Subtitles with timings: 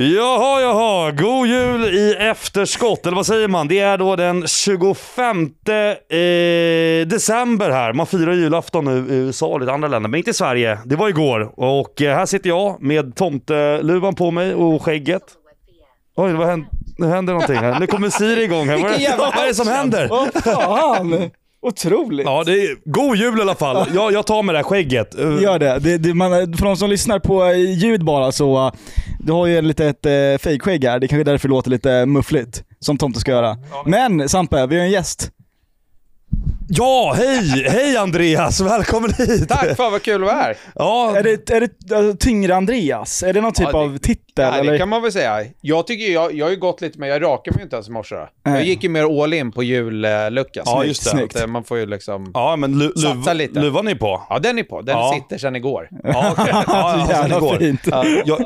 [0.00, 1.10] Jaha, jaha.
[1.10, 3.68] God jul i efterskott, eller vad säger man?
[3.68, 5.48] Det är då den 25 eh,
[7.06, 7.92] december här.
[7.92, 10.78] Man firar julafton nu i USA och lite andra länder, men inte i Sverige.
[10.84, 11.52] Det var igår.
[11.56, 15.22] Och eh, här sitter jag med tomteluvan på mig och skägget.
[16.16, 16.68] Oj, vad händer?
[16.98, 17.80] Nu händer någonting här.
[17.80, 18.78] Nu kommer Siri igång här.
[18.78, 20.08] Vad är, vad det som händer?
[20.08, 21.30] Vad fan!
[21.68, 22.26] Otroligt.
[22.26, 23.86] Ja, det är god jul i alla fall.
[23.94, 25.18] Jag, jag tar med det här skägget.
[25.18, 25.78] Eh, Gör det.
[25.78, 28.72] det, det man, för de som lyssnar på eh, ljud bara så, uh,
[29.20, 32.06] du har ju lite ett uh, fejkskägg här, det är kanske därför det låter lite
[32.06, 33.56] muffligt, som Tomte ska göra.
[33.86, 35.30] Men Sampe, vi har en gäst.
[36.70, 37.64] Ja, hej!
[37.68, 39.48] Hej Andreas, välkommen hit!
[39.48, 40.56] Tack, fan vad kul att vara här.
[40.74, 43.22] Ja, Är det, är det alltså, Tyngre Andreas?
[43.22, 44.72] Är det någon typ Ja, det- av titel Ja, eller?
[44.72, 45.44] det kan man väl säga.
[45.60, 47.90] Jag tycker jag, jag har ju gått lite med, jag rakar mig inte ens i
[47.90, 48.14] morse.
[48.44, 50.62] Jag gick ju mer all in på julluckan.
[50.66, 51.10] Ja, just det.
[51.10, 51.40] Snyggt.
[51.40, 52.30] Eh, Man får ju liksom...
[52.34, 53.60] ja men lu, Satsa lite.
[53.60, 54.22] luvan är på.
[54.28, 54.82] Ja, den är på.
[54.82, 55.14] Den Ja.
[55.14, 55.88] sitter sedan igår.
[56.04, 56.44] Ja, okej.
[56.52, 57.56] ja, ja, sen Jävla igår.
[57.58, 57.80] fint.
[58.26, 58.44] Jag,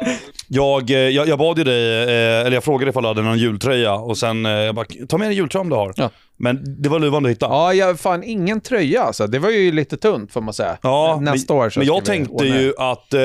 [0.48, 3.38] jag, eh, jag, jag bad ju dig, eh, eller jag frågade ifall du hade någon
[3.38, 5.92] jultröja och sen jag bara, ta med en jultröja om du har.
[5.96, 6.10] Ja.
[6.36, 7.54] Men det var luvan du hittade.
[7.54, 9.26] Ja, jag fan ingen tröja alltså.
[9.26, 10.78] Det var ju lite tunt får man säga.
[10.82, 13.20] Ja, Nästa men, år så Men jag tänkte ordna ju att eh,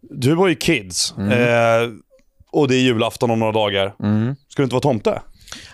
[0.00, 1.30] du har ju kids Mm.
[1.32, 1.90] eh,
[2.52, 3.94] och det är julafton om några dagar.
[4.02, 4.36] Mm.
[4.48, 5.20] Ska du inte vara tomte?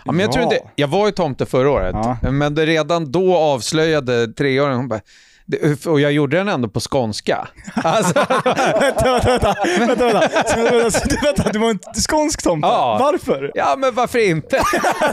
[0.05, 2.31] Ja, men jag, tror inte, jag var ju tomte förra året, Ja.
[2.31, 5.01] men det redan då avslöjade treåringen, hon bara,
[5.51, 7.49] det- och jag gjorde den ändå på skånska.
[7.85, 8.15] Alltså,
[8.81, 10.21] vänta, vänta, vänta,
[11.23, 12.69] vänta, du var en skånsk tomte?
[12.69, 12.97] Ja.
[13.01, 13.51] Varför?
[13.55, 14.57] ja, men varför inte?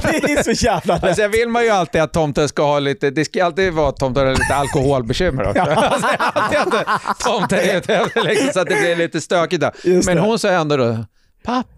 [0.01, 1.03] Det är så jävla rätt.
[1.07, 3.89] Alltså, jag vill man ju alltid att tomten ska ha lite, det ska alltid vara
[3.89, 5.61] att tomten har lite alkoholbekymmer också.
[5.61, 9.63] Alltså, alltid att tomten är ute liksom, så att det blir lite stökigt.
[9.83, 10.97] Just Men hon sa ändå då,
[11.45, 11.69] pappa.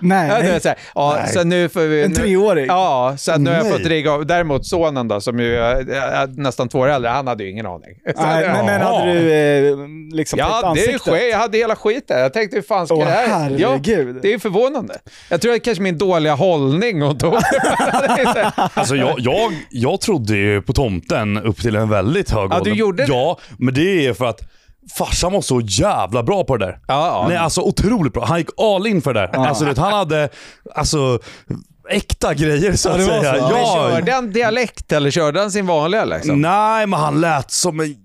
[0.00, 1.32] Nej, ja, det är så, här, ja, Nej.
[1.32, 2.02] så nu får vi...
[2.02, 2.66] En treåring?
[2.66, 4.26] Ja, så att nu har jag fått rigga av.
[4.26, 7.66] Däremot sonen då, som ju är är nästan två år äldre, han hade ju ingen
[7.66, 7.96] aning.
[8.16, 9.76] Så, Nej, men, men hade du eh,
[10.12, 11.30] liksom Ja, det är ansiktet?
[11.30, 12.20] Jag hade hela skiten.
[12.20, 13.28] Jag tänkte hur fan ska Åh, det här...
[13.28, 14.16] herregud.
[14.16, 14.94] Ja, det är förvånande.
[15.28, 17.34] Jag tror att kanske min dåliga hållning och tog...
[18.74, 22.70] Alltså jag, jag, jag trodde ju på tomten upp till en väldigt hög Ja, ålder.
[22.70, 23.12] du gjorde det?
[23.12, 24.40] Ja, men det är för att
[24.98, 26.78] farsan var så jävla bra på det där.
[26.88, 27.28] Ja, ja.
[27.28, 28.24] Nej, alltså otroligt bra.
[28.24, 29.36] Han gick all in för det där.
[29.46, 30.28] Alltså, du vet, han hade
[30.74, 31.18] alltså,
[31.90, 33.32] äkta grejer så Ja, att säga.
[33.32, 36.40] Men Ja, körde han dialekt eller körde han sin vanliga liksom?
[36.40, 37.96] Nej, men han lät som en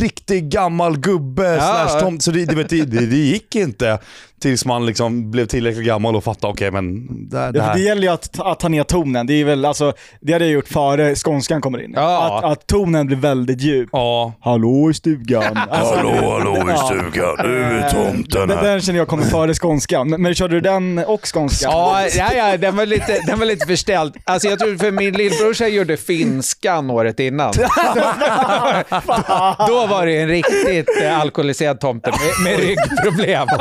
[0.00, 1.60] riktig gammal gubbe Ja.
[1.88, 2.22] slash tomt.
[2.22, 3.98] Så det, det, det, det, det gick inte
[4.40, 7.74] tills man liksom blev tillräckligt gammal och fattade, okej men det, det Ja, här.
[7.74, 9.26] det gäller ju att, att ta ner tonen.
[9.26, 11.92] Det, är väl, alltså, det hade jag gjort före skånskan kommer in.
[11.96, 12.38] Ja.
[12.38, 13.88] Att, att tonen blir väldigt djup.
[13.92, 14.32] Ja.
[14.40, 15.56] Hallå i stugan.
[15.56, 17.36] Alltså, Hallå, hallå i stugan.
[17.42, 18.64] Nu är tomten den, här.
[18.64, 20.10] den känner jag kommer före skånskan.
[20.10, 21.70] Men, men körde du den och skånskan?
[21.72, 24.16] Ja, ja, ja den, var lite, den var lite förställd.
[24.24, 27.52] Alltså jag tror för min lillbrorsa gjorde finskan året innan.
[29.68, 32.18] Då var det en riktigt eh, alkoholiserad tomte med,
[32.52, 33.46] med ryggproblem.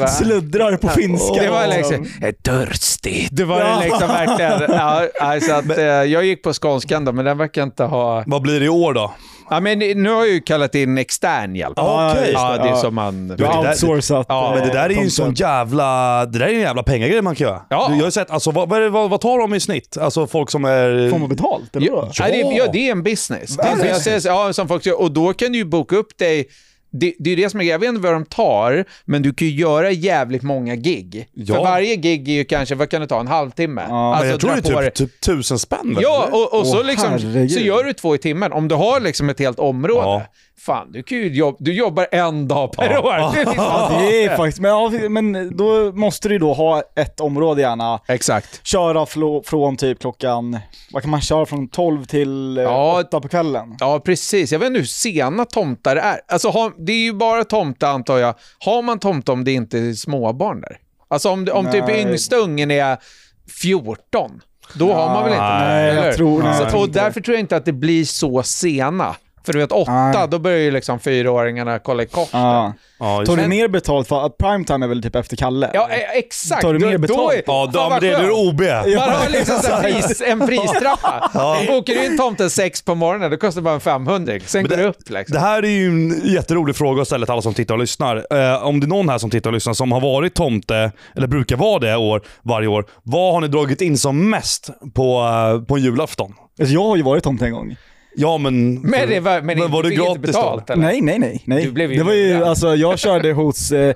[0.00, 0.06] Va?
[0.06, 1.42] Sluddrar på finska.
[1.42, 3.28] Det var liksom, "Jag är törstig.
[3.30, 4.62] Det var liksom verkligen.
[4.78, 8.24] Ja, alltså att, eh, jag gick på skånskan då, men den verkar inte ha...
[8.26, 9.12] Vad blir det i år då?
[9.50, 11.72] Ja, men nu har jag ju kallat in extern hjälp.
[11.76, 12.76] Ja, just Ja, det är Ja.
[12.76, 13.28] som man...
[13.28, 14.26] Du har outsourcat.
[14.28, 15.10] Ja, Men det där är ju en tomten.
[15.10, 17.62] sån jävla, det där är en jävla pengagrej man kan göra.
[17.68, 17.88] Ja.
[17.90, 19.96] Du, jag har sett, alltså, vad, vad, vad, tar de i snitt?
[20.00, 21.10] Alltså folk som är...
[21.10, 21.76] Får man betalt?
[21.76, 22.10] Eller vadå?
[22.14, 23.56] Ja, det, är- ja, det är en business.
[23.56, 24.86] Det är en Ja, business ja, som folk.
[24.98, 26.48] Och då kan du ju boka upp dig
[26.90, 29.48] det, det är det som är Jag vet inte vad de tar, men du kan
[29.48, 31.28] ju göra jävligt många gig.
[31.34, 31.54] Ja.
[31.54, 33.84] För varje gig är ju kanske, vad kan det ta, en halvtimme?
[33.88, 35.96] Ja, Men jag tror det är typ, typ tusen spänn.
[36.00, 37.18] Ja, och, och så, liksom,
[37.48, 38.52] så gör du två i timmen.
[38.52, 40.22] Om du har liksom ett helt område, Ja.
[40.58, 43.00] Fan, du, kan ju jobb, du jobbar en dag per Ja.
[43.00, 43.34] år.
[43.44, 47.60] Det Ja, det är faktiskt, men, ja, men då måste du då ha ett område
[47.62, 48.00] gärna.
[48.08, 48.66] Exakt.
[48.66, 49.06] Köra
[49.44, 50.58] från typ klockan,
[50.92, 53.00] vad kan man köra från 12 till eh, Ja.
[53.00, 53.76] 8 på kvällen?
[53.80, 54.52] Ja, precis.
[54.52, 56.20] Jag vet inte hur sena tomtar är.
[56.28, 58.34] Alltså, har, det är ju bara tomta, antar jag.
[58.58, 60.76] Har man tomte om det inte är småbarn där?
[61.10, 62.96] Alltså om, det- om typ yngsta ungen är
[63.62, 64.40] 14,
[64.74, 66.12] då har man väl inte Nej, jag eller?
[66.12, 67.04] tror- nej, så, jag tror Och inte det.
[67.04, 69.16] därför tror jag inte att det blir så sena.
[69.48, 70.28] För du vet, åtta, Nej.
[70.30, 72.28] då börjar ju liksom fyraåringarna kolla i kors.
[72.32, 72.72] Ja.
[73.00, 75.70] Ja, just Tar du mer betalt för att primetime är väl typ efter Kalle?
[75.74, 76.62] Ja, eh, exakt.
[76.62, 77.18] Tar du mer betalt?
[77.18, 78.24] Då är, Ja, då, men är skönt.
[78.26, 78.60] du OB.
[78.96, 81.30] Man har liksom så pris, en pristrappa.
[81.68, 84.32] Bokar du in tomten sex på morgonen, då kostar det bara en 500.
[84.46, 85.34] Sen går det upp liksom.
[85.34, 88.16] Det här är ju en jätterolig fråga att ställa till alla som tittar och lyssnar.
[88.30, 91.26] Eh, om det är någon här som tittar och lyssnar som har varit tomte, eller
[91.26, 92.86] brukar vara det år, varje år.
[93.02, 96.34] Vad har ni dragit in som mest på, eh, på en julafton?
[96.60, 97.76] Alltså, jag har ju varit tomte en gång.
[98.20, 98.74] Ja men...
[98.80, 100.72] Men, det var, men, Men var du fick inte gratis betalt då?
[100.72, 100.82] eller?
[100.82, 101.42] Nej, nej, nej.
[101.44, 101.64] nej.
[101.64, 103.94] Du blev ju det var ju, alltså jag körde hos, eh,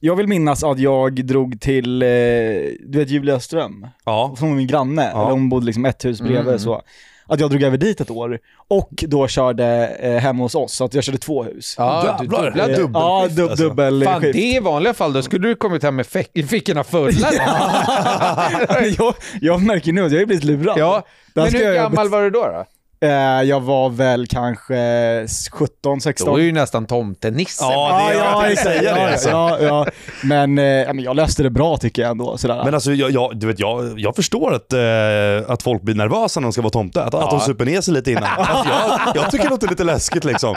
[0.00, 4.34] jag vill minnas att jag drog till, eh, du vet Julia Ström, Ja.
[4.38, 5.20] som var min granne, Ja.
[5.22, 6.58] eller hon bodde liksom ett hus bredvid Mm.
[6.58, 6.82] så.
[7.28, 8.38] att jag drog över dit ett år
[8.68, 11.74] och då körde eh, hemma hos oss, så att jag körde två hus.
[11.78, 12.44] Ja, du Jävlar.
[12.50, 12.72] dubblade.
[12.72, 13.64] Eh, ja, dubbelskift, dub, alltså.
[13.68, 14.32] dubbel Fan, skift.
[14.34, 17.28] det i vanliga fall, då skulle du kommit hem med fick- fickorna fulla.
[18.98, 20.78] jag, jag märker nu att jag har blivit lurad.
[20.78, 21.02] ja,
[21.34, 22.40] men hur jag- gammal var du då?
[22.40, 22.64] då?
[23.00, 24.76] Eh, jag var väl kanske
[25.52, 26.28] 17, 16.
[26.32, 27.64] Då är ju nästan tomtenisse.
[27.64, 29.28] Ja, det är- jag tänkte säga det, ja, alltså.
[29.30, 29.86] ja, ja.
[30.24, 32.38] Men, eh, ja, men jag löste det bra tycker jag ändå.
[32.38, 32.64] Sådär.
[32.64, 36.40] Men alltså, jag, jag, du vet, jag, jag förstår att, eh, att folk blir nervösa
[36.40, 37.02] när de ska vara tomte.
[37.02, 38.24] Att, att de super ner sig lite innan.
[38.38, 40.56] Alltså, jag, jag tycker det låter lite läskigt liksom.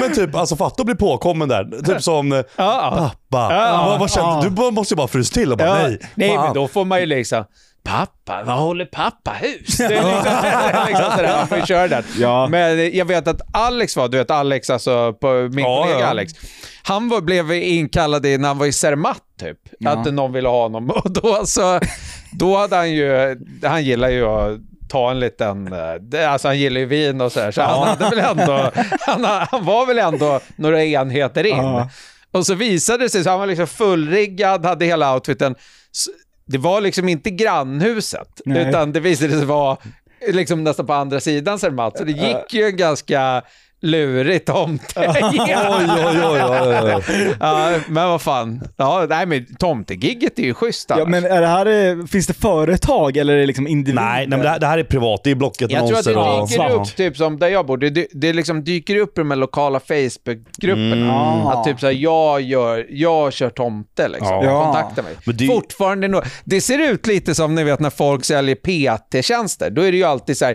[0.00, 1.82] Men typ, alltså fatta att bli påkommen där.
[1.86, 2.94] Typ som eh, Ja.
[3.30, 3.54] pappa.
[3.54, 3.84] Ja.
[3.88, 4.64] vad, vad kände, Ja.
[4.66, 5.98] Du måste ju bara frysa till och bara Ja, nej.
[6.14, 6.44] nej fan.
[6.44, 7.44] men då får man ju liksom,
[7.84, 9.76] pappa, vad håller pappa hus?
[9.78, 12.04] Det är liksom, liksom sådär, man köra den.
[12.18, 12.46] Ja.
[12.50, 16.06] Men jag vet att Alex var, du vet Alex, alltså på, min Ja, kollega ja.
[16.06, 16.32] Alex,
[16.82, 19.90] han var, blev inkallad i, när han var i Zermatt typ, Ja.
[19.90, 20.90] att någon ville ha honom.
[21.04, 21.80] Och då, så,
[22.32, 24.58] då hade han ju, han gillar ju att
[24.88, 28.38] ta en liten, eh, alltså han gillar ju vin och sådär, så han hade väl
[28.38, 28.70] ändå,
[29.00, 31.84] han, han var väl ändå några enheter in.
[32.32, 35.54] Och så visade det sig, så han var liksom fullriggad, hade hela outfiten.
[36.48, 38.68] Det var liksom inte grannhuset, Nej.
[38.68, 39.76] utan det visade sig vara
[40.28, 41.98] liksom nästan på andra sidan Zermatt.
[41.98, 43.42] Så det gick ju en ganska
[43.80, 44.84] lurig tomte.
[44.96, 45.54] Oj, oj,
[46.24, 47.34] oj, oj, oj.
[47.40, 48.60] ja, men vad fan.
[48.76, 51.08] Ja, nej, men tomtegigget är ju schysst Ja, annars.
[51.08, 51.66] men är det här,
[51.98, 54.02] eh, finns det företag eller är det liksom individer?
[54.02, 55.20] Nej, nej men det här, det här är privat.
[55.24, 56.70] Det är Blocket Jag tror att det och- dyker Ja.
[56.70, 59.38] upp, typ som där jag bor, det, det, det liksom dyker upp i de här
[59.38, 60.92] lokala Facebookgrupperna.
[60.96, 61.10] Mm.
[61.10, 61.52] Ah.
[61.52, 64.44] Att typ såhär, jag, gör, jag kör tomte liksom.
[64.44, 64.64] Ja.
[64.64, 65.12] Kontakta mig.
[65.26, 69.70] Men det- Fortfarande no Det ser ut lite som ni vet när folk säljer PT-tjänster.
[69.70, 70.54] Då är det ju alltid så här,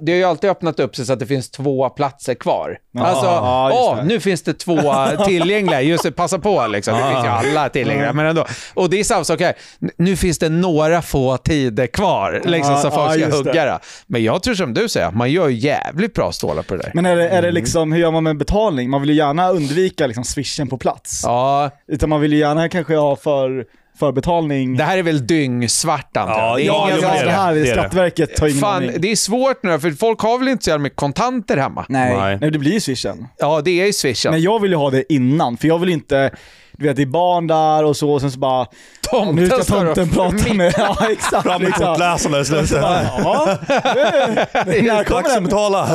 [0.00, 2.57] det har ju alltid öppnat upp sig så att det finns två platser kvar.
[2.98, 4.80] Alltså, Ja, åh, nu finns det två
[5.26, 5.80] tillgängliga.
[5.80, 6.94] Just det, passa på liksom.
[6.94, 8.46] Det finns ju alla tillgängliga, men ändå.
[8.74, 9.54] Och det är samma sak här.
[9.96, 13.78] Nu finns det några få tider kvar, liksom, Ja, så folk ska hugga det.
[14.06, 16.90] Men jag tror som du säger, man gör jävligt bra stålar på det där.
[16.94, 18.90] Men är det, är det liksom, hur gör man med betalning?
[18.90, 21.20] Man vill ju gärna undvika liksom swishen på plats.
[21.24, 23.64] Ja, Utan man vill ju gärna kanske ha för,
[23.98, 24.76] förbetalning.
[24.76, 26.60] det här är väl dyngsvart antar jag.
[26.60, 27.64] Ja, Det är ja, det det här.
[27.74, 28.90] Skatteverket tar ingen Fan, aning.
[28.98, 31.86] det är svårt nu för folk har väl inte så jävla mycket kontanter hemma?
[31.88, 32.16] Nej.
[32.16, 32.38] Nej.
[32.40, 33.28] Nej, det blir ju swishen.
[33.38, 34.32] Ja, det är ju swishen.
[34.32, 36.30] Men jag vill ju ha det innan, för jag vill inte,
[36.78, 38.66] du vet det är barn där och så, och sen så bara,
[39.10, 41.42] Tomten nu ska tomten prata med, ja exakt.
[41.42, 42.70] Fram med kortläsarna i slutet.
[42.82, 45.44] Ja, när kommer Dags att den?
[45.44, 45.88] betala.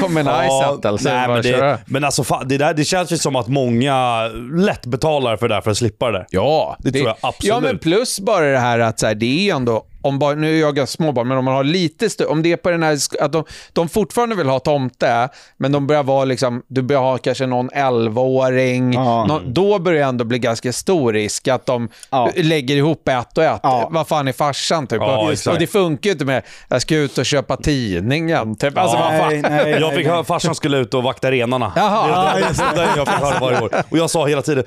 [0.00, 3.12] kommer en Ja, iSettle så nej, men, det, men alltså fan, det, där, det känns
[3.12, 4.22] ju som att många
[4.56, 6.26] lätt betalar för det där för att slippa det.
[6.30, 7.48] Ja, Det tror jag absolut.
[7.54, 10.34] Ja, men plus bara det här att så här, det är ju ändå, om bara,
[10.34, 12.70] nu är jag ganska småbarn, men om man har lite större, om det är på
[12.70, 16.82] den här, att de, de fortfarande vill ha tomte, men de börjar vara liksom, du
[16.82, 19.24] börjar ha kanske någon 11-åring, Ja.
[19.26, 22.30] någon, då börjar det ändå bli ganska stor risk att de Ja.
[22.36, 23.60] lägger ihop ett och ett.
[23.62, 23.88] Ja.
[23.92, 25.00] Vad fan är farsan typ?
[25.00, 28.78] Ja, och, det funkar ju inte med, jag ska ut och köpa tidningen, typ.
[28.78, 29.28] Alltså, vad fan.
[29.28, 31.72] Nej, nej, Jag fick höra farsan skulle ut och vakta renarna.
[31.76, 32.34] Jaha.
[32.34, 33.70] Det det- det det jag fick höra varje år.
[33.90, 34.64] Och jag sa hela tiden,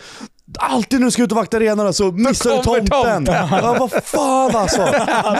[0.59, 2.85] alltid när du ska ut och vakta renarna så missar du tomten.
[2.85, 3.47] tomten.
[3.51, 4.81] Ja, vad fan alltså.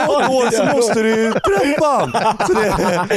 [0.06, 2.10] Något år så måste du ju träffa han.
[2.10, 3.16] Det, ja, det,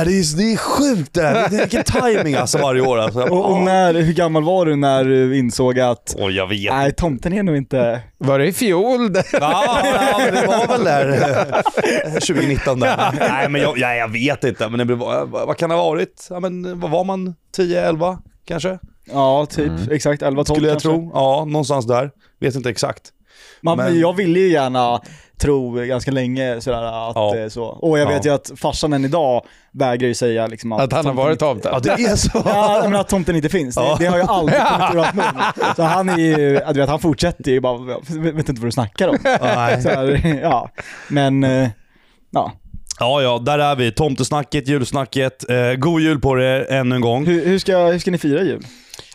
[0.00, 1.48] är, det är sjukt det där.
[1.48, 2.98] Det är Vilken timing alltså varje år.
[2.98, 3.20] Alltså.
[3.22, 6.72] Och, och när, hur gammal var du när du insåg att, Oj, jag vet.
[6.72, 8.00] nej tomten är nog inte...
[8.18, 9.10] Var det i fjol?
[9.32, 9.78] Ja,
[10.32, 11.08] det var väl där
[12.06, 13.14] eh, 2019 där.
[13.18, 14.68] Nej, men jag, ja, jag vet inte.
[14.68, 16.26] Men det, blev- vad, vad kan det ha varit?
[16.30, 17.34] Ja, men, vad var man?
[17.56, 18.18] 10, 11
[18.50, 18.78] kanske?
[19.12, 20.88] Ja, typ exakt 11-12 Skulle jag kanske.
[20.88, 21.10] tro.
[21.14, 22.10] Ja, någonstans där.
[22.40, 23.02] Vet inte exakt.
[23.62, 25.00] Man, Men- Jag ville ju gärna
[25.40, 27.32] tro ganska länge sådär att Ja.
[27.34, 27.64] det är så.
[27.64, 28.30] Och jag vet Ja.
[28.30, 31.32] ju att farsan än idag vägrar ju säga liksom att, Att han har tomten varit
[31.32, 31.70] inte- tomten?
[31.74, 32.30] Ja, det är så.
[32.44, 33.74] Ja, men att tomten inte finns.
[33.74, 33.96] Det, Ja.
[34.00, 35.74] det har ju aldrig kommit ur hans mun.
[35.76, 38.72] Så han är ju, du vet, han fortsätter ju bara, vet vet inte vad du
[38.72, 39.16] snackar om.
[39.24, 39.36] Nej.
[39.84, 40.70] Här, ja,
[41.08, 41.68] men, eh,
[42.30, 42.52] ja.
[43.00, 43.92] Ja, ja, där är vi.
[43.92, 45.50] Tomtesnacket, julsnacket.
[45.50, 47.26] Eh, god jul på er ännu en gång.
[47.26, 48.66] Hur, hur, ska, hur ska ni fira jul?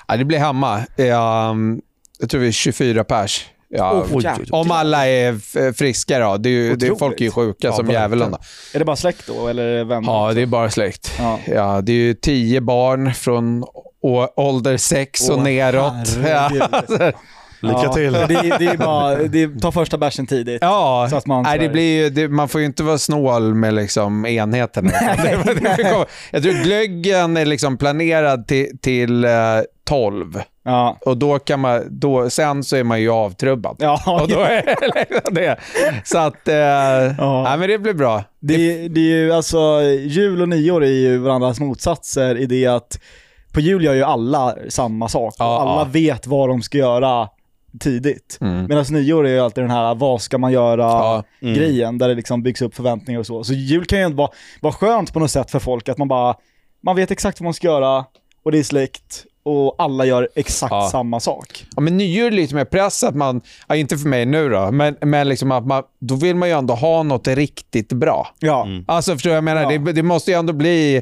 [0.07, 0.81] Ja, det blir hemma.
[0.95, 1.81] Ja, um,
[2.19, 3.45] jag tror vi är 24 pers.
[3.69, 4.47] Ja, jävlar.
[4.55, 6.37] om alla är friska då.
[6.37, 8.31] Det är ju, det är, folk är ju sjuka Ja, som djävulen.
[8.31, 8.37] då.
[8.73, 10.07] Är det bara släkt då, eller vänner?
[10.11, 11.11] Ja, det är bara släkt.
[11.19, 11.39] Ja.
[11.47, 13.63] Ja, det är ju tio barn från
[14.01, 15.93] å- ålder sex och Åh, neråt.
[17.67, 18.13] Ja, Lycka ja, till.
[18.13, 20.57] Det, det är bara, det är, ta första bärsen tidigt.
[20.61, 21.07] ja.
[21.09, 23.73] Så att man Nej, det blir ju, det, man får ju inte vara snål med
[23.73, 24.91] liksom enheterna.
[26.31, 29.31] Jag tror glöggen är liksom planerad till, till eh,
[29.87, 30.41] 12.
[30.63, 30.97] Ja.
[31.05, 33.75] Och då kan man, då, sen så är man ju avtrubbad.
[33.79, 35.57] Ja, Och då är det liksom det.
[36.03, 38.23] Så att, eh, nej, men det blir bra.
[38.39, 42.99] Det, det är ju alltså, jul och nyår är ju varandras motsatser i det att
[43.51, 45.35] på jul gör ju alla samma sak.
[45.37, 45.87] Ja, alla ja.
[45.91, 47.29] vet vad de ska göra
[47.79, 48.37] tidigt.
[48.41, 48.65] Mm.
[48.65, 51.23] Medan nyår är ju alltid den här, vad ska man göra Ja.
[51.41, 51.53] Mm.
[51.55, 53.43] grejen, där det liksom byggs upp förväntningar och så.
[53.43, 54.29] Så jul kan ju ändå vara,
[54.61, 56.35] vara skönt på något sätt för folk, att man bara,
[56.83, 58.05] man vet exakt vad man ska göra,
[58.45, 60.89] och det är släkt, och alla gör exakt Ja.
[60.91, 61.65] samma sak.
[61.75, 64.71] Ja, men nyår är lite mer press att man, ja, inte för mig nu då,
[64.71, 68.27] men, men liksom att man, då vill man ju ändå ha något riktigt bra.
[68.39, 68.67] Ja.
[68.87, 69.71] Alltså förstår du vad jag menar?
[69.71, 69.77] Ja.
[69.79, 71.01] Det, det måste ju ändå bli...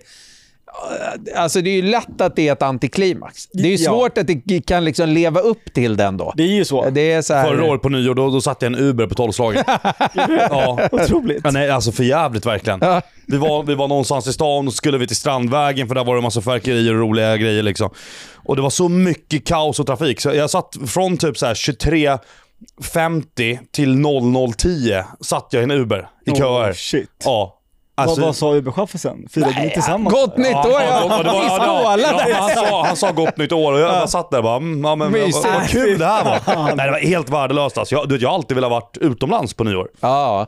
[1.36, 3.48] Alltså det är ju lätt att det är ett antiklimax.
[3.54, 3.92] Det är ju Ja.
[3.92, 6.34] svårt att det kan liksom leva upp till den då.
[6.38, 6.90] Det är ju så.
[6.90, 7.48] Det är så här...
[7.48, 9.66] Förra året på nyår, då, då satte jag en Uber på tolvslaget.
[10.50, 10.90] ja.
[10.92, 11.42] Otroligt.
[11.44, 11.52] ja.
[11.52, 12.80] Nej, alltså för jävligt verkligen.
[12.82, 13.02] Ja.
[13.28, 16.14] Vi var, vi var någonstans i stan och skulle vi till Strandvägen för där var
[16.16, 17.90] det en massa fyrverkerier och roliga grejer liksom.
[18.36, 21.54] Och det var så mycket kaos och trafik så jag satt från typ så här
[21.54, 26.70] 23.50 till 00.10 satt jag i en Uber i köer.
[26.72, 27.10] Oh, shit.
[27.26, 27.60] Ja.
[27.96, 29.28] Alltså, vad, vad sa Uber-chauffören?
[29.30, 30.14] Firade ni tillsammans?
[30.16, 31.06] Gott nytt år ja!
[31.10, 32.30] ja, det var- ja, skålade!
[32.30, 34.56] ja, han, sa, han sa gott nytt år och jag bara satt där och bara,
[34.58, 35.46] mm, ja, men, vad, Mysigt.
[35.54, 36.76] vad kul det här var.
[36.76, 37.96] Nej, det var helt värdelöst alltså.
[37.96, 39.88] jag, jag har alltid velat varit utomlands på nyår.
[40.00, 40.48] Ja.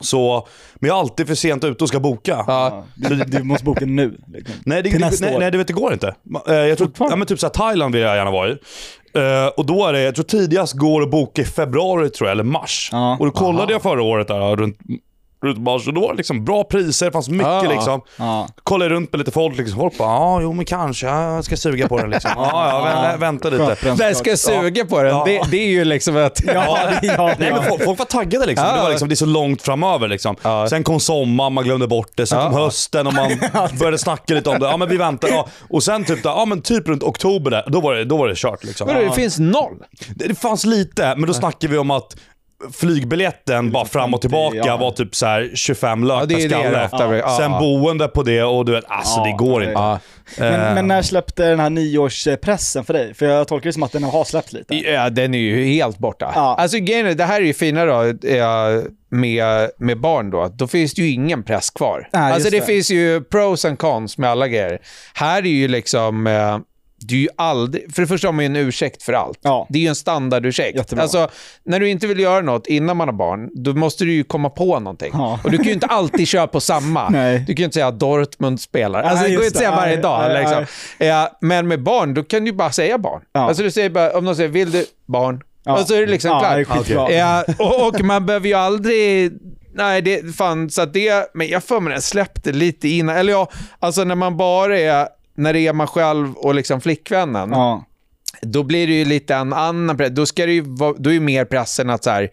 [0.00, 2.44] Så, men jag är alltid för sent ute och ska boka.
[2.46, 2.84] Ja.
[2.94, 4.18] Du, du måste boka nu.
[4.34, 4.54] Liksom.
[4.66, 5.40] Nej, det, Till det, nästa nej, år.
[5.40, 6.14] nej, det vet, det går inte.
[6.48, 8.52] Eh, Jag tror, ja, men typ så här, Thailand vill jag gärna vara i.
[9.16, 12.32] Eh, och då är det, jag tror tidigast går att boka i februari tror jag,
[12.32, 12.88] eller mars.
[12.92, 13.16] Ja.
[13.20, 14.78] Och då kollade jag förra året där runt,
[15.52, 17.62] mars och då var det liksom bra priser, det fanns mycket Ja.
[17.62, 18.00] liksom.
[18.16, 18.48] Ja.
[18.64, 19.78] Kollade runt med lite folk, liksom.
[19.78, 22.30] folk bara ja, jo men kanske, jag ska suga på den liksom.
[22.36, 23.76] Ja, ja, vä- vä- vänta lite.
[23.96, 25.24] Där ska jag suga på den.
[25.24, 26.40] Det, det är ju liksom ett...
[26.46, 28.66] Ja, ja, Nej, men folk, folk var taggade liksom.
[28.74, 29.08] Det, var liksom.
[29.08, 30.36] det är så långt framöver liksom.
[30.70, 32.26] Sen kom sommaren, man glömde bort det.
[32.26, 33.30] Sen kom hösten och man
[33.78, 34.66] började snacka lite om det.
[34.66, 35.28] Ja men vi väntar.
[35.28, 35.48] Ja.
[35.70, 38.34] Och sen typ, ja, men typ runt oktober där, då var det, då var det
[38.36, 38.86] kört liksom.
[38.86, 39.76] Vadå, det finns noll?
[40.14, 42.16] Det, det fanns lite, men då snackade vi om att
[42.72, 44.76] flygbiljetten bara fram och tillbaka ja.
[44.76, 47.12] var typ så här 25 lök Ja, det per är det skalle.
[47.12, 47.18] det.
[47.18, 47.36] Ja.
[47.38, 49.68] Sen boende på det och du vet, alltså Ja, det går nej.
[49.68, 49.80] inte.
[49.80, 49.98] Ja.
[50.38, 53.14] Men, men när släppte den här nyårspressen för dig?
[53.14, 54.74] För jag tolkar det som att den har släppt lite.
[54.74, 56.32] Ja, den är ju helt borta.
[56.34, 56.56] Ja.
[56.58, 60.94] Alltså grejen det här är ju fina då, eh, med, med barn då, då finns
[60.94, 62.08] det ju ingen press kvar.
[62.12, 62.66] Nej, alltså det, det.
[62.66, 64.78] finns ju pros and cons med alla grejer.
[65.14, 66.26] Här är ju liksom,
[67.14, 69.38] är ju aldrig, för det första har man ju en ursäkt för allt.
[69.42, 69.66] Ja.
[69.70, 70.76] Det är ju en standardursäkt.
[70.76, 71.02] Jättebra.
[71.02, 71.28] Alltså,
[71.64, 74.50] när du inte vill göra något innan man har barn, då måste du ju komma
[74.50, 75.10] på någonting.
[75.12, 75.40] Ja.
[75.44, 77.08] Och du kan ju inte alltid köra på samma.
[77.10, 77.38] Nej.
[77.38, 79.02] Du kan ju inte säga att Dortmund spelar.
[79.02, 80.28] Alltså, Nej, det går ju inte att säga varje Nej, dag.
[80.28, 80.66] nej, liksom.
[80.98, 83.22] Ja, men med barn, då kan du ju bara säga barn.
[83.32, 85.40] Alltså du säger bara, om någon säger vill du barn?
[85.64, 85.80] Ja.
[85.80, 87.08] Och så är det liksom Ja, klart.
[87.08, 87.14] det.
[87.14, 89.32] Ja, och, och man behöver ju aldrig...
[89.76, 91.30] Nej, det fan, så att det...
[91.34, 93.16] Men jag får mig den släppte lite innan.
[93.16, 95.08] Eller ja, alltså när man bara är...
[95.36, 97.84] När det är man själv och liksom flickvännen, Ja.
[98.42, 100.10] då blir det ju lite en annan press.
[100.12, 102.30] Då, ska det ju vara, då är ju mer pressen att så här,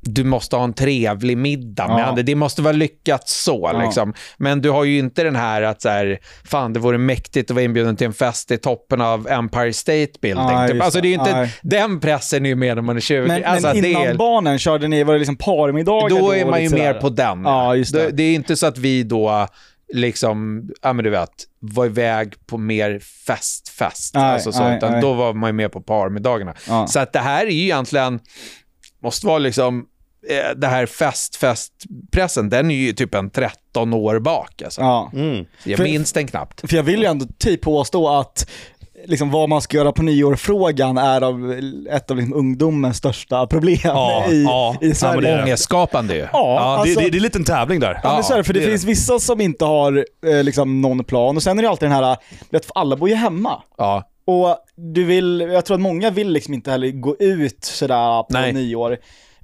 [0.00, 2.04] du måste ha en trevlig middag med Ja.
[2.04, 2.22] andra.
[2.22, 3.70] Det måste vara lyckat så.
[3.72, 3.82] Ja.
[3.82, 4.14] Liksom.
[4.36, 7.54] Men du har ju inte den här att så här, fan det vore mäktigt att
[7.54, 10.46] vara inbjuden till en fest i toppen av Empire State Building.
[10.46, 10.82] Nej, typ.
[10.82, 13.26] Alltså, det är inte, den pressen är ju mer när man är 20.
[13.26, 16.46] Men, alltså, men det innan är, barnen, körde ni, var det liksom parmiddagar då är
[16.46, 17.42] man ju mer på den.
[17.44, 17.92] Ja, det.
[17.92, 19.46] Det, det är inte så att vi då
[19.92, 24.16] liksom, ja men du vet, var iväg på mer fest-fest.
[24.16, 25.00] Alltså så, nej, utan nej.
[25.00, 26.54] då var man ju med på parmiddagarna.
[26.68, 26.86] Ja.
[26.86, 28.20] Så att det här är ju egentligen,
[29.02, 29.86] måste vara liksom,
[30.28, 34.62] eh, det här fest-fest-pressen, den är ju typ en 13 år bak.
[34.62, 34.80] Alltså.
[34.80, 35.10] Ja.
[35.14, 35.44] Mm.
[35.64, 36.70] Jag För- minns den knappt.
[36.70, 38.50] För jag vill ju ändå typ påstå att
[39.06, 41.52] liksom vad man ska göra på nyår-frågan är av
[41.90, 44.76] ett av liksom ungdomens största problem Ja, i, ja.
[44.80, 45.14] i Ja, Sverige.
[45.14, 45.42] men det är det.
[45.42, 46.26] Ångestskapande ju.
[46.32, 48.00] Ja, alltså- det, det, är en liten tävling där.
[48.02, 51.36] Ja, är det, för det, det finns vissa som inte har eh, liksom, någon plan
[51.36, 52.16] och sen är det alltid den här,
[52.50, 53.62] vet, för alla bor ju hemma.
[53.78, 54.02] Ja.
[54.26, 58.26] Och du vill, jag tror att många vill liksom inte heller gå ut sådär på
[58.30, 58.52] Nej.
[58.52, 58.96] nyår.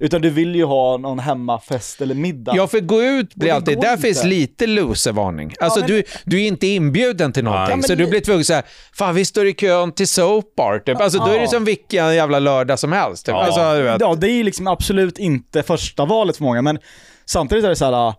[0.03, 2.53] Utan du vill ju ha någon hemmafest eller middag.
[2.55, 4.01] Ja, för gå ut blir det alltid, där inte.
[4.01, 5.53] finns lite loservarning.
[5.59, 8.39] Alltså men- du, du är inte inbjuden till någonting, Ja, så du li- blir tvungen
[8.39, 11.01] att säga, fan vi står i kön till soap bar, typ.
[11.01, 11.47] Alltså då är det Ja.
[11.47, 13.25] som vilken jävla lördag som helst.
[13.25, 13.33] Typ.
[13.35, 13.43] Ja.
[13.45, 14.01] Alltså, du vet.
[14.01, 16.79] Ja, det är ju liksom absolut inte första valet för många, men
[17.25, 18.07] samtidigt är det så här.
[18.07, 18.13] äh,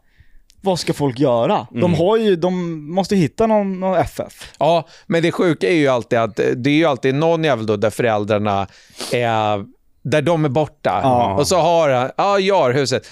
[0.62, 1.66] Vad ska folk göra?
[1.70, 1.80] Mm.
[1.80, 2.54] De har ju, de
[2.94, 4.52] måste hitta någon, någon FF.
[4.58, 7.76] Ja, men det sjuka är ju alltid att det är ju alltid någon jävel då
[7.76, 8.66] där föräldrarna
[9.12, 9.64] är,
[10.04, 11.00] där de är borta.
[11.02, 11.34] Ja.
[11.34, 13.02] Och så har han, ja, jag har huset.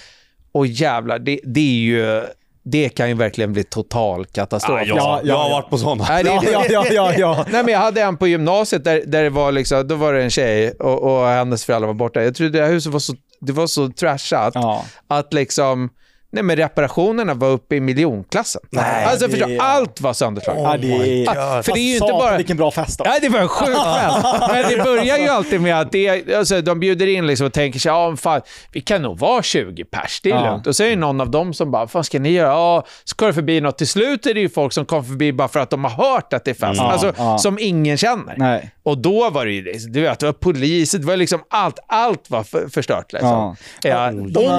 [0.51, 2.23] Och jävlar, det, det är ju,
[2.63, 4.79] det kan ju verkligen bli total katastrof.
[4.81, 6.05] Ja, jag, Ja, ja, jag har varit på sådana.
[6.09, 7.45] Nej, det, ja, ja, ja, ja.
[7.51, 10.23] Nej, men jag hade en på gymnasiet där, där det var liksom, då var det
[10.23, 12.23] en tjej och, och hennes föräldrar var borta.
[12.23, 14.85] Jag trodde det här huset var så, det var så trashat Ja.
[15.07, 15.89] att liksom,
[16.33, 18.61] Nej men reparationerna var uppe i miljonklassen.
[18.69, 20.81] Nej, alltså förstå, allt var sönderslaget.
[20.81, 20.87] Det
[21.25, 21.29] är...
[21.29, 22.37] Ah, för det är ju inte bara...
[22.37, 23.05] vilken bra fest då.
[23.07, 24.51] Ja, det var en sjuk fest.
[24.53, 27.79] Men det börjar ju alltid med att det, alltså, de bjuder in liksom och tänker
[27.79, 30.51] sig, ja fan, vi kan nog vara 20 pers, det är Ja.
[30.51, 30.67] lugnt.
[30.67, 32.47] Och så är det någon av dem som bara, vad ska ni göra?
[32.49, 33.77] Ja, ska det förbi något?
[33.77, 36.33] Till slut är det ju folk som kommer förbi bara för att de har hört
[36.33, 36.79] att det är fest.
[36.79, 36.91] Mm.
[36.91, 38.35] Alltså, Ja, som ingen känner.
[38.37, 38.71] Nej.
[38.83, 42.29] Och då var det ju, du vet, det var polis, det var liksom allt, allt
[42.29, 43.29] var för, förstört liksom.
[43.29, 43.55] Ja.
[43.81, 44.11] Ja.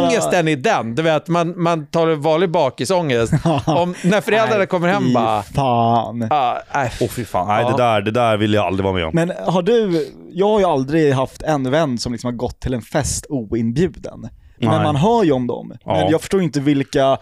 [0.04, 3.32] ångesten i den, du vet, man, man tar en vanlig bakisångest.
[3.66, 6.26] Om, när föräldrarna Nej, kommer hem fy bara, fan.
[6.30, 9.04] ah, nej, Åh fy fan, nej det, där, det där vill jag aldrig vara med
[9.04, 9.10] om.
[9.14, 12.74] Men har du, jag har ju aldrig haft en vän som liksom har gått till
[12.74, 14.20] en fest oinbjuden.
[14.58, 14.82] Men Nej.
[14.82, 15.68] man hör ju om dem.
[15.68, 16.08] Men Ja.
[16.10, 17.18] jag förstår inte vilka,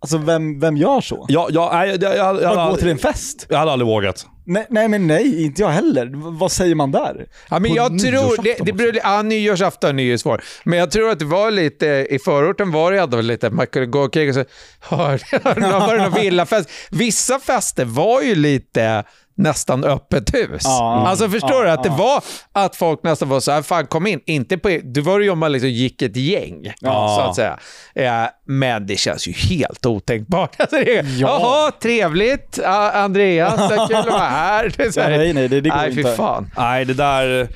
[0.00, 1.26] alltså vem, vem gör så?
[1.28, 3.46] Ja, ja, nej, jag, jag, jag, jag, Bara gå till en fest?
[3.50, 4.26] jag hade aldrig vågat.
[4.46, 6.06] Nej, nej men nej, inte jag heller.
[6.06, 7.26] V- vad säger man där?
[7.50, 10.42] Ja, men På jag tror, det, det beror, ja, nyårsafton är ju svår.
[10.64, 13.86] Men jag tror att det var lite, i förorten var det ändå lite, man kunde
[13.86, 14.44] gå omkring och så,
[14.80, 16.70] hörde det var det någon villafest.
[16.90, 19.04] Vissa fester var ju lite
[19.36, 20.62] nästan öppet hus.
[20.64, 21.70] Ja, alltså förstår ja, du?
[21.70, 24.20] Att det var att folk nästan var så här, fan kom in.
[24.26, 27.16] Inte på, det var ju om man liksom gick ett gäng, Ja.
[27.20, 27.58] så att säga.
[27.94, 30.56] Ja, men det känns ju helt otänkbart.
[30.60, 31.28] Alltså det, är, Ja.
[31.40, 32.58] Jaha, trevligt.
[32.94, 34.72] Andreas, kul att vara här.
[34.76, 35.18] Det är så Ja, här.
[35.18, 36.12] nej, nej, det- det går nej, fy inte.
[36.14, 36.50] fan.
[36.56, 37.48] Nej, det där...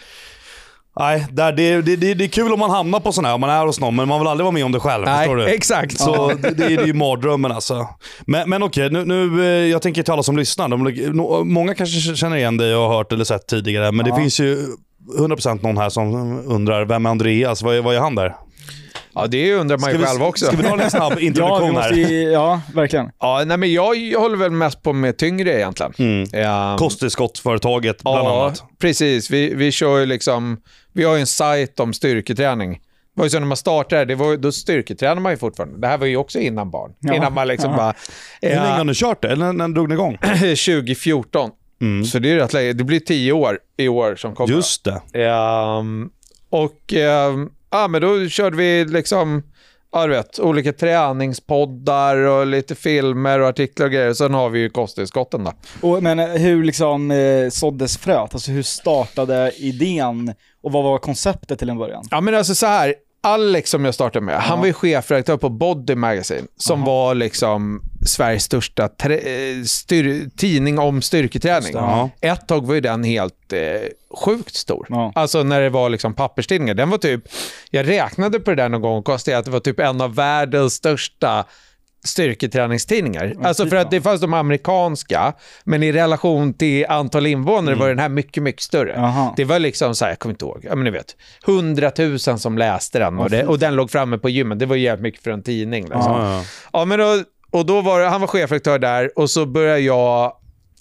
[0.99, 3.40] Nej, där, det, det, det, det är kul om man hamnar på sån här, om
[3.40, 5.04] man är hos någon, men man vill aldrig vara med om det själv.
[5.06, 5.52] förstår Nej, du?
[5.54, 5.99] exakt.
[6.00, 7.87] Så det, det, är- ju mardrömmen alltså.
[8.26, 10.68] Men, men okej, nu, nu, eh, jag tänker till alla som lyssnar.
[10.68, 14.14] De, många kanske känner igen dig och har hört eller sett tidigare, men Ja.
[14.14, 14.66] det finns ju
[15.18, 16.14] 100% någon här som
[16.47, 17.62] undrar, vem är Andreas?
[17.62, 18.35] Vad är, vad är han där?
[19.14, 20.47] Ja, det undrar man ju vi, själv också.
[20.47, 22.31] Ska vi dra en snabb Ja, introduktion måste här?
[22.33, 23.11] ja, verkligen.
[23.21, 25.93] Ja, nej, men jag, jag håller väl mest på med tyngre egentligen.
[25.99, 26.29] Mm.
[26.33, 28.62] Ja, Kosttillskottsföretaget bland ja, annat.
[28.79, 29.31] precis.
[29.31, 30.57] Vi, vi kör ju liksom,
[30.93, 32.73] vi har ju en sajt om styrketräning.
[33.14, 35.79] Det var ju så när man startade, det var, då styrketränar man ju fortfarande.
[35.81, 36.93] Det här var ju också innan barn.
[37.00, 37.14] Ja.
[37.14, 37.76] Innan man liksom Ja.
[37.76, 37.95] bara...
[38.43, 39.29] Hur länge har Ja, ni kört det?
[39.29, 40.19] Eller när, när drog ni igång?
[40.40, 41.50] 2014.
[41.81, 42.05] Mm.
[42.05, 42.73] Så det är rätt länge.
[42.73, 44.55] Det blir tio år i år som kommer.
[44.55, 45.25] Just det.
[45.25, 46.11] Ehm,
[46.50, 49.43] och ehm, ja, men då körde vi liksom,
[49.93, 54.15] ja du vet, olika träningspoddar och lite filmer och artiklar och grejer.
[54.15, 55.53] Sen har vi ju kosttillskotten då.
[55.89, 58.35] Och, men hur liksom eh, såddes fröet?
[58.35, 62.05] Alltså hur startade idén och vad var konceptet till en början?
[62.11, 65.49] Ja men alltså så här, Alex som jag startade med, han var ju chefredaktör på
[65.49, 69.11] Body Magazine, som var liksom Sveriges största eh,
[70.37, 71.73] tidning om styrketräning.
[71.75, 72.11] Ja.
[72.21, 73.61] Ett tag var ju den helt eh,
[74.25, 74.87] sjukt stor.
[74.89, 75.12] Ja.
[75.15, 76.75] Alltså när det var liksom papperstidningar.
[76.75, 77.25] Den var typ,
[77.71, 80.15] jag räknade på det där någon gång och konstaterade att det var typ en av
[80.15, 81.45] världens största
[82.04, 83.34] styrketräningstidningar.
[83.43, 85.32] Alltså för att det fanns de amerikanska,
[85.65, 88.93] men i relation till antal invånare var den här mycket, mycket större.
[88.97, 89.34] Jaha.
[89.36, 92.58] Det var liksom så här, jag kommer inte ihåg, ja men ni vet, hundratusen som
[92.58, 94.58] läste den och, det, och den låg framme på gymmen.
[94.58, 95.84] Det var jävligt mycket för en tidning.
[95.84, 96.00] Liksom.
[96.02, 96.45] Ja, ja.
[96.73, 100.32] Ja, men då, och då var det, han var chefredaktör där och så började jag,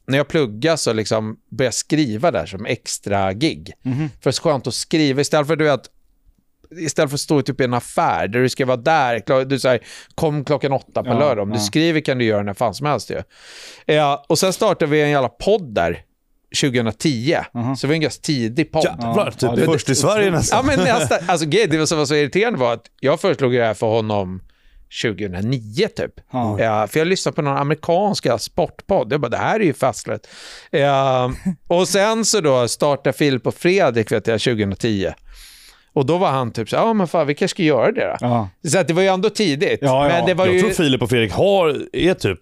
[0.08, 3.74] när jag pluggade så liksom började jag skriva där som extra gig.
[3.84, 5.82] För det är så skönt att skriva istället för du vet,
[6.78, 9.80] istället för att stå typ i en affär där du ska vara där, du säger
[10.16, 11.44] kom klockan åtta på Ja, lördag.
[11.44, 11.62] Om du ja.
[11.62, 13.22] skriver kan du göra när fan som helst ju.
[13.86, 16.02] Ja, och sen startade vi en jävla podd där
[16.62, 17.38] 2010.
[17.54, 18.84] Så det var en ganska tidig podd.
[18.86, 20.60] Jävlar, typ Ja, det- först i Sverige nästan.
[20.68, 23.74] Ja, men nästa, alltså det som var så irriterande var att jag föreslog det här
[23.74, 24.42] för honom
[25.02, 26.12] 2009 typ.
[26.32, 26.60] Ja.
[26.60, 29.14] Ja, för jag lyssnade på någon amerikanska sportpodd.
[29.14, 30.28] Jag bara, det här är ju fastligt.
[30.72, 31.32] Ja,
[31.68, 35.10] och sen så då startade Filip och Fredrik vet jag 2010.
[35.94, 38.18] Och då var han typ så ja men fan vi kanske ska göra det då.
[38.20, 38.50] Ja.
[38.68, 39.80] Så att det var ju ändå tidigt.
[39.82, 40.14] Ja, ja.
[40.14, 42.40] Men det var Jag ju tror Filip och Fredrik har, är typ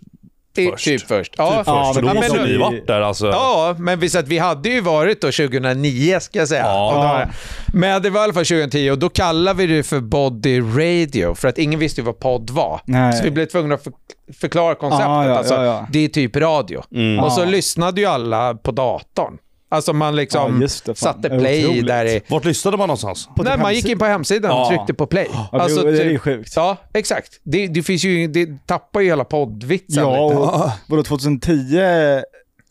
[0.58, 0.86] i- först.
[0.86, 1.34] typ först.
[1.38, 1.68] Ja, Typ först.
[1.68, 3.28] Ja, men då måste måste ni vi- varit där alltså.
[3.28, 6.62] Ja, men visst att vi hade ju varit då 2009 ska jag säga.
[6.66, 7.24] Ja.
[7.26, 7.32] Då-
[7.78, 11.34] Men det var i alla fall 2010 och då kallade vi det för Body Radio
[11.36, 12.82] för att ingen visste ju vad podd var.
[12.86, 13.14] Nej.
[13.14, 13.94] Så vi blev tvungna att för,
[14.40, 15.08] förklara konceptet.
[15.08, 15.88] Ja, ja, alltså, ja, ja.
[15.92, 16.84] Det är typ radio.
[16.96, 17.24] Mm.
[17.24, 19.38] Och så lyssnade ju alla på datorn.
[19.70, 21.88] Alltså man liksom Ja, just det, satte play Otroligt.
[21.88, 22.22] där i...
[22.30, 23.30] Vart lyssnade man någonstans?
[23.36, 24.68] På Nej, typ man gick in på hemsidan och Ja.
[24.70, 25.28] tryckte på play.
[25.34, 26.54] Ja, Alltså, det, det är ju sjukt.
[26.56, 27.40] Ja, exakt.
[27.44, 30.40] Det, det finns ju, det tappar ju hela poddvitsen Ja, lite.
[30.40, 31.80] och vadå 2010,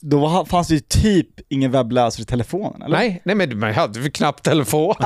[0.00, 2.96] då fanns det ju typ ingen webbläsare i telefonen, eller?
[2.96, 4.94] Nej, nej, men man hade ju knappt telefon.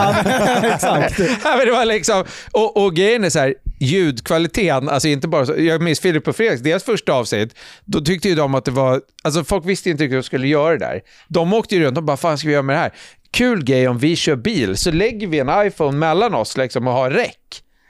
[0.63, 1.19] Exakt.
[1.45, 5.47] Ja, men det var liksom, och, och grejen är så här, ljudkvaliteten, alltså inte bara
[5.47, 8.71] så, jag minns Filip och Fredriks, deras första avsnitt, då tyckte ju de att det
[8.71, 11.01] var, alltså folk visste inte riktigt hur de skulle göra det där.
[11.29, 12.93] De åkte ju runt och bara, fan ska vi göra med det här?
[13.31, 16.93] Kul grej om vi kör bil, så lägger vi en iPhone mellan oss liksom och
[16.93, 17.37] har räck.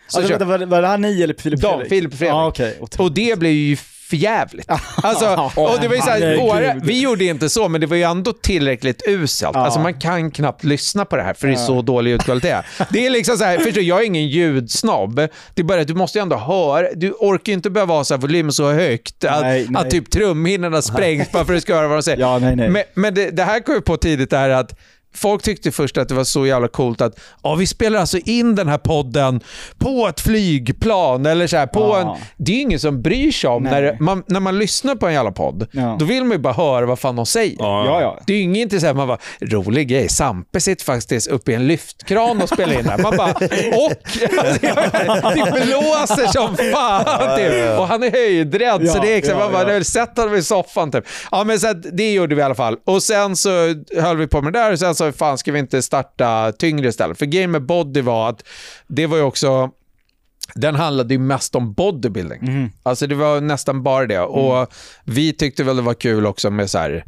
[0.09, 1.89] Så Alltså, vänta, var, var det här ni eller Filip de, Fredrik?
[1.89, 2.35] Filip och Fredrik.
[2.35, 2.79] Ja, okej.
[2.81, 3.01] Otroligt.
[3.01, 3.77] och det blev ju
[4.11, 4.71] för jävligt.
[5.03, 7.97] Alltså, och det var ju så här, våra, vi gjorde inte så, men det var
[7.97, 9.51] ju ändå tillräckligt uselt.
[9.55, 9.61] Ja.
[9.61, 12.65] Alltså man kan knappt lyssna på det här för det är så dålig ljudkvalitet.
[12.91, 15.15] Det är liksom så här, förstår, jag är ingen ljudsnobb.
[15.55, 18.05] Det är bara att du måste ju ändå höra, du orkar ju inte behöva ha
[18.05, 19.83] så här volym så högt att, Nej, nej.
[19.83, 22.19] att typ trumhinnorna sprängs bara för att du ska höra vad de säger.
[22.21, 22.57] Ja, nej.
[22.57, 24.79] Men, men det, det här kom ju på tidigt är att
[25.15, 28.55] Folk tyckte först att det var så jävla coolt att ja, vi spelar alltså in
[28.55, 29.41] den här podden
[29.79, 32.01] på ett flygplan eller så här, på Ja.
[32.17, 32.23] en...
[32.37, 33.83] Det är ju ingen som bryr sig om Nej.
[33.83, 35.67] när man, när man lyssnar på en jävla podd.
[35.73, 35.97] Ja.
[35.99, 37.57] Då vill man ju bara höra vad fan de säger.
[37.59, 38.21] Ja, ja.
[38.27, 38.97] Det är ju inget intressant.
[38.97, 42.99] Man bara, rolig grej, Sampe sitter faktiskt uppe i en lyftkran och spelar in här.
[42.99, 43.31] Man bara,
[43.85, 43.93] och?
[45.35, 47.79] Det blåser som fan typ.
[47.79, 49.79] Och han är höjdrädd, så det är exakt, ja, man bara, ja.
[49.79, 51.05] "Nu, sätt honom i soffan typ.
[51.31, 52.77] Ja men så att, det gjorde vi i alla fall.
[52.87, 53.51] Och sen så
[53.97, 56.89] höll vi på med det där och sen så fan ska vi inte starta tyngre
[56.89, 57.19] istället.
[57.19, 58.45] För grejen med body var att
[58.87, 59.71] det var ju också
[60.55, 62.41] den handlade ju mest om bodybuilding.
[62.83, 64.21] Alltså det var nästan bara det.
[64.21, 64.69] Och
[65.05, 67.05] vi tyckte väl det var kul också med så här,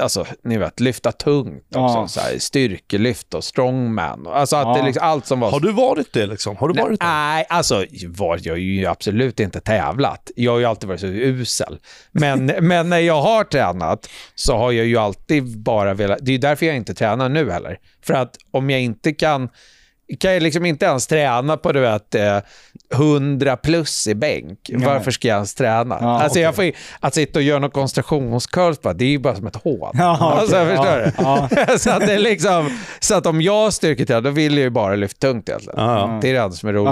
[0.00, 1.78] alltså ni vet, lyfta tungt också.
[1.98, 2.08] Ja.
[2.08, 4.26] Så här, styrkelyft och strongman.
[4.26, 4.74] Och, Alltså att Ja.
[4.74, 5.50] det liksom, allt som var...
[5.50, 6.56] Har du varit det liksom?
[6.56, 7.06] Har du varit det?
[7.06, 10.30] Nej, alltså var, jag har ju absolut inte tävlat.
[10.36, 11.78] Jag har ju alltid varit så usel.
[12.12, 16.18] Men, men när jag har tränat så har jag ju alltid bara velat...
[16.22, 17.78] Det är därför jag inte tränar nu heller.
[18.06, 19.48] För att om jag inte kan...
[20.20, 22.38] Kan jag liksom inte ens träna på du vet, eh,
[22.94, 25.98] 100 plus i bänk, varför ska jag ens träna?
[26.00, 29.18] Ja, alltså jag får, ju- att sitta och göra någon koncentrationskurv, bara, det är ju
[29.18, 29.90] bara som ett hån.
[29.94, 31.12] Ja, alltså, ja, förstår du?
[31.18, 31.78] ja.
[31.78, 34.94] så, att det är liksom, så att om jag styrketränar, då vill jag ju bara
[34.94, 35.78] lyfta tungt egentligen.
[36.20, 36.90] Det är det enda som är roligt.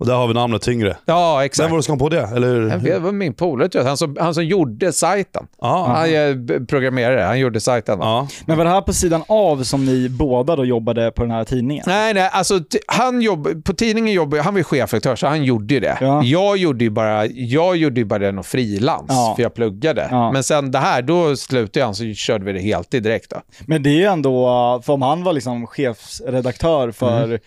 [0.00, 0.14] Ja, Ja, ja.
[0.14, 0.96] Och där har vi namnet Tyngre.
[1.44, 1.60] exakt.
[1.64, 2.28] Vem var det som kom på det?
[2.36, 2.60] Eller?
[2.60, 5.46] Jag vet, Det var min polare, han, som, han som gjorde sajten.
[5.60, 5.86] Ja.
[5.96, 7.98] Han är b- programmerare, han gjorde sajten.
[8.00, 8.28] Ja.
[8.46, 11.44] Men var det här på sidan av som ni båda då jobbade på den här
[11.44, 11.84] tidningen?
[11.86, 15.74] Nej, nej, alltså han jobb, på tidningen jobbade, han var ju chefredaktör så han gjorde
[15.74, 15.98] ju det.
[16.00, 16.22] Ja.
[16.24, 19.32] Jag gjorde ju bara, jag gjorde ju bara det något frilans, Ja.
[19.36, 20.08] för jag pluggade.
[20.10, 20.32] Ja.
[20.32, 23.30] Men sen det här, då slutade jag så körde vi det heltid direkt.
[23.30, 23.36] Då.
[23.66, 24.46] Men det är ju ändå,
[24.84, 27.40] för om han var liksom chefsredaktör för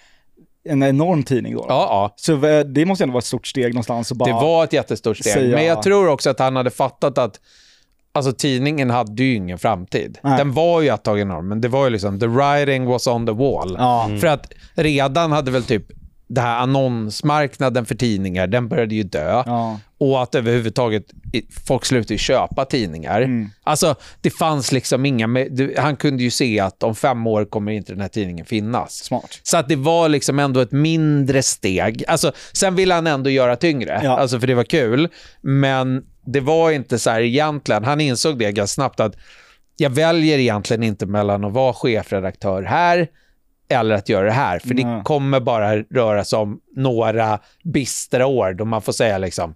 [0.69, 1.65] en enorm tidning då.
[1.69, 2.13] Ja, ja.
[2.15, 4.26] Så det måste ändå vara ett stort steg någonstans bara...
[4.26, 5.34] Det var ett jättestort steg.
[5.34, 7.39] säga- Men jag tror också att han hade fattat att
[8.15, 10.17] Alltså tidningen hade ju ingen framtid.
[10.23, 10.38] Nej.
[10.38, 13.26] Den var ju ett tag enorm, men det var ju liksom the writing was on
[13.26, 13.76] the wall.
[13.80, 14.10] Ja.
[14.19, 15.86] För att redan hade väl typ
[16.33, 19.43] det här annonsmarknaden för tidningar, den började ju dö.
[19.45, 19.79] Ja.
[19.97, 21.03] Och att överhuvudtaget
[21.67, 23.21] folk slutade köpa tidningar.
[23.21, 23.49] Mm.
[23.63, 25.27] Alltså det fanns liksom inga,
[25.77, 28.93] han kunde ju se att om fem år kommer inte den här tidningen finnas.
[28.93, 29.39] Smart.
[29.43, 32.03] Så att det var liksom ändå ett mindre steg.
[32.07, 34.17] Alltså, sen ville han ändå göra tyngre, Ja.
[34.19, 35.07] alltså för det var kul.
[35.41, 39.15] Men det var inte så här egentligen, han insåg det ganska snabbt att
[39.77, 43.07] jag väljer egentligen inte mellan att vara chefredaktör här
[43.73, 44.59] eller att göra det här.
[44.59, 45.01] För det Nej.
[45.03, 49.55] kommer bara röra sig om några bistra år då man får säga liksom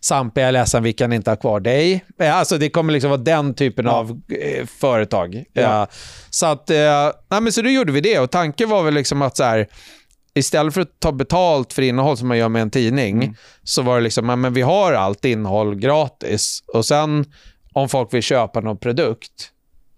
[0.00, 2.04] Sampe, jag är ledsen, vi kan inte ha kvar dig.
[2.20, 3.92] Eh, Alltså det kommer liksom vara den typen Ja.
[3.92, 5.44] av eh, företag.
[5.52, 5.82] Ja.
[5.82, 5.88] Eh,
[6.30, 9.22] så att, eh, nej men så då gjorde vi det och tanken var väl liksom
[9.22, 9.66] att så här,
[10.34, 13.34] istället för att ta betalt för innehåll som man gör med en tidning, Mm.
[13.62, 17.24] så var det liksom, ja, men vi har allt innehåll gratis och sen
[17.72, 19.50] om folk vill köpa någon produkt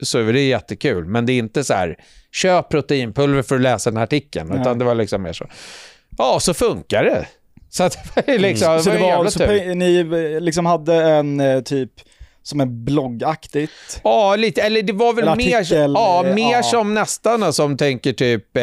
[0.03, 1.05] så är det jättekul.
[1.05, 1.97] Men det är inte så här,
[2.33, 4.61] köp proteinpulver för att läsa den här artikeln, Nej.
[4.61, 5.47] utan det var liksom mer så.
[6.19, 7.27] Ja, så funkar det.
[7.73, 9.75] Så att det var liksom, Så det det var var, jävla så tur.
[9.75, 9.99] ni
[10.35, 11.91] eh, liksom hade en eh, typ,
[12.43, 14.01] som en bloggaktigt.
[14.05, 14.63] Ja, lite.
[14.63, 16.63] Eller det var väl mer, artikel, ja, eh, mer ja.
[16.63, 18.63] som nästan som tänker typ, eh,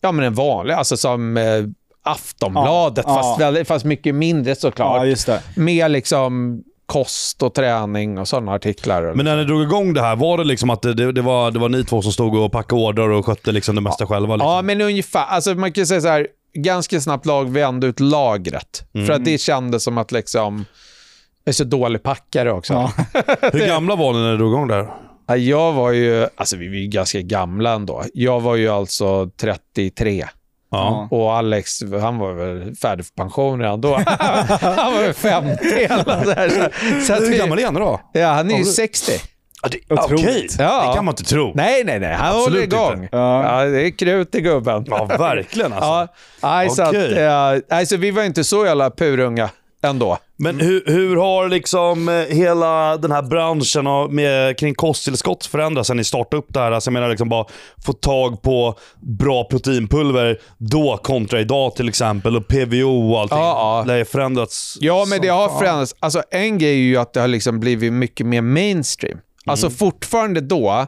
[0.00, 1.64] ja men en vanlig, alltså som eh,
[2.04, 3.46] Aftonbladet, Ja, fast, ja.
[3.46, 4.96] väldigt, fast mycket mindre såklart.
[4.96, 5.42] Ja, just det.
[5.56, 6.62] Mer liksom
[6.92, 9.12] kost och träning och sådana artiklar.
[9.14, 11.50] Men när ni drog igång det här, var det liksom att det, det, det, var,
[11.50, 14.36] det var ni två som stod och packade order och skötte liksom det mesta själva?
[14.36, 14.50] Liksom?
[14.50, 15.24] Ja, men ungefär.
[15.24, 18.84] Alltså man kan säga så här, ganska snabbt lag vi ändå ut lagret.
[18.94, 19.06] Mm.
[19.06, 20.64] För att det kändes som att liksom,
[21.44, 22.72] jag är så dålig packare också.
[22.72, 22.92] Ja.
[23.52, 24.88] Hur gamla var ni när ni drog igång där?
[25.26, 28.04] Ja, Jag var ju, alltså vi var ju ganska gamla ändå.
[28.14, 30.24] Jag var ju alltså 33.
[30.72, 31.08] Ja.
[31.10, 33.94] Och Alex, han var väl färdig för pension redan då.
[34.60, 36.48] han var väl 50 eller så här.
[37.00, 38.00] Så, så att Hur vi, gammal är han då?
[38.12, 39.12] Ja, han är ju Ja, du- 60.
[39.62, 40.24] Ja, det, Otroligt.
[40.24, 40.86] Okej, Ja.
[40.88, 41.52] det kan man inte tro.
[41.54, 42.14] Nej, nej, nej.
[42.14, 42.92] Han håller Absolut igång.
[43.02, 43.16] inte.
[43.16, 43.62] Ja.
[43.64, 44.84] Ja, det är krut i gubben.
[44.88, 45.88] Ja, verkligen alltså.
[45.88, 46.08] Ja,
[46.42, 49.50] nej, så att, eh, nej, så vi var inte så jävla purunga
[49.82, 50.18] ändå.
[50.36, 55.86] Men hur, hur har liksom eh, hela den här branschen och med, kring kosttillskott förändrats
[55.86, 56.72] sen ni startade upp det här?
[56.72, 57.46] Alltså jag menar liksom bara
[57.84, 63.38] få tag på bra proteinpulver då kontra idag till exempel och PVO och allting.
[63.38, 63.92] Ja, ja.
[63.92, 64.78] Det har förändrats.
[64.80, 65.58] Ja, men det har fan.
[65.58, 65.94] förändrats.
[66.00, 69.18] Alltså, en grej är ju att det har liksom blivit mycket mer mainstream.
[69.46, 70.86] Alltså fortfarande då,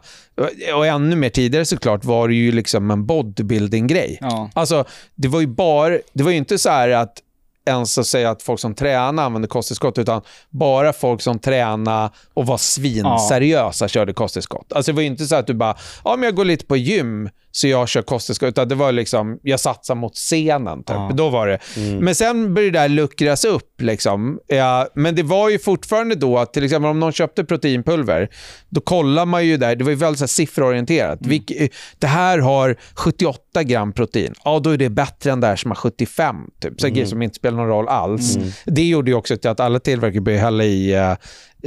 [0.75, 4.19] och ännu mer tidigare såklart, var det ju liksom en bodybuilding-grej.
[4.21, 4.51] Ja.
[4.55, 7.19] Alltså, det var ju bara, det var ju inte så här att
[7.67, 12.47] ens att säga att folk som tränar använder kosttillskott, utan bara folk som tränar och
[12.47, 14.73] var svinseriösa körde kosttillskott.
[14.73, 16.77] Alltså det var ju inte så att du bara, ja men jag går lite på
[16.77, 20.79] gym så jag kör kosttillskott, utan det var liksom, jag satsar mot scenen.
[20.79, 20.97] Typ.
[20.97, 21.11] Ja.
[21.15, 21.59] Då var det.
[22.01, 23.81] Men sen började det där luckras upp.
[23.81, 24.39] Liksom.
[24.47, 28.29] Ja, men det var ju fortfarande då att till exempel om någon köpte proteinpulver,
[28.69, 31.19] då kollar man ju där, det var ju väldigt så här, sifferorienterat.
[31.21, 31.53] Vilk,
[31.99, 34.35] det här har 78 gram protein.
[34.45, 36.37] Ja, då är det bättre än det här som har 75.
[36.61, 36.81] Typ.
[36.81, 38.39] Så grejer som inte spelar någon roll alls.
[38.65, 41.15] Det gjorde ju också till att alla tillverkare började hälla i eh,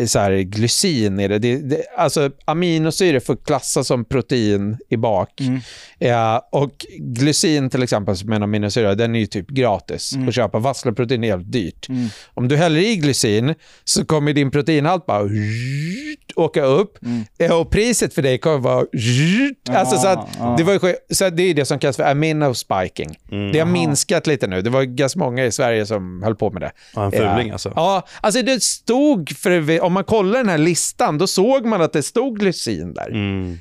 [0.06, 1.40] så här, glycin i det.
[1.40, 5.30] det, det alltså aminosyror får klassas som protein i bak.
[6.00, 10.36] Ja, och glycin till exempel, som är en aminosyra, den är ju typ gratis att
[10.36, 10.60] köpa.
[10.60, 11.88] Vassleprotein är jävligt dyrt.
[12.34, 15.30] Om du häller i glycin så kommer din proteinhalt bara
[16.36, 16.98] åka upp
[17.38, 18.86] Ja, och priset för dig kommer vara
[19.80, 20.56] alltså, så att, ja.
[20.58, 23.18] det, var så det är det som kallas för aminospiking.
[23.54, 24.62] Det har minskat lite nu.
[24.62, 26.72] Det var ganska många i Sverige som höll på med det.
[26.96, 27.54] Ja, en fuling Ja.
[27.54, 27.74] alltså.
[27.76, 31.94] Ja, alltså det stod, för om man kollar den här listan, då såg man att
[31.94, 33.10] det stod glycin där.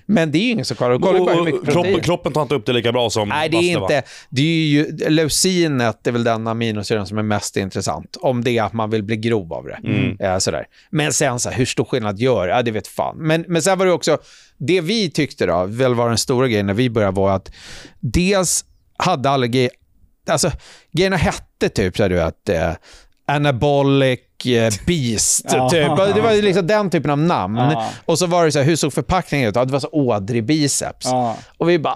[0.07, 0.99] Men det är ju ingen som kollar.
[0.99, 3.57] Kolla bara hur mycket kroppen, kroppen tar inte upp det lika bra som Nej, det
[3.57, 3.99] är vassle, va?
[3.99, 4.09] inte.
[4.31, 8.17] Det är ju, leucinet är väl den aminosyran som är mest intressant.
[8.21, 9.79] Om det är att man vill bli grov av det.
[10.25, 10.67] Eh, sådär.
[10.91, 13.17] Men sen så här, hur stor skillnad gör Ja, det vet fan.
[13.19, 14.19] Men, men sen var det också,
[14.59, 17.53] det vi tyckte då, väl var den stora grejen när vi började var att
[18.01, 18.65] dels
[18.97, 19.69] hade allergi,
[20.29, 20.51] alltså
[20.93, 22.73] grejerna hette typ så här, du vet, eh,
[23.27, 24.21] anabolic
[24.87, 25.71] beast, Ja.
[25.71, 25.97] typ.
[26.15, 27.57] Det var liksom den typen av namn.
[27.57, 27.91] Ja.
[28.05, 29.57] Och så var det så här, hur såg förpackningen ut?
[29.57, 31.07] Ja, det var så ådrig biceps.
[31.07, 31.37] Ja.
[31.59, 31.95] Och vi bara,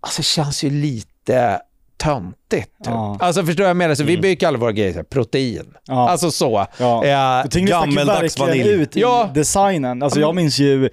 [0.00, 1.60] alltså det känns ju lite
[1.96, 2.38] töntigt.
[2.50, 2.66] Typ.
[2.86, 3.16] Ja.
[3.20, 3.94] Alltså förstår du vad jag menar?
[3.94, 5.74] Så vi bygger alla våra grejer protein.
[5.86, 6.08] Ja.
[6.10, 6.66] Alltså så.
[6.78, 7.04] Ja.
[7.04, 8.82] Eh, gammeldags verkligen vanilj.
[8.82, 9.30] ut i Ja.
[9.34, 10.02] designen.
[10.02, 10.88] Alltså jag minns ju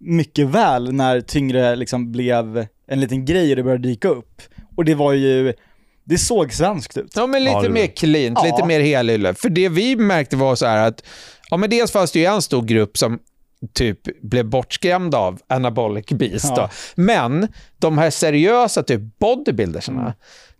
[0.00, 4.42] mycket väl när Tyngre liksom blev en liten grej och det började dyka upp.
[4.76, 5.52] Och det var ju,
[6.06, 7.12] det såg svenskt ut.
[7.16, 8.44] Ja, men lite Ja, mer cleant, Ja.
[8.56, 9.34] lite mer helylle.
[9.34, 11.02] För det vi märkte var så här att,
[11.50, 13.18] ja men dels fanns det ju en stor grupp som
[13.74, 16.44] typ blev bortskrämda av anabolic beast.
[16.48, 16.54] Ja.
[16.56, 16.68] Då.
[17.02, 20.12] Men de här seriösa typ bodybuildersarna, Mm.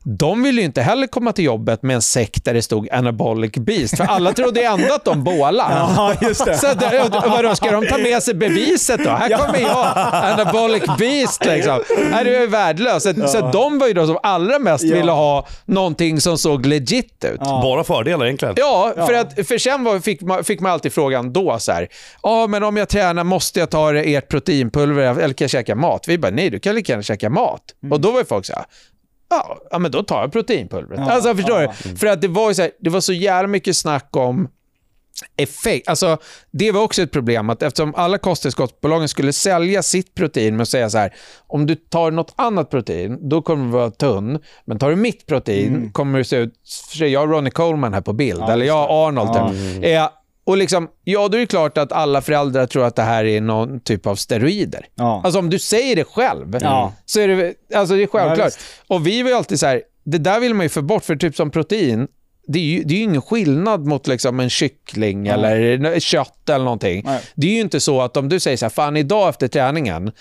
[0.09, 3.53] De ville ju inte heller komma till jobbet med en säck där det stod anabolic
[3.53, 3.97] beast.
[3.97, 5.71] För alla trodde ju ändå att de bålar.
[5.97, 6.59] Ja, just det.
[6.59, 9.11] Så där, och vadå, ska de ta med sig beviset då?
[9.11, 11.83] Här kommer jag, anabolic beast liksom.
[12.11, 13.07] Nej, det är värdelöst.
[13.07, 14.97] Så, så de var ju de som allra mest Ja.
[14.97, 17.41] ville ha någonting som såg legit ut.
[17.41, 17.61] Ja.
[17.63, 18.55] Bara fördelar egentligen.
[18.59, 21.89] Ja, för, att, för sen var, fick, man, fick man alltid frågan då så här,
[22.23, 26.05] ja men om jag tränar måste jag ta ert proteinpulver eller kan jag käka mat?
[26.09, 27.63] Vi bara, nej du kan lika gärna käka mat.
[27.91, 28.65] Och då var ju folk så här,
[29.29, 31.01] ja, ja men då tar jag proteinpulvret.
[31.01, 31.75] Ja, alltså förstår ja.
[31.85, 31.97] du?
[31.97, 34.49] För att det var så här, det var så jävla mycket snack om
[35.37, 35.89] effekt.
[35.89, 36.19] Alltså,
[36.51, 40.69] det var också ett problem att eftersom alla kosttillskottsbolagen skulle sälja sitt protein med att
[40.69, 41.15] säga så här,
[41.47, 45.27] om du tar något annat protein, då kommer du vara tunn, men tar du mitt
[45.27, 46.55] protein kommer du se ut,
[46.95, 49.31] jag har Ronnie Coleman här på bild, Ja, eller jag har Arnold.
[49.35, 49.51] Ja.
[49.51, 50.13] typ.
[50.47, 53.41] Och liksom, ja, då är det klart att alla föräldrar tror att det här är
[53.41, 54.87] någon typ av steroider.
[54.95, 55.21] Ja.
[55.25, 56.93] Alltså om du säger det själv, Ja.
[57.07, 58.47] så är det, alltså, det är Ja, självklart.
[58.47, 58.59] visst.
[58.87, 61.17] och vi var ju alltid så här, det där vill man ju få bort, för
[61.17, 62.09] typ som protein,
[62.49, 66.65] det är ju, det är ju ingen skillnad mot liksom en kyckling eller kött eller
[66.65, 67.03] någonting.
[67.05, 67.21] Nej.
[67.35, 70.13] Det är ju inte så att om du säger så här, fan idag efter träningen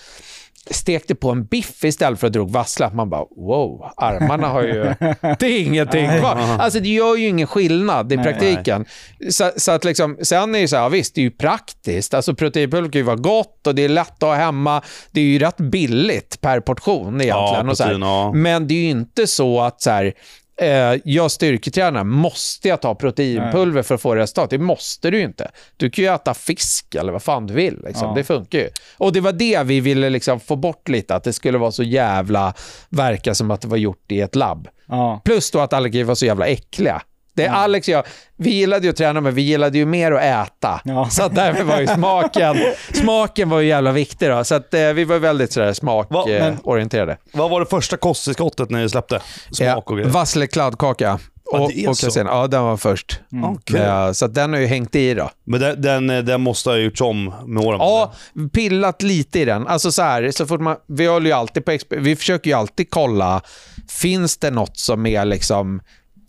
[0.70, 4.82] stekte på en biff istället för att drog vassla, man bara wow, armarna har ju...
[5.38, 6.36] Det är ingenting kvar.
[6.58, 8.84] Alltså det gör ju ingen skillnad i praktiken.
[9.30, 12.14] Så, så att liksom, sen är det så här, ja, visst det är ju praktiskt.
[12.14, 14.82] Alltså proteinpulver kan ju vara gott och det är lätt att ha hemma.
[15.10, 17.66] Det är ju rätt billigt per portion egentligen.
[17.66, 17.92] Ja, och så här.
[17.94, 18.42] protein.
[18.42, 20.12] Men det är ju inte så att så här,
[20.60, 24.50] eh, jag styrketränar, måste jag ta proteinpulver för att få resultat?
[24.50, 25.50] Det måste du ju inte.
[25.76, 27.82] Du kan ju äta fisk eller vad fan du vill.
[27.86, 28.08] Liksom.
[28.08, 28.14] Ja.
[28.14, 28.68] Det funkar ju.
[28.96, 31.82] Och det var det vi ville liksom få bort lite, att det skulle vara så
[31.82, 32.54] jävla,
[32.88, 34.68] verka som att det var gjort i ett labb.
[34.88, 35.20] Ja.
[35.24, 37.02] Plus då att allergier var så jävla äckliga.
[37.36, 38.04] Det är Alex och jag,
[38.36, 40.80] vi gillade ju att träna men vi gillade ju mer att äta.
[40.84, 41.08] Ja.
[41.10, 42.56] Så att därför var ju smaken,
[42.94, 44.44] smaken var ju jävla viktig då.
[44.44, 47.12] Så att eh, vi var väldigt sådär smakorienterade.
[47.12, 47.18] Eh.
[47.32, 49.20] Vad var det första kosttillskottet ni släppte?
[49.50, 50.10] Smak och grejer?
[50.10, 51.18] Vassle kladdkaka.
[51.52, 52.06] Och, är och så.
[52.06, 52.26] kasen.
[52.26, 53.20] Ja, den var först.
[53.44, 53.80] Okej.
[53.80, 55.30] Ja, så att den har ju hängt i då.
[55.44, 57.80] Men den, den, den måste ha gjorts om med åren?
[57.80, 58.14] Ja,
[58.52, 59.66] pillat lite i den.
[59.66, 62.90] Alltså så här, så fort man, vi håller ju alltid på, vi försöker ju alltid
[62.90, 63.40] kolla,
[63.88, 65.80] finns det något som är liksom,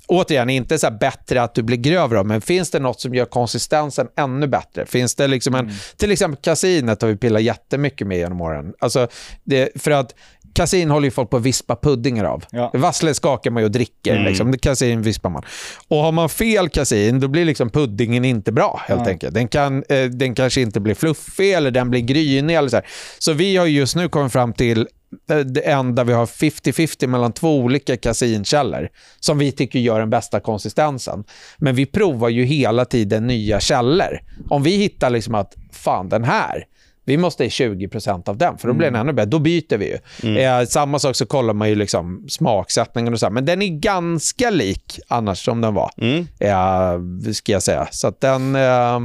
[0.07, 4.07] återigen, inte så bättre att du blir grövre, men finns det något som gör konsistensen
[4.17, 4.85] ännu bättre?
[4.85, 8.73] Finns det liksom en, till exempel kasinet har vi pillat jättemycket med genom åren.
[8.79, 9.07] Alltså,
[9.43, 10.15] det, för att
[10.57, 12.43] kasin håller ju folk på att vispa puddingar av.
[12.51, 12.71] Ja.
[12.73, 14.19] Vassle skakar man ju och dricker.
[14.23, 14.51] Liksom.
[14.51, 15.43] Det Kasin vispar man.
[15.87, 19.09] Och har man fel kasin, då blir liksom puddingen inte bra helt Ja.
[19.11, 19.33] enkelt.
[19.33, 22.55] Den, kan, eh, den kanske inte blir fluffig eller den blir grynig.
[22.55, 22.85] Eller så, här.
[23.19, 24.87] så vi har ju just nu kommit fram till
[25.31, 28.89] eh, det enda vi har 50-50 mellan två olika kasinkällor
[29.19, 31.23] som vi tycker gör den bästa konsistensen.
[31.57, 34.19] Men vi provar ju hela tiden nya källor.
[34.49, 36.63] Om vi hittar liksom att fan den här,
[37.07, 39.29] vi måste ha 20% av den, för då blir den ännu bättre.
[39.29, 40.37] Då byter vi ju.
[40.39, 43.33] Eh, samma sak så kollar man ju liksom smaksättningen och så här.
[43.33, 46.27] Men den är ganska lik annars som den var, Mm.
[46.39, 47.87] eh, ska jag säga.
[47.91, 48.99] Så att den, eh,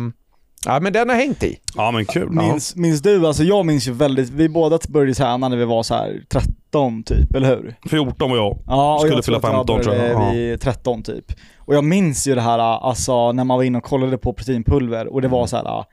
[0.67, 1.59] ja, men den har hängt i.
[1.77, 2.31] Ja men kul.
[2.31, 5.83] Minns, minns du, alltså jag minns ju väldigt, vi båda började träna när vi var
[5.83, 7.75] så här 13 typ, eller hur?
[7.91, 8.59] 14 var jag.
[8.67, 10.03] Ja, och Skulle jag tror fylla att 15 tror jag.
[10.17, 10.33] började Ja.
[10.33, 11.25] vid 13 typ.
[11.59, 15.07] Och jag minns ju det här, alltså när man var inne och kollade på proteinpulver
[15.13, 15.85] och det var så här.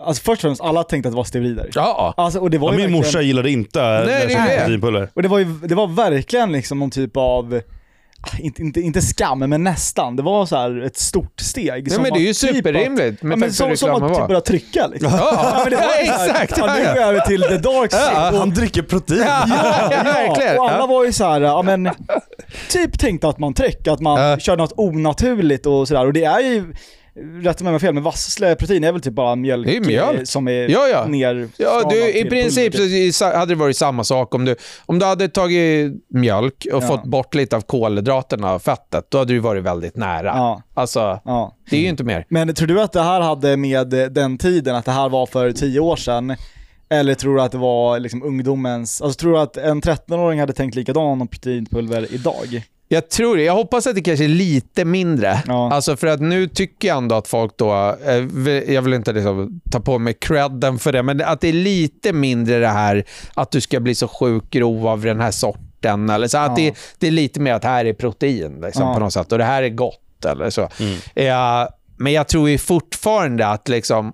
[0.00, 1.70] Alltså först och främst, alla tänkte att det var steroider.
[1.74, 4.92] Ja, Alltså, och det var Ja, ju min verkligen- morsa gillade inte Nej, det är
[4.92, 5.08] det.
[5.14, 7.60] Och det var ju, det var verkligen liksom någon typ av,
[8.20, 10.16] ah, inte, inte, inte skam, men nästan.
[10.16, 11.82] Det var så här ett stort steg.
[11.82, 13.78] Nej, som men det är ju var typ att- superrimligt med Ja, men som, att
[14.18, 15.12] typ börja trycka liksom.
[15.18, 16.58] Ja, men det var ju så här, exakt.
[16.58, 18.32] Ja, nu går jag över till the dark side.
[18.32, 19.18] Och- Han dricker protein.
[19.26, 19.48] Ja,
[19.90, 20.58] ja, verkligen.
[20.58, 20.86] och alla Ja.
[20.86, 21.90] var ju så här, ja men,
[22.70, 24.38] typ tänkte att man tryck, att man Ja.
[24.38, 26.06] kör något onaturligt och sådär.
[26.06, 26.74] Och det är ju,
[27.42, 30.18] rätt mig om jag fel, men vassleprotein är väl typ bara mjölk, Det är mjölk.
[30.18, 31.06] eh, som är Ja, ja.
[31.06, 34.56] ner Ja, du, i princip så i- sa- hade det varit samma sak om du,
[34.86, 36.88] om du hade tagit mjölk och Ja.
[36.88, 40.26] fått bort lite av kolhydraterna och fettet, då hade du varit väldigt nära.
[40.26, 40.62] Ja.
[40.74, 41.56] Alltså, Ja.
[41.70, 42.26] det är ju inte mer.
[42.28, 45.52] Men tror du att det här hade med den tiden, att det här var för
[45.52, 46.36] tio år sedan?
[46.88, 50.52] Eller tror du att det var liksom ungdomens, alltså tror du att en 13-åring hade
[50.52, 52.62] tänkt likadant om proteinpulver idag?
[52.94, 53.42] Jag tror det.
[53.42, 55.42] Jag hoppas att det kanske är lite mindre.
[55.46, 55.72] Ja.
[55.72, 59.60] Alltså för att nu tycker jag ändå att folk då, eh, jag vill inte liksom
[59.70, 63.04] ta på mig credden för det, men att det är lite mindre det här
[63.34, 66.10] att du ska bli så sjukt grov av den här sorten.
[66.10, 66.64] Eller så att Ja.
[66.64, 68.94] det, det är lite mer att här är protein liksom, Ja.
[68.94, 70.24] på något sätt och det här är gott.
[70.24, 70.62] Eller så.
[71.14, 74.08] Eh, men jag tror ju fortfarande att liksom,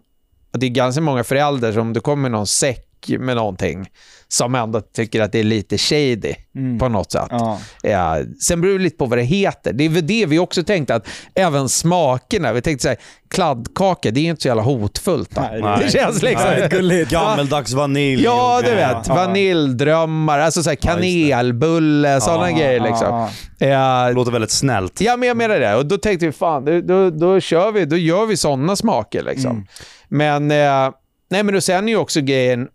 [0.53, 2.87] att det är ganska många föräldrar som det kommer någon säck
[3.19, 3.91] med någonting
[4.33, 6.35] som ändå tycker att det är lite shady
[6.79, 7.27] på något sätt.
[7.31, 7.59] Ja.
[7.83, 9.73] Ja, sen beror det lite på vad det heter.
[9.73, 12.99] Det är väl det vi också tänkte att även smakerna, vi tänkte så här,
[13.31, 15.31] kladdkaka, det är inte så jävla hotfullt.
[15.35, 15.41] Då.
[15.41, 15.79] Nej.
[15.85, 16.51] Det känns liksom...
[16.51, 17.11] Nej, gulligt.
[17.11, 18.25] Gammeldags vanilj.
[18.25, 19.09] Ja, du vet.
[19.09, 22.81] Vaniljdrömmar, alltså så här kanelbulle, sådana grejer.
[22.81, 23.09] Liksom.
[23.09, 23.31] Ja,
[23.67, 25.01] Ja, Det låter väldigt snällt.
[25.01, 25.75] Ja, men jag menar det.
[25.75, 29.23] Och då tänkte vi, fan, då, då, då kör vi, då gör vi sådana smaker
[29.23, 29.67] liksom.
[30.09, 30.91] Men, eh,
[31.31, 32.69] nej men och sen är ju också grejen,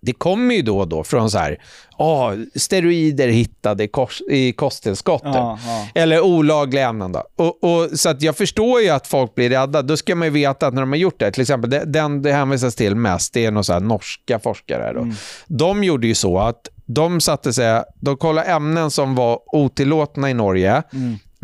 [0.00, 1.58] det kommer ju då och då från så här,
[1.98, 5.30] ah, steroider hittade i, kors, i kosttillskottet.
[5.34, 5.86] Ja, ja.
[5.94, 7.24] Eller olagliga ämnen då.
[7.36, 9.82] Och, och, så jag förstår ju att folk blir rädda.
[9.82, 12.22] Då ska man ju veta att när de har gjort det, till exempel det- den
[12.22, 14.92] det hänvisas till mest, det är några norska forskare.
[14.92, 15.06] Då.
[15.46, 20.34] De gjorde ju så att de satte sig, de kollade ämnen som var otillåtna i
[20.34, 20.82] Norge,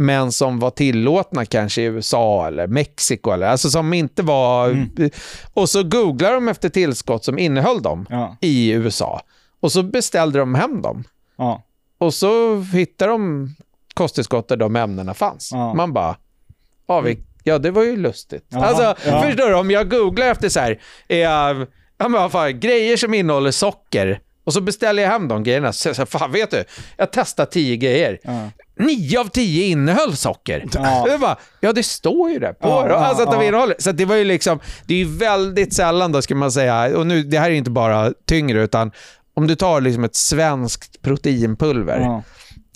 [0.00, 3.30] men som var tillåtna kanske i USA eller Mexiko.
[3.30, 4.86] Eller, alltså som inte var...
[5.54, 8.36] Och så googlade de efter tillskott som innehöll dem Ja.
[8.40, 9.20] i USA.
[9.60, 11.04] Och så beställde de hem dem.
[11.36, 11.62] Ja.
[11.98, 13.48] Och så hittade de
[13.94, 15.50] kosttillskott där de ämnena fanns.
[15.52, 15.74] Ja.
[15.74, 16.16] Man bara,
[16.86, 18.46] ja, vi, ja det var ju lustigt.
[18.48, 19.54] Ja, Alltså, förstår du?
[19.54, 21.54] Om jag googlar efter så här, eh, ja,
[21.98, 25.72] men vad fan, grejer som innehåller socker och så beställer jag hem de grejerna.
[25.72, 26.64] Så, så, fan, vet du,
[26.96, 28.18] jag testar tio grejer.
[28.22, 28.50] Ja.
[28.78, 30.64] Nio av tio innehöll socker.
[30.74, 31.08] Ja.
[31.08, 33.74] Jag bara, ja, det står ju det på Ja, Alltså att de innehåller.
[33.78, 37.06] Så det var ju liksom, det är ju väldigt sällan då ska man säga, och
[37.06, 38.92] nu, det här är inte bara tyngre, utan
[39.34, 42.22] om du tar liksom ett svenskt proteinpulver, Ja.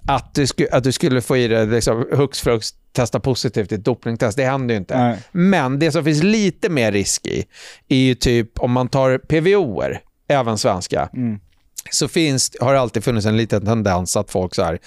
[0.08, 3.74] att, du sku, att du skulle få i det liksom, hux flux testa positivt i
[3.74, 4.98] ett dopingtest, det händer ju inte.
[4.98, 5.18] Nej.
[5.32, 7.44] Men det som finns lite mer risk i,
[7.88, 11.40] är ju typ om man tar PVOer, även svenska, Mm.
[11.90, 14.78] Så finns, har det alltid funnits en liten tendens att folk så här,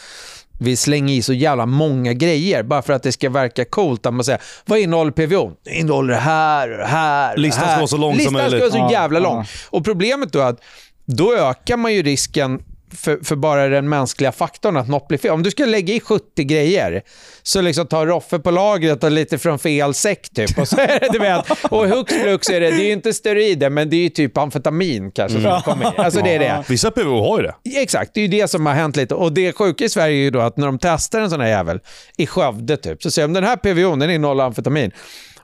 [0.59, 4.05] vill slänga i så jävla många grejer bara för att det ska verka coolt.
[4.05, 5.51] Att man säger, vad innehåller PVO?
[5.63, 7.33] Det innehåller det här och det här.
[7.33, 7.77] och Listan ska här.
[7.77, 8.73] vara så lång som Listan ska möjligt.
[8.73, 9.45] vara så jävla lång.
[9.69, 10.59] Och problemet då är att
[11.05, 12.61] då ökar man ju risken
[12.95, 15.31] för, för bara den mänskliga faktorn att något blir fel.
[15.31, 17.01] Om du ska lägga i 70 grejer,
[17.43, 20.57] så liksom tar Roffe på lagret och lite från fel säck typ.
[20.57, 23.13] Och, så är det, du vet, och hux flux är det, det är ju inte
[23.13, 25.97] steroider, men det är ju typ amfetamin kanske som kommer i.
[25.97, 26.63] Alltså det är det.
[26.67, 27.79] Vissa PVO har ju det.
[27.81, 29.15] Exakt, det är ju det som har hänt lite.
[29.15, 31.47] Och det sjuka i Sverige är ju då att när de testar en sån här
[31.47, 31.79] jävel
[32.17, 34.91] i Skövde typ, så säger de den här PVOn den innehåller amfetamin.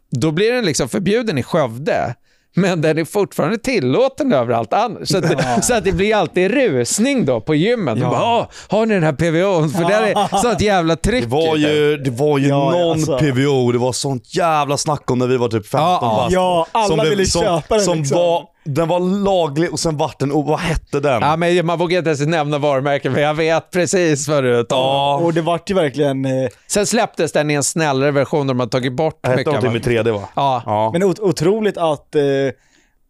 [0.10, 2.16] Då blir den liksom förbjuden i Skövde.
[2.56, 5.10] Men den är fortfarande tillåten överallt annars.
[5.10, 8.00] Så att, så att det blir alltid rusning då på gymmen.
[8.00, 9.70] De bara, "Åh, har ni den här PVOn?
[9.70, 11.24] För där är sånt jävla tryck.
[11.24, 13.18] Det var det." ju, det var ju Ja, någon alltså.
[13.18, 16.18] PVO, det var sånt jävla snack om när vi var typ 15 Ja, ja.
[16.18, 16.34] bast.
[16.34, 18.18] Ja, alla Som ville som, köpa den Som liksom.
[18.18, 21.22] var den var laglig och sen vart den, och vad hette den?
[21.22, 24.78] Ja, men man vågar inte ens nämna varumärken, men jag vet precis vad du tar.
[24.78, 28.54] Ja, Och det vart ju verkligen, eh, Sen släpptes den i en snällare version där
[28.54, 30.30] de har tagit bort hette mycket av någonting med 3D va?
[30.36, 30.64] Ja.
[30.66, 30.90] Ja.
[30.94, 32.22] men ot- otroligt att, eh,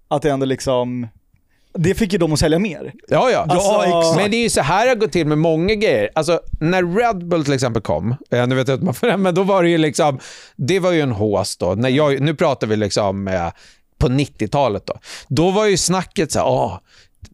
[0.07, 1.07] att det ändå liksom,
[1.77, 2.93] det fick ju dem att sälja mer.
[3.07, 3.45] Ja, ja.
[3.49, 4.17] Alltså- exakt.
[4.21, 6.09] Men det är ju så här det har gått till med många grejer.
[6.15, 9.43] Alltså, när Red Bull till exempel kom, eh, nu vet jag inte varför, men då
[9.43, 10.19] var det ju liksom,
[10.55, 11.75] det var ju en hås då.
[11.75, 13.47] När jag, nu pratar vi liksom eh,
[13.97, 14.93] på 90-talet då.
[15.27, 16.77] Då var ju snacket så här, åh,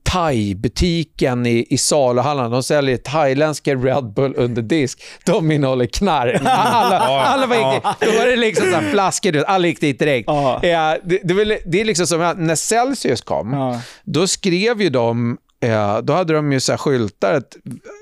[0.03, 5.03] thai-butiken i, i saluhallen, de säljer thailändska Red Bull under disk.
[5.25, 6.41] De innehåller knark.
[6.45, 7.83] Alla, alla var gick dit.
[8.11, 10.27] Då var det liksom så här flaskor, alla gick dit direkt.
[10.27, 10.59] Ja.
[10.65, 13.81] Ja, det, det, det är liksom som att när Celsius kom, Ja.
[14.03, 17.57] då skrev ju de, eh, då hade de ju så skyltar att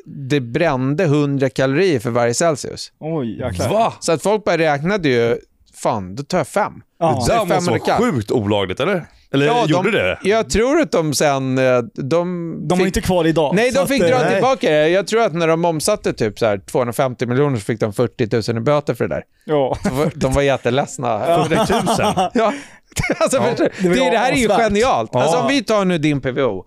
[0.06, 2.92] det brände 100 kalorier för varje Celsius.
[3.00, 3.70] Oj, jäklar.
[3.70, 3.94] Va?
[4.00, 5.38] Så att folk bara räknade ju,
[5.76, 6.74] fan, då tar jag fem.
[7.00, 7.24] Ja.
[7.28, 9.06] Det där måste 500 vara sjukt olagligt eller?
[9.34, 10.18] Eller gjorde de, det?
[10.24, 11.98] Jag tror att de sen, eh, de...
[12.04, 13.56] De var fick- inte kvar idag.
[13.56, 14.34] Nej, de att, fick eh, dra nej.
[14.34, 14.90] tillbaka det.
[14.90, 18.52] Jag tror att när de omsatte typ så här 250 miljoner så fick de 40
[18.52, 19.24] 000 i böter för det där.
[19.46, 19.78] Ja.
[19.84, 19.90] De
[20.28, 21.20] var, var jätteledsna.
[21.48, 22.30] 40 000?
[22.34, 22.54] Ja.
[23.20, 25.16] Alltså, förstår, det var det, det här är ju genialt.
[25.16, 25.42] Alltså, Ja.
[25.42, 26.66] om vi tar nu din PVO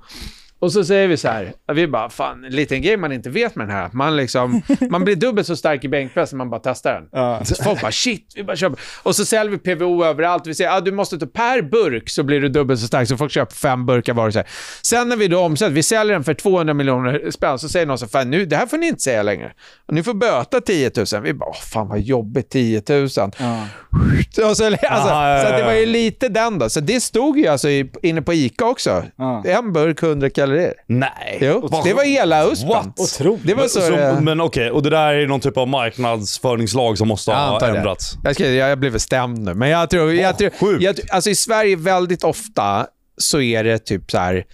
[0.60, 3.56] och så säger vi så här, vi bara, fan, en liten grej man inte vet
[3.56, 3.90] med den här.
[3.92, 7.08] Man, liksom, man blir dubbelt så stark i bänkpress när man bara testar den.
[7.12, 7.44] Ja.
[7.44, 8.80] Så folk bara, shit, vi bara köper.
[9.02, 10.46] Och så säljer vi PVO överallt.
[10.46, 13.08] Vi säger, ah, du måste ta per burk så blir du dubbelt så stark.
[13.08, 14.26] Så folk köper fem burkar var.
[14.26, 14.48] och så här.
[14.82, 17.98] Sen när vi då omsätter, vi säljer den för 200 miljoner spänn, så säger någon
[17.98, 19.52] så fan nu, det här får ni inte säga längre.
[19.86, 21.22] Och ni får böta 10 000.
[21.22, 23.08] Vi bara, fan vad jobbigt, 10 000.
[23.38, 23.66] Ja.
[24.50, 25.78] Och så, alltså, ja, så det ja, var ja.
[25.78, 26.68] ju lite den då.
[26.68, 27.68] Så det stod ju alltså
[28.02, 29.04] inne på ICA också.
[29.16, 29.44] Ja.
[29.44, 30.49] En burk 100 kalorier.
[30.86, 31.38] Nej.
[31.40, 32.68] Jo, det var hela USPen.
[32.68, 33.00] What?
[33.00, 33.46] Otroligt.
[33.46, 36.98] Det var så, så, det- men okej, och det där är någon typ av marknadsföringslag
[36.98, 38.14] som måste ha ändrats.
[38.24, 40.12] Jag, ska, jag, jag blev stämd nu, men jag tror...
[40.14, 40.82] Jag tror sjukt.
[40.82, 42.86] jag, alltså i Sverige väldigt ofta
[43.16, 44.44] så är det typ så här,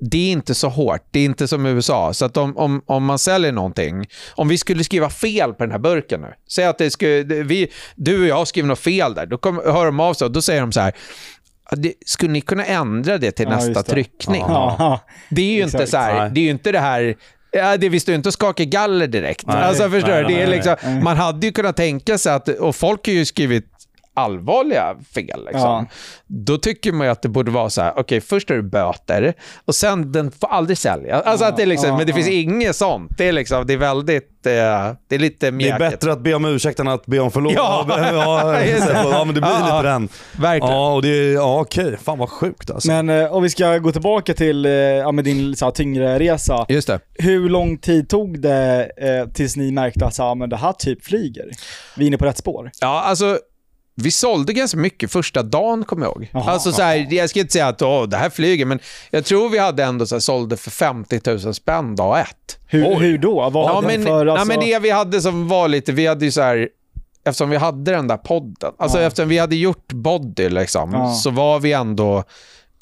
[0.00, 1.00] det är inte så hårt.
[1.10, 2.14] Det är inte som USA.
[2.14, 5.70] Så att om, om, om man säljer någonting, om vi skulle skriva fel på den
[5.72, 6.28] här burken nu.
[6.50, 9.26] Säg att det skulle, vi, du och jag skriver något fel där.
[9.26, 11.00] Då kommer, hör de av sig och då säger de så här, "Ja,
[11.76, 13.82] det, skulle ni kunna ändra det till Ja, nästa det.
[13.82, 14.44] tryckning?
[14.48, 15.00] Ja.
[15.30, 16.30] Det är ju inte så här, Nej.
[16.30, 17.14] det är ju inte det här
[17.52, 19.46] Ja, det visste ju inte att skaka galler direkt.
[19.46, 19.56] Nej.
[19.56, 20.28] alltså, förstår Nej, du?
[20.28, 21.02] Det nej, är nej, liksom, nej.
[21.02, 23.64] Man hade ju kunnat tänka sig att, och folk har ju skrivit
[24.20, 25.44] allvarliga fel.
[25.44, 25.60] Liksom.
[25.60, 25.86] Ja.
[26.26, 29.34] Då tycker man ju att det borde vara så här, okej, först är det böter
[29.64, 31.22] och sen den får aldrig säljas.
[31.24, 32.16] Alltså att det liksom, ja, men det ja.
[32.16, 33.12] finns inget sånt.
[33.18, 34.52] Det är, liksom, det är väldigt, eh,
[35.08, 35.78] det är lite Det är mjäkigt.
[35.78, 37.52] bättre att be om ursäkt än att be om förlåt.
[37.56, 37.84] Ja.
[37.88, 38.64] ja,
[39.10, 39.82] ja, men det blir Ja, lite ja.
[39.82, 40.08] den.
[40.38, 40.74] Verkligen.
[40.74, 41.96] Ja, och det är, ja okej.
[41.96, 42.88] Fan vad sjukt alltså.
[42.88, 46.18] Men eh, om vi ska gå tillbaka till eh, ja, med din så här, tyngre
[46.18, 46.66] resa.
[46.68, 47.00] Just det.
[47.14, 50.72] Hur lång tid tog det eh, tills ni märkte att så här, men det här
[50.72, 51.50] typ flyger?
[51.96, 52.70] Vi är inne på rätt spår.
[52.80, 53.38] Ja, alltså
[53.94, 56.28] vi sålde ganska mycket första dagen, kommer jag ihåg.
[56.32, 56.50] Jaha.
[56.52, 58.78] alltså, så här, jag ska inte säga att åh, det här flyger, men
[59.10, 62.58] jag tror vi hade ändå så här, sålde för 50 000 spänn dag ett.
[62.66, 63.50] Hur, hur då?
[63.50, 66.06] Vad Ja, hade men, för, alltså, ja, men det vi hade som var lite, vi
[66.06, 66.68] hade ju så här,
[67.24, 69.06] eftersom vi hade den där podden, alltså Ja.
[69.06, 71.12] eftersom vi hade gjort body liksom, Ja.
[71.14, 72.24] så var vi ändå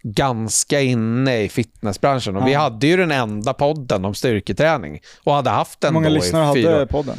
[0.03, 5.51] ganska inne i fitnessbranschen och vi hade ju den enda podden om styrketräning och hade
[5.51, 7.17] haft den Hur många då lyssnare i fyra hade podden?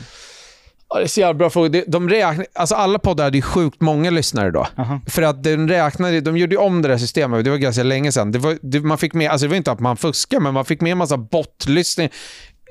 [0.89, 1.69] Ja, det är så jävla bra fråga.
[1.69, 2.43] De, de räkn...
[2.53, 4.67] alltså alla poddar hade ju sjukt många lyssnare då.
[4.77, 5.01] Aha.
[5.07, 8.11] För att den räknade, de gjorde ju om det där systemet, det var ganska länge
[8.11, 8.31] sedan.
[8.31, 10.65] Det var, det, man fick med, alltså det var inte att man fuskade, men man
[10.65, 12.09] fick med en massa botlyssning.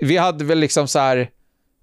[0.01, 1.29] Vi hade väl liksom så här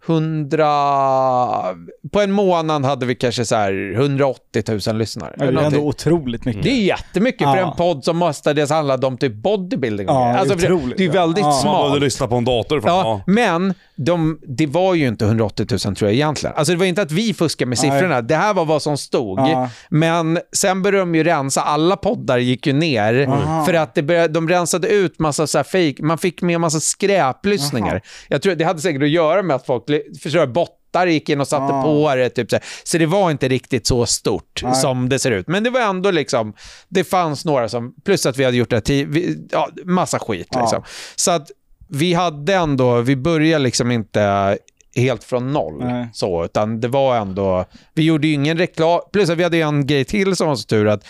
[0.08, 1.76] 100...
[2.12, 5.34] På en månad hade vi kanske så här 180 000 lyssnare.
[5.38, 5.80] Det är Någonting.
[5.80, 6.64] ändå otroligt mycket.
[6.64, 7.72] Det är jättemycket för Ja.
[7.72, 10.08] en podd som mestadels handlade om typ bodybuilding.
[10.08, 10.97] Ja, alltså, för det, otroligt.
[10.97, 11.47] det är väldigt Ja.
[11.49, 11.84] Man smalt.
[11.88, 12.82] behövde lyssna på en dator.
[12.82, 13.22] För, Ja, ja.
[13.34, 16.56] men de, det var ju inte 180 000 tror jag egentligen.
[16.56, 18.22] Alltså det var inte att vi fuskade med siffrorna.
[18.22, 19.39] Det här var vad som stod.
[19.39, 19.70] Ja.
[19.89, 21.62] Men sen började de ju rensa.
[21.62, 23.66] Alla poddar gick ju ner Aha.
[23.66, 26.03] för att det började, de rensade ut massa så här fake.
[26.03, 27.91] Man fick med massa skräplyssningar.
[27.91, 27.99] Aha.
[28.28, 29.84] Jag tror det hade säkert att göra med att folk,
[30.22, 31.84] förstår du, bottar gick in och satte Ah.
[31.84, 32.30] på det.
[32.30, 34.76] Typ så, så det var inte riktigt så stort Nej.
[34.76, 35.48] som det ser ut.
[35.48, 36.54] Men det var ändå liksom,
[36.89, 40.48] det fanns några som, plus att vi hade gjort det här vi, ja, massa skit
[40.52, 40.62] Ja.
[40.62, 40.84] liksom.
[41.16, 41.52] Så att
[41.89, 44.58] vi hade ändå, vi började liksom inte
[44.96, 45.78] helt från noll.
[45.80, 46.08] Nej.
[46.14, 49.88] Så, utan det var ändå, vi gjorde ju ingen reklam, plus att vi hade en
[49.88, 51.06] grej till som var så tur att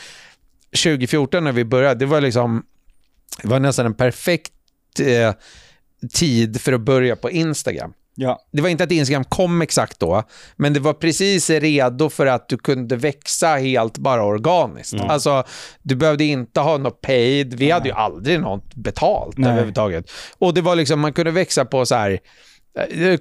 [0.83, 2.63] 2014 när vi började, det var liksom,
[3.41, 4.51] det var nästan en perfekt
[4.99, 5.33] eh,
[6.13, 7.93] tid för att börja på Instagram.
[8.15, 8.39] Ja.
[8.51, 10.23] Det var inte att Instagram kom exakt då,
[10.55, 15.01] men det var precis redo för att du kunde växa helt bara organiskt.
[15.01, 15.43] Alltså,
[15.81, 17.53] du behövde inte ha något paid.
[17.53, 19.49] Vi hade ju aldrig något betalt Nej.
[19.49, 20.11] överhuvudtaget.
[20.37, 22.19] Och det var liksom, man kunde växa på så här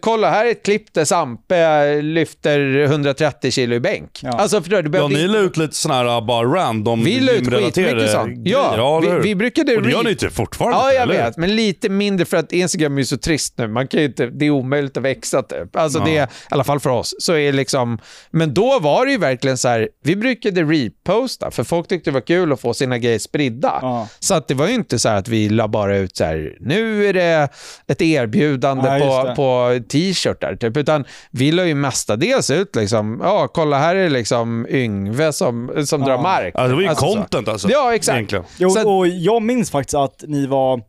[0.00, 4.20] Kolla, här är ett klipp där Sampe lyfter 130 kilo i bänk.
[4.22, 4.30] Ja.
[4.30, 4.88] Alltså, förstår du?
[4.88, 8.10] Det Ja, ni la ut lite sådana här uh, bara random Vi la ut skitmycket
[8.10, 8.38] sånt.
[8.44, 10.76] Ja, eller vi- vi brukade Och det gör ni inte fortfarande.
[10.78, 11.24] Ja, jag eller?
[11.24, 11.36] vet.
[11.36, 13.68] Men lite mindre för att Instagram är så trist nu.
[13.68, 15.76] Man kan ju inte, det är omöjligt att växa typ.
[15.76, 17.14] Alltså det, i alla fall för oss.
[17.18, 17.98] Så är liksom,
[18.30, 22.14] men då var det ju verkligen så här, vi brukade reposta, för folk tyckte det
[22.14, 23.78] var kul att få sina grejer spridda.
[23.82, 24.08] Ja.
[24.18, 26.56] Så att det var ju inte så här att vi la bara ut så här,
[26.60, 27.48] nu är det
[27.86, 29.34] ett erbjudande Nej, just på, det.
[29.44, 30.76] På t-shirtar, typ.
[30.76, 36.00] Utan vi la ju mestadels ut liksom, ja, kolla här är liksom Yngve som, som
[36.00, 36.06] Ja.
[36.06, 36.54] drar mark.
[36.54, 37.14] Alltså, det var ju Alltså så.
[37.16, 37.68] content alltså.
[37.70, 38.34] Ja, exakt.
[38.58, 40.80] Jo, och jag minns faktiskt att ni var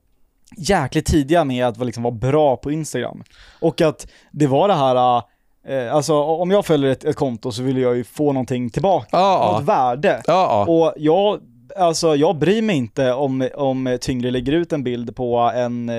[0.58, 3.24] jäkligt tidiga med att liksom vara bra på Instagram.
[3.60, 5.22] Och att det var det här,
[5.68, 9.08] eh, alltså om jag följer ett, ett konto så vill jag ju få någonting tillbaka,
[9.12, 10.22] Ja, något värde.
[10.28, 10.74] Ja, ja.
[10.74, 11.40] Och jag,
[11.76, 15.96] alltså jag bryr mig inte om, om Tyngre lägger ut en bild på en eh,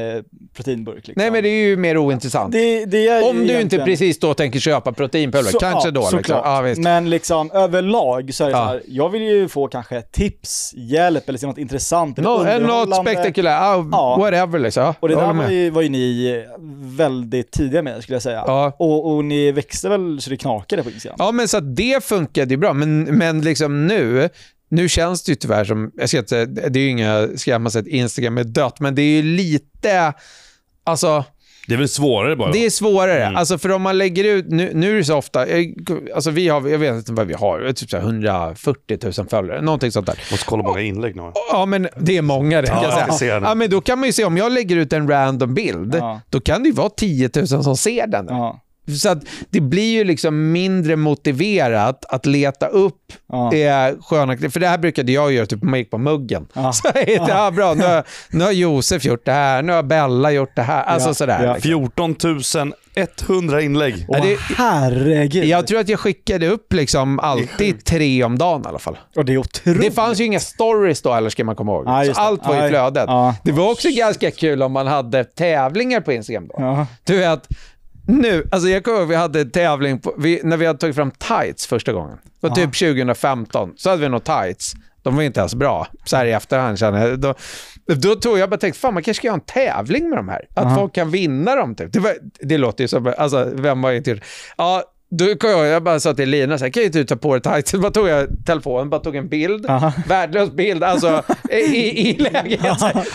[0.56, 1.14] proteinburk liksom.
[1.16, 2.52] Nej, men det är ju mer ointressant.
[2.52, 5.92] det, det är Om du inte egentligen- precis då tänker köpa proteinpulver, Så- kanske ja,
[5.92, 6.08] då.
[6.16, 6.36] Liksom.
[6.44, 6.74] Ja.
[6.76, 8.58] Men liksom överlag så är det Ja.
[8.66, 12.46] så här, jag vill ju få kanske tips, hjälp eller se något intressant eller Nå,
[12.46, 14.16] eh, något spektakulärt, ah, Ja.
[14.20, 14.94] whatever liksom.
[15.00, 16.44] Och det där var ju, var ju ni
[16.96, 18.42] väldigt tidiga med skulle jag säga.
[18.78, 21.16] Och, och ni växte väl så det knakade på Instagram?
[21.18, 22.72] Ja, men så att det funkade ju bra.
[22.72, 24.28] Men, men liksom nu,
[24.68, 27.86] nu känns det ju tyvärr som, jag ska inte, det är ju inga skrämmas att
[27.86, 30.12] Instagram är dött, men det är ju lite,
[30.84, 31.24] alltså
[31.68, 32.52] Det är väl svårare bara.
[32.52, 33.26] det är svårare.
[33.28, 35.66] Alltså för om man lägger ut, nu, nu är det så ofta, eh,
[36.14, 39.60] alltså vi har, jag vet inte vad vi har, typ så här 140 000 följare,
[39.62, 40.18] någonting sånt där.
[40.30, 41.32] Måste kolla många inlägg nu.
[41.52, 43.40] Ja, men det är många det Ja, jag säga.
[43.44, 46.20] Ja, men då kan man ju se, om jag lägger ut en random bild, Ja.
[46.30, 48.26] då kan det ju vara 10 000 som ser den.
[48.28, 48.62] Ja.
[49.00, 52.96] Så att det blir ju liksom mindre motiverat att leta upp
[53.32, 53.54] Ja.
[53.54, 54.36] eh, sköna...
[54.50, 56.46] För det här brukade jag göra typ, när man gick på muggen.
[56.52, 56.72] Ja.
[56.72, 57.50] Så jag heter, ja.
[57.50, 60.82] bra, nu har, nu har Josef gjort det här, nu har Bella gjort det här.
[60.84, 61.44] Alltså Ja, sådär.
[61.44, 61.54] ja.
[61.54, 61.68] Liksom.
[61.70, 62.72] 14
[63.28, 64.04] 100 inlägg.
[64.08, 65.44] Åh Ja, det- herregud.
[65.44, 68.98] Jag tror att jag skickade upp liksom alltid tre om dagen i alla fall.
[69.16, 69.80] Och det är otroligt.
[69.82, 71.84] Det fanns ju inga stories då heller ska man komma ihåg.
[71.86, 72.12] Ja, det.
[72.14, 73.04] allt var i Ja, flödet.
[73.06, 73.34] ja.
[73.44, 76.54] Det var också ganska kul om man hade tävlingar på Instagram då.
[76.58, 76.86] Ja.
[77.04, 77.48] Du vet,
[78.06, 80.96] nu, alltså jag kommer ihåg vi hade en tävling på, vi, när vi hade tagit
[80.96, 82.18] fram tights första gången.
[82.40, 83.72] Det var typ 2015.
[83.76, 84.74] Så hade vi några tights.
[85.02, 87.20] De var inte ens bra, så här i efterhand känner jag.
[87.20, 87.34] Då,
[87.86, 90.48] då tog jag bara tänkte, fan man kanske ska göra en tävling med de här.
[90.54, 91.92] Att folk kan vinna dem typ.
[91.92, 94.24] Det, var, det låter ju som, alltså vem har inte gjort
[94.56, 97.04] Ja, då kom jag, jag bara sa till Lina, så här, kan ju inte du
[97.04, 97.70] ta på dig tights?
[97.70, 99.92] Så bara tog jag telefonen, bara tog en bild, Aha.
[100.06, 102.60] värdelös bild, alltså i, i läget.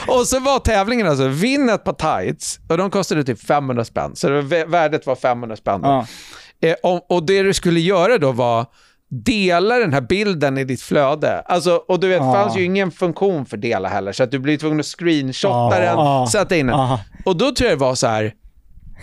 [0.07, 4.15] Och så var tävlingen alltså, vinn ett par tights och de kostade typ 500 spänn.
[4.15, 5.79] Så var- värdet var 500 spänn.
[5.83, 6.05] Ja.
[6.63, 8.65] Eh, och, och det du skulle göra då var
[9.25, 11.39] dela den här bilden i ditt flöde.
[11.45, 12.33] Alltså, och du vet, det Ja.
[12.33, 16.17] fanns ju ingen funktion för dela heller, så att du blir tvungen att screenshotta Ja.
[16.19, 16.75] den, sätta in den.
[16.77, 16.99] Ja.
[17.25, 18.33] Och då tror jag det var så här,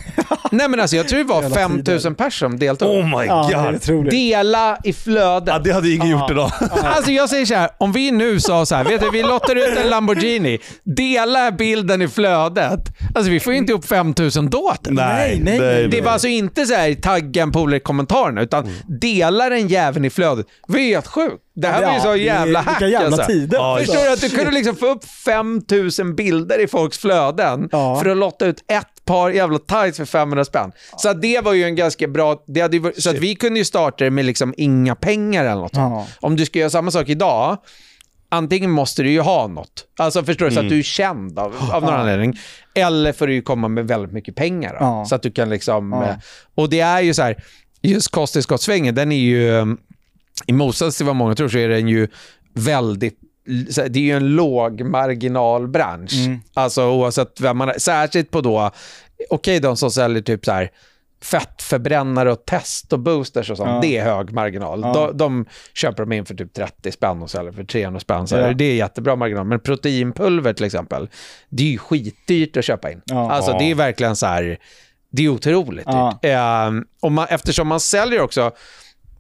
[0.51, 2.89] nej men alltså jag tror det var Jävla 5000 personer som deltog.
[2.89, 4.11] Oh my Ja, det är god.
[4.11, 5.49] Dela i flödet.
[5.49, 6.53] Ja, det hade ingen gjort idag.
[6.85, 9.57] Alltså jag säger så här, om vi nu sa så här, vet du, vi lottar
[9.57, 12.81] ut en Lamborghini, dela bilden i flödet.
[13.15, 14.75] Alltså vi får ju inte upp 5000 då.
[14.89, 15.89] Nej, nej, nej.
[15.89, 18.75] Det var alltså inte så här, tagga en polare i kommentaren, utan Mm.
[19.01, 20.47] dela den jäveln i flödet.
[20.69, 21.37] Ju helt sjukt.
[21.57, 23.33] Det här var ju Ja, så jävla hack Vilka jävla alltså.
[23.33, 23.59] tider.
[23.59, 28.01] Ja, Förstår du att du kunde liksom få upp 5000 bilder i folks flöden Ja.
[28.03, 30.73] för att lotta ut ett par jävla tights för 500 spänn.
[30.97, 32.45] Så det var ju en ganska bra...
[32.47, 35.55] Det hade varit- så att vi kunde ju starta det med liksom inga pengar eller
[35.61, 35.77] något.
[35.77, 36.07] Ja.
[36.21, 37.59] Om du ska göra samma sak idag,
[38.29, 39.85] antingen måste du ju ha något.
[39.99, 40.67] Alltså förstår du, så Mm.
[40.67, 42.39] att du är känd av, av någon anledning.
[42.75, 44.71] Eller får du ju komma med väldigt mycket pengar.
[44.73, 45.05] Då, Ja.
[45.05, 45.93] Så att du kan liksom...
[45.93, 46.09] Ja.
[46.09, 46.15] eh,
[46.55, 47.37] Och det är ju så här,
[47.83, 49.59] just kosttillskottssvängen, den är ju...
[49.59, 49.67] eh,
[50.47, 52.09] I motsats till vad många tror så är den ju
[52.55, 53.28] väldigt så
[53.89, 56.27] det är ju en lågmarginalbransch.
[56.27, 56.41] Mm.
[56.55, 57.79] Alltså oavsett vem man är.
[57.79, 58.71] Särskilt på då,
[59.31, 60.71] okej de som säljer typ så här
[61.23, 63.79] fettförbrännare och test och boosters och sånt, Ja.
[63.83, 64.81] det är hög marginal.
[64.81, 64.93] Ja.
[64.93, 68.27] De, de köper de in för typ 30 spänn och säljer för 300 spänn.
[68.27, 68.53] Så Ja.
[68.53, 69.47] Det är jättebra marginal.
[69.47, 71.09] Men proteinpulver till exempel,
[71.49, 73.03] det är ju skitdyrt att köpa in.
[73.13, 74.59] Alltså det är verkligen så här,
[75.11, 76.19] det är otroligt dyrt.
[76.23, 78.51] Ehm, och man, eftersom man säljer också,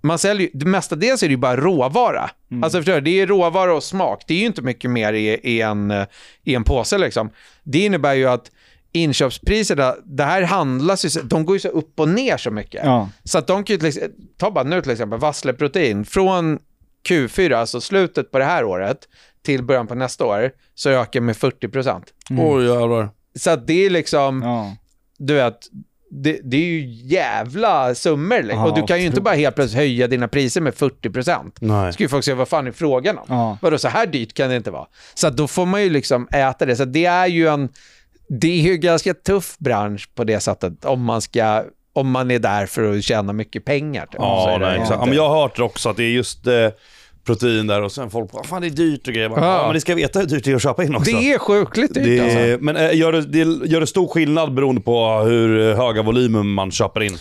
[0.00, 2.30] man säljer, ju- det mestadels är det ju bara råvara.
[2.50, 2.64] Mm.
[2.64, 4.24] Alltså förstår du, det är råvara och smak.
[4.26, 6.06] Det är ju inte mycket mer i, i, en, eh,
[6.44, 7.30] i en påse liksom.
[7.64, 8.50] Det innebär ju att
[8.92, 12.84] inköpspriserna, det här handlas ju, de går ju så upp och ner så mycket.
[12.84, 13.08] Ja.
[13.24, 13.92] Så att de kan ju,
[14.36, 16.58] ta bara nu till exempel, vassleprotein, från
[17.08, 18.98] Q4, alltså slutet på det här året,
[19.42, 22.02] till början på nästa år, så ökar med 40%.
[22.30, 23.08] Oj jävlar.
[23.34, 24.76] Så att det är liksom, Ja.
[25.18, 25.58] du vet,
[26.10, 28.42] det, det är ju jävla summor.
[28.42, 28.58] Liksom.
[28.58, 31.52] Ja, och du kan ju inte bara helt plötsligt höja dina priser med 40%.
[31.60, 31.92] Nej.
[31.92, 33.24] ska ju folk säga, vad fan är frågan om?
[33.28, 33.58] Ja.
[33.62, 34.86] Vadå, så här dyrt kan det inte vara.
[35.14, 36.76] Så att då får man ju liksom äta det.
[36.76, 37.68] Så det är ju en...
[38.28, 42.30] det är ju en ganska tuff bransch på det sättet om man ska om man
[42.30, 44.06] är där för att tjäna mycket pengar.
[44.06, 44.14] Typ.
[44.18, 45.00] Ja, nej, exakt.
[45.00, 46.68] Ja, men jag har hört också att det är just eh,
[47.28, 49.28] protein där och sen folk bara, fan det är dyrt och grejer.
[49.28, 49.62] Bara, Ja.
[49.64, 51.10] Men det ska veta hur dyrt det är att köpa in också.
[51.10, 52.64] Det är sjukligt dyrt Det alltså.
[52.64, 56.70] men eh, gör det, det gör det stor skillnad beroende på hur höga volymer man
[56.70, 57.16] köper in?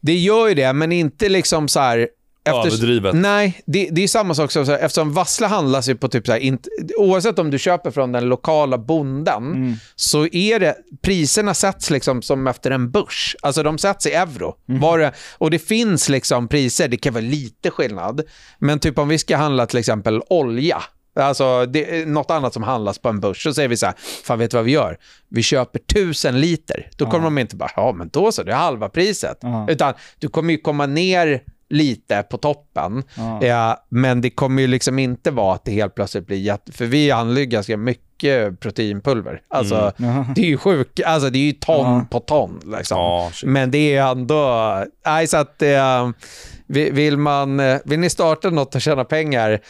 [0.00, 2.08] Det gör ju det, men inte liksom så här...
[2.44, 3.14] Överdrivet.
[3.14, 6.26] Nej, det, det är samma sak som så här, eftersom vassla handlas ju på typ
[6.26, 11.54] så här, inte, oavsett om du köper från den lokala bonden, så är det, priserna
[11.54, 13.36] sätts liksom som efter en börs.
[13.42, 14.54] Alltså de sätts i euro.
[14.66, 18.22] Var det, och det finns liksom priser, det kan vara lite skillnad,
[18.58, 20.82] men typ om vi ska handla till exempel olja,
[21.14, 23.42] Alltså det något annat som handlas på en börs.
[23.42, 24.98] Så säger vi så här, fan vet du vad vi gör?
[25.28, 26.88] Vi köper tusen liter.
[26.96, 29.38] Då kommer de inte bara, ja men då så, det är halva priset.
[29.40, 29.66] Ja.
[29.68, 33.02] Utan du kommer ju komma ner lite på toppen.
[33.16, 33.44] Ja.
[33.46, 36.72] Ja, men det kommer ju liksom inte vara att det helt plötsligt blir jätte...
[36.72, 39.40] För vi handlar ju ganska mycket proteinpulver.
[39.48, 40.26] Alltså, Ja.
[40.34, 41.00] det är ju sjukt.
[41.04, 42.06] Alltså det är ju ton Ja.
[42.10, 42.60] på ton.
[42.78, 42.98] Liksom.
[42.98, 43.30] Ja.
[43.44, 44.84] Men det är ändå...
[45.06, 45.62] Nej, så att...
[45.62, 46.10] Eh,
[46.66, 49.60] vi- vill, man, eh, vill ni starta något och tjäna pengar,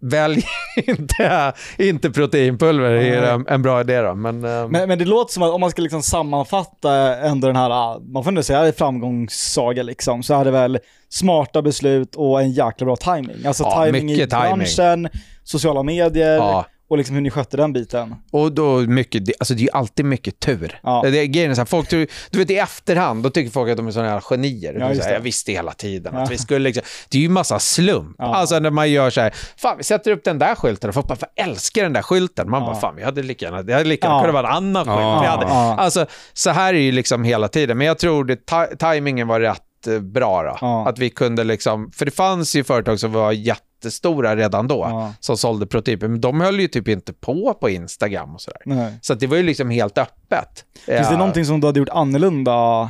[0.00, 0.44] välj
[0.86, 2.90] inte, inte proteinpulver.
[2.90, 4.14] Det är en, en bra idé då.
[4.14, 7.56] Men, eh, Men, men det låter som att om man ska liksom sammanfatta ändå den
[7.56, 10.78] här, ah, man får ändå säga framgångssaga liksom, så är det väl
[11.08, 13.46] smarta beslut och en jäkla bra timing.
[13.46, 14.28] Alltså Ja, timing i timing.
[14.30, 15.08] branschen,
[15.44, 16.66] sociala medier Ja.
[16.90, 18.14] Och liksom hur ni skötte den biten.
[18.32, 20.80] Och då mycket, alltså det är ju alltid mycket tur.
[20.82, 21.02] Ja.
[21.02, 23.76] Det är, grejen så här, folk tror, du vet i efterhand, då tycker folk att
[23.76, 24.76] de är sådana här genier.
[24.80, 26.26] Ja, så här, jag visste hela tiden att Ja.
[26.30, 28.16] vi skulle liksom, det är ju massa slump.
[28.18, 28.34] Ja.
[28.34, 31.06] Alltså när man gör så här, fan vi sätter upp den där skylten och folk
[31.06, 32.50] bara, "Jag älskar den där skylten.
[32.50, 34.84] Man bara, fan vi hade lika gärna, det hade lika gärna kunnat vara en annan
[34.84, 35.22] skylt.
[35.22, 35.46] Vi hade.
[35.82, 39.40] Alltså så här är ju liksom hela tiden, men jag tror det, ta- timingen var
[39.40, 39.62] rätt
[40.00, 40.58] bra då.
[40.60, 40.88] Ja.
[40.88, 45.12] Att vi kunde liksom, för det fanns ju företag som var jättestora redan då, Ja.
[45.20, 48.60] som sålde prototyper, men de höll ju typ inte på på Instagram och sådär.
[48.64, 48.92] Nej.
[49.02, 50.64] Så det var ju liksom helt öppet.
[50.86, 52.80] Finns det någonting som du hade gjort annorlunda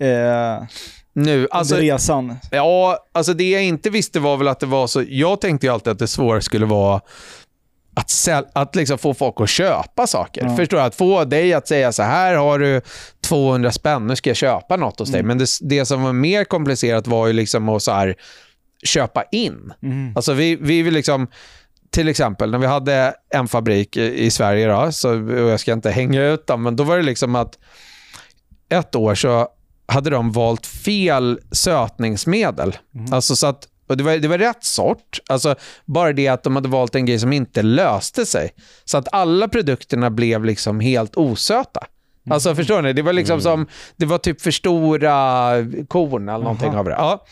[0.00, 0.64] eh,
[1.12, 2.36] Nu, alltså, under resan?
[2.50, 5.72] ja, alltså det jag inte visste var väl att det var så, jag tänkte ju
[5.72, 7.00] alltid att det svåra skulle vara
[7.94, 10.44] att, säl- att liksom få folk att köpa saker.
[10.44, 10.56] Ja.
[10.56, 10.82] Förstår du?
[10.82, 12.80] Att få dig att säga så här har du
[13.20, 15.20] 200 spänn, nu ska jag köpa något hos dig.
[15.20, 15.28] Mm.
[15.28, 18.14] Men det, det som var mer komplicerat var ju liksom att så här,
[18.84, 19.72] köpa in.
[19.82, 20.12] Mm.
[20.16, 21.26] Alltså vi, vi vill liksom,
[21.90, 25.72] till exempel när vi hade en fabrik i, i Sverige, då, så, och jag ska
[25.72, 27.58] inte hänga ut dem, men då var det liksom att
[28.68, 29.48] ett år så
[29.86, 32.76] hade de valt fel sötningsmedel.
[33.12, 35.54] Alltså så att, och det, var, det var rätt sort, alltså
[35.84, 38.50] bara det att de hade valt en grej som inte löste sig.
[38.84, 41.80] Så att alla produkterna blev liksom helt osöta.
[42.30, 42.92] Alltså förstår ni?
[42.92, 43.66] Det var liksom som,
[43.96, 45.52] det var typ för stora
[45.88, 46.78] korn eller någonting Jaha.
[46.78, 46.90] av det.
[46.90, 47.24] Ja.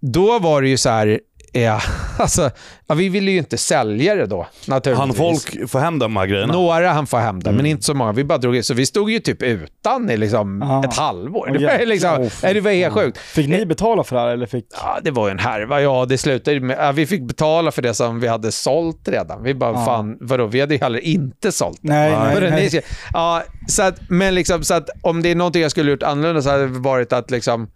[0.00, 1.20] Då var det ju så här,
[1.54, 1.80] ja,
[2.18, 2.50] alltså,
[2.86, 4.98] ja, vi ville ju inte sälja det då naturligtvis.
[5.06, 6.52] Han folk få hem de här grejerna?
[6.52, 8.12] Några han får hem det, men inte så många.
[8.12, 10.84] Vi bara drog Så vi stod ju typ utan i liksom Ah.
[10.84, 11.50] ett halvår.
[11.58, 13.18] Det var, liksom, nej, det var helt sjukt.
[13.18, 14.66] Fick ni betala för det här eller fick...
[14.82, 15.80] Ja, det var ju en härva.
[15.80, 19.42] Ja, det slutade med, ja, vi fick betala för det som vi hade sålt redan.
[19.42, 19.84] Vi bara, Ja.
[19.84, 21.88] fan, vadå, vi hade ju heller inte sålt det.
[21.88, 22.20] Nej, Nej.
[22.24, 22.70] nej, Vadå, nej.
[22.70, 22.80] ska,
[23.12, 26.42] ja, så att, men liksom, så att om det är någonting jag skulle gjort annorlunda
[26.42, 27.68] så hade det varit att liksom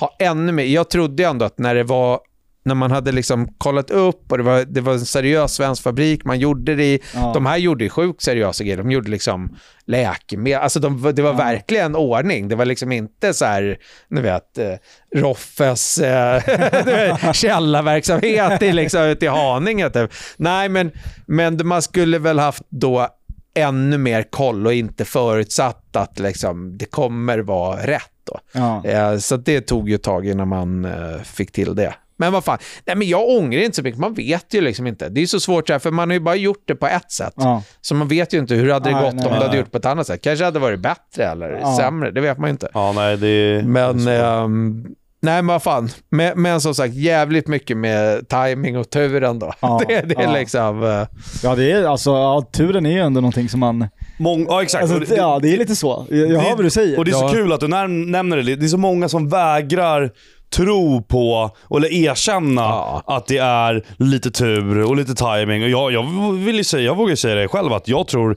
[0.00, 0.64] ha ännu mer.
[0.64, 2.20] Jag trodde ändå att när det var
[2.64, 6.24] när man hade liksom kollat upp och det var, det var en seriös svensk fabrik,
[6.24, 7.30] man gjorde det i, Ja.
[7.34, 9.56] de här gjorde ju sjukt seriösa grejer, de gjorde liksom
[9.86, 11.36] läkemedel, alltså de, det var Ja.
[11.36, 14.72] verkligen ordning, det var liksom inte så här, ni vet, eh,
[15.16, 16.42] Roffes eh,
[17.32, 20.12] källarverksamhet i, liksom, ute i Haninge typ.
[20.36, 20.90] Nej, men,
[21.26, 23.08] men man skulle väl haft då
[23.56, 28.10] ännu mer koll och inte förutsatt att liksom, det kommer vara rätt.
[28.26, 28.38] Då.
[28.52, 28.84] Ja.
[28.84, 31.94] Eh, så det tog ju ett tag innan man eh, fick till det.
[32.16, 34.00] Men vad fan, Nej, men jag ångrar inte så mycket.
[34.00, 35.08] Man vet ju liksom inte.
[35.08, 37.12] Det är så svårt, så här, för man har ju bara gjort det på ett
[37.12, 37.34] sätt.
[37.36, 37.62] Ja.
[37.80, 39.70] Så man vet ju inte hur hade det Nej, gått nej, om du hade gjort
[39.72, 40.22] på ett annat sätt.
[40.22, 41.76] Kanske hade det varit bättre eller Ja.
[41.76, 42.68] sämre, det vet man ju inte.
[42.74, 43.62] Ja, nej det är...
[43.62, 44.84] Men, ehm,
[45.22, 45.88] nej men vad fan.
[46.10, 49.52] Men, men som sagt, jävligt mycket med timing och tur ändå.
[49.60, 50.32] Ja, det, det är ja.
[50.32, 50.82] liksom...
[50.84, 51.06] eh,
[51.42, 53.88] Ja, det är alltså, ja, turen är ju ändå någonting som man...
[54.18, 54.82] Mång, ja, exakt.
[54.82, 56.06] Alltså, det- ja, det är lite så.
[56.10, 56.98] Jag, jag hör vad du säger.
[56.98, 57.28] Och det är så Ja.
[57.32, 58.56] kul att du när, nämner det.
[58.56, 60.10] Det är så många som vägrar
[60.56, 63.02] tro på, eller erkänna Ja.
[63.06, 65.62] att det är lite tur och lite timing.
[65.64, 68.36] Och jag, jag vill ju säga, jag vågar säga det själv, att jag tror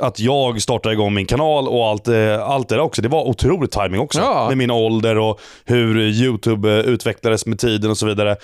[0.00, 3.02] att jag startade igång min kanal och allt, eh, allt det där också.
[3.02, 4.20] Det var otroligt timing också.
[4.20, 4.46] Ja.
[4.48, 8.36] Med min ålder och hur YouTube eh, utvecklades med tiden och så vidare.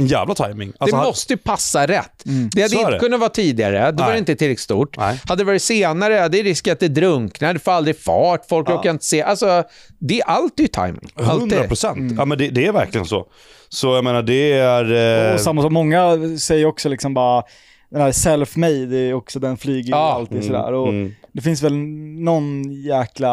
[0.00, 0.68] Jävla timing.
[0.70, 2.22] Det Alltså, måste ju passa rätt.
[2.52, 2.98] Det hade inte det.
[2.98, 4.18] kunnat vara tidigare, då var det Nej.
[4.18, 4.96] inte tillräckligt stort.
[4.98, 5.20] Nej.
[5.28, 8.68] Hade det varit senare, det är risk att det drunknar, det får aldrig fart, folk
[8.68, 9.22] råkar inte se.
[9.22, 9.62] Alltså,
[9.98, 11.08] det är alltid timing.
[11.16, 11.52] Alltid.
[11.52, 12.12] 100 procent.
[12.18, 13.26] Ja, men det, det är verkligen så.
[13.68, 15.28] Så jag menar, det är...
[15.28, 17.42] Eh, Och samma som många säger också liksom bara,
[17.90, 20.12] den här self-made, är också, den flyger ju Ja.
[20.12, 20.72] alltid Mm, sådär.
[20.72, 21.14] Och mm.
[21.32, 21.76] Det finns väl
[22.24, 23.30] någon jäkla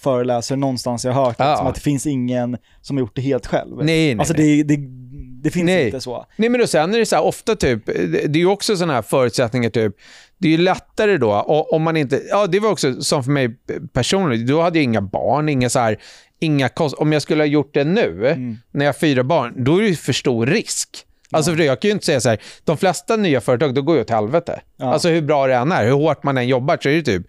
[0.00, 1.50] föreläsare någonstans jag har hört, Ja.
[1.50, 3.76] liksom, att det finns ingen som har gjort det helt själv.
[3.76, 3.84] Nej,
[4.14, 4.62] nej, Alltså nej.
[4.62, 4.82] det, det,
[5.42, 5.84] det finns Nej.
[5.86, 6.26] inte så.
[6.36, 8.76] Nej men och sen är det så här, ofta typ, det det är ju också
[8.76, 9.94] sådana här förutsättningar typ,
[10.38, 11.32] det är ju lättare då
[11.70, 13.56] om man inte, ja det var också som för mig
[13.92, 15.98] personligen, då hade jag inga barn, inga så här,
[16.42, 18.58] inga kost, om jag skulle ha gjort det nu, Mm.
[18.70, 20.88] när jag har fyra barn, då är det för stor risk.
[21.30, 23.96] Alltså för jag kan ju inte säga så här, de flesta nya företag, då går
[23.96, 24.60] ju åt helvete.
[24.76, 24.92] Ja.
[24.92, 27.26] Alltså hur bra det än är, hur hårt man än jobbar, så är det typ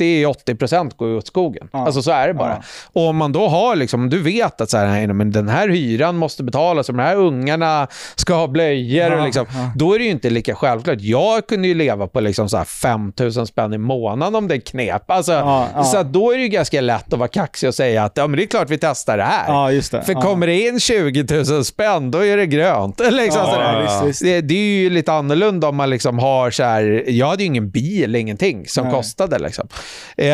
[0.00, 1.68] 70-80% går åt skogen.
[1.72, 1.86] Ja.
[1.86, 2.50] Alltså så är det bara.
[2.50, 2.62] Ja.
[2.92, 5.68] Och om man då har, liksom, du vet att så här, nej, men den här
[5.68, 9.10] hyran måste betalas och de här ungarna ska ha blöjor.
[9.10, 9.46] Ja, och liksom.
[9.76, 10.98] Då är det ju inte lika självklart.
[11.00, 14.60] Jag kunde ju leva på liksom så här 5 000 spänn i månaden om det
[14.60, 15.10] knep.
[15.10, 15.66] Alltså.
[15.84, 18.36] Så då är det ju ganska lätt att vara kaxig och säga att ja, men
[18.36, 19.72] det är klart vi testar det här.
[19.90, 20.02] Det.
[20.02, 23.00] För kommer det in 20 000 spänn, då är det grönt.
[23.10, 24.22] Liksom visst.
[24.22, 27.46] Det, det är ju lite annorlunda om man liksom har så här, jag hade ju
[27.46, 28.94] ingen bil, ingenting som Nej.
[28.94, 29.38] kostade.
[29.38, 29.68] Liksom.
[30.16, 30.26] Eh,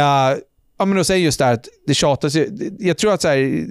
[0.79, 2.37] ja, men och säger just det här att det tjatas
[2.79, 3.67] jag tror att så här,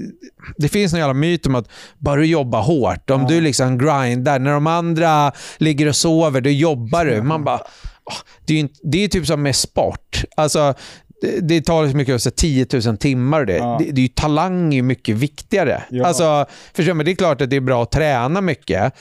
[0.58, 3.28] det finns en jävla myt om att bara du jobbar hårt, om Ja.
[3.28, 7.22] du liksom grindar, när de andra ligger och sover, då jobbar du.
[7.22, 7.60] Man bara,
[8.06, 10.24] åh, det är ju det är typ som med sport.
[10.38, 10.74] Alltså,
[11.22, 13.58] det, det talas mycket om så här 10 000 timmar och det.
[13.58, 13.78] Ja.
[13.80, 13.92] det.
[13.92, 15.84] Det är ju talang är mycket viktigare.
[15.90, 16.06] Ja.
[16.06, 18.94] Alltså, förstår men det är klart att det är bra att träna mycket.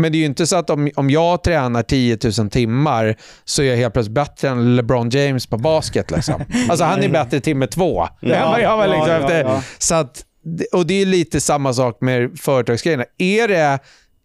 [0.00, 3.62] Men det är ju inte så att om, om jag tränar 10 000 timmar så
[3.62, 6.10] är jag helt plötsligt bättre än LeBron James på basket.
[6.10, 6.44] Liksom.
[6.68, 8.08] Alltså han är bättre timme två.
[8.20, 9.44] Ja, jag var ja, liksom ja, efter.
[9.44, 9.62] ja.
[9.78, 10.24] Så att,
[10.72, 13.04] och det är lite samma sak med företagsgrejerna.
[13.18, 13.78] Är det,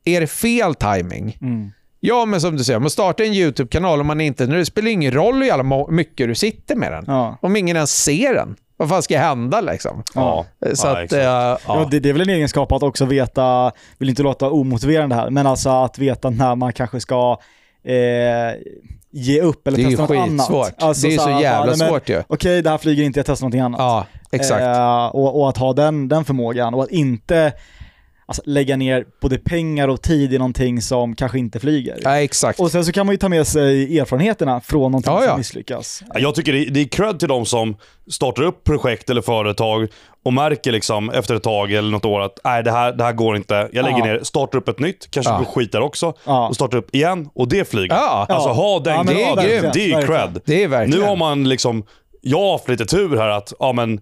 [0.06, 1.38] är det fel timing?
[1.42, 1.72] Mm.
[2.00, 5.12] Ja, men som du säger, man startar en YouTube-kanal och man inte, det spelar ingen
[5.12, 7.04] roll hur jävla mycket du sitter med den.
[7.08, 7.38] Ja.
[7.42, 8.56] Om ingen ens ser den.
[8.78, 10.04] Vad fan ska hända liksom?
[10.16, 10.46] Ja.
[10.74, 11.58] Så Ja, att, eh, Ja.
[11.68, 11.88] ja.
[11.92, 15.48] det, det är väl en egenskap att också veta, vill inte låta omotiverande här, men
[15.48, 17.38] alltså att veta när man kanske ska
[17.84, 17.94] eh,
[19.12, 20.48] ge upp eller Det är ju testa något annat.
[20.48, 20.74] skitsvårt.
[20.84, 22.24] Alltså Det är så här, jävla men, svårt ju.
[22.28, 23.80] Okej, det här flyger inte, jag testar någonting annat.
[23.80, 24.62] ja, exakt.
[24.62, 27.54] Eh, och, och att ha den, den förmågan och att inte
[28.26, 31.98] alltså, lägga ner både pengar och tid i någonting som kanske inte flyger.
[32.04, 32.60] Ja, exakt.
[32.60, 35.30] Och sen så kan man ju ta med sig erfarenheterna från någonting Ja, ja.
[35.30, 36.04] som misslyckas.
[36.14, 37.76] Ja, Jag tycker det det är cred till de som
[38.12, 39.88] startar upp projekt eller företag
[40.26, 43.14] och märker liksom efter ett tag eller något år att nej, det, här, det här
[43.14, 43.70] går inte.
[43.74, 44.06] Jag lägger Ja.
[44.06, 45.38] ner, startar upp ett nytt, kanske Ja.
[45.38, 46.14] går skit där också.
[46.26, 46.48] Ja.
[46.48, 47.96] Och startar upp igen och det flyger.
[47.96, 48.26] Ja.
[48.30, 50.42] Alltså ha den Ja, men det är är ju cred.
[50.46, 51.00] det är verkligen.
[51.02, 51.84] Nu har man liksom,
[52.22, 54.00] jag har haft lite tur här att, ja men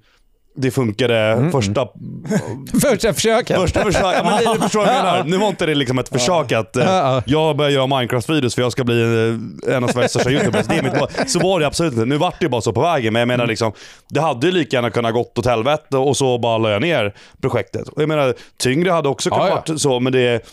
[0.55, 1.51] det funkade Mm.
[1.51, 1.87] första,
[2.81, 3.57] Första försöket.
[3.57, 4.11] första försöket.
[4.17, 5.23] Ja, men lite förstår vad jag menar.
[5.23, 7.23] Nu var inte det liksom ett försök att eh, Ja, ja.
[7.25, 9.01] jag börjar göra Minecraft-videos för jag ska bli
[9.67, 10.67] eh, en av Sveriges största YouTubers.
[10.67, 11.07] Det är mitt mål.
[11.27, 12.05] Så var det absolut inte.
[12.05, 13.13] Nu vart det bara så på vägen.
[13.13, 13.37] Men jag Mm.
[13.37, 13.71] menar liksom,
[14.09, 17.13] det hade ju lika gärna kunnat gått åt helvete och så bara la jag ner
[17.41, 17.87] projektet.
[17.87, 19.63] Och jag menar, tyngre hade också kunnat Ja, ja.
[19.67, 20.45] varit så, men det,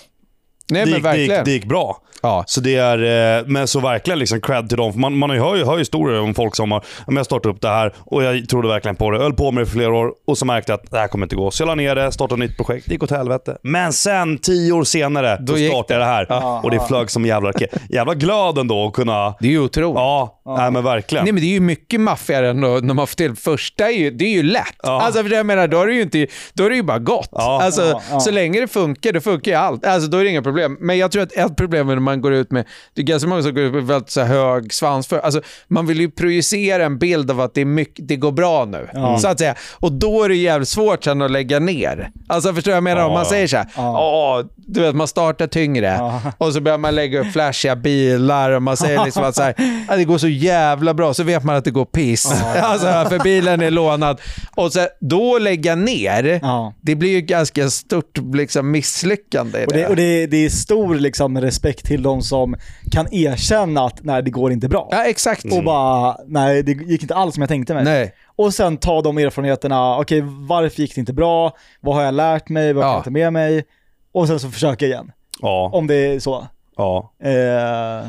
[0.72, 2.02] Nej, det, gick, det, gick, det gick bra.
[2.20, 2.44] Ja.
[2.46, 4.92] Så det är, eh, men så verkligen liksom cred till dem.
[5.00, 7.68] Man, man hör ju hör historier om folk som har, "Ja, jag startade upp det
[7.68, 9.16] här och jag trodde verkligen på det.
[9.16, 11.08] Jag höll på med det för flera år och så märkte jag att det här
[11.08, 11.50] kommer inte gå.
[11.50, 12.86] Så jag la ner det, startade ett nytt projekt.
[12.86, 13.56] Det gick åt helvete.
[13.62, 16.26] Men sen, tio år senare, då, Då startade jag det här.
[16.28, 16.60] Ja.
[16.64, 17.74] Och det flög som jävla raket.
[17.88, 19.34] Jävla glad ändå att kunna...
[19.40, 19.94] Det är ju otroligt.
[19.96, 21.24] Ja, Nej, men verkligen.
[21.24, 24.10] Nej men det är ju mycket maffigare än när man får till första, är ju,
[24.10, 24.64] det är ju lätt.
[24.82, 25.00] Ja.
[25.02, 27.28] Alltså för jag menar, då är det ju inte, då är det ju bara gott.
[27.32, 27.62] Ja.
[27.62, 28.20] Alltså, Ja, ja.
[28.20, 29.86] Så länge det funkar, då funkar ju allt.
[29.86, 30.76] Alltså då är det inga problem.
[30.80, 33.28] Men jag tror att ett problem är när man går ut med, det är ganska
[33.28, 35.18] många som går ut med väldigt så hög svansför.
[35.18, 38.64] Alltså man vill ju projicera en bild av att det, är mycket, det går bra
[38.64, 38.88] nu.
[38.92, 39.18] Ja.
[39.18, 39.54] Så att säga.
[39.72, 42.10] Och då är det jävligt svårt sen att lägga ner.
[42.28, 43.06] Alltså förstår du vad jag menar?
[43.06, 44.38] Om man säger så här, Ja.
[44.40, 48.62] "Åh, du vet man startar tyngre och så börjar man lägga upp flashiga bilar och
[48.62, 49.54] man säger liksom att så här,
[49.88, 52.26] "Ah, det går så jävla bra, så vet man att det går piss.
[52.62, 54.20] alltså, för bilen är lånad.
[54.56, 56.40] Och så, då lägga ner,
[56.80, 59.66] det blir ju ganska stort liksom, misslyckande.
[59.66, 62.56] Och, det, och det, det är stor liksom, respekt till de som
[62.92, 64.88] kan erkänna att nej, det går inte bra.
[64.90, 65.44] Ja, exakt.
[65.52, 67.84] Och bara, nej det gick inte alls som jag tänkte mig.
[67.84, 68.14] Nej.
[68.36, 71.52] Och sen ta de erfarenheterna, okej varför gick det inte bra?
[71.80, 72.72] Vad har jag lärt mig?
[72.72, 72.94] Vad har Ja.
[72.94, 73.64] jag inte med mig?
[74.12, 75.12] Och sen så försöka igen.
[75.42, 76.46] Ja, Om det är så.
[76.76, 77.12] ja.
[77.22, 78.08] Eh,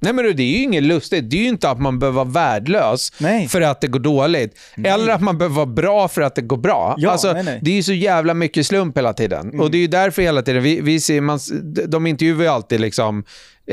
[0.00, 1.30] Nej men det är ju inget lustigt.
[1.30, 3.48] Det är ju inte att man behöver vara värdelös Nej.
[3.48, 4.58] för att det går dåligt.
[4.84, 6.94] Eller att man behöver vara bra för att det går bra.
[6.98, 7.58] Ja, alltså, nej, nej.
[7.62, 9.60] Det är ju så jävla mycket slump hela tiden.
[9.60, 11.38] Och det är ju därför hela tiden, vi, vi ser, man,
[11.88, 13.24] de intervjuar ju alltid liksom,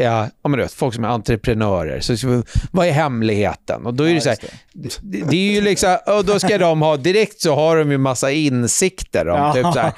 [0.04, 2.00] ja, men du vet, folk som är entreprenörer.
[2.00, 3.86] Så, vad är hemligheten?
[3.86, 4.38] Och då är det Ja, så här,
[4.74, 5.22] just det.
[5.30, 8.32] det är ju liksom, och då ska de ha, direkt så har de ju massa
[8.32, 9.54] insikter om Ja.
[9.54, 9.93] typ så här,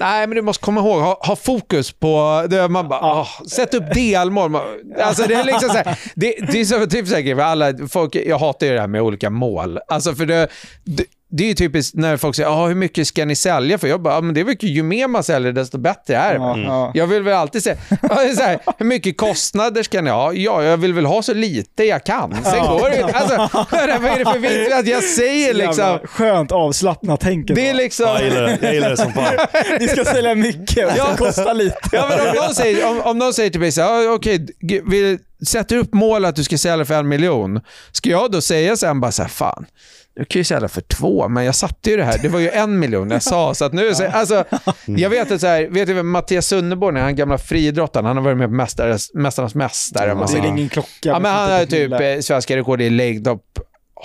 [0.00, 3.74] nej men du måste komma ihåg, ha, ha fokus på, det, man bara, åh, sätt
[3.74, 4.56] upp delmål.
[5.00, 8.14] Alltså det är liksom så här, det, det är så typ säkert för alla, folk,
[8.14, 9.78] jag hatar ju det här med olika mål.
[9.88, 10.48] Alltså för det,
[10.84, 11.04] det
[11.36, 13.88] det är ju typiskt när folk säger ah, hur mycket ska ni sälja för?
[13.88, 16.40] Jag bara, ah, men det är väl ju mer man säljer desto bättre är det.
[16.40, 16.90] Ja, väl?" ja.
[16.94, 20.32] Jag vill väl alltid säga, ja, är så här, hur mycket kostnader ska ni ha?
[20.32, 22.34] Ja, jag vill väl ha så lite jag kan.
[22.44, 22.78] Sen Ja.
[22.80, 23.02] går det.
[23.02, 23.36] Alltså,
[23.70, 27.56] vad är det för vits att jag säger liksom, Skönt avslappnat tänket.
[27.56, 28.06] det är liksom...
[28.06, 29.34] Jag gillar det, jag gillar det som fan.
[29.80, 31.76] Ni ska sälja mycket och det ska kosta lite.
[31.92, 34.46] Ja, men om, någon säger, om, om någon säger till mig så här, "Ah, okej,
[34.60, 37.60] g- vi sätter upp mål att du ska sälja för en miljon.
[37.92, 39.66] Ska jag då säga sen bara så här, fan,
[40.14, 42.18] du kan ju sälja för två, men jag satte ju det här.
[42.22, 43.54] Det var ju en miljon jag sa.
[43.54, 44.44] Så att nu, så, alltså,
[44.86, 47.00] jag vet att så här, vet du Mattias Sunderborn är?
[47.00, 48.06] Han gamla friidrottaren.
[48.06, 50.14] Han har varit med på Mästares, Mästarnas Mästare.
[50.32, 50.88] Det är ingen klocka.
[51.02, 53.44] Ja, men han har typ eh, svenska rekord i längdhopp,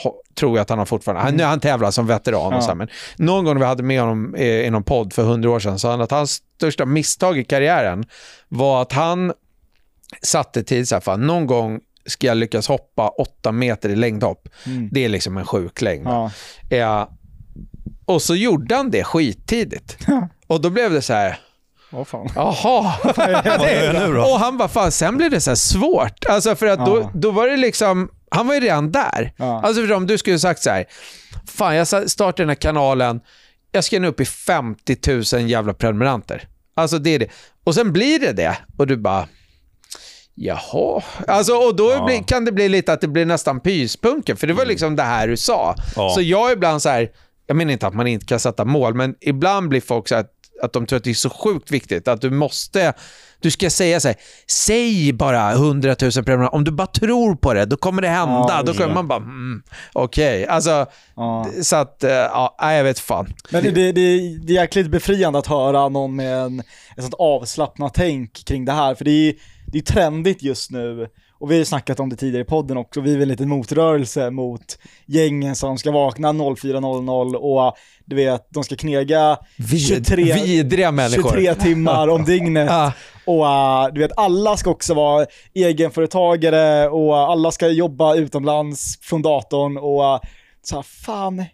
[0.03, 1.23] ho- tror jag att han har fortfarande.
[1.23, 2.47] Han, han tävlar som veteran.
[2.47, 2.61] Och Ja.
[2.61, 2.87] så här, men
[3.17, 5.79] någon gång när vi hade med honom eh, i någon podd för hundra år sedan
[5.79, 8.05] sa han att hans största misstag i karriären
[8.47, 9.33] var att han
[10.21, 14.49] satte tid så här, fan, någon gång ska jag lyckas hoppa åtta meter i längdhopp.
[14.65, 14.89] Mm.
[14.91, 16.07] Det är liksom en sjuk längd.
[16.07, 16.31] Ja.
[16.69, 17.11] Ja.
[18.05, 19.97] Och så gjorde han det skittidigt.
[20.47, 21.39] Och då blev det så här,
[21.91, 22.29] Vad fan.
[22.35, 22.93] Jaha.
[24.09, 24.17] Nu?
[24.17, 26.25] Och han bara, fan, sen blev det så här svårt.
[26.29, 27.11] Alltså för att då, Ja.
[27.13, 29.33] då var det liksom, han var ju redan där.
[29.37, 29.61] Ja.
[29.63, 30.85] Alltså för om du skulle sagt så här,
[31.47, 33.19] fan jag startar den här kanalen,
[33.71, 34.97] jag ska nå upp i 50
[35.37, 36.47] 000 jävla prenumeranter.
[36.75, 37.27] Alltså det är det.
[37.63, 38.57] Och sen blir det det.
[38.77, 39.27] Och du bara,
[40.37, 41.01] jaha.
[41.27, 42.23] Alltså och då Ja.
[42.27, 45.27] kan det bli lite att det blir nästan pyspunken, för det var liksom det här
[45.27, 45.75] du sa.
[45.95, 46.09] Ja.
[46.09, 47.09] Så jag är ibland så här,
[47.47, 50.25] jag menar inte att man inte kan sätta mål, men ibland blir folk så här
[50.63, 52.93] att, de tror att det är så sjukt viktigt att du måste,
[53.41, 54.17] du ska säga så här,
[54.47, 56.55] säg bara 100 000 prenumeranter.
[56.55, 58.45] Om du bara tror på det, då kommer det hända.
[58.49, 58.93] Ja, då kommer det.
[58.93, 59.61] man bara, mm,
[59.93, 60.47] okej.
[60.47, 60.85] Alltså,
[61.15, 61.47] Ja.
[61.63, 63.33] så att, eh, ja, jag vet fan.
[63.51, 66.59] Men det, det, det är jäkligt befriande att höra någon med en,
[66.97, 69.33] ett sånt avslappnat tänk kring det här, för det är
[69.71, 71.07] det är trendigt just nu.
[71.39, 73.29] Och vi har ju snackat om det tidigare i podden också, vi är väl en
[73.29, 79.87] liten motrörelse mot gängen som ska vakna 04.00 och du vet, de ska knega Vid,
[79.87, 81.29] 23, vidriga människor.
[81.29, 82.71] 23 timmar om dygnet.
[83.25, 89.21] Och uh, du vet, alla ska också vara egenföretagare och alla ska jobba utomlands från
[89.21, 90.19] datorn och uh,
[90.61, 91.45] så här, fan,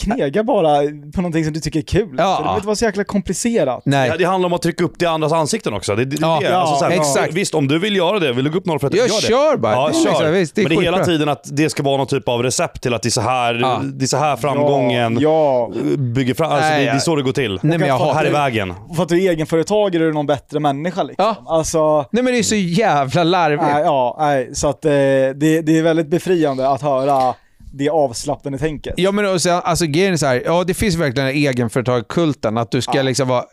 [0.00, 0.76] knega bara
[1.14, 2.08] på någonting som du tycker är kul.
[2.18, 2.36] Ja.
[2.36, 3.82] Det behöver inte vara så jäkla komplicerat.
[3.84, 4.08] Nej.
[4.08, 5.96] Ja, det handlar om att trycka upp det andras ansikten också.
[5.96, 6.56] Det, det, Ja, det.
[6.58, 7.34] Alltså, så här, ja, exakt.
[7.34, 9.26] Visst, om du vill göra det, vill du gå upp 0,30, Jag gör det.
[9.26, 9.72] kör bara.
[9.72, 10.10] Ja, kör.
[10.10, 11.12] liksom, visst, det Men det är hela skitbra.
[11.12, 13.54] tiden att det ska vara någon typ av recept till att det är så här,
[13.54, 13.80] Ja.
[13.84, 16.50] det är så här framgången Ja, bygger fram.
[16.52, 17.58] Alltså, Nej, det, det är så det går till.
[17.62, 18.14] Nej, men jag har...
[18.14, 18.74] här är vägen.
[18.96, 21.24] För att du är egenföretagare är du någon bättre människa liksom.
[21.24, 21.56] Ja.
[21.56, 23.62] Alltså, Nej men det är så jävla larvigt.
[23.62, 25.32] nej, ja, nej, så att eh, det,
[25.62, 27.34] det är väldigt befriande att höra
[27.72, 28.94] det avslappnade tänket.
[28.96, 31.48] Ja men och sen, alltså grejen är så här, ja det finns verkligen den här
[31.50, 33.02] egenföretagarkulten, att du ska Ja.
[33.02, 33.44] liksom vara,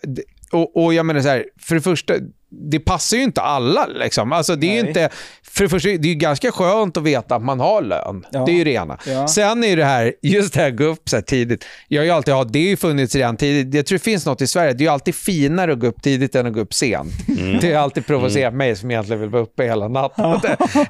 [0.51, 2.13] och, och jag menar så här, för det första,
[2.49, 4.31] det passar ju inte alla liksom.
[4.31, 4.87] Alltså det är Nej.
[4.87, 5.09] inte,
[5.51, 8.25] för det första, det är ju ganska skönt att veta att man har lön.
[8.31, 8.45] Ja.
[8.45, 8.97] Det är ju det ena.
[9.07, 9.27] Ja.
[9.27, 11.65] Sen är det här, just det här gå upp så här tidigt.
[11.87, 13.73] Jag har ju alltid haft, det har ju funnits redan tidigt.
[13.73, 16.01] Jag tror det finns något i Sverige, det är ju alltid finare att gå upp
[16.01, 17.13] tidigt än att gå upp sent.
[17.61, 20.39] Det har alltid provocerat mig som egentligen vill vara uppe hela natten.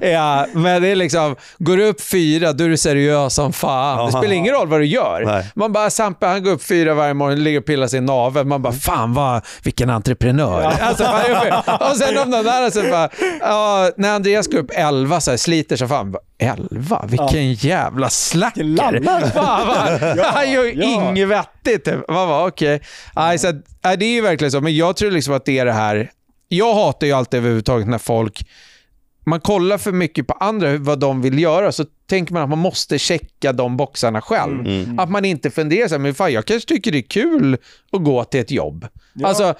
[0.00, 4.06] ja, men det är liksom, går du upp fyra, då är du seriös som fan.
[4.06, 5.22] Det spelar ingen roll vad du gör.
[5.26, 5.44] Nej.
[5.54, 8.46] Man bara, Sampe han går upp fyra varje morgon, ligger och pillar sin navel.
[8.46, 10.62] Man bara, fan vad, vilken entreprenör.
[10.62, 11.04] Alltså.
[11.90, 13.08] och sen om någon annan så bara,
[13.40, 16.12] ja, när Andreas går upp elva så här, sliter så fan.
[16.12, 17.04] Bara, Elva?
[17.06, 19.30] Vilken jävla slacker.
[19.30, 19.68] Fan,
[20.16, 21.10] vad, han gör ju ja.
[21.10, 21.84] inget vettigt.
[21.84, 22.08] Typ.
[22.08, 22.80] Man bara, okej.
[23.16, 25.58] Nej, så att, nej, det är ju verkligen så, men jag tror liksom att det
[25.58, 26.10] är det här.
[26.48, 28.44] Jag hatar ju alltid överhuvudtaget när folk
[29.28, 32.58] man kollar för mycket på andra, vad de vill göra, så tänker man att man
[32.58, 34.60] måste checka de boxarna själv.
[34.66, 34.98] Mm.
[34.98, 37.56] Att man inte funderar så här, men fan, jag kanske tycker det är kul
[37.92, 38.86] att gå till ett jobb.
[39.20, 39.28] Ja.
[39.28, 39.54] Alltså,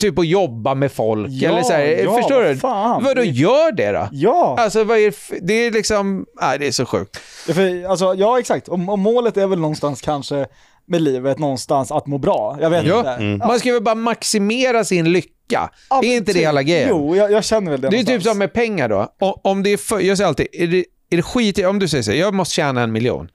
[0.00, 1.28] typ att jobba med folk.
[1.30, 2.48] Ja, eller så här, ja, förstår du?
[2.48, 3.04] vad fan.
[3.04, 4.08] Vadå, Det- gör det då?
[4.12, 7.20] Ja, Alltså, vad är det, det är liksom, nej, det är så sjukt.
[7.48, 8.68] Ja, för, alltså, ja exakt.
[8.68, 10.46] Och, och målet är väl någonstans kanske
[10.86, 12.58] med livet någonstans att må bra.
[12.60, 12.98] Jag vet Ja.
[12.98, 13.10] inte.
[13.10, 13.38] Mm.
[13.38, 15.70] Man ska väl bara maximera sin lycka.
[15.90, 16.88] Ja, är inte det typ- hela grejen?
[16.90, 18.32] Jo, jag, jag känner väl det Det är typ någonstans.
[18.32, 19.08] som med pengar då.
[19.20, 21.88] O- Om det är för, jag säger alltid, är det, är det skit om du
[21.88, 23.28] säger så här, jag måste tjäna en miljon.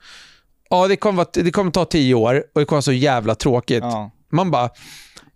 [0.69, 3.79] Ja, det kommer, det kommer ta tio år och det kommer vara så jävla tråkigt.
[3.83, 4.11] Ja.
[4.31, 4.69] Man bara,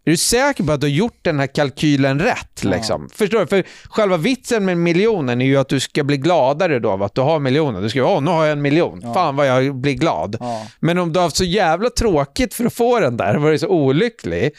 [0.06, 2.64] är du säker på att du har gjort den här kalkylen rätt?
[2.64, 3.10] Liksom?
[3.14, 3.47] Förstår du?
[3.47, 7.16] För själva vitsen med miljonen är ju att du ska bli gladare då av att
[7.16, 7.84] du har miljonen.
[7.84, 9.14] Du ska åh, nu har jag en miljon.
[9.14, 10.38] Fan vad jag blir glad.
[10.39, 10.68] Ja.
[10.80, 13.68] Men om du har haft så jävla tråkigt för att få den där, varit så
[13.68, 14.51] olycklig,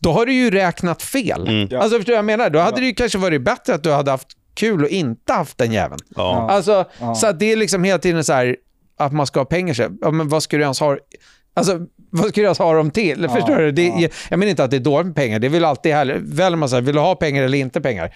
[0.00, 1.68] då har du ju räknat fel.
[1.70, 1.78] Ja.
[1.82, 2.50] Alltså förstår du vad jag menar?
[2.50, 5.58] Då hade det ju kanske varit bättre att du hade haft kul och inte haft
[5.58, 6.00] den jäveln.
[6.16, 6.50] Ja.
[6.50, 7.14] Alltså, Ja.
[7.14, 8.56] Så att det är liksom hela tiden så här
[8.98, 9.74] att man ska ha pengar.
[9.74, 10.96] Så, här, ja, men vad ska du ens ha?
[11.54, 13.22] Alltså, vad du ens ha dem till?
[13.22, 13.72] Ja, Förstår du?
[13.72, 14.00] Det, ja.
[14.00, 15.38] jag, jag menar inte att det är dåligt med pengar.
[15.38, 16.16] Det är väl alltid härligt.
[16.20, 18.14] Väljer man här, vill du ha pengar eller inte pengar?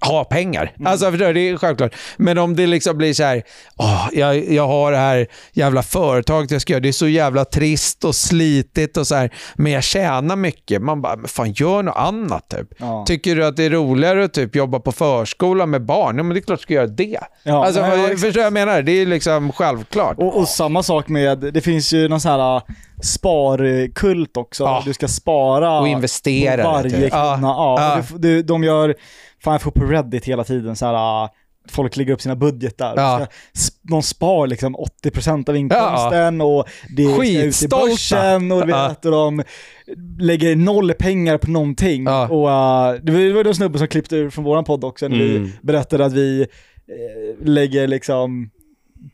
[0.00, 0.72] Ha pengar.
[0.84, 1.94] Alltså förstår det är självklart.
[2.16, 3.42] Men om det liksom blir så här,
[3.76, 7.44] åh, jag, jag har det här jävla företaget jag ska göra, det är så jävla
[7.44, 10.82] trist och slitigt och så här, men jag tjänar mycket.
[10.82, 12.68] Man bara, men fan gör något annat typ.
[12.78, 13.04] Ja.
[13.08, 16.16] Tycker du att det är roligare att typ jobba på förskola med barn?
[16.16, 17.18] Ja, men det är klart du ska göra det.
[17.42, 18.20] Ja, alltså, ja, ja, vad- exakt.
[18.20, 18.82] förstår jag menar?
[18.82, 20.18] Det är liksom självklart.
[20.18, 22.62] Och, och samma sak med, det finns ju någon sån här äh,
[23.02, 24.64] sparkult också.
[24.64, 24.82] Ja.
[24.84, 27.10] Du ska spara Och investera varje typ.
[27.10, 27.38] krona.
[27.42, 27.96] Ja.
[28.10, 28.16] Ja.
[28.18, 28.94] du, de gör,
[29.46, 31.24] fan jag får på Reddit hela tiden så här.
[31.24, 31.30] äh,
[31.70, 32.94] Folk lägger upp sina budgetar.
[32.96, 33.26] Ja.
[33.82, 36.66] De spar liksom 80% av inkomsten och
[36.96, 38.94] det ska ut i börsen och Ja.
[39.04, 39.42] och de
[40.18, 42.04] lägger noll pengar på någonting.
[42.04, 42.28] Ja.
[42.28, 45.36] Och äh, det var då snubben som klippte ur från våran podd också när vi
[45.36, 45.50] Mm.
[45.62, 48.50] berättade att vi eh, lägger liksom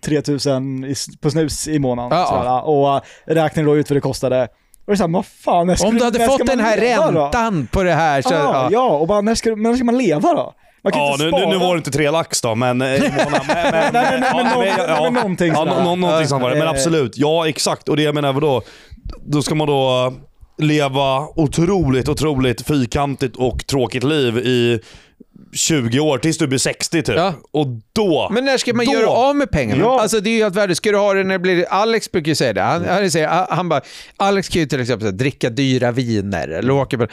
[0.04, 2.18] 3000 i, på snus i månaden.
[2.18, 3.02] Ja, sådär, och äh,
[3.34, 4.48] räknade då ut vad det kostade.
[4.84, 6.56] Och det är såhär, vad fan, när ska Om du hade när ska fått man
[6.56, 7.20] den här leva då?
[7.20, 8.34] räntan på det här så...
[8.34, 8.68] Ja, ja.
[8.72, 10.54] ja, och bara när ska, när ska man leva då?
[10.84, 11.44] Man kan Ja, inte nu, spara.
[11.44, 12.82] nu, nu var det inte tre lax då, men...
[12.82, 13.30] eh, i månaden.
[13.46, 15.70] men, men, Nej, nej, nej, men ja, någon- ja, nej, men någonting ja, sådär.
[15.74, 16.56] nå- nå- någonting sånt var det.
[16.56, 16.70] Men Eh.
[16.70, 17.88] absolut, ja exakt.
[17.88, 18.62] Och det jag menar, vadå?
[19.26, 20.12] Då ska man då
[20.58, 24.80] leva otroligt, otroligt fyrkantigt och tråkigt liv i
[25.52, 27.16] 20 år tills du blir 60 typ.
[27.16, 27.34] Ja.
[27.50, 28.28] Och då...
[28.30, 29.82] Men när ska man då, göra av med pengarna?
[29.82, 30.00] Ja.
[30.00, 30.76] Alltså det är ju helt värdigt.
[30.76, 31.66] Ska du ha det när det blir...
[31.70, 32.62] Alex brukar ju säga det.
[32.62, 33.80] Han, han, säger, han, bara,
[34.16, 37.06] Alex kan ju till exempel dricka dyra viner eller åka på...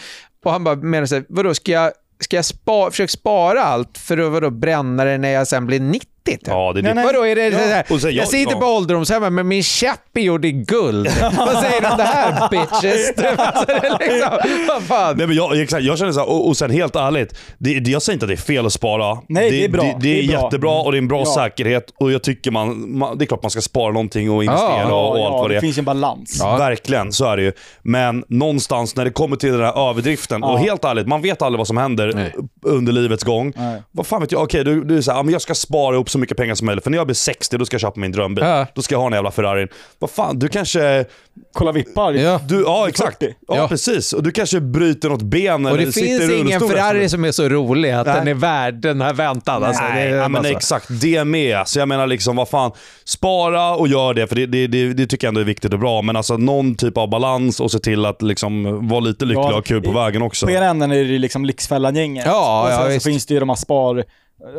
[0.46, 3.98] Och han bara menar så här, vadå, ska jag, ska jag spa, försöka spara allt
[3.98, 6.08] för att vadå, bränna det när jag sen blir 90?
[6.26, 6.39] Typ?
[6.45, 6.93] Ja, det är Nej, det.
[6.93, 7.05] nej.
[7.05, 8.59] Vadå, är det Och så- ja, jag sitter ja.
[8.59, 11.07] på ålderdomshemmet med min käpp är gjord i guld.
[11.38, 13.09] Vad säger du om det här bitches?
[13.38, 15.17] alltså, det liksom, vad fan?
[15.17, 17.91] Nej, men jag, exakt, jag känner så här, och, och sen helt ärligt, det, det,
[17.91, 19.17] jag säger inte att det är fel att spara.
[19.30, 19.82] Nej, det är bra.
[19.84, 20.41] Det, det, Det är, är bra.
[20.43, 21.34] jättebra och det är en bra Ja.
[21.36, 24.80] säkerhet och jag tycker man, man, det är klart man ska spara någonting och investera
[24.80, 25.61] Ja, och, och ja, allt vad det det är.
[25.61, 26.38] finns ju en balans.
[26.39, 26.57] Ja.
[26.57, 27.51] Verkligen, så är det ju.
[27.82, 31.57] Men någonstans när det kommer till den här överdriften, och helt ärligt, man vet aldrig
[31.57, 32.34] vad som händer Nej.
[32.62, 33.53] Under livets gång.
[33.55, 33.82] Nej.
[33.91, 34.43] Vad fan vet jag?
[34.43, 36.66] Okej, du, du är såhär, ja, men jag ska spara ihop så mycket pengar som
[36.66, 38.45] möjligt, för när jag blir 60 då ska jag köpa min drömbil.
[38.45, 38.66] Ja.
[38.76, 39.68] Då ska jag ha den jävla Ferrarin.
[39.99, 41.05] Vad fan, du kanske...
[41.53, 42.14] Kolla vippar.
[42.14, 42.39] Ja.
[42.49, 43.20] Du, ja, exakt.
[43.20, 43.36] 40.
[43.47, 43.68] Ja, Ja.
[43.68, 44.14] precis.
[44.14, 47.26] Och du kanske bryter något ben Och eller det sitter i finns ingen Ferrari som
[47.26, 48.16] är så rolig att Nej.
[48.16, 49.64] den är värd den här väntan.
[49.64, 50.57] Alltså, Nej, det ja, men bara så.
[50.57, 50.88] exakt.
[51.01, 51.68] Det med.
[51.68, 52.72] Så jag menar liksom, vad fan.
[53.05, 55.80] Spara och gör det, för det, det, det, det tycker jag ändå är viktigt och
[55.80, 56.01] bra.
[56.01, 59.51] Men alltså någon typ av balans och se till att liksom vara lite lycklig och
[59.53, 60.45] ha kul på i- vägen också.
[60.45, 62.26] På ena änden är det liksom Lyxfällan-gänget.
[62.28, 63.06] Ja, och ja, sen så visst.
[63.06, 64.04] finns det ju de här spar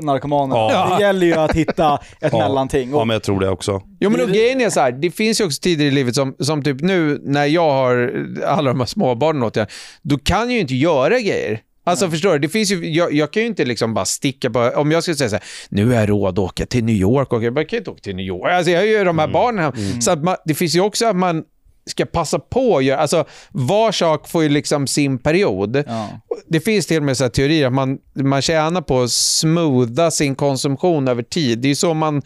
[0.02, 0.60] narkomanerna.
[0.60, 0.96] Ja.
[0.98, 2.90] Det gäller ju att hitta ett mellanting.
[2.90, 3.82] Ja, Och, men jag tror det också.
[4.00, 6.34] Jo men och grejen är så här, det finns ju också tider i livet som,
[6.38, 9.66] som typ nu när jag har alla de här småbarnen åt jag,
[10.02, 11.60] då kan jag ju inte göra grejer.
[11.84, 14.72] Alltså förstår du, det finns ju, jag, jag kan ju inte liksom bara sticka på,
[14.76, 17.32] om jag skulle säga så här, nu har jag råd att åka till New York,
[17.32, 18.50] och jag bara, kan inte åka till New York.
[18.52, 20.00] Alltså jag har ju de här barnen här.
[20.00, 21.44] Så att man, det finns ju också att man
[21.90, 25.84] ska passa på att göra, alltså var sak får ju liksom sin period.
[25.86, 26.08] Ja.
[26.48, 30.34] Det finns till och med så teorier att man, man tjänar på att smootha sin
[30.34, 31.58] konsumtion över tid.
[31.58, 32.22] Det är ju så man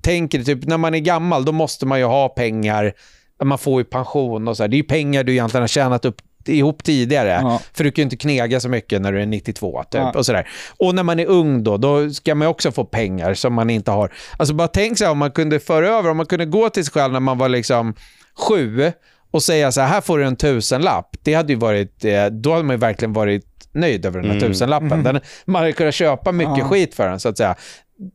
[0.00, 2.92] tänker, typ när man är gammal då måste man ju ha pengar,
[3.44, 4.68] man får ju pension och så här.
[4.68, 7.38] Det är ju pengar du egentligen har tjänat upp ihop tidigare.
[7.42, 7.60] Ja.
[7.74, 10.00] För du kan ju inte knega så mycket när du är 92 typ.
[10.00, 10.12] Ja.
[10.12, 10.48] Och, sådär.
[10.78, 13.90] och när man är ung då, då ska man också få pengar som man inte
[13.90, 14.12] har.
[14.36, 16.84] Alltså bara tänk så här om man kunde föra över, om man kunde gå till
[16.84, 17.94] sig själv när man var liksom
[18.38, 18.92] sju
[19.30, 21.16] och säga så här, här får du en tusenlapp.
[21.22, 24.40] Det hade ju varit, eh, då hade man ju verkligen varit nöjd över den här
[24.40, 25.02] tusenlappen.
[25.02, 26.68] Den, man hade kunnat köpa mycket Ja.
[26.68, 27.54] skit för den så att säga.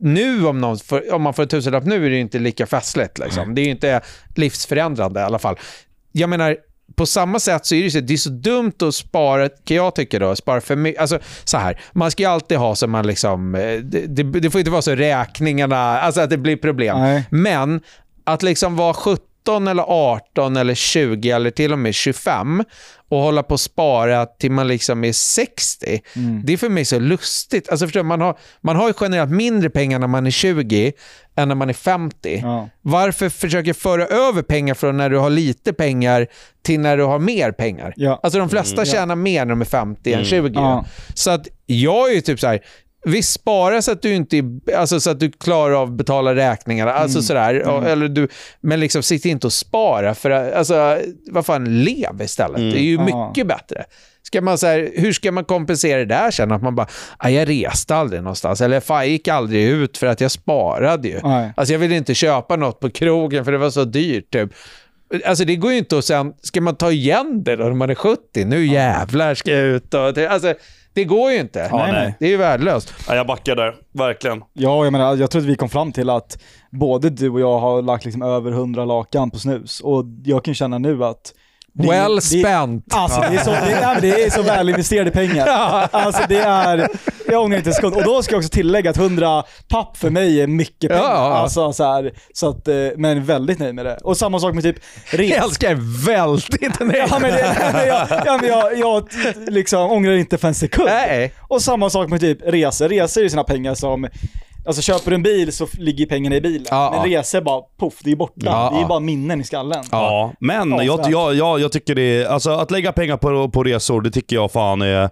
[0.00, 3.18] Nu om, någon får, om man får en tusenlapp nu är det inte lika festligt.
[3.18, 3.54] Liksom.
[3.54, 4.00] Det är inte
[4.34, 5.56] livsförändrande i alla fall.
[6.12, 6.56] Jag menar,
[6.96, 9.94] på samma sätt så är det, så, det är så dumt att spara, kan jag
[9.94, 11.00] tycka då, spara för mycket.
[11.00, 14.50] Alltså så här, man ska ju alltid ha så man liksom, eh, det, det, det
[14.50, 16.98] får inte vara så räkningarna, alltså att det blir problem.
[16.98, 17.24] Nej.
[17.30, 17.80] Men
[18.24, 18.94] att liksom vara
[19.42, 22.64] 17 eller 18 eller 20 eller till och med 25
[23.08, 26.00] och hålla på att spara till man liksom är 60.
[26.16, 26.42] Mm.
[26.44, 27.68] Det är för mig så lustigt.
[27.68, 30.92] Alltså förstår man, har, man har ju generellt mindre pengar när man är 20
[31.36, 32.40] än när man är 50.
[32.42, 32.68] Ja.
[32.82, 36.26] Varför försöka föra över pengar från när du har lite pengar
[36.62, 37.92] till när du har mer pengar?
[37.96, 38.20] Ja.
[38.22, 40.50] Alltså de flesta tjänar mer när de är 50 än 20.
[40.54, 40.84] Ja.
[41.14, 42.60] Så att jag är ju typ så här,
[43.04, 44.42] vi sparar så att du inte
[44.76, 46.92] alltså så att du klarar av att betala räkningarna.
[46.92, 47.62] Alltså sådär.
[47.68, 48.28] Och- Eller du,
[48.60, 50.14] men liksom sitt inte och spara.
[50.14, 50.98] För, alltså,
[51.30, 52.56] vad fan, lev istället.
[52.56, 53.84] Det är ju mycket bättre.
[54.22, 56.52] Ska man så här, hur ska man kompensera det där sen?
[56.52, 56.86] Att man bara,
[57.18, 58.60] "Ah, jag reste aldrig någonstans.
[58.60, 61.20] Eller fan, jag gick aldrig ut för att jag sparade ju.
[61.22, 61.52] Nej.
[61.56, 64.32] Alltså jag ville inte köpa något på krogen för det var så dyrt.
[64.32, 64.50] Typ.
[65.26, 67.90] Alltså det går ju inte att sen, ska man ta igen det då när man
[67.90, 68.44] är 70?
[68.44, 70.18] Nu jävlar ska jag ut och...
[70.18, 70.54] Alltså,
[70.94, 71.68] det går ju inte.
[71.70, 72.14] Ja, nej.
[72.18, 72.94] Det är ju värdelöst.
[73.08, 74.42] Ja, jag backar där, verkligen.
[74.52, 76.38] Ja, jag menar, jag tror att vi kom fram till att
[76.70, 79.80] både du och jag har lagt liksom över 100 lakan på snus.
[79.80, 81.34] Och jag kan känna nu att
[81.74, 82.94] Well det- spent.
[82.94, 85.46] Alltså det är så, det är, det är så väl investerade pengar.
[85.92, 86.88] Alltså det är,
[87.28, 87.94] jag ångrar inte en sekund.
[87.94, 91.04] Och då ska jag också tillägga att 100 papp för mig är mycket pengar.
[91.04, 91.34] Ja.
[91.34, 93.96] Alltså så här, så att, eh, men väldigt nöjd med det.
[94.04, 94.76] Och samma sak med typ
[95.12, 95.32] Jag res.
[95.44, 96.60] älskar väldigt
[97.08, 97.40] Ja men, det,
[97.86, 99.08] jag, ja, men jag, jag
[99.48, 100.88] liksom ångrar inte för en sekund.
[100.88, 101.32] Nej.
[101.48, 102.88] Och samma sak med typ resor.
[102.88, 104.08] Resor är ju såna pengar som,
[104.66, 106.66] alltså köper du en bil så ligger pengarna i bilen.
[106.70, 107.18] Ja, men ja.
[107.20, 108.40] resor bara poff, det är borta.
[108.44, 109.84] Ja, det är bara minnen i skallen.
[109.90, 113.48] Ja, men Ja, jag, jag, jag, jag tycker det är, alltså att lägga pengar på,
[113.50, 115.10] på resor, det tycker jag fan är,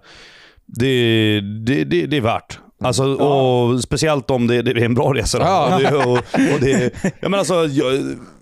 [0.65, 2.59] det, det, det, det är värt.
[2.83, 5.37] Alltså, och speciellt om det, det är en bra resa.
[5.37, 5.43] då.
[5.45, 5.75] Ja.
[5.75, 6.17] Och det, och,
[6.53, 7.93] och det, jag menar alltså, jag,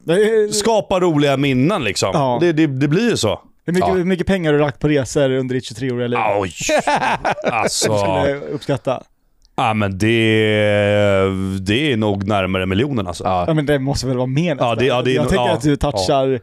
[0.03, 2.09] Det är- skapa roliga minnen liksom.
[2.13, 2.37] Ja.
[2.41, 3.39] Det, det, det blir ju så.
[3.65, 3.95] Hur mycket, Ja.
[3.95, 6.19] mycket pengar har du lagt på resor under ditt 23-åriga liv?
[6.39, 6.51] Oj!
[7.51, 9.03] Alltså, Skulle jag uppskatta.
[9.67, 10.07] Ja men det,
[11.61, 13.23] det är nog närmare miljonen alltså.
[13.23, 13.43] Ja.
[13.47, 14.69] Ja men det måste väl vara mer nästan.
[14.69, 16.39] Ja, det- ja, det är- Jag tänker ja, att du touchar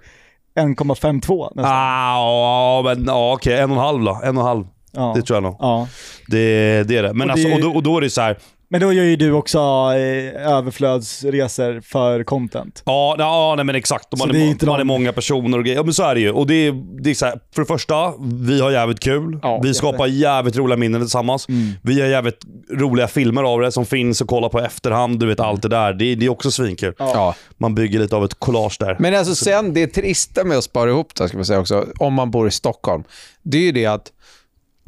[0.58, 1.72] 1,52 nästan.
[1.74, 3.58] Ah, ja, men ja, okej.
[3.60, 4.20] En och en halv då.
[4.24, 4.64] En och en halv.
[4.92, 5.12] Ja.
[5.16, 5.56] Det tror jag nog.
[5.58, 5.88] ja.
[6.28, 7.14] Det, det är det.
[7.14, 8.36] Men Och alltså, det- och, då, och då är det så här.
[8.68, 10.46] Men då gör ju du också eh,
[10.90, 12.82] överflödsresor för content.
[12.86, 14.12] Ja, ja nej, men exakt.
[14.12, 15.76] Och Så Man, det är är, inte man de- är många personer och grejer.
[15.78, 16.30] Ja men så är det ju.
[16.30, 19.38] Och det är, det är så här, för det första, vi har jävligt kul.
[19.42, 19.78] Ja, vi jätte.
[19.78, 21.46] skapar jävligt roliga minnen tillsammans.
[21.82, 22.38] Vi har jävligt
[22.72, 25.20] roliga filmer av det som finns att kolla på i efterhand.
[25.20, 25.92] Du vet allt det där.
[25.92, 26.94] Det, det är också svinkul.
[26.98, 27.34] Ja.
[27.58, 28.96] Man bygger lite av ett collage där.
[28.98, 32.14] Men alltså sen, det trista med att spara ihop det, ska man säga också, om
[32.14, 33.04] man bor i Stockholm,
[33.42, 34.12] det är ju det att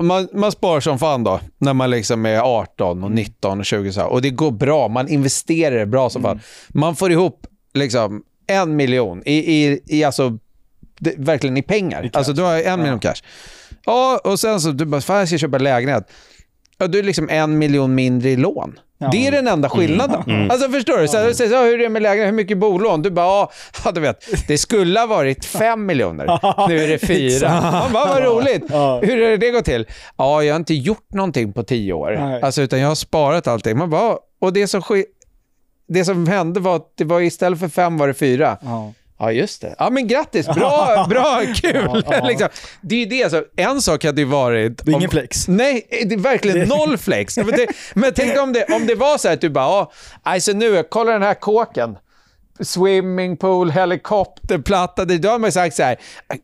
[0.07, 3.93] man, man sparar som fan då, när man liksom är 18, och 19 och 20
[3.93, 4.89] så här, och det går bra.
[4.89, 6.41] Man investerar bra som fan.
[6.69, 10.39] Man får ihop liksom en miljon i, i, i alltså,
[10.99, 12.11] det, verkligen i pengar.
[12.13, 13.23] alltså du har en miljon cash.
[13.85, 16.11] Ja, och sen så, du bara, fan jag ska köpa lägenhet.
[16.79, 18.79] Ja, du är liksom en miljon mindre i lån.
[18.99, 19.09] Ja.
[19.13, 20.51] Det är den enda skillnaden.
[20.51, 21.09] Alltså förstår du?
[21.09, 22.29] Så här, så här, hur är det med lägenhet?
[22.29, 23.03] Hur mycket bolån?
[23.03, 23.49] Du bara,
[23.85, 26.39] ja, du vet, det skulle ha varit fem miljoner.
[26.69, 27.61] Nu är det fyra.
[27.73, 28.63] Man bara, vad roligt.
[29.11, 29.87] Hur har det gått till?
[30.17, 32.17] Ja, jag har inte gjort någonting på tio år.
[32.21, 32.43] Nej.
[32.43, 33.79] Alltså, utan jag har sparat allting.
[33.79, 34.83] Man bara, och det som,
[35.89, 38.59] det som hände var att det var istället för fem var det fyra.
[38.63, 38.93] Ja.
[39.19, 39.75] Ja, just det.
[39.79, 40.47] Ja, men grattis.
[40.47, 42.03] Bra, bra kul.
[42.11, 42.49] Ja, liksom.
[42.81, 43.23] Det är ju det.
[43.25, 44.85] Alltså, en sak hade ju varit...
[44.85, 45.49] Det är ingen om- flex.
[45.49, 47.37] Nej, det är verkligen noll flex.
[47.37, 49.87] Men, det, men tänk om det, om det var så här att du bara,
[50.23, 51.97] alltså nu, kolla den här kåken.
[52.61, 55.05] Swimmingpool, helikopterplatta.
[55.05, 55.97] det- Då har man ju sagt så här,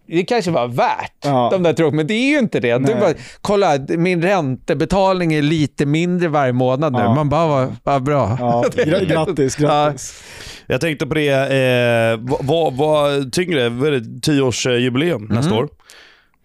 [0.06, 1.48] det kanske var värt Ja.
[1.52, 2.78] de där tråkiga, men det är ju inte det.
[2.78, 6.98] Du bara, kolla, min räntebetalning är lite mindre varje månad nu.
[6.98, 7.14] Ja.
[7.14, 8.36] Man bara, vad, vad bra.
[8.40, 10.22] Ja, gra- grattis, grattis.
[10.66, 15.64] Jag tänkte på det, eh, vad, vad, vad tyngre, vad är det, 10-årsjubileum nästa Mm.
[15.64, 15.68] år?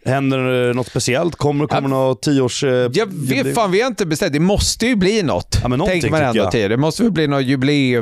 [0.06, 1.36] Händer något speciellt?
[1.36, 2.64] Kommer det kommer något 10-års...
[2.64, 4.34] Eh, Jag vet, fan, vi har inte bestämt.
[4.34, 5.58] Det måste ju bli något.
[5.64, 6.70] Ja, tänker man ändå till.
[6.70, 7.44] Det måste väl bli någon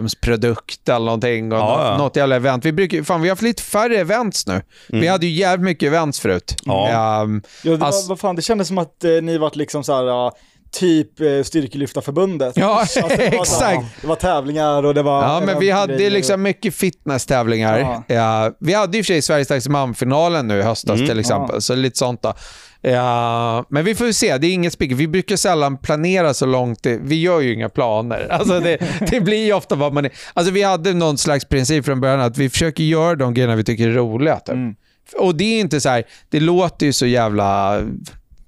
[0.02, 1.52] jubileumsprodukt eller någonting.
[1.52, 1.98] Och Ja, något, ja.
[1.98, 2.66] något jävla event.
[2.66, 4.62] Vi, brukar, fan, vi har haft lite färre events nu.
[4.88, 6.56] Vi hade ju jävligt mycket events förut.
[6.66, 6.78] Mm.
[6.78, 7.22] Ja.
[7.24, 9.84] Ehm, Ja, det, Alltså- var, vad fan, det kändes som att eh, ni var liksom
[9.84, 10.32] så här, ja,
[10.72, 12.54] typ eh, Styrkelyftarförbundet.
[12.58, 13.84] Ja, Alltså, det var.
[14.02, 15.24] Det var tävlingar och det var...
[15.24, 16.12] Ja, men vi hade grejer.
[16.12, 17.80] liksom mycket fitnesstävlingar.
[17.80, 18.04] Ja.
[18.16, 21.08] Ja, vi hade i och för sig Sveriges starkaste man-finalen nu i höstas Mm.
[21.08, 21.62] till exempel, Ja.
[21.62, 22.34] så lite sånt då.
[22.82, 24.92] Ja, men vi får ju se, det är inget spick.
[24.92, 26.84] Vi brukar sällan planera så långt.
[26.84, 28.28] Det, vi gör ju inga planer.
[28.32, 28.78] Alltså det,
[29.12, 30.12] det blir ju ofta vad man är.
[30.34, 33.64] Alltså vi hade någon slags princip från början att vi försöker göra de grejerna vi
[33.64, 34.36] tycker är roliga.
[34.40, 34.50] Typ.
[34.56, 34.76] Mm.
[35.18, 37.82] Och det är inte så här, det låter ju så jävla...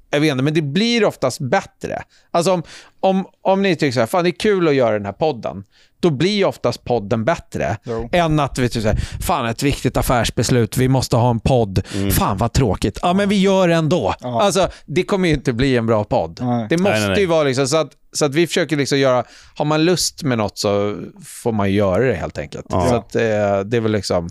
[0.10, 2.04] Jag vet inte, men det blir oftast bättre.
[2.32, 2.64] Alltså om,
[3.00, 5.64] om, om ni tycker så här, fan det är kul att göra den här podden,
[6.00, 7.78] då blir oftast podden bättre.
[7.84, 8.10] Jo.
[8.12, 11.82] Än att vi tycker så här, fan ett viktigt affärsbeslut, vi måste ha en podd.
[12.12, 13.00] Fan vad tråkigt.
[13.02, 14.14] Ja, men vi gör det ändå.
[14.20, 14.42] Ja.
[14.42, 16.40] Alltså, det kommer ju inte bli en bra podd.
[16.42, 16.68] Nej.
[16.70, 17.20] Det måste Nej, nej, nej.
[17.20, 19.24] ju vara liksom så att, så att vi försöker liksom göra,
[19.56, 22.66] har man lust med något så får man göra det helt enkelt.
[22.70, 22.90] Ja.
[22.90, 23.22] Så att, eh,
[23.66, 24.30] det är väl liksom...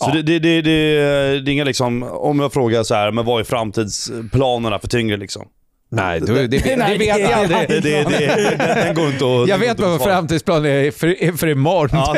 [0.00, 0.14] Så Ja.
[0.14, 3.40] det, det, det, det, det är inga liksom, om jag frågar så här, men vad
[3.40, 5.46] är framtidsplanerna för tyngre liksom?
[5.90, 7.58] Nej, det, det, det, det Nej, vet jag aldrig.
[7.68, 8.18] Det, det, det,
[8.58, 9.48] det, den går inte att...
[9.48, 12.16] Jag vet vad inte vår att framtidsplan är för, för imorgon.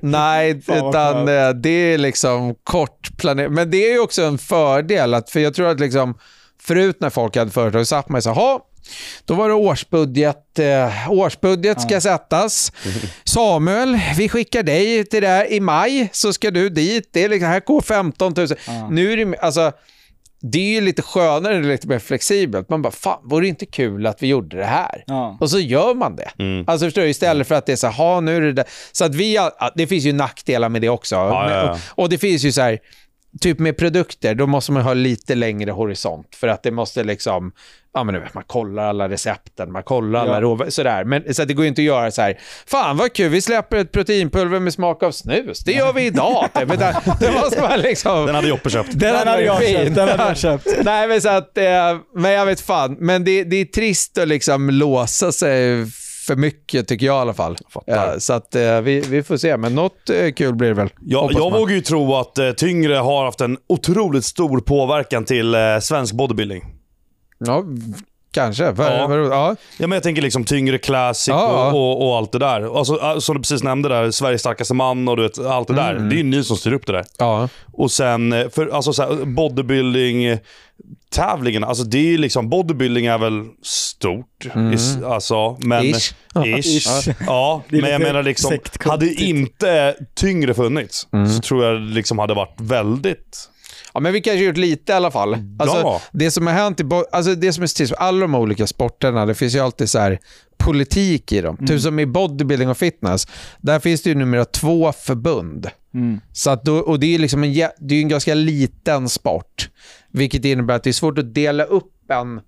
[0.02, 3.52] Nej, utan eh, det är liksom kort planerat.
[3.52, 6.14] Men det är ju också en fördel, att, för jag tror att liksom,
[6.62, 8.60] förut när folk hade företag så satt man så här, "Ha,
[9.24, 10.58] då var det årsbudget.
[10.58, 12.72] Eh, årsbudget ska sättas.
[13.24, 17.10] Samuel, vi skickar dig till det här i maj, så ska du dit.
[17.12, 18.46] Det är liksom, här går 15 000.
[18.66, 18.88] Ja.
[18.90, 19.72] Nu är det, alltså,
[20.40, 22.68] det är ju lite skönare, lite mer flexibelt.
[22.68, 25.04] Man bara, fan, vore det inte kul att vi gjorde det här?
[25.06, 25.36] Ja.
[25.40, 26.30] Och så gör man det.
[26.38, 26.64] Mm.
[26.68, 28.64] Alltså förstår du, istället för att det är så här, "Ha, nu är det där.
[28.92, 31.14] Så att vi, ja, det finns ju nackdelar med det också.
[31.14, 31.70] ja, ja.
[31.72, 32.78] Och, och det finns ju så här,
[33.40, 36.34] typ med produkter, då måste man ha lite längre horisont.
[36.34, 37.52] För att det måste liksom,
[37.94, 40.40] ja men vet, man kollar alla recepten, man kollar alla Ja.
[40.40, 41.04] råvaror, sådär.
[41.04, 43.76] Men så det går ju inte att göra så här, fan vad kul, vi släpper
[43.76, 45.58] ett proteinpulver med smak av snus.
[45.60, 46.48] Det gör vi idag.
[46.54, 46.64] det,
[47.20, 48.26] det måste man liksom...
[48.26, 48.90] Den hade Joppe köpt.
[48.92, 50.66] Den, Den hade jag köpt, den hade jag köpt.
[50.84, 51.64] Nej, men så att, eh,
[52.14, 52.96] men jag vet fan.
[53.00, 55.86] Men det, det är trist att liksom låsa sig
[56.26, 57.56] för mycket, tycker jag i alla fall.
[57.86, 60.88] Ja, så att eh, vi, vi får se, men något eh, kul blir det väl.
[61.14, 61.60] Hoppas jag man.
[61.60, 66.14] vågar ju tro att eh, tyngre har haft en otroligt stor påverkan till eh, svensk
[66.14, 66.64] bodybuilding.
[67.38, 67.64] Ja,
[68.32, 68.74] kanske.
[68.74, 69.14] För, Ja.
[69.14, 69.24] ja.
[69.28, 69.56] Ja.
[69.78, 71.70] Ja, men jag tänker liksom tyngre classic Ja.
[71.72, 72.78] och, och, och allt det där.
[72.78, 75.90] Alltså, som du precis nämnde där, Sveriges starkaste man och du vet, allt det där.
[75.96, 76.08] Mm.
[76.08, 77.04] Det är ju ni som styr upp det där.
[77.18, 77.48] ja.
[77.72, 80.38] Och sen, eh, för alltså så här, bodybuilding eh,
[81.16, 84.46] tävlingarna, alltså det är ju liksom, bodybuilding är väl stort.
[84.74, 85.94] Is, alltså, men, Mm.
[85.96, 86.14] Ish.
[86.44, 86.66] Ish.
[86.66, 87.08] Ish.
[87.26, 91.28] Ja, men jag menar liksom, hade inte tyngre funnits Mm.
[91.28, 93.48] så tror jag det liksom hade varit väldigt...
[93.94, 95.36] Ja, men vi kanske gjort lite i alla fall.
[95.58, 96.00] Alltså, Ja.
[96.12, 99.34] Det som har hänt i alltså det som är med alla de olika sporterna, det
[99.34, 100.18] finns ju alltid så här
[100.58, 101.56] politik i dem.
[101.66, 103.26] Typ som i bodybuilding och fitness,
[103.60, 105.70] där finns det ju numera två förbund.
[105.94, 106.20] Mm.
[106.32, 109.08] Så att då, och det är, liksom en, jä- det är ju en ganska liten
[109.08, 109.68] sport,
[110.16, 112.40] vilket innebär att det är svårt att dela upp en,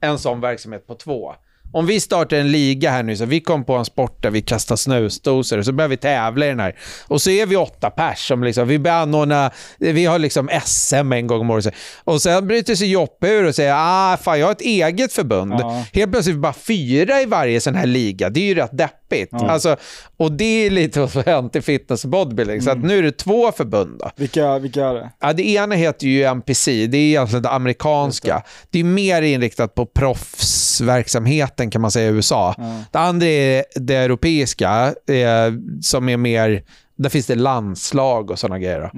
[0.00, 1.34] en sån verksamhet på två.
[1.76, 4.42] Om vi startar en liga här nu, så vi kom på en sport där vi
[4.42, 6.76] kastar snusdosor och så börjar vi tävla i den här.
[7.06, 11.12] Och så är vi åtta pers som liksom, vi börjar anordna, vi har liksom SM
[11.12, 11.74] en gång om året.
[12.04, 15.52] Och sen bryter sig Joppe ur och säger, ah fan jag har ett eget förbund.
[15.52, 15.84] Ja.
[15.92, 18.30] Helt plötsligt är vi bara fyra i varje sån här liga.
[18.30, 19.32] Det är ju rätt deppigt.
[19.32, 19.76] Alltså,
[20.16, 22.62] och det är lite vad som hänt i fitness och bodybuilding.
[22.62, 23.98] Så att nu är det två förbund.
[23.98, 24.10] Då.
[24.16, 25.10] Vilka, vilka är det?
[25.20, 28.42] Ja, det ena heter ju NPC, det är egentligen det amerikanska.
[28.70, 32.54] Det är mer inriktat på proffsverksamheten kan man säga i USA.
[32.92, 35.52] Det andra är det europeiska, eh,
[35.82, 36.62] som är mer,
[36.96, 38.80] där finns det landslag och sådana grejer.
[38.80, 38.90] då.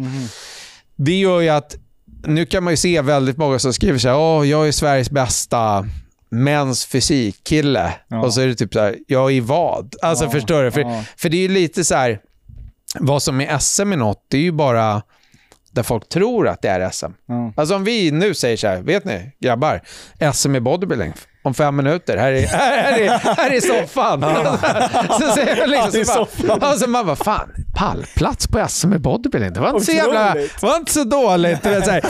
[0.96, 1.76] Det gör ju att,
[2.26, 5.10] nu kan man ju se väldigt många som skriver så här, Åh, jag är Sveriges
[5.10, 5.86] bästa
[6.30, 7.92] mäns fysikkille.
[8.08, 8.22] Ja.
[8.24, 9.94] Och så är det typ så här, jag i vad?
[10.02, 10.70] Alltså Ja, förstår du?
[10.70, 11.04] För, ja.
[11.16, 12.20] för det är ju lite så här,
[13.00, 15.02] vad som är SM i något, det är ju bara
[15.70, 17.06] där folk tror att det är SM.
[17.26, 17.52] Ja.
[17.56, 19.82] Alltså om vi nu säger så här, vet ni grabbar,
[20.32, 21.12] SM i bodybuilding
[21.42, 24.20] om fem minuter, här är, här är, här är soffan.
[25.20, 29.52] så säger jag liksom, så bara, alltså man bara, fan, pallplats på SM i bodybuilding,
[29.52, 31.62] det var inte så jävla, var inte så dåligt.
[31.62, 32.02] Så här.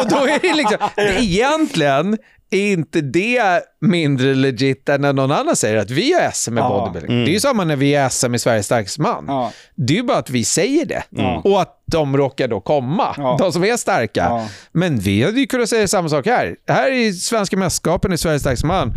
[0.00, 2.18] Och då är det liksom, egentligen
[2.52, 6.60] är inte det mindre legit än när någon annan säger att vi har SM i
[6.60, 6.68] Ja.
[6.68, 7.24] bodybuilding.
[7.24, 9.24] Det är ju samma när vi är SM i Sveriges starkaste man.
[9.28, 9.52] Ja.
[9.74, 11.02] Det är ju bara att vi säger det.
[11.10, 11.40] Ja.
[11.44, 13.36] Och att de råkar då komma, Ja.
[13.40, 14.20] de som är starka.
[14.28, 14.48] Ja.
[14.72, 16.56] Men vi hade ju kunnat säga samma sak här.
[16.68, 18.94] Här är svenska mästerskapen i Sveriges starkaste man.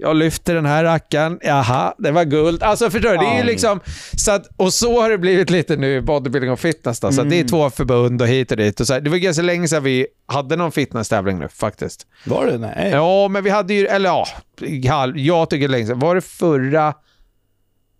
[0.00, 2.62] Jag lyfter den här rackaren, jaha, det var guld.
[2.62, 3.16] Alltså förstår du?
[3.16, 3.80] Det är ju liksom,
[4.16, 7.00] så att, och så har det blivit lite nu i bodybuilding och fitness.
[7.00, 7.48] Då, så att det är Mm.
[7.48, 8.80] två förbund och hit och dit.
[8.80, 9.00] Och så här.
[9.00, 12.06] Det var ganska länge sedan vi hade någon fitnesstävling nu faktiskt.
[12.26, 12.58] Var det?
[12.58, 12.90] Nej.
[12.90, 14.26] Ja, men vi hade ju, eller ja,
[15.14, 15.98] jag tycker länge sedan.
[15.98, 16.94] Var det förra,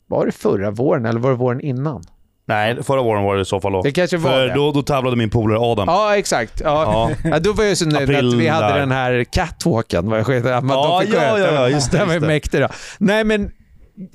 [0.07, 2.05] var det förra våren eller var det våren innan?
[2.49, 3.83] Nej, förra våren var det i så fall då.
[3.83, 4.55] Det kanske var För det.
[4.55, 5.85] då, då tävlade min polare Adam.
[5.89, 6.61] Ja, exakt.
[6.65, 7.11] Ja.
[7.25, 7.39] Ja.
[7.39, 8.79] då var jag så nöjd April att vi hade där.
[8.79, 10.11] den här catwalken.
[10.11, 12.61] Vad jag skiter, att man Ja, fick ja, ja, ja, just det, Den var mäktig
[12.61, 12.69] då.
[12.99, 13.51] Nej, men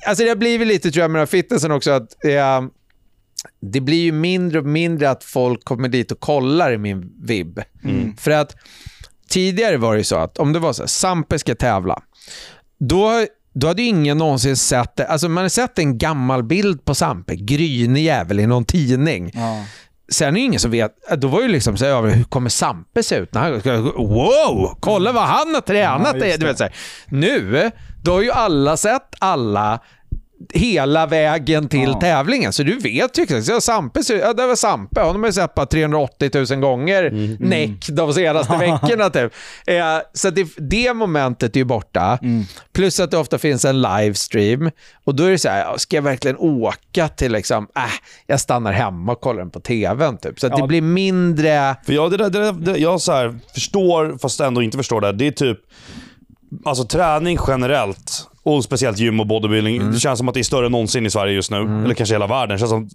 [0.07, 2.61] alltså det har blivit lite, tror jag, med den här fitnessen också, att eh,
[3.61, 7.59] det blir ju mindre och mindre att folk kommer dit och kollar i min vibb.
[7.83, 8.17] Mm.
[8.17, 8.55] För att
[9.29, 12.01] tidigare var det ju så att om det var så här, Sampe ska tävla,
[12.79, 13.11] då,
[13.53, 15.07] då hade ju ingen någonsin sett det.
[15.07, 19.31] Alltså man har sett en gammal bild på Sampe, grynig jävel i någon tidning.
[19.33, 19.65] Ja.
[20.11, 23.03] Sen är det ingen som vet, då var ju liksom så här, hur kommer Sampe
[23.03, 23.33] se ut?
[23.33, 26.15] När han, wow, kolla vad han har tränat.
[26.19, 26.73] Ja, just du vet, så här.
[27.07, 27.71] Nu,
[28.03, 29.79] då har ju alla sett alla
[30.53, 31.99] hela vägen till Ja.
[31.99, 32.53] tävlingen.
[32.53, 33.45] Så du vet ju exakt.
[33.45, 35.01] Så Sampe, ja, det var Sampe.
[35.01, 37.35] Honom har jag sett bara 380 000 gånger Mm.
[37.39, 39.09] näck de senaste veckorna.
[39.09, 39.33] Typ.
[39.67, 39.83] Eh,
[40.13, 42.19] så det, det momentet är ju borta.
[42.21, 42.43] Mm.
[42.73, 44.71] Plus att det ofta finns en livestream.
[45.03, 47.81] Och då är det så här, ja, ska jag verkligen åka till liksom, äh,
[48.27, 50.17] jag stannar hemma och kollar den på tvn.
[50.17, 50.39] Typ.
[50.39, 50.55] Så Ja.
[50.57, 51.75] det blir mindre...
[51.85, 55.07] För jag, det där, det där, jag så här, förstår, fast ändå inte förstår det.
[55.07, 55.13] här.
[55.13, 55.59] Det är typ,
[56.65, 59.77] alltså träning generellt, och speciellt gym och bodybuilding.
[59.77, 59.93] Mm.
[59.93, 61.57] Det känns som att det är större än någonsin i Sverige just nu.
[61.57, 62.55] Eller kanske hela världen.
[62.55, 62.89] Det känns som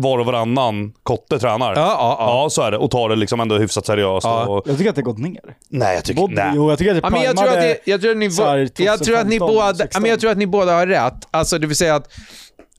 [0.00, 1.74] var och varannan kotte tränar.
[1.74, 2.42] Ja, ja, ja.
[2.42, 2.78] ja så är det.
[2.78, 4.24] Och tar det liksom ändå hyfsat seriöst.
[4.24, 4.46] Ja.
[4.46, 5.56] Och, Jag tycker att det har gått ner.
[5.68, 6.52] nej, jag tycker nej.
[6.54, 8.70] Jo, jag tycker att det Ja, jag, tror att det, jag, tror att ni, här
[8.76, 10.02] jag, tror att ni 2015, båda, ja, 16.
[10.02, 11.28] men jag tror att ni båda har rätt.
[11.30, 12.12] Alltså, det vill säga att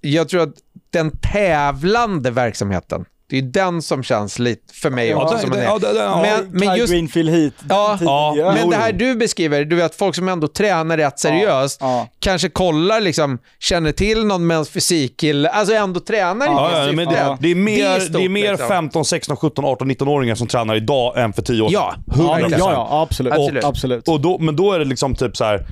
[0.02, 0.54] jag tror att
[0.90, 5.42] den tävlande verksamheten, Det är ju den som känns lite, för mig Ja, också, det-
[5.42, 6.22] som det- en ja, det- det- ja.
[6.22, 7.54] Men, men just Greenfield hit.
[7.70, 11.78] Ja, ja, men det här du beskriver, du vet folk som ändå tränar rätt seriöst,
[11.82, 12.08] ja.
[12.20, 16.86] kanske kollar, liksom, känner till någon mäns fysikkille, alltså ändå tränar i Ja, det Ja,
[16.88, 17.26] ja, men syftet.
[17.28, 18.68] det, det är mer, det är, stort, mer liksom.
[18.68, 21.74] 15, 16, 17, 18, 19-åringar som tränar idag än för 10 år sedan.
[21.82, 22.56] Ja, Ja, 100%.
[22.60, 23.34] ja, absolut.
[23.34, 23.64] Absolut.
[23.64, 24.08] absolut.
[24.08, 25.66] Och då, men då är det liksom typ så här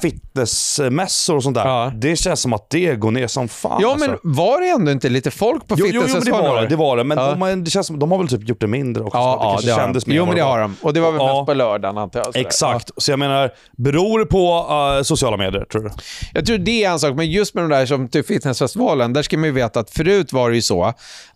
[0.00, 1.66] fitnessmässor och sånt där.
[1.66, 1.92] Ja.
[1.94, 3.78] Det känns som att det går ner som fan.
[3.82, 4.10] Ja, alltså.
[4.10, 6.68] men var det ändå inte lite folk på Jo, jo, jo, men det var det.
[6.82, 7.04] Var det.
[7.04, 7.30] Men Ja.
[7.30, 9.18] de, har, det känns som, de har väl typ gjort det mindre också.
[9.18, 10.76] Ja, det ja kanske det kändes mer Jo, men det har de.
[10.82, 11.34] Och det var väl Ja.
[11.40, 12.26] mest på lördagen antar jag.
[12.26, 12.40] sådär.
[12.46, 12.90] Exakt.
[12.96, 14.66] Så jag menar, beror det på
[14.98, 15.90] uh, sociala medier tror du?
[16.34, 19.22] Jag tror det är en sak, men just med de där som till fitnessfestivalen, där
[19.22, 20.84] ska man ju veta att förut var det ju så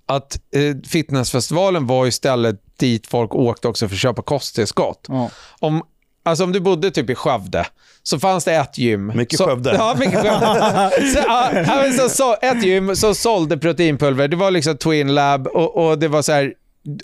[0.08, 5.04] att eh, fitnessfestivalen var ju stället dit folk åkte också för att köpa kosttillskott.
[5.08, 5.30] Ja.
[5.60, 5.82] Om,
[6.26, 7.66] alltså om du bodde typ i Skövde,
[8.02, 9.12] så fanns det ett gym.
[9.14, 9.74] Mycket så, Skövde.
[9.74, 10.90] Ja, mycket Skövde.
[11.14, 14.28] så, ja, så, så, ett gym som sålde proteinpulver.
[14.28, 16.52] Det var liksom Twin Lab och, och det var så här,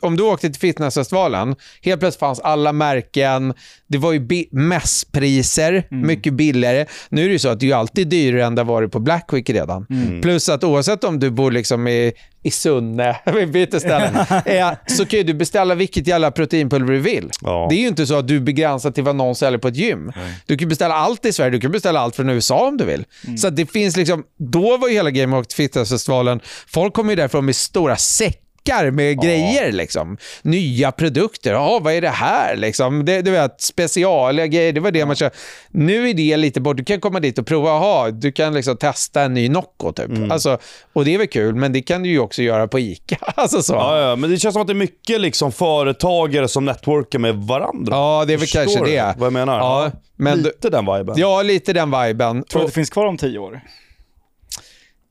[0.01, 3.55] om du åkte till fitnessfestivalen, helt plötsligt fanns alla märken,
[3.87, 6.87] det var ju mässpriser, mycket billigare.
[7.09, 9.33] Nu är det ju så att det är alltid dyrare än det varit på Black
[9.33, 9.87] Week redan.
[10.23, 15.07] Plus att oavsett om du bor liksom i, i Sunne, vi byter ställe, eh, så
[15.07, 17.31] kan ju du beställa vilket jävla proteinpulver du vill.
[17.41, 17.67] Ja.
[17.71, 20.13] Det är ju inte så att du begränsar till vad någon säljer på ett gym.
[20.47, 23.05] Du kan beställa allt i Sverige, du kan beställa allt från USA om du vill.
[23.39, 27.17] Så att det finns liksom, då var ju hela Game of Fitnessfestivalen, folk kom ju
[27.17, 28.52] därifrån med stora säckar
[28.93, 30.17] med grejer liksom.
[30.43, 33.05] Nya produkter, ja vad är det här liksom?
[33.05, 35.31] Det, du vet, speciala grejer, det var det man kör.
[35.71, 38.77] Nu är det lite bort, du kan komma dit och prova, jaha, du kan liksom
[38.77, 40.11] testa en ny Nocco typ.
[40.33, 40.59] Alltså,
[40.93, 43.17] och det är väl kul, men det kan du ju också göra på ICA.
[43.35, 43.73] alltså så.
[43.73, 47.35] Ja, ja, men det känns som att det är mycket liksom företagare som networkar med
[47.37, 47.97] varandra.
[47.97, 49.15] Ja, det är väl Förstår kanske du det.
[49.19, 49.59] Vad jag menar?
[49.59, 51.15] Ja, men du- Lite den viben.
[51.19, 52.43] Ja, lite den viben.
[52.45, 53.61] Tror du att det finns kvar om tio år?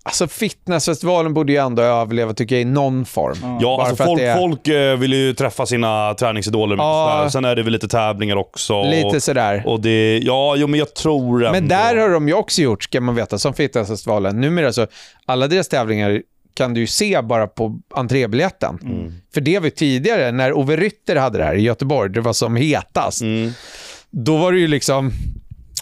[0.03, 3.37] Alltså fitnessfestivalen borde ju ändå överleva tycker jag i någon form.
[3.61, 6.75] Ja, Bara alltså folk, är- folk eh, vill ju träffa sina träningsidoler.
[6.77, 7.29] Ja.
[7.31, 8.83] Sen är det väl lite tävlingar också.
[8.83, 9.63] Lite och, sådär.
[9.65, 11.51] och det, ja, jo, men jag tror ändå...
[11.59, 14.41] Men där har de ju också gjort, ska man veta, som fitnessfestivalen.
[14.41, 14.87] Numera så,
[15.25, 16.21] alla deras tävlingar
[16.53, 18.79] kan du ju se bara på entrébiljetten.
[18.83, 19.13] Mm.
[19.33, 22.33] För det var ju tidigare, när Ove Rytter hade det här i Göteborg, det var
[22.33, 23.21] som hetast.
[23.21, 23.51] Mm.
[24.09, 25.11] Då var det ju liksom,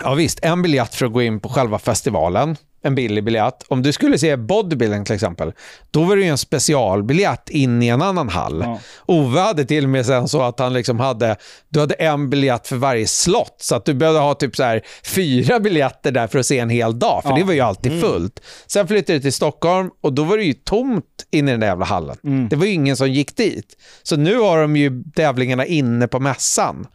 [0.03, 2.55] ja visst, en biljett för att gå in på själva festivalen.
[2.81, 3.63] En billig biljett.
[3.67, 5.51] Om du skulle se bodybuilding till exempel,
[5.91, 8.61] då var det ju en specialbiljett in i en annan hall.
[8.65, 8.79] Ja.
[9.05, 11.35] Ove hade till och med sen så att han liksom hade,
[11.69, 13.55] du hade en biljett för varje slott.
[13.61, 16.69] Så att du behövde ha typ så här fyra biljetter där för att se en
[16.69, 17.35] hel dag, för Ja.
[17.35, 18.39] det var ju alltid fullt.
[18.67, 21.67] Sen flyttade det till Stockholm och då var det ju tomt inne i den där
[21.67, 22.17] jävla hallen.
[22.49, 23.77] Det var ju ingen som gick dit.
[24.03, 26.87] Så nu har de ju tävlingarna inne på mässan.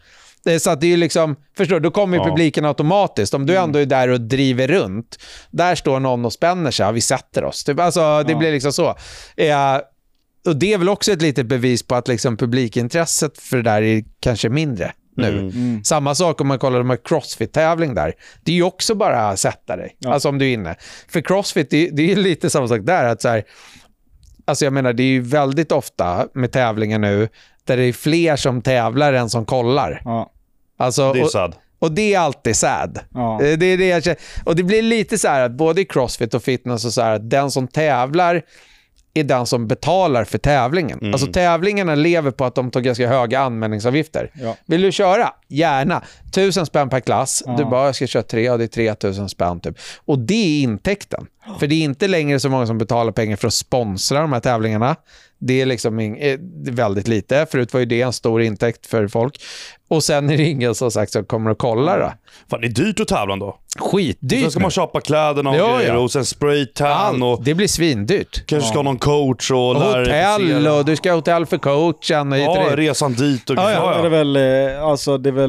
[0.45, 2.29] Det är Så att det är ju liksom, förstår du, då kommer ju Ja.
[2.31, 3.35] publiken automatiskt.
[3.35, 5.19] Om du ändå är där och driver runt,
[5.51, 7.65] där står någon och spänner sig, ja, vi sätter oss.
[7.65, 8.39] Typ, alltså, det Ja.
[8.39, 8.87] blir liksom så.
[9.37, 9.77] Eh,
[10.47, 13.83] och det är väl också ett litet bevis på att liksom publikintresset för det där
[13.83, 15.29] är kanske mindre nu.
[15.39, 15.85] Mm.
[15.85, 18.13] Samma sak om man kollar de här crossfit-tävling där.
[18.45, 20.13] Det är ju också bara att sätta dig, Ja.
[20.13, 20.75] alltså om du är inne.
[21.09, 23.05] För crossfit, det, det är ju lite samma sak där.
[23.05, 23.45] Att så här,
[24.45, 27.29] alltså jag menar, det är ju väldigt ofta med tävlingar nu
[27.65, 30.03] där det är fler som tävlar än som kollar.
[30.05, 30.31] Ja.
[30.77, 31.55] Alltså, Det är och, sad.
[31.79, 32.99] och det är alltid sad.
[33.15, 33.43] Ja.
[33.43, 34.17] Eh, Det är det jag.
[34.45, 37.15] Och det blir lite så här att både i crossfit och fitness och så här
[37.15, 38.43] att den som tävlar
[39.15, 40.99] är den som betalar för tävlingen.
[40.99, 41.13] Mm.
[41.13, 44.31] Alltså tävlingarna lever på att de tar ganska höga anmälningsavgifter.
[44.35, 44.57] Ja.
[44.67, 45.33] Vill du köra?
[45.55, 46.03] Gärna.
[46.35, 47.43] Tusen spänn per klass.
[47.47, 47.55] Ja.
[47.59, 49.79] Du bara, jag ska köra tre, ja det är 3000 spänn typ.
[50.05, 51.27] Och det är intäkten.
[51.61, 54.41] För det är inte längre så många som betalar pengar för att sponsra de här
[54.41, 54.97] tävlingarna.
[55.39, 57.47] Det är liksom eh, är väldigt lite.
[57.51, 59.41] Förut var ju det en stor intäkt för folk.
[59.89, 62.13] Och sen är det ingen som sagt som kommer att kolla det.
[62.51, 63.59] Fan, det är dyrt att tävla ändå.
[63.79, 64.41] Skitdyrt.
[64.43, 65.99] Sen ska man köpa kläderna och Ja, grejer ja.
[65.99, 68.47] och sen spraytan och Det blir svindyrt.
[68.47, 72.33] kanske ska ha någon coach och Och hotell och du ska ha hotell för coachen.
[72.33, 73.79] Och och Ja, resan dit och Ja, grejer.
[73.79, 73.95] ja.
[73.95, 74.37] Är det väl,
[74.77, 75.44] eh, alltså det är väl,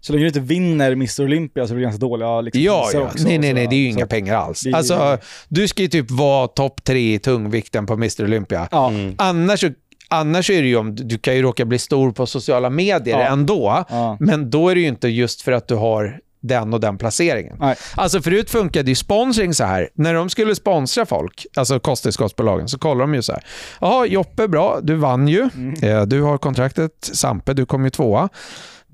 [0.00, 3.00] så länge du inte vinner Mr Olympia så är det ganska dåliga liksom, Ja, ja.
[3.00, 3.24] också.
[3.24, 4.60] Nej, nej, nej, det är ju så- inga pengar alls.
[4.60, 8.68] det Alltså, du ska ju typ vara topp tre i tungvikten på Mr Olympia.
[8.70, 8.88] Ja.
[8.88, 9.14] Mm.
[9.18, 9.70] Annars, så-
[10.08, 13.26] annars är det ju om, du kan ju råka bli stor på sociala medier Ja.
[13.26, 14.16] ändå, Ja.
[14.20, 17.56] men då är det ju inte just för att du har den och den placeringen.
[17.60, 17.76] Nej.
[17.94, 19.88] Alltså förut funkade ju sponsring så här.
[19.94, 23.42] När de skulle sponsra folk, alltså kosttillskottsbolagen, så kollar de ju så här.
[23.80, 25.48] Jaha, Joppe, bra, du vann ju.
[25.82, 28.28] Eh, Du har kontraktet, Sampe, du kom ju tvåa.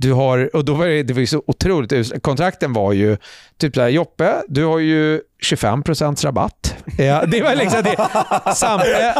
[0.01, 3.17] Du har, och då var det, det var ju så otroligt Kontrakten var ju
[3.57, 6.75] typ så här, Joppe, du har ju 25% rabatt.
[6.99, 7.97] Ja, det var liksom det.
[8.55, 9.15] Sampe,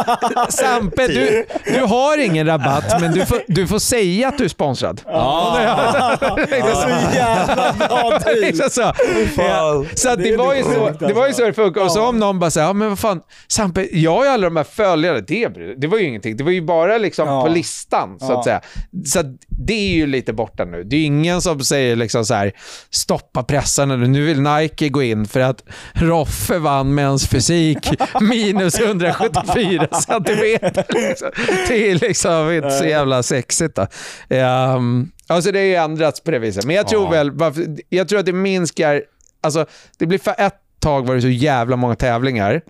[0.49, 4.47] Sampe du, du har ingen rabatt, men du får, du får säga att du är
[4.49, 5.01] sponsrad.
[6.47, 6.89] Liksom så.
[6.89, 8.19] Så jävla bra
[8.69, 8.93] så.
[9.37, 11.41] Ja, så att Det det, var ju så, det var ju alltså.
[11.41, 11.85] så det funkade.
[11.85, 14.47] Och så om någon bara säger, ja men vad fan, Sampe, jag har ju alla
[14.47, 15.47] de här följare, det,
[15.77, 16.37] det var ju ingenting.
[16.37, 18.61] Det var ju bara liksom på listan, så att säga.
[19.05, 20.83] Så det är ju lite borta nu.
[20.83, 22.51] Det är ingen som säger liksom så här,
[22.89, 25.63] stoppa pressarna nu, nu vill Nike gå in för att
[26.09, 27.89] Roffe vann mens fysik
[28.21, 30.85] minus 174 centimeter.
[31.67, 33.75] Det är liksom inte så jävla sexigt.
[33.75, 33.87] Då.
[34.35, 36.65] Um, alltså det har ju ändrats på det viset.
[36.65, 37.23] Men jag tror Ja.
[37.23, 37.31] väl,
[37.89, 39.03] jag tror att det minskar,
[39.41, 39.65] alltså
[39.97, 42.61] det blir för ett tag var det så jävla många tävlingar.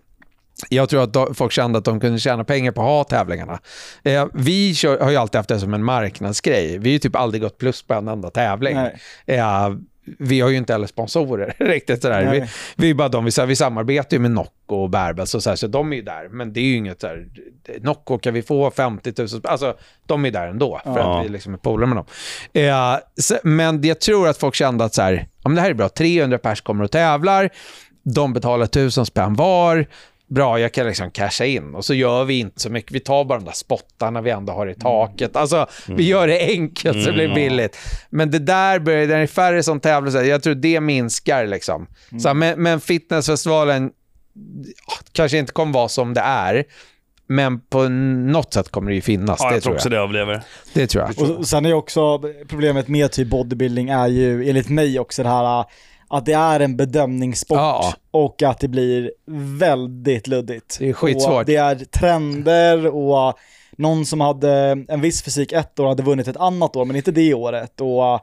[0.69, 3.59] Jag tror att folk kände att de kunde tjäna pengar på att ha tävlingarna.
[4.03, 6.77] Eh, vi kör, har ju alltid haft det som en marknadsgrej.
[6.77, 8.77] Vi har ju typ aldrig gått plus på en enda tävling.
[9.25, 9.69] Eh,
[10.19, 12.31] vi har ju inte heller sponsorer riktigt sådär.
[12.31, 12.49] Vi, Nej.
[12.75, 15.43] vi är bara de, vi, så här, vi samarbetar ju med Nocco och Bärbels och
[15.43, 16.29] så, här, så de är ju där.
[16.29, 17.27] Men det är ju inget såhär,
[17.81, 21.19] Nocco kan vi få 50 000, alltså de är där ändå för Ja.
[21.19, 22.05] att vi liksom är polare med dem.
[22.53, 25.69] Eh, så, men jag tror att folk kände att så här, ja, men det här
[25.69, 27.49] är bra, 300 pers kommer och tävlar,
[28.03, 29.85] de betalar 1000 spänn var,
[30.29, 31.75] bra, jag kan liksom casha in.
[31.75, 32.91] Och så gör vi inte så mycket.
[32.91, 35.35] Vi tar bara de där spottarna vi ändå har i taket.
[35.35, 37.77] Alltså, vi gör det enkelt så det blir billigt.
[38.09, 41.87] Men det där börjar, det är färre som tävlar, så jag tror det minskar liksom.
[42.21, 43.91] Så här, men, men fitnessfestivalen
[45.11, 46.63] kanske inte kommer vara som det är.
[47.27, 49.39] Men på något sätt kommer det ju finnas.
[49.39, 49.91] Ja, det, jag tror tror också jag.
[49.91, 50.41] det överlever.
[50.73, 51.37] det tror jag.
[51.39, 55.65] Och sen är också problemet med typ bodybuilding är ju enligt mig också det här
[56.09, 57.93] att det är en bedömningssport Ja.
[58.11, 59.11] och att det blir
[59.57, 60.75] väldigt luddigt.
[60.79, 61.33] Det är skitsvårt.
[61.33, 63.37] Och det är trender och
[63.77, 64.51] någon som hade
[64.87, 68.19] en viss fysik ett år hade vunnit ett annat år men inte det året och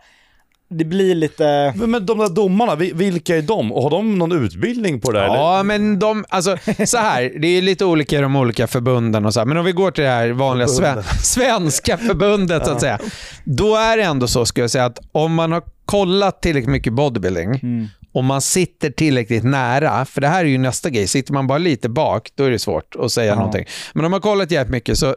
[0.69, 1.73] det blir lite...
[1.77, 3.73] Men, men de där domarna, vi- vilka är de?
[3.73, 5.27] Och har de någon utbildning på det där?
[5.27, 5.37] eller?
[5.37, 6.57] Ja, men de, alltså
[6.87, 9.65] så här, det är lite olika i de olika förbunden och så här, men om
[9.65, 12.99] vi går till det här vanliga sve, svenska förbundet så att säga.
[13.45, 16.93] Då är det ändå så, skulle jag säga, att om man har kollat tillräckligt mycket
[16.93, 17.61] bodybuilding
[18.13, 21.59] och man sitter tillräckligt nära, för det här är ju nästa grej, sitter man bara
[21.59, 23.65] lite bak, då är det svårt att säga någonting.
[23.95, 25.17] Men om man kollat jävligt mycket så,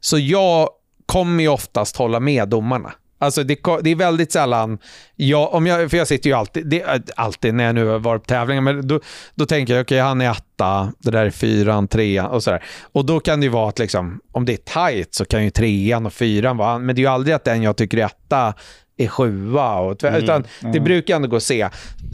[0.00, 0.68] så jag
[1.06, 2.92] kommer ju oftast hålla med domarna.
[3.18, 4.78] Alltså det, det är väldigt sällan,
[5.16, 8.22] jag, om jag, för jag sitter ju alltid, det, alltid när jag nu har varit
[8.22, 9.00] på tävlingar, men då,
[9.34, 12.64] då tänker jag okej han är etta, det där är fyran, trean och sådär.
[12.92, 15.50] Och då kan det ju vara att liksom, om det är tight så kan ju
[15.50, 18.54] trean och fyran vara, men det är ju aldrig att den jag tycker är etta
[18.96, 21.68] är sjua, och, tvär- utan det brukar ändå gå att se.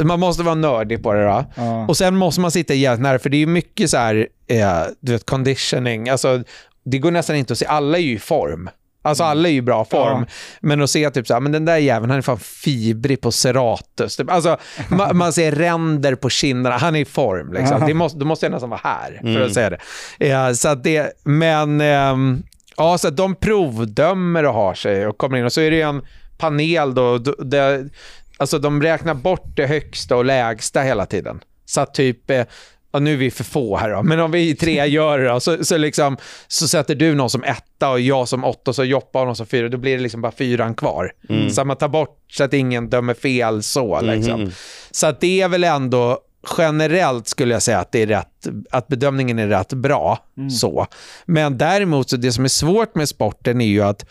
[0.05, 1.45] Man måste vara nördig på det då.
[1.57, 1.87] Ja.
[1.89, 5.13] Och sen måste man sitta jävligt nära, för det är mycket så här, eh, du
[5.13, 6.09] vet, conditioning.
[6.09, 6.43] Alltså,
[6.85, 7.67] det går nästan inte att se.
[7.67, 8.71] Alla är ju i form.
[9.03, 10.21] Alltså alla är ju i bra form.
[10.29, 10.35] Ja.
[10.61, 13.33] Men att se typ så här, men den där jäveln, han är fan fibrig på
[13.33, 14.17] serratus.
[14.17, 14.31] Typ.
[14.31, 14.57] Alltså,
[14.89, 17.53] ma- man ser ränder på kinderna, han är i form.
[17.53, 17.87] Liksom.
[17.87, 19.79] Det måste, då måste jag nästan vara här för att säga det.
[20.19, 22.43] Ja, så det men ehm,
[22.77, 25.83] ja, så de provdömer och har sig och kommer in och så är det ju
[25.83, 26.03] en
[26.41, 27.89] panel då, då det,
[28.37, 31.41] alltså de räknar bort det högsta och lägsta hela tiden.
[31.67, 32.45] Så att typ, eh,
[32.93, 35.41] ja, nu är vi för få här då, men om vi tre gör det då,
[35.41, 36.17] så, så, liksom,
[36.49, 39.37] så sätter du någon som etta och jag som åtta och så Joppa och någon
[39.37, 41.13] som fyra, då blir det liksom bara fyran kvar.
[41.51, 44.51] Så att man tar bort så att ingen dömer fel så liksom.
[44.91, 46.19] Så att det är väl ändå
[46.59, 50.19] generellt skulle jag säga att det är rätt, att bedömningen är rätt bra.
[50.51, 50.87] så.
[51.25, 54.05] Men däremot, så det som är svårt med sporten är ju att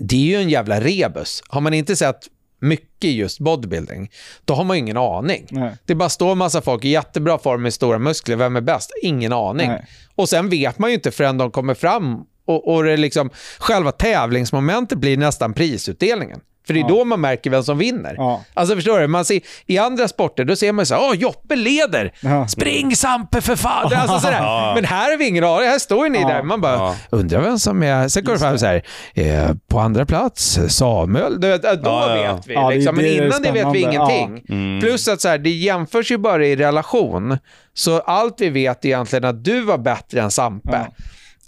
[0.00, 1.42] det är ju en jävla rebus.
[1.48, 2.28] Har man inte sett
[2.60, 4.10] mycket just bodybuilding,
[4.44, 5.46] då har man ju ingen aning.
[5.50, 5.76] Nej.
[5.84, 8.36] Det bara står en massa folk i jättebra form med stora muskler.
[8.36, 8.92] Vem är bäst?
[9.02, 9.68] Ingen aning.
[9.68, 9.86] Nej.
[10.14, 13.92] Och sen vet man ju inte förrän de kommer fram och, och det liksom, själva
[13.92, 16.40] tävlingsmomentet blir nästan prisutdelningen.
[16.68, 18.14] För det är då man märker vem som vinner.
[18.16, 18.44] Ja.
[18.54, 19.06] Alltså förstår du?
[19.06, 22.12] Man ser, I andra sporter då ser man så här, åh Joppe leder!
[22.20, 22.48] Ja.
[22.48, 23.92] Spring Sampe för fan!
[23.94, 24.40] Alltså sådär.
[24.74, 26.28] Men här har vi ingen aning, här står ju ni Ja.
[26.28, 26.42] där.
[26.42, 26.94] Man bara, Ja.
[27.10, 28.08] undrar vem som är...
[28.08, 28.82] Sen går det fram så här,
[29.14, 31.40] eh, på andra plats Samuel.
[31.40, 32.34] Du då Ja, ja.
[32.34, 32.54] vet vi.
[32.54, 32.96] Ja, liksom.
[32.96, 34.80] Men innan det vet vi ingenting.
[34.80, 37.38] Plus att så här, det jämförs ju bara i relation.
[37.74, 40.86] Så allt vi vet är egentligen att du var bättre än Sampe.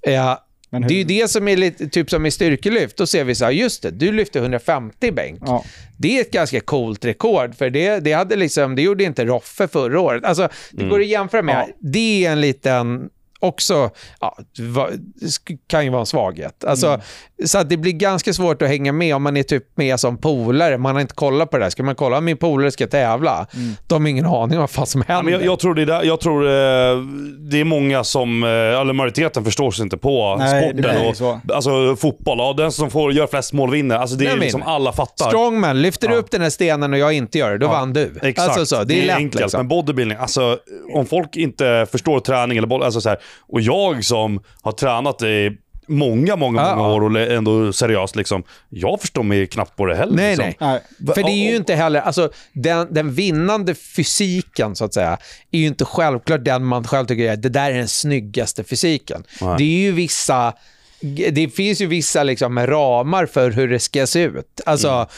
[0.07, 0.37] Eh,
[0.71, 2.97] det är ju det som är lite typ som i styrkelyft.
[2.97, 5.41] Då ser vi så här, just det, du lyfte 150 i bänk.
[5.47, 5.65] Ja.
[5.99, 9.69] Det är ett ganska coolt rekord, för det, det, hade liksom, det gjorde inte Roffe
[9.69, 10.25] förra året.
[10.25, 11.55] Alltså, det går att jämföra med.
[11.69, 11.75] Ja.
[11.81, 13.91] Det är en liten, också,
[14.21, 16.65] ja, va- det sk- kan ju vara en svaghet.
[16.65, 17.01] Alltså,
[17.45, 20.17] Så att det blir ganska svårt att hänga med om man är typ med som
[20.19, 20.79] polare.
[20.79, 21.71] Man har inte kollat på det där.
[21.71, 23.47] Ska man kolla om min polare ska tävla?
[23.87, 25.33] De har ingen aning om vad fan som Ja, händer.
[25.33, 26.51] men jag, jag tror, det är jag tror eh,
[27.51, 30.83] det är många som, eh, eller majoriteten förstår sig inte på Nej, sporten.
[31.03, 31.41] det och, så.
[31.55, 33.97] Alltså fotboll, ja, den som får göra flest mål vinner.
[33.97, 35.29] Alltså, det är ju liksom alla fattar.
[35.29, 36.21] Strongman, lyfter du Ja.
[36.21, 38.13] upp den här stenen och jag inte gör det, då vann du.
[38.23, 39.41] Exakt, Alltså så, det är, lätt enkelt.
[39.43, 39.59] liksom.
[39.59, 40.59] Men bodybuilding, alltså
[40.95, 43.19] om folk inte förstår träning eller boll, alltså så här,
[43.49, 45.51] och jag som har tränat i
[45.91, 48.43] många, många, Ja, många år och ändå seriöst liksom.
[48.69, 50.17] Jag förstår mig knappt på det heller.
[50.17, 50.55] Nej, liksom.
[50.61, 50.81] nej.
[50.99, 51.15] Nej.
[51.15, 55.19] För det är ju inte heller, alltså den, den vinnande fysiken så att säga,
[55.51, 59.25] är ju inte självklart den man själv tycker är, det där är den snyggaste fysiken.
[59.41, 59.55] Nej.
[59.59, 60.53] Det är ju vissa,
[61.31, 64.61] det finns ju vissa liksom ramar för hur det ska se ut.
[64.67, 65.09] Alltså, Mm.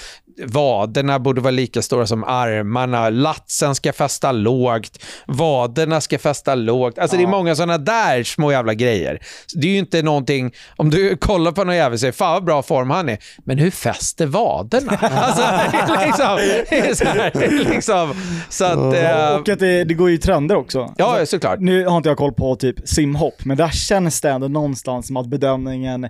[0.44, 6.98] Vaderna borde vara lika stora som armarna, latsen ska fästa lågt, vaderna ska fästa lågt.
[6.98, 9.18] Alltså det är många sådana där små jävla grejer.
[9.46, 12.32] Så Det är ju inte någonting, om du kollar på någon jävel och säger fan
[12.32, 14.92] vad bra form han är, men hur fäster vaderna?
[15.00, 15.42] alltså,
[15.72, 16.36] det är liksom,
[16.70, 18.14] det är så, här, liksom,
[18.48, 20.94] så att, eh, Och att det, det går ju i trender också.
[20.98, 21.60] ja såklart.
[21.60, 25.16] Nu har inte jag koll på typ simhopp, men där känns det ändå någonstans som
[25.16, 26.08] att bedömningen,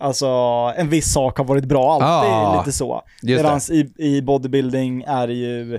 [0.00, 0.26] alltså
[0.76, 3.02] en viss sak har varit bra alltid, Ja, lite så.
[3.22, 5.78] Medan i, i bodybuilding är det ju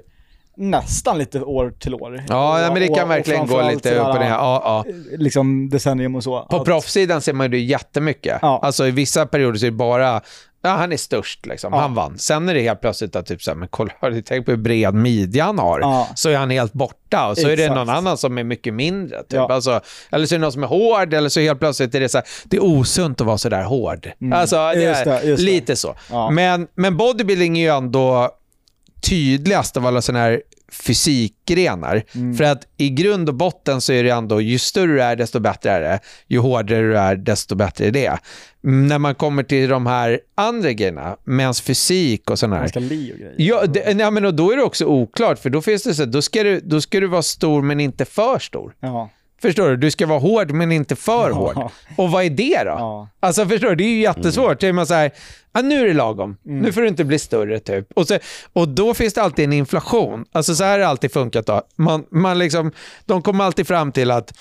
[0.55, 2.23] nästan lite år till år.
[2.29, 4.29] Ja, nej, men det Och- kan och verkligen gå framförallt lite upp och ner.
[4.29, 4.93] Ja, ja.
[5.17, 6.41] Liksom decennium och så.
[6.49, 8.39] På Att- proffssidan ser man ju det jättemycket.
[8.41, 8.59] Ja.
[8.63, 10.21] Alltså i vissa perioder så är det bara,
[10.63, 11.79] ja han är störst liksom, Ja.
[11.79, 12.17] han vann.
[12.17, 13.91] Sen är det helt plötsligt att typ så här, men kolla,
[14.25, 15.79] tänkt på hur bred midja han har?
[15.79, 16.07] Ja.
[16.15, 17.75] Så är han helt borta och så är det Exakt.
[17.75, 19.17] någon annan som är mycket mindre.
[19.17, 19.33] Typ.
[19.33, 19.53] Ja.
[19.53, 19.81] Alltså,
[20.11, 22.17] eller så är det någon som är hård, eller så helt plötsligt är det så
[22.17, 24.11] här, det är osunt att vara så där hård.
[24.33, 24.95] Alltså, det Mm.
[24.95, 25.41] Är det, det.
[25.41, 25.95] lite så.
[26.31, 28.31] Men, men bodybuilding är ju ändå
[29.09, 30.41] tydligast av alla sådana här
[30.71, 32.03] fysikgrenar.
[32.15, 32.35] Mm.
[32.37, 35.39] För att i grund och botten så är det ändå, ju större du är desto
[35.39, 35.99] bättre är det.
[36.27, 38.17] Ju hårdare du är desto bättre är det.
[38.63, 42.61] Mm, När man kommer till de här andra grejerna, mäns fysik och sådana här.
[42.61, 43.35] Man ska li och grejer.
[43.37, 46.05] Ja, det, nej, men och då är det också oklart, för då finns det så
[46.05, 48.75] då ska, du, då ska du vara stor men inte för stor.
[48.79, 49.09] Ja.
[49.41, 49.77] Förstår du?
[49.77, 51.35] Du ska vara hård men inte för Ja.
[51.35, 51.71] hård.
[51.97, 52.69] Och vad är det då?
[52.69, 53.09] Ja.
[53.19, 53.75] Alltså förstår du?
[53.75, 54.63] Det är ju jättesvårt.
[54.63, 54.75] Mm.
[54.75, 55.11] Man så här,
[55.51, 56.37] ah, nu är det lagom.
[56.43, 57.87] Nu får du inte bli större typ.
[57.95, 58.17] Och, så,
[58.53, 60.25] och då finns det alltid en inflation.
[60.31, 61.61] Alltså så här har det alltid funkat då.
[61.75, 62.71] Man, man liksom,
[63.05, 64.33] de kommer alltid fram till att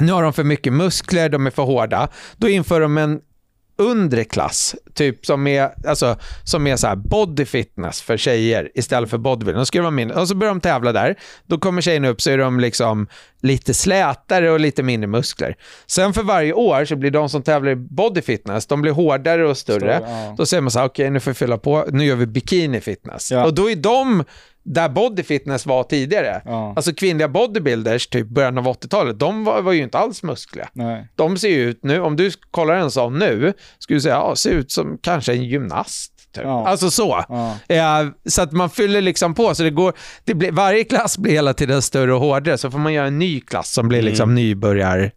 [0.00, 2.08] nu har de för mycket muskler, de är för hårda.
[2.36, 3.20] Då inför de en
[3.80, 9.10] undre klass, typ som är, alltså, som är så här body fitness för tjejer istället
[9.10, 9.64] för bodybuilding.
[9.72, 10.20] Det vara mindre.
[10.20, 11.16] Och så börjar de tävla där.
[11.46, 13.06] Då kommer tjejerna upp så är de liksom
[13.42, 15.56] lite slätare och lite mindre muskler.
[15.86, 19.48] Sen för varje år så blir de som tävlar i body fitness, de blir hårdare
[19.48, 19.78] och större.
[19.78, 20.34] Större, ja.
[20.36, 22.80] Då säger man så här, okej nu får vi fylla på, nu gör vi bikini
[22.80, 23.30] fitness.
[23.32, 23.44] Ja.
[23.44, 24.24] Och då är de
[24.62, 26.42] där body fitness var tidigare.
[26.44, 26.72] Ja.
[26.76, 30.68] Alltså kvinnliga bodybuilders, typ början av 80-talet, de var, var ju inte alls muskliga.
[30.72, 31.08] Nej.
[31.14, 34.36] De ser ju ut nu, om du kollar en sån nu, skulle du säga, ja,
[34.36, 36.12] ser ut som kanske en gymnast.
[36.34, 36.44] Typ.
[36.44, 36.68] Ja.
[36.68, 37.24] Alltså så.
[37.28, 37.56] Ja.
[37.68, 39.92] Eh, så att man fyller liksom på, så det går,
[40.24, 43.18] det blir, varje klass blir hela tiden större och hårdare, så får man göra en
[43.18, 45.10] ny klass som blir liksom nybörjar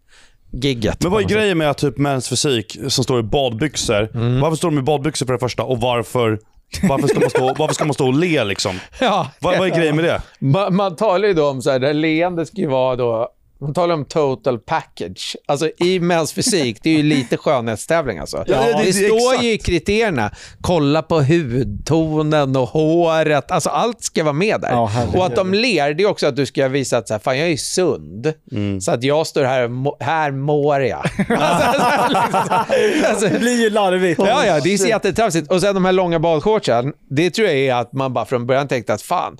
[0.62, 1.02] gigget.
[1.02, 4.10] Men vad är grejen med att typ mäns fysik som står i badbyxor?
[4.14, 4.40] Mm.
[4.40, 6.38] Varför står de i badbyxor för det första och varför,
[6.82, 8.80] varför, ska, man stå, varför ska man stå och le liksom?
[9.00, 9.30] Ja.
[9.38, 10.22] Vad, vad är grejen med det?
[10.38, 13.28] Man, man talar ju då om så här, det här leendet ska ju vara då,
[13.60, 15.36] man talar om total package.
[15.46, 18.44] Alltså i mäns fysik, det är ju lite skönhetstävling alltså.
[18.46, 19.44] Ja, det- det, det- står exakt.
[19.44, 24.70] ju i kriterierna, kolla på hudtonen och håret, alltså allt ska vara med där.
[24.70, 27.18] Ja, och att de ler, det är också att du ska visa att så här,
[27.18, 28.80] fan jag är sund, Mm.
[28.80, 31.04] så att jag står här må, här mår jag.
[31.38, 34.20] alltså, liksom, alltså, Det blir ju larvigt.
[34.24, 35.50] Ja, ja, det är jättetramsigt.
[35.50, 38.68] Och sen de här långa badshortsen, det tror jag är att man bara från början
[38.68, 39.36] tänkte att fan,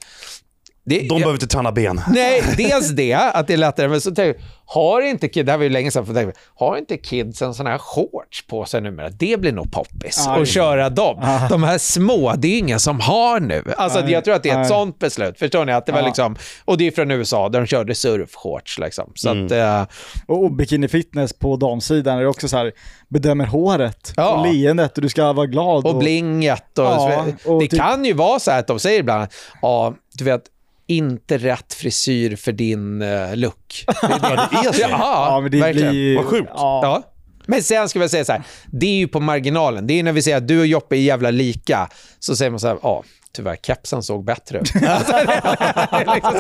[0.87, 2.01] det, De behöver inte träna ben.
[2.09, 5.53] Nej, dels det, att det är lättare, men så tänker jag, har inte kid, det
[5.53, 8.81] här var ju länge sedan, för tänkte, har inte kidsen sådana här shorts på sig
[8.81, 9.09] numera?
[9.11, 10.43] Det blir nog poppis Aj.
[10.43, 11.21] att köra dem.
[11.51, 13.63] De här små, det är ingen som har nu.
[13.77, 14.69] Alltså jag tror att det är ett nej.
[14.69, 15.73] sånt beslut, förstår ni?
[15.73, 19.13] Att det var liksom, och det är från USA, där de körde surfshorts liksom.
[19.15, 19.83] Så att, eh,
[20.27, 22.73] Och, och bikini fitness på damsidan är det också så här,
[23.09, 24.29] bedömer håret Ja.
[24.37, 25.87] och leendet och du ska vara glad.
[25.87, 29.01] och blinget och, Ja, och Det typ- kan ju vara så här att de säger
[29.01, 29.29] ibland,
[29.63, 30.43] ja, du vet,
[30.87, 33.85] inte rätt frisyr för din uh, look.
[34.03, 34.09] Ja,
[34.53, 34.81] det är så.
[34.81, 35.91] Ja, Ja, men det verkligen.
[35.91, 36.17] blir.
[36.17, 36.51] Vad sjukt.
[36.55, 36.81] Ja.
[36.83, 37.03] Ja.
[37.47, 39.87] Men sen ska vi säga så här, det är ju på marginalen.
[39.87, 41.89] Det är när vi säger att du och Joppe är jävla lika,
[42.19, 43.05] så säger man så här, ja,
[43.37, 44.73] tyvärr, kepsen såg bättre ut.
[44.89, 45.17] Alltså,
[46.15, 46.35] liksom.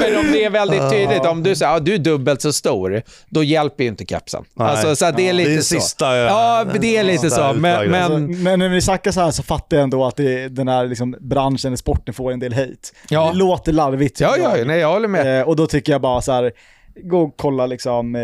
[0.00, 3.02] Men om det är väldigt tydligt, om du säger, ja, du är dubbelt så stor,
[3.28, 4.44] då hjälper ju inte kepsen.
[4.56, 5.74] Alltså, så att det är lite Det är så.
[5.74, 7.52] sista, ja, det är lite så.
[7.52, 7.90] Men, utvägen.
[8.26, 10.86] men men när vi snackar så här så fattar jag ändå att det, den här
[10.86, 12.76] liksom branschen, sporten får en del hate.
[13.08, 13.30] Ja.
[13.32, 14.20] Det låter larvigt.
[14.20, 15.40] ja, ja, nej, jag håller med.
[15.40, 16.52] Eh, och då tycker jag bara så här,
[17.02, 18.22] gå och kolla liksom eh,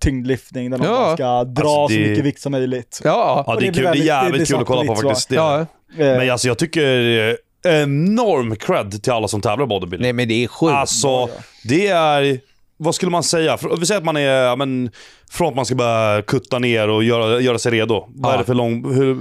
[0.00, 0.90] tyngdlyftning där de Ja.
[0.92, 3.00] bara ska dra Alltså, det- så mycket vikt som möjligt.
[3.04, 3.74] Ja, Ja, det det är, kul.
[3.74, 5.28] det är väldigt- det jävligt blir kul att kolla på faktiskt.
[5.28, 5.34] Det.
[5.34, 5.60] ja.
[5.60, 5.66] Eh,
[5.96, 7.28] Men alltså jag tycker
[7.64, 10.02] eh, enorm cred till alla som tävlar i bodybuilding.
[10.04, 10.72] Nej men det är sjukt.
[10.72, 11.28] Alltså,
[11.64, 12.40] det är...
[12.82, 13.56] Vad skulle man säga?
[13.56, 14.20] För- Vi säger att man är...
[14.20, 14.90] ja, Men,
[15.30, 18.08] från att man ska börja kutta ner och göra, göra sig redo.
[18.14, 18.94] Vad är det för lång...
[18.94, 19.14] Hur,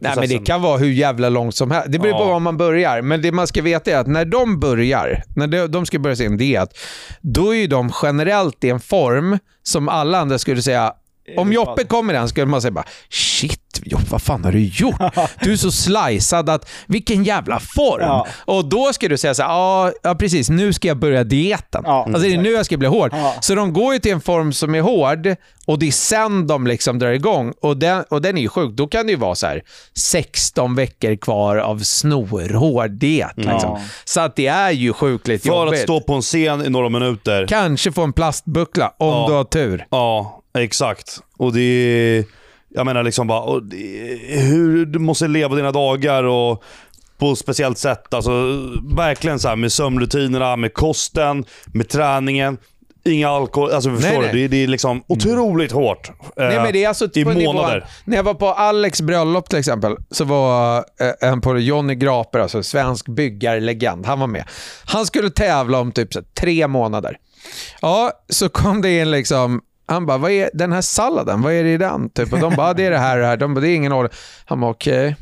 [0.00, 1.92] Nej men det kan vara hur jävla långt som helst.
[1.92, 3.02] Det beror på var man börjar.
[3.02, 6.16] Men det man ska veta är att när de börjar, när de, de ska börja
[6.16, 6.78] sin diet,
[7.20, 10.92] då är ju de generellt i en form som alla andra skulle säga,
[11.36, 14.60] om Joppe kom i den skulle man säga bara “Shit Joppe, vad fan har du
[14.64, 14.94] gjort?
[15.40, 18.26] Du är så slicead att vilken jävla form!” Ja.
[18.44, 21.82] Och då ska du säga så här, ja, ja precis, nu ska jag börja dieten.
[21.84, 23.10] Ja, alltså det är nu jag ska bli hård.
[23.12, 23.34] Ja.
[23.40, 25.36] Så de går ju till en form som är hård
[25.66, 27.52] och det är sen de liksom drar igång.
[27.62, 28.70] Och den, och den är ju sjuk.
[28.72, 29.62] Då kan det ju vara så här
[29.94, 33.36] 16 veckor kvar av snorhård diet.
[33.36, 33.80] Liksom.
[34.04, 35.74] Så att det är ju sjukligt För jobbigt.
[35.74, 37.46] att stå på en scen i några minuter.
[37.48, 39.24] Kanske få en plastbuckla om Ja.
[39.28, 39.86] du har tur.
[39.90, 41.20] Ja, exakt.
[41.36, 42.24] Och det är...
[42.68, 43.60] Jag menar liksom bara...
[43.60, 43.76] Det
[44.40, 46.62] hur du måste leva dina dagar och
[47.18, 48.14] på ett speciellt sätt.
[48.14, 48.30] Alltså
[48.96, 52.58] verkligen så här med sömnrutinerna, med kosten, med träningen.
[53.04, 53.70] Inga alkohol.
[53.70, 54.24] Alltså förstår Nej, du?
[54.24, 54.32] nej.
[54.34, 56.10] Det, är- det är liksom otroligt hårt.
[56.36, 57.84] Nej, eh, men det är alltså I på nivån- månader.
[58.04, 62.38] När jag var på Alex bröllop till exempel, så var eh, en på Johnny Graper,
[62.38, 64.44] alltså svensk byggarlegend, han var med.
[64.84, 67.16] Han skulle tävla om typ så här, tre månader.
[67.82, 71.64] Ja, så kom det in liksom, han bara, vad är den här salladen, vad är
[71.64, 72.10] det i den?
[72.10, 73.36] Typ, och de bara, det är det här det här.
[73.36, 74.12] De bara, det är ingen ålder.
[74.44, 75.16] Han bara, okej.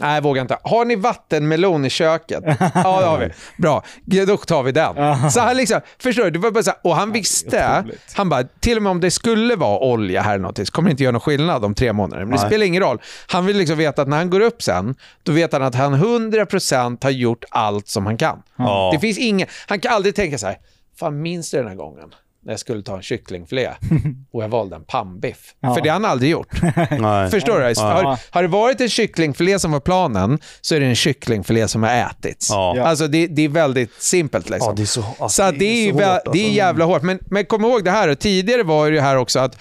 [0.00, 0.58] Nej, jag vågar inte.
[0.62, 2.44] Har ni vattenmelon i köket?
[2.74, 3.30] Ja, det har vi.
[3.62, 3.84] Bra,
[4.26, 5.30] då tar vi den.
[5.30, 6.30] Så han liksom, förstår du?
[6.30, 7.84] Det var bara så här, och han visste,
[8.14, 10.88] han bara, till och med om det skulle vara olja här eller någonting, så kommer
[10.88, 12.24] det inte göra någon skillnad om tre månader.
[12.24, 12.46] Men det Nej.
[12.46, 12.98] spelar ingen roll.
[13.26, 15.94] Han vill liksom veta att när han går upp sen, då vet han att han
[15.94, 18.42] 100% har gjort allt som han kan.
[18.56, 18.90] Ja.
[18.92, 20.56] Det finns ingen, han kan aldrig tänka så här,
[20.98, 22.14] fan minns du den här gången?
[22.44, 23.70] När jag skulle ta en kycklingfilé
[24.32, 25.54] och jag valde en pannbiff.
[25.60, 25.74] Ja.
[25.74, 26.62] För det har han aldrig gjort.
[26.90, 27.30] Nej.
[27.30, 27.72] Förstår du?
[27.76, 27.82] Ja.
[27.82, 31.82] Har, har det varit en kycklingfilé som var planen så är det en kycklingfilé som
[31.82, 32.50] har ätits.
[32.50, 32.82] Ja.
[32.82, 34.50] Alltså det, det är väldigt simpelt.
[34.50, 34.68] Liksom.
[34.68, 36.56] Ja, det är så, alltså, så det, är så vä- hårt, det är alltså.
[36.56, 37.02] jävla hårt.
[37.02, 39.58] Men, men kom ihåg det här, och tidigare var det här också att,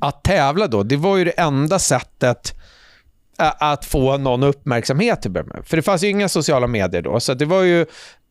[0.00, 2.52] att tävla då, det var ju det enda sättet
[3.38, 5.32] att få någon uppmärksamhet till.
[5.64, 7.86] För det fanns ju inga sociala medier då, så det var ju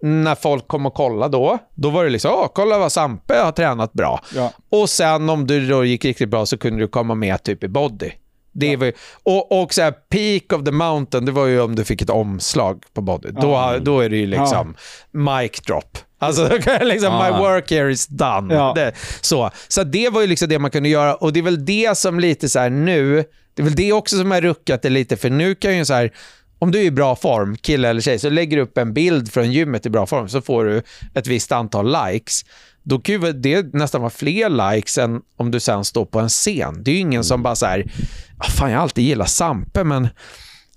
[0.05, 3.51] när folk kom och kollade då, då var det liksom, åh, kolla vad Sampe har
[3.51, 4.21] tränat bra.
[4.35, 4.51] Ja.
[4.69, 7.67] Och sen om du då gick riktigt bra så kunde du komma med typ i
[7.67, 8.11] body.
[8.53, 11.75] Det var ju, och och så här, peak of the mountain, det var ju om
[11.75, 13.29] du fick ett omslag på body.
[13.31, 14.75] Då, då är det ju liksom
[15.11, 15.97] mic drop.
[16.19, 16.49] Alltså
[16.81, 17.31] liksom, Ja.
[17.31, 18.55] my work here is done.
[18.55, 18.71] Ja.
[18.75, 18.91] Det,
[19.21, 19.49] så.
[19.67, 22.19] så det var ju liksom det man kunde göra och det är väl det som
[22.19, 23.23] lite så här nu,
[23.53, 25.93] det är väl det också som har ruckat det lite, för nu kan ju så
[25.93, 26.11] här,
[26.59, 29.31] om du är i bra form, kille eller tjej, så lägger du upp en bild
[29.31, 30.81] från gymmet i bra form så får du
[31.13, 32.41] ett visst antal likes.
[32.83, 36.83] Då kan det nästan vara fler likes än om du sen står på en scen.
[36.83, 37.91] Det är ju ingen som bara så här,
[38.37, 40.07] "Ah, fan jag har alltid gillat Sampe, men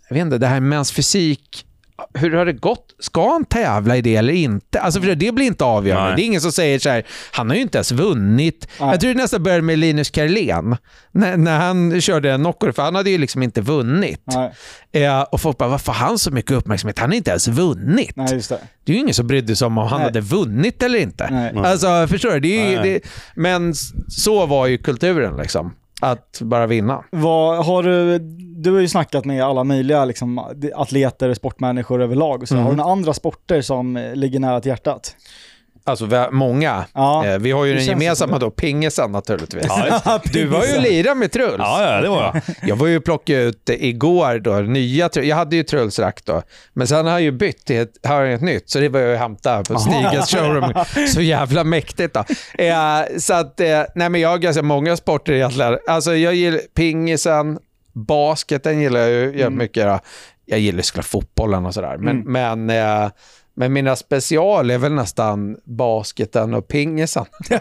[0.08, 1.64] jag vet inte, det här med ens fysik,
[2.14, 2.84] hur har det gått?
[2.98, 4.80] Ska han tävla i det eller inte?
[4.80, 6.08] Alltså för det blir inte avgörande.
[6.08, 6.16] Nej.
[6.16, 8.68] Det är ingen som säger så här, han har ju inte ens vunnit.
[8.80, 8.88] Nej.
[8.90, 10.76] Jag tror det nästan började med Linus Karlén,
[11.12, 14.22] när, när han körde en knocker, för han hade ju liksom inte vunnit.
[14.26, 14.52] Nej,
[14.92, 16.98] Eh, och folk bara, varför har han så mycket uppmärksamhet?
[16.98, 18.12] Han har inte ens vunnit.
[18.16, 18.58] nej just det.
[18.84, 20.04] Det är ju ingen som brydde sig om om han Nej.
[20.06, 21.28] hade vunnit eller inte.
[21.30, 21.52] Nej.
[21.64, 22.40] Alltså, förstår du?
[22.40, 23.00] Det är ju, det,
[23.34, 23.74] men
[24.08, 25.74] så var ju kulturen liksom.
[26.00, 27.04] Att bara vinna.
[27.10, 28.18] Vad, har du,
[28.62, 30.38] du har ju snackat med alla möjliga liksom,
[30.74, 32.42] atleter, sportmänniskor överlag.
[32.42, 32.54] Och så.
[32.54, 32.64] Mm.
[32.64, 35.16] Har du några andra sporter som eh, ligger nära till hjärtat?
[35.88, 36.84] Alltså många.
[36.94, 39.66] Ja, Eh, vi har ju den gemensamma då, pingisen naturligtvis.
[39.68, 41.54] Ja, Du var ju lira med Truls.
[41.58, 42.42] Ja, ja, det var jag.
[42.68, 45.26] Jag var ju plockade ut igår då, nya Truls.
[45.26, 48.40] Jag hade ju Truls-rack då, men sen har jag ju bytt till ett, har ett
[48.40, 50.84] nytt, så det var jag att hämta på Stigens showroom.
[51.08, 52.24] Så jävla mäktigt då.
[52.64, 55.78] Eh, så att, eh, nej men jag har ganska många sporter egentligen.
[55.88, 57.58] Alltså jag gillar pingisen,
[58.06, 60.00] basketen gillar jag ju jävligt mycket.
[60.46, 63.10] Jag gillar såklart fotbollen och sådär, men, men eh,
[63.58, 67.24] men mina special är väl nästan basketen och pingisen.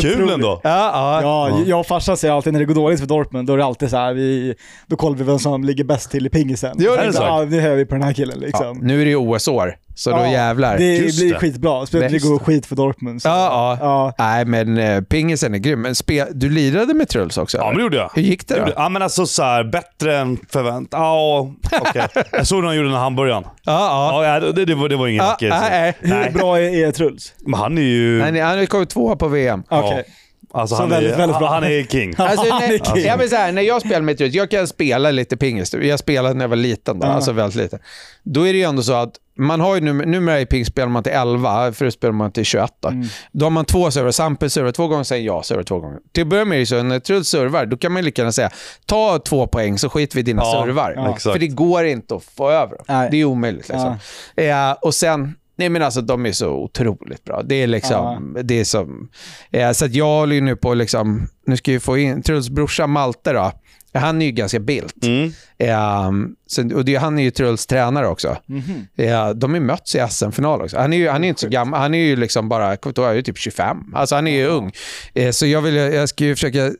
[0.00, 0.60] Kul ändå.
[0.64, 1.20] Ja, ja.
[1.22, 3.64] Ja, jag och farsan säger alltid när det går dåligt för Dortmund, då är det
[3.64, 4.54] alltid så här, vi,
[4.86, 6.78] då kollar vi vem som ligger bäst till i pingisen.
[6.78, 7.22] Gör det så?
[7.22, 8.78] Ja, det hör vi på den här killen Ja, liksom.
[8.78, 10.78] nu är det ju OS-år, så då Ja, jävlar.
[10.78, 11.38] Det Just blir det.
[11.38, 13.22] skitbra, speciellt det går skit för Dortmund.
[13.22, 13.28] Så.
[13.28, 14.12] Ja, ja.
[14.18, 14.24] ja.
[14.24, 15.82] Nej, men eh, pingisen är grym.
[15.82, 17.58] Men spe, du lirade med Truls också?
[17.58, 18.10] Ja, men det gjorde jag.
[18.14, 18.72] Hur gick det då?
[18.76, 21.00] Ja, men alltså så här, bättre än förväntat.
[21.00, 22.06] Ja, okej.
[22.32, 23.44] Jag såg när han gjorde den här hamburgaren.
[23.64, 24.40] Ja, ja.
[24.52, 25.48] Det, det, var, det var ingen Ja, vacker.
[25.50, 27.34] nej, Hur bra är, är Truls?
[27.38, 28.18] Men han är ju...
[28.18, 29.62] Nej, nej, han har ju kommit tvåa på VM.
[29.68, 30.04] Okej.
[30.52, 31.48] Alltså Så han, väldigt, är, väldigt bra.
[31.48, 32.14] han är king.
[32.18, 33.04] Alltså, Han är när, king.
[33.04, 35.74] jag, vill så här, när jag spelar med Truls, jag kan spela lite pingis.
[35.74, 37.10] Jag spelade när jag var liten, då, Ja.
[37.12, 37.78] alltså väldigt liten.
[38.22, 40.88] Då är det ju ändå så att man har ju numera, numera i ping spelar
[40.88, 42.70] man till 11, förut spelar man till 21.
[42.80, 43.06] Då, Mm.
[43.32, 45.98] då har man två servrar, Sampe servar två gånger, sen jag servar två gånger.
[46.12, 48.32] Till att börja med är det så, när Truls servar, då kan man lika gärna
[48.32, 48.50] säga,
[48.86, 50.92] ta två poäng så skiter vi i dina Ja, servar.
[50.96, 51.16] ja.
[51.32, 52.84] För det går inte att få över dem.
[52.88, 53.08] Nej.
[53.10, 53.68] Det är omöjligt.
[53.68, 53.96] Liksom.
[54.36, 57.42] Eh, och sen, nej men alltså de är så otroligt bra.
[57.42, 59.10] Det är liksom, det är som,
[59.50, 62.50] eh, så att jag håller ju nu på liksom, nu ska vi få in, Truls
[62.50, 63.52] brorsa Malte då,
[63.94, 65.04] han är ju ganska bilt.
[65.04, 65.32] Mm.
[65.58, 66.10] Eh,
[66.46, 68.36] så, och det, han är ju Truls tränare också.
[68.46, 68.86] Mhm.
[68.96, 70.78] Eh, de har mötts i SM-final också.
[70.78, 73.12] Han är ju han är inte så gammal, han är ju liksom bara, han är
[73.12, 73.76] ju typ 25.
[73.94, 74.72] Alltså han är ju ung.
[75.14, 76.70] Eh, så jag, vill, jag ska ju försöka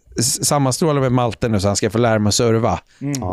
[0.43, 2.81] sammanstråla med Malte nu så han ska få lära mig att serva.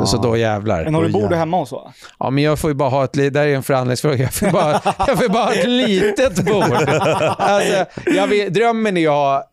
[0.06, 0.84] Så då jävlar.
[0.84, 1.94] Men har du bord hemma hos va?
[2.20, 4.18] Ja, men jag får ju bara ha ett li- där är en förhandlingsfråga.
[4.24, 4.72] Jag får bara,
[5.08, 6.64] jag får bara ha ett litet bord.
[7.38, 9.44] Alltså, jag vill, drömmen är ju att ha,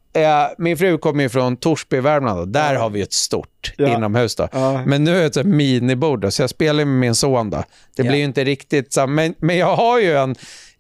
[0.59, 3.89] min fru kommer ju från Torsby i Värmland och där har vi ett stort Ja.
[3.97, 4.37] inomhus.
[4.37, 4.49] Då.
[4.53, 4.83] Ja.
[4.87, 7.51] Men nu är det ett minibord, då, så jag spelar med min son.
[7.51, 7.63] Då.
[7.97, 8.19] Det blir Ja.
[8.19, 10.35] ju inte riktigt så, men, men jag har ju en,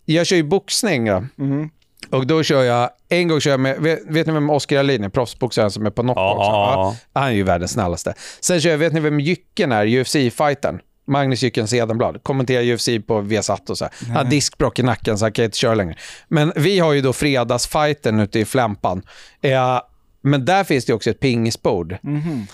[0.05, 1.05] jag kör ju boxning.
[1.05, 1.24] Då.
[1.36, 1.70] Mhm.
[2.11, 5.05] Och då kör jag, en gång kör jag med, vet, vet ni vem Oskar Alin
[5.05, 5.09] är?
[5.09, 7.01] Proffsboxaren som är på knock Ja, också.
[7.12, 8.15] Han är ju världens snällaste.
[8.40, 9.86] Sen kör jag, vet ni vem Jycken är?
[9.86, 10.78] UFC-fightern.
[11.07, 12.23] Magnus Jycken Cedenblad.
[12.23, 13.93] Kommenterar UFC på Viasat och så här.
[14.07, 15.97] Han har diskbråck i nacken så han kan inte köra längre.
[16.29, 19.03] Men vi har ju då fredagsfighten ute i Flämpan.
[19.43, 19.81] Eh,
[20.23, 21.97] men där finns det också ett pingisbord.
[22.03, 22.47] Mhm.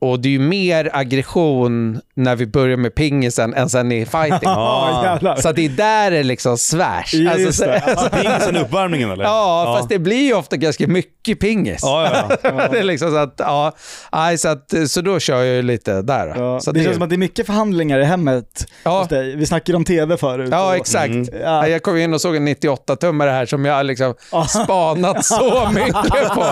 [0.00, 4.38] Och det är ju mer aggression när vi börjar med pingisen än sen i fighting.
[4.42, 5.36] Ja, jävlar.
[5.36, 7.14] Så att det är där det liksom svärs.
[7.14, 7.80] Ja, Alltså, det.
[7.80, 9.24] Alltså, pingisen i uppvärmningen eller?
[9.24, 11.78] Ja, fast det blir ju ofta ganska mycket pingis.
[11.82, 12.68] Ja, ja, ja.
[12.72, 13.72] det är liksom så att, ja,
[14.12, 16.34] nej, så, att, så då kör jag ju lite där.
[16.36, 18.98] Ja, så det det, känns som att det är mycket förhandlingar i hemmet Ja.
[18.98, 19.36] hos dig.
[19.36, 20.48] Vi snackade om tv förut.
[20.52, 21.06] Ja, och- exakt.
[21.10, 21.26] Mm.
[21.32, 21.38] Ja.
[21.40, 24.44] Ja, Jag kom in och såg en 98-tummare här som jag liksom Ja.
[24.44, 26.44] spanat så mycket på.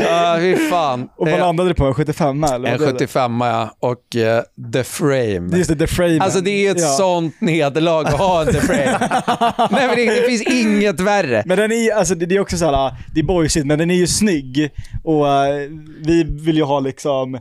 [0.00, 1.08] Ja, fy fan.
[1.16, 1.84] Och vad landade du på?
[1.84, 2.98] En 75 En vad blev det?
[2.98, 5.56] 75 ja, och eh, The Frame.
[5.56, 6.20] Just det, The Frame.
[6.20, 6.86] Alltså det är ett Ja.
[6.88, 8.98] sånt nederlag att ha en The Frame.
[9.70, 11.42] Nej men det, det finns inget värre.
[11.46, 13.94] Men den är, alltså det, det är också såhär, det är boysigt, men den är
[13.94, 14.70] ju snygg
[15.04, 15.68] och eh,
[16.04, 17.38] vi vill ju ha liksom,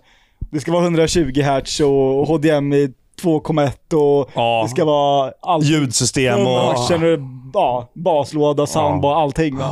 [0.52, 2.90] det ska vara 120 Hz och HDMI
[3.22, 4.62] 2,1 och Ja.
[4.64, 5.66] det ska vara allt.
[5.66, 6.88] Ljudsystem och...
[6.90, 7.20] Känner
[7.54, 9.58] ja, baslåda, soundbar, allting.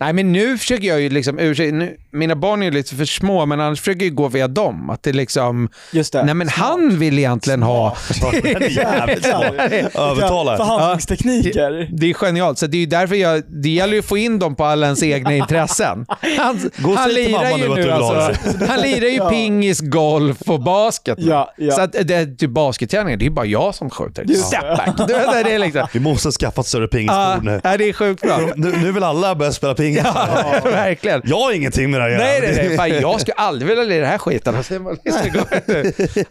[0.00, 3.04] Nej, men nu försöker jag ju liksom, ursäkta, nu, mina barn är ju lite för
[3.04, 4.90] små, men annars försöker jag gå via dem.
[4.90, 6.24] Att det liksom, Just det.
[6.24, 7.96] nej men han vill egentligen ha,
[8.70, 9.54] jävligt smart.
[9.94, 10.56] Övertala.
[10.56, 11.88] Förhandlingstekniker.
[11.92, 12.58] det är genialt.
[12.58, 15.02] Så det är därför jag, det gäller ju att få in dem på alla ens
[15.02, 16.06] egna intressen.
[16.38, 18.32] Han, Gå han lirar ju nu alltså,
[18.68, 21.18] han lirar ju pingis, golf och basket.
[21.20, 21.72] Ja, ja.
[21.72, 24.24] Så att det, det, basketträningen, det är bara jag som skjuter.
[24.24, 25.08] Just Step back.
[25.08, 25.14] Det
[25.52, 27.60] är liksom, Vi måste skaffa ett större ja, pingisbord nu.
[27.64, 28.38] ja, det är sjukt bra.
[28.56, 29.87] Nu, nu vill alla börja spela pingis.
[29.94, 31.22] Ja, verkligen.
[31.24, 32.76] Jag har ingenting med det här att Nej, nej, nej.
[32.76, 34.54] Fan, jag skulle aldrig vilja lira den här skiten.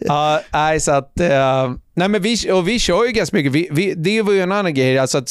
[0.00, 1.20] Ja, nej, så att...
[1.20, 3.52] eh, nej, men vi, och vi kör ju ganska mycket.
[3.52, 4.98] Vi, vi, det var ju en annan grej.
[4.98, 5.28] Alltså att,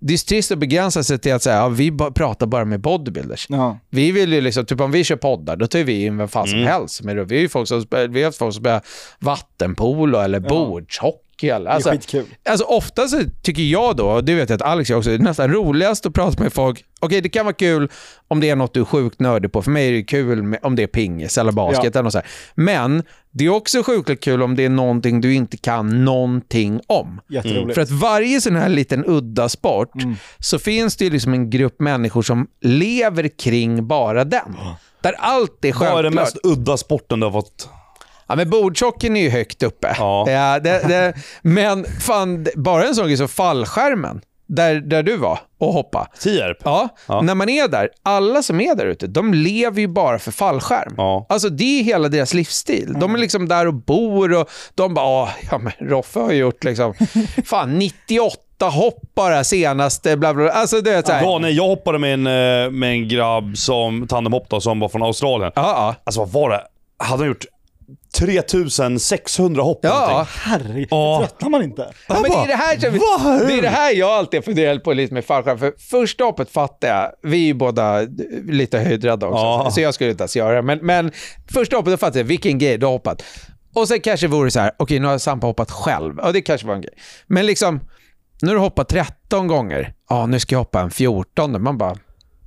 [0.00, 3.46] det är trist att begränsa sig till att säga ja, vi pratar bara med bodybuilders.
[3.48, 3.78] Ja.
[3.90, 6.46] Vi vill ju liksom, typ om vi kör poddar, då tar vi in vem fan
[6.46, 7.02] som helst.
[7.02, 8.82] Men då, vi ju folk som, vi har haft folk som spelar
[9.18, 11.27] vattenpolo eller bordshockey.
[11.46, 12.24] Eller, Det är alltså, skitkul.
[12.48, 15.16] Alltså ofta så tycker jag då, och det vet jag att Alex gör också, det
[15.16, 16.84] är nästan roligast att prata med folk.
[17.00, 17.88] Okej, det kan vara kul
[18.28, 19.62] om det är något du är sjukt nördig på.
[19.62, 21.90] För mig är det kul med, om det är pingis eller basket Ja.
[21.90, 22.26] eller något så här.
[22.54, 27.20] Men det är också sjukt kul om det är någonting du inte kan någonting om.
[27.28, 27.74] Jätteroligt.
[27.74, 29.92] För att varje sån här liten udda sport
[30.38, 34.56] så finns det ju liksom en grupp människor som lever kring bara den.
[35.00, 35.90] Där allt är självklart.
[35.90, 37.68] Vad är den mest udda sporten du har fått?
[38.28, 39.94] Ja, men bordshockeyn är ju högt uppe.
[39.98, 40.24] Ja.
[40.62, 45.72] det, det, men fan, bara en sån grej som fallskärmen, där, där du var och
[45.72, 46.08] hoppa.
[46.20, 46.56] Tierp?
[46.64, 47.20] Ja, Ja.
[47.20, 50.94] när man är där, alla som är där ute, de lever ju bara för fallskärm.
[50.96, 51.26] Ja.
[51.28, 52.94] Alltså det är hela deras livsstil.
[53.00, 56.64] De är liksom där och bor och de bara, "Ah, ja men Roffe har gjort
[56.64, 56.94] liksom,
[57.44, 60.52] fan 98 hopp bara senaste, bla bla bla.
[60.52, 61.22] Alltså du vet såhär.
[61.22, 64.88] Ja, nej, jag hoppade med en, eh, med en grabb som tandemhopp då, som var
[64.88, 65.52] från Australien.
[65.54, 65.94] Ja, ja.
[66.04, 66.62] Alltså vad var det?
[66.98, 67.44] Hade han gjort
[68.14, 70.26] 3600 hopp Ja?
[70.30, 71.18] Herregud, Ja.
[71.20, 71.92] tröttnar man inte?
[72.08, 73.44] Ja, men det, är det, här som, Va?
[73.46, 75.58] det är det här jag alltid funderat på lite med fallskärm.
[75.58, 78.00] För första hoppet fattar jag, vi är ju båda
[78.48, 79.70] lite höjdrädda också, Ja.
[79.70, 80.62] så jag skulle inte ens göra det.
[80.62, 81.12] Men, men
[81.52, 83.22] första hoppet, då fattar jag vilken grej du har hoppat.
[83.74, 86.14] Och sen kanske vore det så här, okej nu har Sampa hoppat själv.
[86.22, 86.94] Ja, det kanske var en grej.
[87.26, 87.80] Men liksom,
[88.42, 89.92] nu har du hoppat 13 gånger.
[90.08, 91.62] Ja, nu ska jag hoppa en 14.
[91.62, 91.96] Man bara,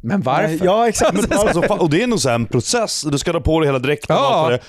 [0.01, 0.65] men varför?
[0.65, 1.13] Ja, exakt.
[1.29, 3.01] Men, Alltså, och det är nog så en process.
[3.01, 4.49] Du ska dra på dig hela dräkten Ja.
[4.49, 4.59] det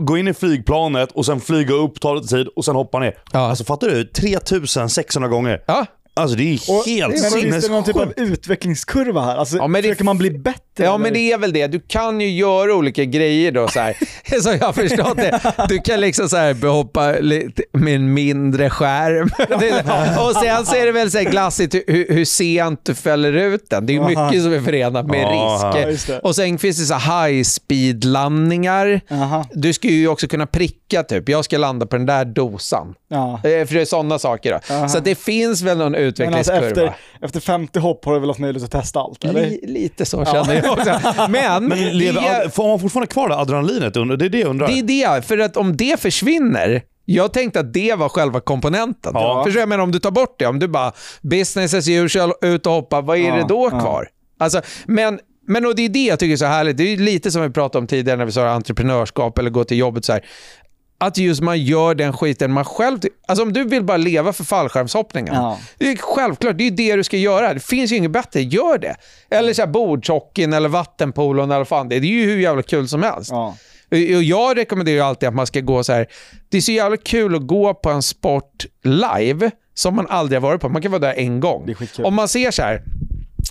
[0.00, 3.18] Gå in i flygplanet och sen flyga upp, ta lite tid och sen hoppa ner.
[3.32, 3.38] Ja.
[3.40, 4.04] Alltså fattar du?
[4.04, 5.62] 3600 gånger.
[5.66, 5.86] Ja,
[6.20, 8.32] Alltså det är Och, helt men finns det någon typ av sinnessjukt.
[8.38, 9.36] utvecklingskurva här?
[9.36, 10.60] Alltså, Ja, men det- försöker man bli bättre?
[10.76, 11.14] Ja, men eller?
[11.14, 11.66] det är väl det.
[11.66, 13.96] Du kan ju göra olika grejer då så här.
[14.42, 15.40] Så jag har förstått det.
[15.68, 19.30] Du kan liksom så här behoppa lite med en mindre skärm.
[19.60, 23.32] Det- Och sen så är det väl så här glassigt hur, hur sent du fäller
[23.32, 23.86] ut den.
[23.86, 25.28] Det är ju mycket som är förenat med
[25.90, 26.06] risk.
[26.06, 26.18] det.
[26.18, 29.00] Och sen finns det så high speed landningar.
[29.52, 31.28] Du ska ju också kunna pricka typ.
[31.28, 32.94] Jag ska landa på den där dosan.
[33.08, 33.34] Ja.
[33.34, 34.60] Eh, För det är sådana saker.
[34.68, 34.88] Då.
[34.88, 36.88] Så att det finns väl någon Men alltså utvecklingskurva.
[36.90, 39.24] efter, efter 50 hopp har du väl haft möjlighet att testa allt?
[39.24, 39.46] Eller?
[39.46, 41.00] Li, lite så känner jag också.
[41.28, 43.94] Men, Men lever, det, får man fortfarande kvar det adrenalinet?
[43.94, 44.68] Det är det jag undrar.
[44.68, 44.72] det
[45.02, 49.12] är det, för att om det försvinner, jag tänkte att det var själva komponenten.
[49.14, 49.44] Ja.
[49.44, 49.68] Förstår jag?
[49.68, 50.92] Men om du tar bort det, om du bara
[51.22, 53.80] business as usual, ut och hoppa, vad är Ja, det då ja.
[53.80, 54.08] kvar?
[54.38, 56.76] Alltså, men, men och det är det jag tycker är så härligt.
[56.76, 59.78] Det är lite som vi pratade om tidigare när vi sa entreprenörskap eller gå till
[59.78, 60.04] jobbet.
[60.04, 60.24] så här.
[61.02, 62.98] Att just man gör den skiten man själv...
[63.28, 65.34] Alltså om du vill bara leva för fallskärmshoppningen.
[65.34, 65.58] Ja.
[65.78, 67.54] Det är självklart, det är ju det du ska göra.
[67.54, 68.96] Det finns ju inget bättre, gör det.
[69.30, 72.00] Eller så här bordshockeyn eller vattenpolon eller fan det är.
[72.00, 73.30] Det är ju hur jävla kul som helst.
[73.30, 73.56] Ja.
[73.90, 76.06] Och jag rekommenderar ju alltid att man ska gå så här.
[76.48, 80.48] Det är så jävla kul att gå på en sport live som man aldrig har
[80.48, 80.68] varit på.
[80.68, 81.74] Man kan vara där en gång.
[81.98, 82.82] Om man ser så här.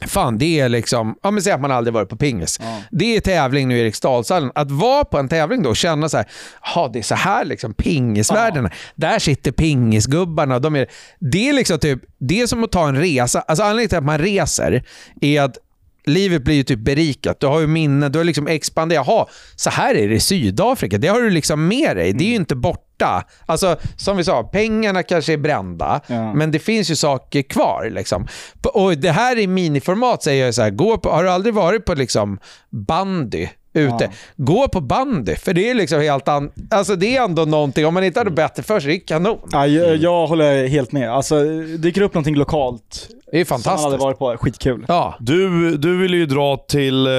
[0.07, 1.15] Fan, det är liksom...
[1.23, 2.59] Ja, men säg att man aldrig varit på pingis.
[2.61, 2.81] Ja.
[2.91, 4.51] Det är tävling nu i Eriksdalshallen.
[4.55, 6.25] Att vara på en tävling då och känna så här,
[6.63, 8.73] "Jaha, det är så här liksom pingisvärlden är.
[8.95, 10.59] Där sitter pingisgubbarna.
[10.59, 10.87] De är,
[11.19, 13.41] det är liksom typ, det är som att ta en resa.
[13.41, 14.83] Alltså anledningen till att man reser
[15.21, 15.57] är att
[16.05, 17.39] livet blir ju typ berikat.
[17.39, 19.07] Du har ju minnen, du har liksom expanderat.
[19.07, 20.97] Jaha, så här är det i Sydafrika.
[20.97, 22.13] Det har du liksom med dig.
[22.13, 23.23] Det är ju inte borta.
[23.45, 26.33] Alltså, som vi sa, pengarna kanske är brända, Ja.
[26.33, 27.89] men det finns ju saker kvar.
[27.93, 28.27] Liksom.
[28.73, 31.85] Och Det här i miniformat säger jag så här, gå på, har du aldrig varit
[31.85, 32.39] på liksom
[32.69, 33.47] bandy?
[33.73, 33.95] Ute.
[33.99, 34.09] Ja.
[34.35, 36.51] Gå på bandy, för det är liksom helt an...
[36.71, 39.39] Alltså det är ändå någonting, om man inte hade bättre för sig, det är kanon.
[39.51, 41.09] Ja, jag, jag håller helt med.
[41.11, 41.43] Alltså,
[41.77, 43.85] dyker upp någonting lokalt Det är som man fantastiskt.
[43.85, 44.85] hade varit på, skitkul.
[44.87, 45.15] Ja.
[45.19, 47.11] Du, du ville ju dra till, eh,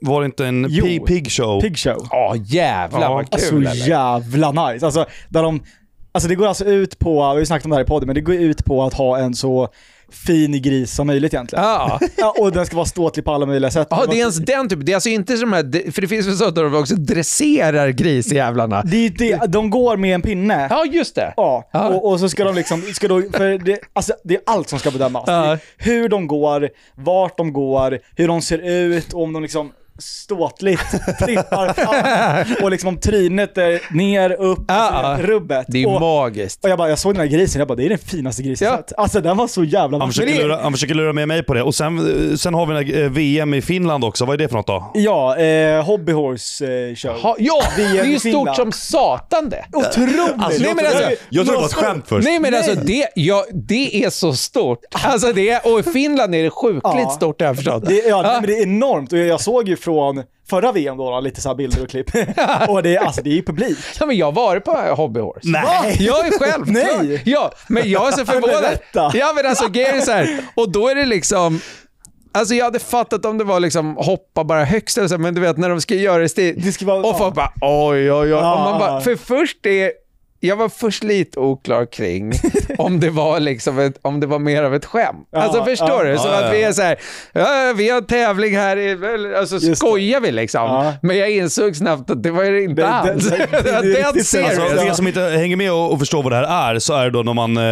[0.00, 1.06] var det inte en Jo.
[1.06, 1.60] pig, show?
[1.60, 2.06] Pig show.
[2.10, 3.66] Ja, jävlar Ja, vad Alltså kul.
[3.66, 3.88] eller?
[3.88, 4.86] jävla nice.
[4.86, 5.62] Alltså, där de,
[6.12, 8.06] alltså det går alltså ut på, vi har ju snackat om det här i podden,
[8.06, 9.68] men det går ut på att ha en så
[10.12, 11.64] fin gris som möjligt egentligen.
[11.64, 12.00] Ja.
[12.16, 13.86] Ja, och den ska vara ståtlig på alla möjliga sätt.
[13.90, 14.84] Ja, det är ens den typen.
[14.84, 17.88] Det är alltså inte som här, för det finns väl så att de också dresserar
[17.88, 18.82] grisjävlarna.
[18.82, 20.66] det, det, de går med en pinne.
[20.70, 21.34] Ja, just det.
[21.36, 21.88] Ja, Ja.
[21.88, 24.78] Och, och så ska de liksom, ska då, för det, alltså, det är allt som
[24.78, 25.24] ska bedömas.
[25.26, 25.58] Ja.
[25.76, 29.72] Hur de går, vart de går, hur de ser ut, och om de liksom
[30.02, 30.90] ståtligt
[31.24, 35.28] trippar fram och liksom om trynet är ner, upp, Ja, alltså, ja.
[35.34, 35.66] rubbet.
[35.68, 36.64] Det är och, magiskt.
[36.64, 38.66] och jag bara, jag såg den här grisen, jag bara det är den finaste grisen
[38.68, 38.76] jag Ja.
[38.78, 38.92] sett.
[38.98, 41.62] Alltså den var så jävla Han försöker, lura, han försöker lura med mig på det.
[41.62, 44.24] Och sen, sen har vi den här, eh, VM i Finland också.
[44.24, 44.90] Vad är det för något då?
[44.94, 47.10] Ja, eh, Hobby Horse eh, show.
[47.22, 49.64] Ha, ja, det är ju stort som satan det.
[49.72, 50.18] Otroligt!
[50.38, 52.24] Alltså, Nej, jag, men alltså, jag trodde det var ett skämt först.
[52.28, 54.78] Nej men alltså det, ja, det är så stort.
[55.04, 57.10] Alltså det är, och i Finland är det sjukligt Ja.
[57.16, 57.84] stort har jag förstått.
[57.86, 59.91] Det, ja, nej, men det är enormt och jag, jag såg ju från
[60.50, 62.10] förra VM då, då lite så här bilder och klipp.
[62.68, 63.78] och det, alltså, det är ju publik.
[64.00, 65.40] Ja, men jag har varit på Hobby Horse.
[65.42, 65.96] Nej.
[66.00, 66.64] Jag är själv.
[66.70, 67.22] Nej.
[67.24, 68.78] Ja, men jag är så förvånad.
[69.14, 70.38] Ja, men alltså grejen är så här.
[70.54, 71.60] Och då är det liksom...
[72.34, 75.40] Alltså jag hade fattat om det var liksom hoppa bara högst eller så, men du
[75.40, 76.54] vet när de ska göra det stil.
[76.64, 78.32] Det ska vara- och folk bara oj, oj, oj.
[78.34, 79.92] Och man bara, för först är...
[80.44, 82.32] Jag var först lite oklar kring
[82.78, 85.28] om det var liksom ett, om det var mer av ett skämt.
[85.30, 86.12] Ja, alltså förstår ja.
[86.12, 86.18] du?
[86.18, 86.68] Som Ja, ja, att vi ja.
[86.68, 86.96] är så här,
[87.32, 88.90] ja, vi har tävling här, i,
[89.36, 89.76] alltså Just det.
[89.76, 90.60] skojar vi liksom?
[90.60, 90.92] Ja.
[91.02, 93.28] Men jag insåg snabbt att det var det inte Det- det- alls.
[93.30, 93.62] det- det-
[93.92, 94.58] det är Det serious.
[94.58, 97.04] Alltså, er som inte hänger med och, och förstår vad det här är, så är
[97.04, 97.56] det då när man...
[97.56, 97.62] Eh,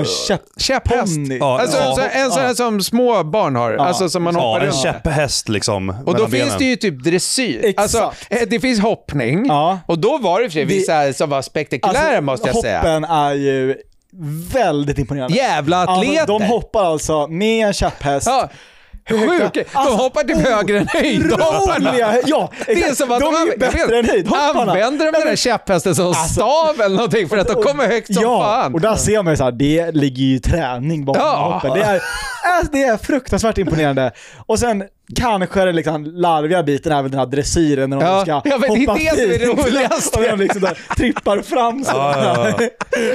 [0.00, 1.14] eh, käpp, Käpphäst.
[1.16, 1.38] Ponny.
[1.40, 1.88] Ja, Alltså ja.
[1.90, 3.84] en, sån- en sån här som små barn har, Ja.
[3.84, 4.82] alltså som man ja, hoppar en runt.
[4.82, 5.94] käpphäst liksom.
[6.06, 6.58] Och då finns benen.
[6.58, 7.60] det ju typ dressyr.
[7.64, 7.80] Exakt.
[7.80, 9.44] Alltså, eh, det finns hoppning.
[9.48, 9.78] Ja.
[9.86, 12.78] Och då var det för sig Det- vissa som var spektakulära Alltså, måste jag säga.
[12.78, 13.76] hoppen är ju
[14.52, 15.36] väldigt imponerande.
[15.36, 16.20] Jävla atleter.
[16.20, 18.26] Alltså, de hoppar alltså med en käpphäst.
[18.26, 18.48] Ja.
[19.10, 19.50] Sjuka.
[19.54, 21.94] De Alltså, hoppar typ högre än höjdhopparna.
[22.26, 24.60] Ja, Det är som att de är jag bättre än höjdhopparna.
[24.72, 28.22] Använder de den där käpphästen som stav eller någonting för att de kommer högt som
[28.22, 28.74] ja, fan?
[28.74, 31.60] och där ser man ju såhär, det ligger ju träning bakom Ja.
[31.62, 31.78] hoppen.
[31.78, 32.00] Det är,
[32.42, 34.12] alltså, det är fruktansvärt imponerande.
[34.46, 34.84] Och sen
[35.16, 38.20] kanske den liksom larviga biten är väl den här dressyren när de Ja.
[38.22, 40.18] ska Ja, men det är hoppa det som är roligaste.
[40.18, 41.90] Och de liksom där, trippar fram så.
[41.94, 42.68] Ja, ja, ja.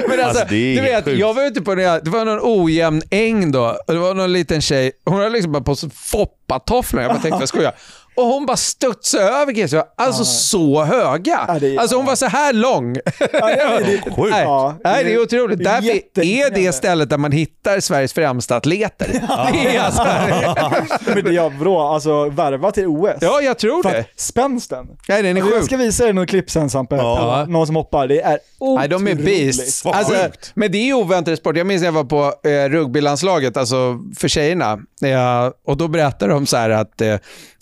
[0.08, 1.18] Men alltså, Alltså, du vet, sjukt.
[1.18, 4.32] jag var ute på det, det var någon ojämn äng då och det var någon
[4.32, 7.72] liten tjej, hon hade liksom bara på sig foppatofflor, jag bara tänkte jag skojar.
[8.16, 9.84] Och hon bara studsade över killen.
[9.96, 11.44] Alltså så höga.
[11.48, 12.96] Ja, det är- alltså hon var så här lång.
[13.32, 14.30] Ja, det, det, Sjukt.
[14.30, 15.58] Nej, Ja, nej, det är otroligt.
[15.58, 19.06] det är Därför är det stället där man hittar Sveriges främsta atleter.
[19.52, 20.02] Det är alltså,
[21.14, 23.10] men det är bra, alltså värva till OS.
[23.20, 24.04] ja, jag tror För det.
[24.16, 24.86] spänsten.
[25.08, 25.66] Nej, den är Alltså, jag sjuk.
[25.70, 27.44] ska visa dig några klipp sen Sampe, Ja.
[27.48, 28.08] någon som hoppar.
[28.08, 28.78] Det är otroligt.
[28.80, 29.86] Nej, de är beasts.
[29.86, 30.14] Alltså,
[30.54, 31.56] men det är ju oväntad sport.
[31.56, 34.78] Jag minns när jag var på eh, rugbylandslaget, alltså för tjejerna.
[35.00, 37.14] Ja, och då berättade de så här att eh,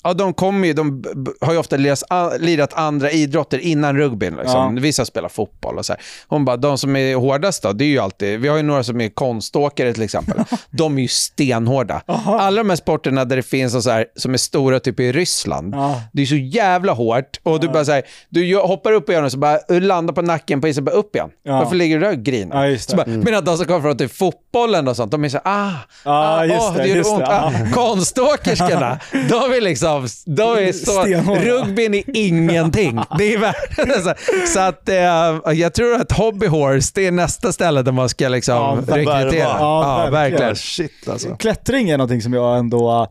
[0.05, 1.05] ja, de, kommer ju, de
[1.41, 2.03] har ju ofta lirat,
[2.39, 4.37] lirat andra idrotter innan rugbyn.
[4.37, 4.77] Liksom.
[4.77, 4.83] Ja.
[4.83, 6.03] Vissa spelar fotboll och så här.
[6.29, 8.85] Hon bara, de som är hårdast då, det är ju alltid, vi har ju några
[8.85, 10.45] som är konståkare till exempel.
[10.71, 12.03] de är ju stenhårda.
[12.27, 15.75] Alla de här sporterna där det finns så här, som är stora, typ i Ryssland,
[15.75, 16.01] Ja.
[16.13, 17.41] det är så jävla hårt.
[17.43, 20.61] Och du bara så här, du hoppar upp igen och så bara landar på nacken
[20.61, 21.31] på isen, bara upp igen.
[21.43, 21.59] Ja.
[21.59, 22.67] Varför ligger du där och grinar?
[22.67, 22.79] Ja.
[22.79, 25.67] Så bara, Medan de som kommer från typ fotbollen och sånt, de är så här,
[25.69, 25.73] ah,
[26.05, 27.19] Ja, ah just åh, det, det gör ont.
[27.19, 27.67] det, Ah, ja.
[27.75, 29.94] Konståkerskorna, de är liksom,
[30.27, 31.03] de är så,
[31.35, 33.01] rugbyn är ingenting.
[33.19, 34.15] Det är värre.
[34.55, 38.29] Så, att eh, jag tror att Hobby Horse, det är nästa ställe där man ska
[38.29, 39.25] liksom Ja, rekrytera.
[39.31, 39.59] värva.
[39.61, 40.57] Ja, verkligen.
[40.57, 41.37] Shit alltså.
[41.37, 43.09] Klättring är någonting som jag ändå äh,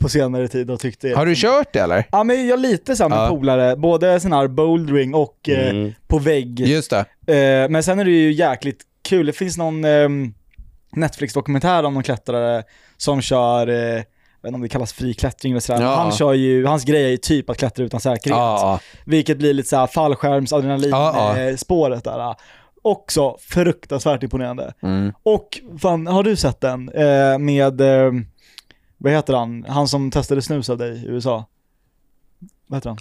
[0.00, 1.14] på senare tid har tyckt är...
[1.16, 2.04] Har du kört det eller?
[2.12, 3.28] Ja men jag lite så med Ja.
[3.28, 5.92] polare, både sån här bouldering och eh, Mm.
[6.06, 6.60] på vägg.
[6.60, 6.90] Just
[7.26, 7.32] det.
[7.64, 10.34] Eh, men sen är det ju jäkligt kul, det finns någon ehm,
[10.96, 12.62] Netflix-dokumentär om någon klättrare
[12.96, 14.02] som kör, eh,
[14.40, 15.94] jag vet inte om det kallas fri klättring eller sådär, Ja.
[15.94, 18.36] han kör ju, hans grej är ju typ att klättra utan säkerhet.
[18.38, 21.42] Ja, Vilket blir lite såhär fallskärms adrenalin Ja, ja.
[21.42, 22.34] eh, spåret där.
[22.82, 24.74] Också fruktansvärt imponerande.
[24.82, 25.12] mm.
[25.22, 26.88] Och fan, har du sett den?
[26.88, 28.12] Eh, med, eh,
[28.98, 29.64] vad heter han?
[29.68, 31.44] Han som testade snus av dig i USA.
[32.66, 32.98] Vad heter han?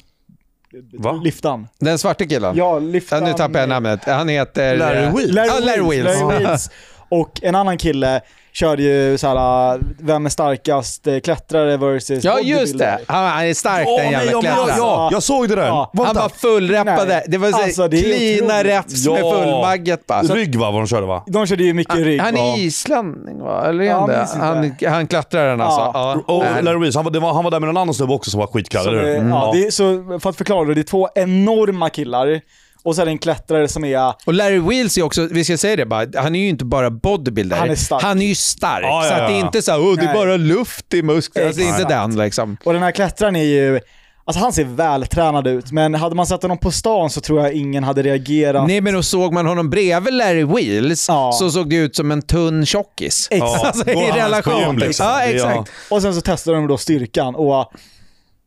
[0.94, 1.12] Va?
[1.24, 1.68] Liftan.
[1.80, 2.56] Den svarta killen?
[2.58, 3.24] Ja, Ja, Liftan.
[3.24, 4.04] nu tappar jag namnet.
[4.06, 4.78] Han heter...
[4.78, 5.34] Larry eh, Wheels.
[5.34, 6.00] Larry, Ja, Larry
[6.40, 6.70] Wheels.
[7.10, 8.22] Och en annan kille
[8.54, 13.00] körde ju såhär, vem är starkast eh, klättrare versus Ja, just det.
[13.08, 14.68] Han, han är stark Åh, den jävla ja, men klättraren.
[14.70, 15.68] ja, ja, jag såg det där.
[15.68, 15.92] Ja.
[16.06, 17.24] Han var fullreppade.
[17.28, 18.66] Det var så Alltså, klina otroligt.
[18.66, 19.32] räfs med Ja.
[19.34, 20.22] fullmagget bara.
[20.22, 21.24] Rygg va, vad de körde va?
[21.28, 22.22] De körde ju mycket rygg.
[22.22, 22.54] Han Ja.
[22.54, 23.66] är islänning va?
[23.70, 24.28] Eller är Ja, han det?
[24.40, 25.80] Han, han klättraren alltså.
[25.94, 26.24] Ja.
[26.28, 26.34] Ja.
[26.34, 26.64] Och.
[26.64, 28.84] Larry Reese, han var, han var där med någon annan snubbe också som var skitkall,
[28.84, 29.16] Så, eller hur?
[29.16, 29.30] Mm.
[29.30, 32.42] ja, det är, så för att förklara det, det är två enorma killar
[32.88, 35.58] och så är det en klättrare som är Och Larry Wheels är också, vi ska
[35.58, 37.58] säga det bara, han är ju inte bara bodybuilder.
[37.58, 38.04] Han är stark.
[38.04, 38.84] Han är ju stark.
[38.86, 39.46] Ja, ja, Så att det är ja.
[39.46, 41.48] inte så här, oh, det är bara luft i musklerna.
[41.48, 42.58] Alltså, det är inte den liksom.
[42.64, 43.80] Och den här klättraren är ju,
[44.26, 47.54] alltså han ser vältränad ut, men hade man sett honom på stan så tror jag
[47.54, 48.68] ingen hade reagerat.
[48.68, 51.32] Nej men då såg man honom bredvid Larry Wheels Ja.
[51.32, 53.28] så såg det ut som en tunn tjockis.
[53.32, 53.54] Exakt.
[53.54, 54.78] Ja, Alltså, i relation.
[54.80, 55.06] liksom.
[55.06, 55.72] Ja, exakt.
[55.90, 57.72] Och sen så testar de då styrkan och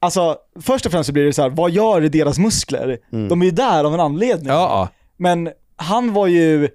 [0.02, 2.98] Alltså, först och främst så blir det så här, vad gör deras muskler?
[3.28, 4.48] De är ju där av en anledning.
[4.48, 4.88] Ja.
[5.16, 6.68] Men han var ju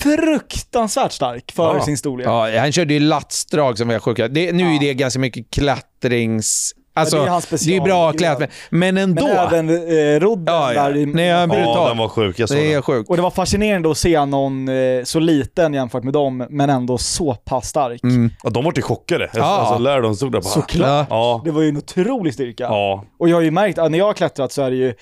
[0.00, 1.84] fruktansvärt stark för Ja.
[1.84, 2.26] sin storlek.
[2.26, 4.28] Ja, han körde ju latsdrag som var sjuka.
[4.28, 6.72] Det, nu är det ganska mycket klättrings...
[6.96, 8.36] Alltså, det är det, hans är ju bra specialgrej.
[8.46, 9.26] klätt, men ändå.
[9.26, 10.82] Men även eh, rodden Ja, ja.
[10.82, 11.46] där i, Nej, Ja,
[11.88, 12.38] den var sjuk.
[12.38, 12.82] Jag såg det är den.
[12.82, 13.10] sjukt.
[13.10, 16.98] Och det var fascinerande att se någon eh, så liten jämfört med dem, men ändå
[16.98, 18.02] så pass stark.
[18.02, 18.30] Mm.
[18.42, 19.30] Ja, de vart ju chockade.
[19.34, 19.42] Ja.
[19.44, 20.44] Alltså, Larry de stod där bara...
[20.50, 21.06] Såklart.
[21.10, 21.42] Ja.
[21.44, 22.64] Det var ju en otrolig styrka.
[22.64, 23.04] Ja.
[23.18, 24.94] Och jag har ju märkt, att när jag har klättrat så är det ju,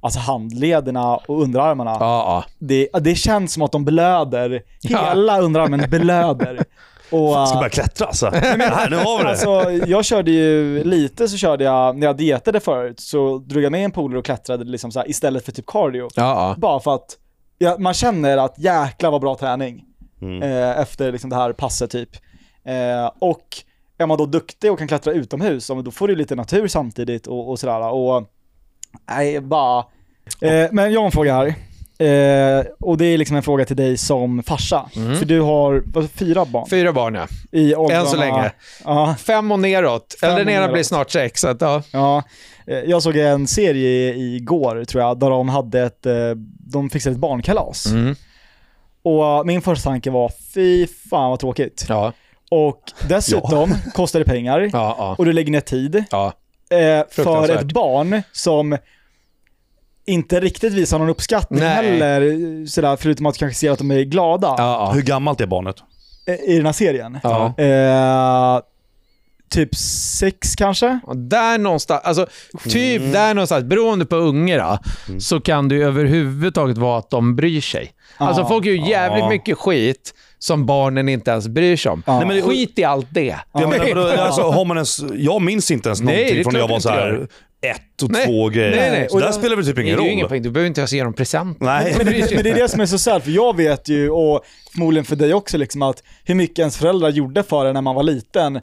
[0.00, 2.44] alltså handlederna och underarmarna, Ja, ja.
[2.58, 4.62] det, det känns som att de blöder.
[4.80, 4.98] Ja.
[5.08, 6.64] Hela underarmen blöder.
[7.10, 8.26] Och, Ska börja klättra alltså.
[8.32, 9.30] Här, nu har vi det.
[9.30, 13.72] Alltså, jag körde ju lite så körde jag, när jag dietade förut, så drog jag
[13.72, 16.08] med en polare och klättrade liksom så här, istället för typ cardio.
[16.14, 16.54] ja.
[16.58, 17.16] Bara för att
[17.58, 19.84] ja, man känner att jäklar vad bra träning
[20.22, 20.42] Mm.
[20.42, 22.10] eh, efter liksom det här passet typ.
[22.64, 23.44] Eh, och
[23.98, 27.26] är man då duktig och kan klättra utomhus, men då får du lite natur samtidigt
[27.26, 27.92] och, och sådär.
[27.92, 28.24] Och
[29.08, 29.78] nej, bara...
[30.40, 31.54] Eh, men jag har en fråga här.
[32.00, 34.90] Eh, och det är liksom en fråga till dig som farsa.
[34.92, 37.26] För du har vad, fyra barn Fyra barn ja.
[37.52, 38.00] i åldrarna...
[38.00, 38.52] Än så länge.
[38.84, 40.16] Ja, Fem och neråt.
[40.20, 41.40] Fem Eller den ena blir snart sex.
[41.40, 41.82] Så att, ja.
[41.92, 42.22] Ja,
[42.66, 46.14] eh, jag såg en serie igår tror jag, där de hade ett, eh,
[46.60, 47.86] de fixade ett barnkalas.
[47.86, 48.14] Mm.
[49.02, 51.86] Och eh, min första tanke var, fy fan vad tråkigt.
[51.88, 52.12] Ja,
[52.50, 55.14] Och dessutom kostar det pengar, ja, ja.
[55.18, 56.04] och du lägger ner tid.
[56.10, 56.32] ja.
[56.70, 58.76] Eh, för ett barn som
[60.08, 61.68] inte riktigt visar någon uppskattning Nej.
[61.68, 64.90] heller, sådär, förutom att kanske se att de är glada ja, ja.
[64.94, 65.76] Hur gammalt är barnet?
[66.26, 67.18] eh, i den här serien.
[67.22, 67.54] ja.
[67.58, 68.60] Eh,
[69.50, 69.74] typ
[70.18, 70.98] sex kanske?
[71.04, 72.26] Och Där någonstans, alltså
[72.68, 73.12] typ Mm.
[73.12, 74.78] där någonstans, beroende på unge då,
[75.18, 77.92] så kan det ju överhuvudtaget vara att de bryr sig.
[78.16, 78.48] Alltså Ja.
[78.48, 79.28] folk gör ju jävligt Ja.
[79.28, 82.02] mycket skit som barnen inte ens bryr sig om.
[82.06, 82.18] Ja.
[82.18, 83.36] Nej, men det- Skit i allt det.
[83.52, 86.44] Jag, menar, vadå, alltså, har man ens, jag minns inte ens Nej, det är någonting
[86.44, 87.28] från när jag klart var så inte här
[87.62, 88.26] ett och Nej.
[88.26, 88.76] två grejer.
[88.76, 89.06] Nej, nej.
[89.08, 90.12] Så Och där spelar det typ Det ingen är ju roll.
[90.12, 90.42] ingen poäng.
[90.42, 91.60] Du behöver inte ens ge dem present.
[91.60, 91.94] Nej.
[91.96, 94.44] Men det, men det är det som är så sad, för jag vet ju, och
[94.72, 97.94] förmodligen för dig också, liksom, att hur mycket ens föräldrar gjorde för en när man
[97.94, 98.60] var liten.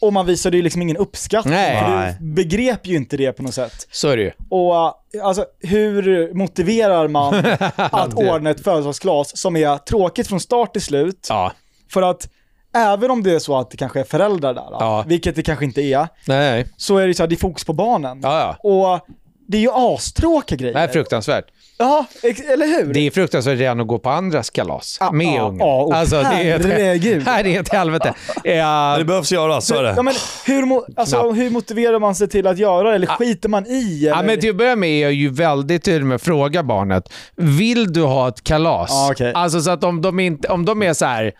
[0.00, 1.78] Och man visade ju liksom ingen uppskattning, Nej.
[1.78, 3.86] för du begrep ju inte det på något sätt.
[3.90, 4.30] Så är det ju.
[4.48, 7.34] Och uh, alltså, hur motiverar man
[7.76, 11.26] att Det- ordna ett födelsedagskalas som är tråkigt från start till slut?
[11.28, 11.52] Ja.
[11.92, 12.28] För att
[12.74, 15.04] även om det är så att det kanske är föräldrar där, Ja.
[15.06, 16.66] vilket det kanske inte är, Nej.
[16.76, 18.20] så är det så här, det är fokus på barnen.
[18.22, 18.70] Ja, ja.
[18.70, 19.06] Och
[19.48, 20.74] det är ju astråkiga grejer.
[20.74, 21.44] Det är fruktansvärt.
[21.78, 22.94] Ja, eller hur?
[22.94, 25.58] Det är fruktansvärt redan att gå på andras kalas Ja, med ja, ungen.
[25.58, 27.22] ja, och alltså, det är ett, herregud.
[27.26, 28.14] här är ett helvete.
[28.44, 29.92] Ja, Det behövs göras, så är det.
[29.96, 30.14] Ja, men
[30.46, 32.94] hur, alltså, hur motiverar man sig till att göra det?
[32.94, 34.06] Eller skiter man i?
[34.06, 34.16] Eller?
[34.16, 37.08] Ja, men till att börja med är jag ju väldigt tydlig med att fråga barnet,
[37.36, 38.90] vill du ha ett kalas?
[38.90, 39.32] Ja, okej.
[39.34, 41.32] Alltså så att om de, inte, om de är så här,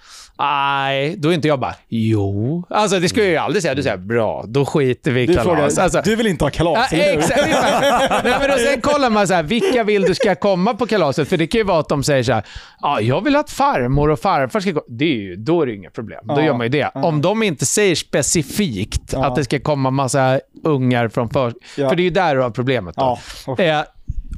[0.43, 2.65] nej, då är inte jag bara, jo.
[2.71, 3.75] Alltså det skulle jag ju aldrig säga.
[3.75, 5.45] Du säger, bra, då skiter vi i du kalas.
[5.75, 7.19] frågar, Alltså, du vill inte ha kalas, Ja, eller hur?
[7.19, 7.43] exakt.
[8.25, 11.29] Nej, men och sen kollar man så här, vilka vill du ska komma på kalaset?
[11.29, 12.43] För det kan ju vara att de säger så här,
[12.81, 14.83] ja, jag vill att farmor och farfar ska komma.
[14.89, 16.21] Det är ju, då är det inga problem.
[16.25, 16.91] Då Ja, gör man ju det.
[16.95, 19.25] Om de inte säger specifikt Ja.
[19.27, 21.53] att det ska komma massa ungar från för...
[21.77, 21.89] Ja.
[21.89, 22.95] För det är ju där du har problemet.
[22.97, 23.19] Då.
[23.47, 23.59] Ja.
[23.59, 23.81] Eh,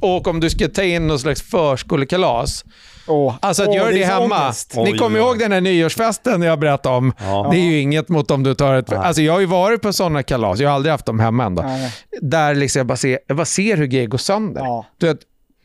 [0.01, 2.65] och om du ska ta in någon slags förskolekalas,
[3.07, 3.35] Åh.
[3.39, 4.43] alltså att Åh, göra det, så hemma.
[4.45, 4.73] ångest.
[4.75, 7.13] Ni kommer ihåg den här nyårsfesten jag berättade om?
[7.19, 7.47] Ja.
[7.51, 8.93] Det är ju inget mot om du tar ett...
[8.93, 11.61] Alltså jag har ju varit på sådana kalas, jag har aldrig haft dem hemma ändå.
[11.61, 11.93] Nej.
[12.21, 14.61] Där liksom jag, bara ser, jag bara ser hur grejer går sönder.
[14.61, 14.85] Ja.
[14.97, 15.19] Du vet,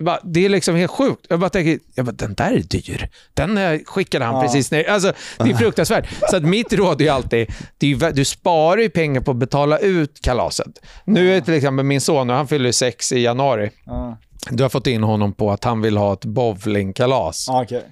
[0.04, 1.26] bara, det är liksom helt sjukt.
[1.28, 3.08] Jag bara tänker, jag bara, den där är dyr.
[3.34, 4.42] Den eh, skickade han Ja.
[4.42, 4.90] precis ner.
[4.90, 6.08] Alltså, det är fruktansvärt.
[6.30, 7.40] Så att mitt råd är alltid,
[7.80, 10.78] är du sparar ju pengar på att betala ut kalaset.
[11.04, 13.70] Nu är till exempel min son, han fyller sex i januari.
[13.84, 14.18] Ja,
[14.50, 17.44] Du har fått in honom på att han vill ha ett bowlingkalas.
[17.48, 17.82] ja, okej.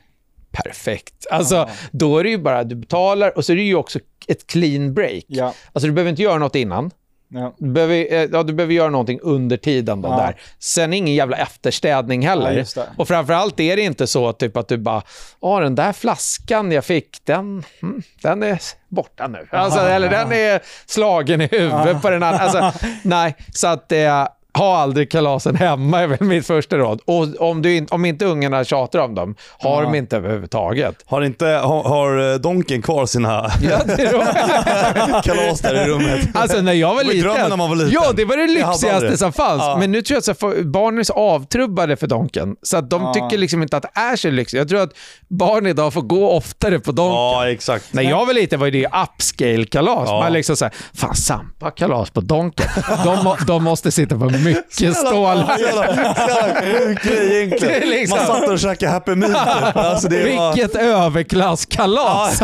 [0.52, 1.26] Perfekt.
[1.30, 3.98] Alltså, då är det ju bara, du betalar och så är det ju också
[4.28, 5.24] ett clean break.
[5.72, 6.90] Alltså du behöver inte göra något innan.
[7.30, 7.54] Ja.
[7.58, 10.16] Du behöver, eh, ja, du behöver göra någonting under tiden då Ja.
[10.16, 10.40] där.
[10.58, 12.64] Sen ingen jävla efterstädning heller.
[12.76, 15.02] Ja, och framförallt är det inte så typ att du bara,
[15.40, 19.48] ja den där flaskan jag fick, den, mm, den är borta nu.
[19.50, 22.38] Alltså, eller den är slagen i huvudet på den andra.
[22.38, 27.00] Alltså, nej, så att eh, ha aldrig kalasen hemma är väl mitt första råd.
[27.04, 30.94] Och om, du in, om inte ungarna tjatar om dem, har de inte överhuvudtaget.
[31.06, 33.78] Har, inte, har, har eh, Donken kvar sina Ja,
[35.24, 36.28] kalas där i rummet?
[36.34, 37.48] Alltså när jag var liten.
[37.48, 37.92] när man var liten.
[37.92, 39.62] Ja, det var det lyxigaste som fanns.
[39.62, 39.76] Ja.
[39.80, 42.56] Men nu tror jag att barnen är så avtrubbade för Donken.
[42.62, 43.14] Så att de Ja.
[43.14, 44.58] tycker liksom inte att det är så lyxigt.
[44.58, 44.90] Jag tror att
[45.28, 47.14] barn idag får gå oftare på Donken.
[47.14, 47.92] Ja, exakt.
[47.92, 50.08] När jag var liten var det ju upscale-kalas.
[50.08, 50.20] Ja.
[50.20, 52.66] Man liksom såhär, fan Sampa kalas på Donken.
[53.04, 55.58] De, de måste sitta på mycket stålar.
[55.58, 57.80] Jävla jävla sjuk grej egentligen.
[57.80, 59.32] Det är liksom- Man satt och käkade Happy Meal.
[59.32, 59.76] typ.
[59.76, 60.54] Alltså det var...
[60.54, 62.40] Vilket överklasskalas.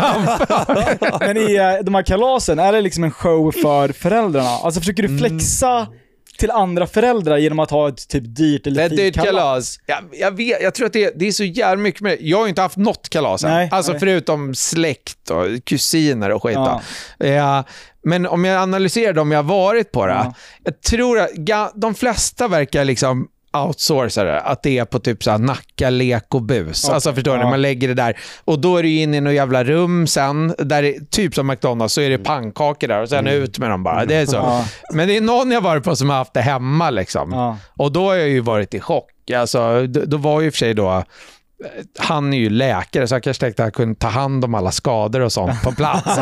[1.20, 4.48] Men i eh, de här kalasen, är det liksom en show för föräldrarna?
[4.48, 5.86] Alltså försöker du flexa
[6.38, 9.28] till andra föräldrar genom att ha ett typ dyrt eller fint dyrt kalas?
[9.30, 9.78] kalas.
[9.86, 12.44] Jag, jag, vet, jag tror att det, det är så jävla mycket med Jag har
[12.44, 13.50] ju inte haft något kalas än.
[13.50, 14.00] Nej, Alltså nej.
[14.00, 16.54] förutom släkt och kusiner och skit.
[16.54, 16.82] Ja.
[17.18, 17.26] då.
[17.26, 17.64] Eh,
[18.04, 20.12] men om jag analyserar dem jag har varit på det.
[20.12, 20.34] Ja.
[20.64, 24.40] Jag tror att ga, de flesta verkar liksom outsourca det.
[24.40, 26.84] Att det är på typ så här Nacka, lek och bus.
[26.84, 27.44] Okej, Alltså förstår ni?
[27.44, 28.18] Man lägger det där.
[28.44, 31.94] Och då är du in i något jävla rum sen, där det, typ som McDonalds,
[31.94, 34.04] så är det pannkakor där och sen ut med dem bara.
[34.04, 34.38] Det är så.
[34.38, 34.50] Mm.
[34.50, 34.64] Ja.
[34.92, 37.32] Men det är någon jag varit på som har haft det hemma liksom.
[37.32, 37.58] Ja.
[37.76, 39.10] Och då har jag ju varit i chock.
[39.34, 41.04] Alltså, då, då var ju i och för sig då, eh,
[41.98, 44.70] han är ju läkare så jag kanske tänkte att han kunde ta hand om alla
[44.70, 46.18] skador och sånt på plats.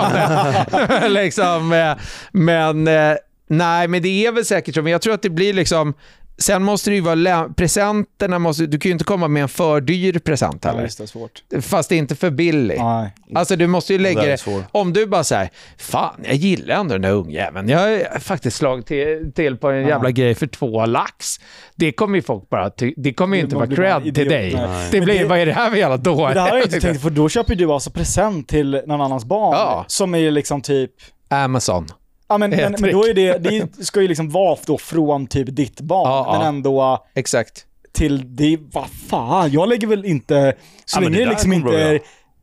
[1.09, 1.93] liksom, eh,
[2.33, 3.15] men eh,
[3.49, 4.83] nej, men det är väl säkert så.
[4.83, 5.95] Men jag tror att det blir liksom,
[6.39, 9.81] sen måste det ju vara, presenterna måste, du kan ju inte komma med en för
[9.81, 10.91] dyr present Ja, heller.
[10.99, 11.43] det, svårt.
[11.61, 12.79] Fast det är inte för billig.
[12.79, 13.15] Nej.
[13.35, 17.03] Alltså du måste ju lägga Det om du bara säger fan jag gillar ändå den
[17.03, 17.69] där ungjäveln.
[17.69, 21.41] Jag har faktiskt slagit till, till på en jävla grej för två lax.
[21.77, 23.67] Det kommer ju folk bara, ty- det kommer ju Det inte vara
[24.01, 24.55] cred till dig.
[24.55, 24.89] Nej.
[24.91, 26.35] Det blir, det- vad är det här för jävla dåre?
[26.35, 29.25] Det här har jag inte tänkt, för då köper du alltså present till någon annans
[29.25, 29.53] barn.
[29.57, 29.85] Ja.
[29.89, 30.91] Som är liksom typ,
[31.29, 31.87] Amazon.
[32.33, 35.57] Ja men, men, men då är det, det ska ju liksom vara då från typ
[35.57, 36.47] ditt barn, Ja, men ja.
[36.49, 37.67] ändå Exakt.
[37.93, 40.55] till det, vad fan, jag lägger väl inte,
[40.85, 42.01] så länge det det liksom inte är,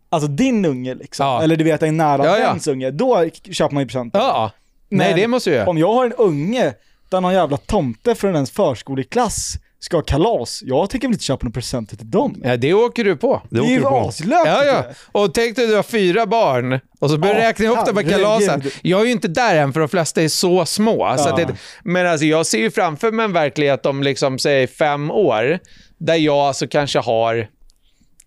[0.10, 1.44] alltså din unge liksom, Ja.
[1.44, 2.48] eller du vet en nära Ja, ja.
[2.52, 4.20] väns unge, då köper man ju presenter.
[4.20, 4.52] Ja.
[4.90, 5.70] Nej, Men det måste göra.
[5.70, 6.74] Om jag har en unge
[7.10, 11.46] där någon jävla tomte från ens förskoleklass ska ha kalas, jag tänker väl inte köpa
[11.46, 12.42] några presenter till dem.
[12.44, 13.42] Ja, det åker du på.
[13.50, 13.98] Det är åker ju du på.
[14.08, 14.46] aslökt!
[14.48, 14.84] Ja, ja.
[15.12, 17.98] Och tänk dig du har fyra barn och så börjar du Ja, räkna ihop de
[17.98, 18.12] här herregud.
[18.26, 18.64] kalasen.
[18.82, 21.16] Jag är ju inte där än för de flesta är så små.
[21.18, 21.32] Så Ja.
[21.32, 25.12] att det, men alltså jag ser ju framför mig en verklighet om liksom, säg fem
[25.12, 25.60] år,
[25.98, 27.48] där jag alltså kanske har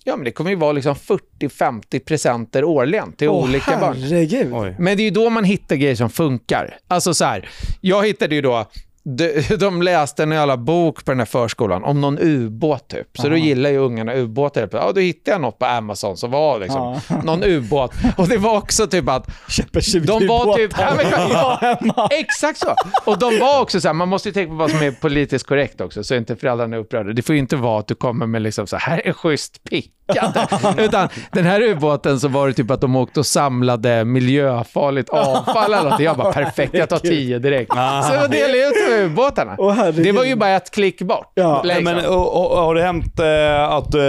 [0.05, 3.97] Ja, men det kommer ju vara liksom 40-50 presenter årligen till Åh, olika barn.
[4.03, 4.53] herregud.
[4.53, 4.77] Oj.
[4.79, 6.77] Men det är ju då man hittar grejer som funkar.
[6.89, 7.49] Alltså så här,
[7.81, 8.67] jag hittade ju då
[9.05, 13.19] de, de läste en jävla bok på den här förskolan om någon ubåt typ.
[13.19, 14.69] Så då gillar ju ungarna ubåtar.
[14.73, 17.93] Ja, då hittade jag något på Amazon som var liksom någon ubåt.
[18.17, 20.71] Och det var också typ att Köper 20 de var typ...
[20.71, 20.97] båtar.
[21.31, 22.09] Ja, men, Ja.
[22.11, 22.75] Exakt så.
[23.05, 25.47] Och de var också så här, man måste ju tänka på vad som är politiskt
[25.47, 27.13] korrekt också, så inte föräldrarna är upprörda.
[27.13, 29.65] Det får ju inte vara att du kommer med liksom så här, här är schysst
[29.65, 29.93] pickat.
[30.79, 35.75] Utan den här ubåten så var det typ att de åkte och samlade miljöfarligt avfall
[35.75, 36.01] eller något.
[36.01, 37.73] Jag bara, perfekt, jag tar tio direkt.
[37.73, 39.57] Så jag delade ut med ubåtarna.
[39.93, 41.33] Det var ju bara ett klick bort.
[41.35, 41.63] Ja.
[41.63, 41.85] Liksom.
[41.85, 44.01] men, och, och, har det hänt eh, att eh,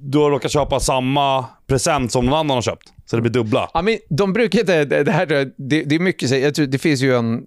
[0.00, 2.92] du har råkat köpa samma present som någon annan har köpt?
[3.06, 3.70] Så det blir dubbla?
[3.74, 6.78] Ja, men de brukar inte, det, det här, det, det är mycket, jag tror, det
[6.78, 7.42] finns ju en,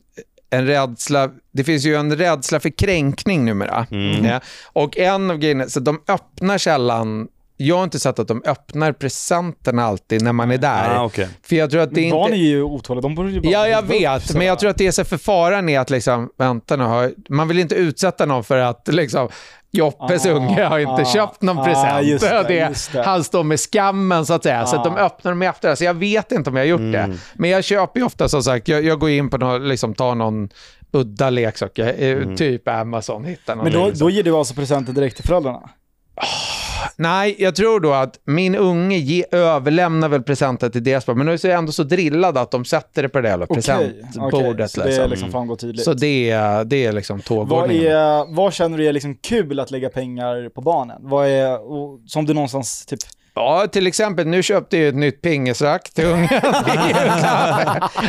[0.50, 3.88] en rädsla, det finns ju en rädsla för kränkning numera.
[4.24, 4.40] Ja.
[4.74, 8.92] Och en av grejerna, så de öppnar sällan, jag har inte sett att de öppnar
[8.92, 10.96] presenterna alltid när man är där.
[10.96, 11.28] Ah, okej.
[11.44, 12.38] För jag tror att det är Barn är inte...
[12.38, 14.92] ju otåliga, de borde ju bara Ja, jag vet, men jag tror att det är
[14.92, 18.88] så för faran är att liksom, vänta nu, man vill inte utsätta någon för att
[18.88, 19.30] liksom,
[19.72, 22.22] Joppes Ah, unge har inte ah, köpt någon ah, present.
[22.48, 23.04] det, det.
[23.06, 25.00] Han står med skammen så att säga, så att de Ah.
[25.00, 25.78] öppnar dem i efterhand.
[25.78, 27.18] Så jag vet inte om jag har gjort det.
[27.34, 30.16] Men jag köper ju ofta som sagt, jag, jag går in på någon, liksom tar
[30.16, 30.50] någon
[30.92, 33.64] udda leksak, eh, typ Amazon, hittar någon.
[33.64, 34.08] Men då, liksom.
[34.08, 35.70] då ger du alltså presenten direkt till föräldrarna?
[36.98, 41.28] Nej, jag tror då att min unge ge, överlämnar väl presenten till deras barn, men
[41.28, 44.54] de är så ändå så drillade att de sätter det på det Okej, presentbordet.
[44.54, 45.10] okej, så det liksom.
[45.10, 45.86] liksom framgår tydligt.
[45.86, 47.88] Så det är, det är liksom vad, tågordningen.
[47.88, 50.98] är, vad känner du är liksom kul att lägga pengar på barnen?
[51.02, 53.00] Vad är, och, som du någonstans typ,
[53.36, 56.28] Ja, till exempel, nu köpte jag ett nytt pingisrack till ungen.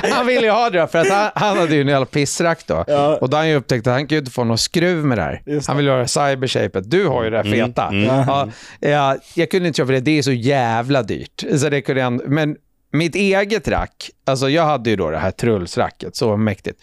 [0.03, 2.67] Det han ville ju ha det för att han, han hade ju en jävla pissrack
[2.67, 2.85] då.
[2.87, 3.17] Ja.
[3.17, 5.19] Och då har han ju upptäckt att han kan ju inte få någon skruv med
[5.19, 5.43] det här.
[5.47, 5.71] Just det.
[5.71, 6.91] Han vill göra cybershapet.
[6.91, 7.95] Du har ju det här feta.
[7.95, 8.49] Ja,
[8.81, 11.45] ja, jag kunde inte köpa det, det är så jävla dyrt.
[11.57, 12.57] Så det kunde jag, men
[12.93, 16.81] mitt eget rack, alltså jag hade ju då det här trullsracket, så mäktigt.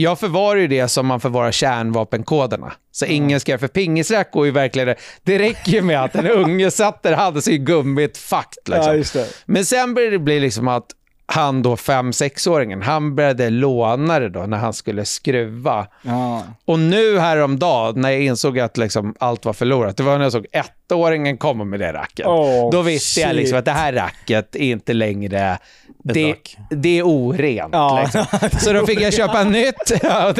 [0.00, 2.72] Jag förvarar ju det som man förvarar kärnvapenkoderna.
[2.92, 6.70] Så ingen ska, för pingisrack går ju verkligen, det räcker ju med att en unge
[6.70, 8.68] satt där, hade sig gummit fakt.
[8.68, 9.20] Liksom.
[9.20, 9.26] Ja.
[9.46, 10.86] Men sen började det bli liksom att
[11.26, 15.86] han då, fem sexåringen han började låna det då när han skulle skruva.
[16.02, 16.42] ja.
[16.64, 20.32] Och nu häromdagen när jag insåg att liksom allt var förlorat, det var när jag
[20.32, 22.26] såg ettåringen komma med det racket.
[22.26, 23.36] Oh, då visste jag shit.
[23.36, 25.58] liksom att det här racket är inte längre,
[26.04, 26.34] det,
[26.70, 27.70] det är orent.
[27.72, 28.00] Ja.
[28.02, 28.24] Liksom.
[28.60, 29.92] Så då fick jag köpa nytt.
[30.02, 30.34] Ja,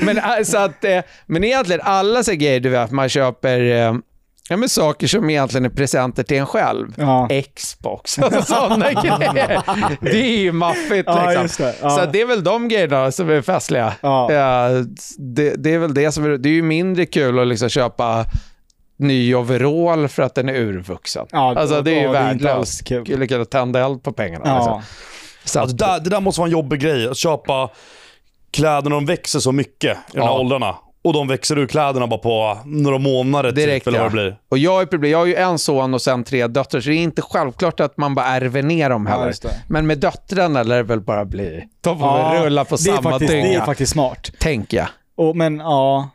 [0.00, 3.94] men, alltså att, eh, men egentligen alla så grejer du vet, man köper eh,
[4.48, 6.94] Ja, men saker som egentligen är presenter till en själv.
[6.96, 7.28] Ja.
[7.54, 9.62] Xbox, alltså sådana grejer.
[10.00, 11.66] Det är ju maffigt liksom.
[11.66, 11.90] det.
[11.90, 13.92] Så det är väl de grejerna som är festliga.
[14.00, 14.28] Ja.
[15.18, 18.24] det, det är väl det som är, det är ju mindre kul att liksom köpa
[18.96, 21.26] ny overall för att den är urvuxen.
[21.30, 22.84] Ja, alltså det är ju ja, det värdelöst.
[22.84, 23.04] kul.
[23.06, 24.44] Skulle kunna tända eld på pengarna.
[24.46, 24.56] Ja.
[24.56, 24.82] Liksom.
[25.44, 27.70] Så Alltså, att, det, där, det där måste vara en jobbig grej, att köpa
[28.50, 30.38] kläder när de växer så mycket i de här Ja.
[30.38, 30.76] åldrarna.
[31.02, 34.08] Och de växer ur kläderna bara på några månader Direkt, typ, eller vad ja.
[34.08, 34.36] det blir.
[34.48, 36.94] Och jag, är problem, jag har ju en son och sen tre döttrar, så det
[36.94, 39.34] är inte självklart att man bara ärver ner dem Ja, heller.
[39.42, 39.60] det.
[39.68, 41.64] Men med döttrarna lär det väl bara bli...
[41.80, 44.30] De får väl rulla på det samma faktiskt, Det är dynga, faktiskt smart.
[44.38, 44.86] tänker jag.
[45.16, 46.10] Och, men ja,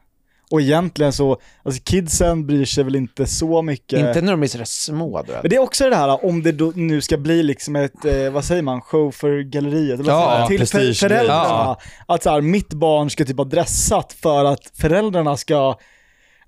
[0.52, 3.99] och egentligen så, alltså kidsen bryr sig väl inte så mycket.
[3.99, 5.22] Inte när de är sådär små.
[5.22, 5.44] Du vet.
[5.44, 8.32] Men det är också det här om det då nu ska bli liksom ett, eh,
[8.32, 9.99] vad säger man, show för galleriet.
[9.99, 10.99] Eller vad Ja, till prestige.
[10.99, 11.44] föräldrarna.
[11.44, 11.78] Ja.
[12.06, 15.56] Att så här, mitt barn ska typ ha dressat för att föräldrarna ska,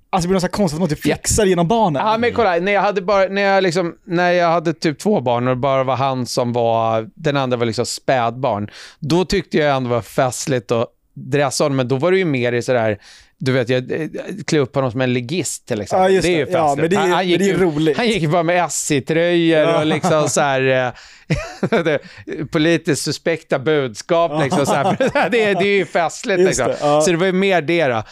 [0.10, 2.06] alltså det blir något så konstigt att man typ flexar genom barnen.
[2.06, 5.22] Ja, men kolla, när jag hade, bara, när jag liksom, när jag hade typ två
[5.22, 8.70] barn och det bara var han som var, den andra var liksom spädbarn,
[9.00, 12.54] då tyckte jag ändå var festligt att dressa honom, men då var det ju mer
[12.54, 12.98] i sådär,
[13.38, 14.08] du vet, jag eh,
[14.48, 16.14] klä upp honom som en ligist till exempel.
[16.14, 16.54] Ja, det är ju festligt.
[16.54, 17.98] Ja, men det är- han, han gick det är roligt.
[17.98, 20.94] Han gick bara med SJ-tröjor och liksom så här,
[21.72, 21.98] eh,
[22.52, 24.44] politiskt suspekta budskap.
[24.44, 24.98] Liksom, så här.
[25.30, 26.40] Det, är, det är ju festligt.
[26.42, 26.68] Liksom.
[26.68, 27.02] det, ja.
[27.02, 28.04] Så det var ju mer det då.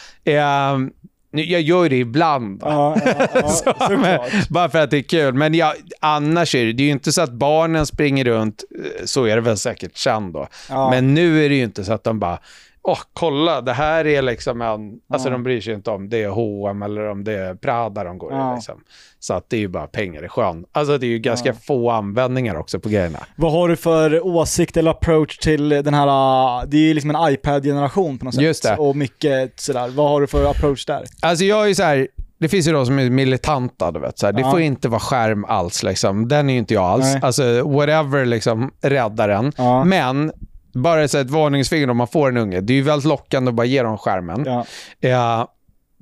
[1.34, 2.60] Nu- jag gör det ibland.
[2.64, 5.34] Ja, ja, ja, Så, men, bara för att det är kul.
[5.34, 9.04] Men ja, annars är det, det är ju inte så att barnen springer runt, eh,
[9.04, 10.48] så är det väl säkert sen då.
[10.68, 10.90] Ja.
[10.90, 12.38] Men nu är det ju inte så att de bara,
[12.84, 15.32] åh kolla, det här är liksom en, alltså Ja.
[15.32, 18.32] de bryr sig inte om det är H&M eller om det är Prada de går
[18.32, 18.52] Ja.
[18.52, 18.54] i.
[18.54, 18.80] Liksom.
[19.18, 20.64] Så att det är ju bara pengar i sjön.
[20.72, 23.18] Alltså det är ju ganska få användningar också på grejerna.
[23.36, 27.10] Vad har du för åsikt eller approach till den här, ah, det är ju liksom
[27.10, 28.44] en iPad-generation på något sätt.
[28.44, 28.76] Just det.
[28.76, 31.04] Och mycket sådär, vad har du för approach där?
[31.22, 34.18] Alltså jag är ju så här, det finns ju de som är militanta, du vet.
[34.18, 34.50] Så här, det Ja.
[34.50, 35.82] får inte vara skärm alls.
[35.82, 36.28] Liksom.
[36.28, 37.04] Den är ju inte jag alls.
[37.04, 37.20] Nej.
[37.22, 39.52] Alltså whatever liksom räddar den.
[39.56, 39.84] Ja.
[39.84, 40.32] Men
[40.72, 42.60] bara så ett varningsfinger om man får en unge.
[42.60, 44.44] Det är ju väldigt lockande att bara ge dem skärmen.
[44.46, 44.66] Ja.
[45.08, 45.46] Eh,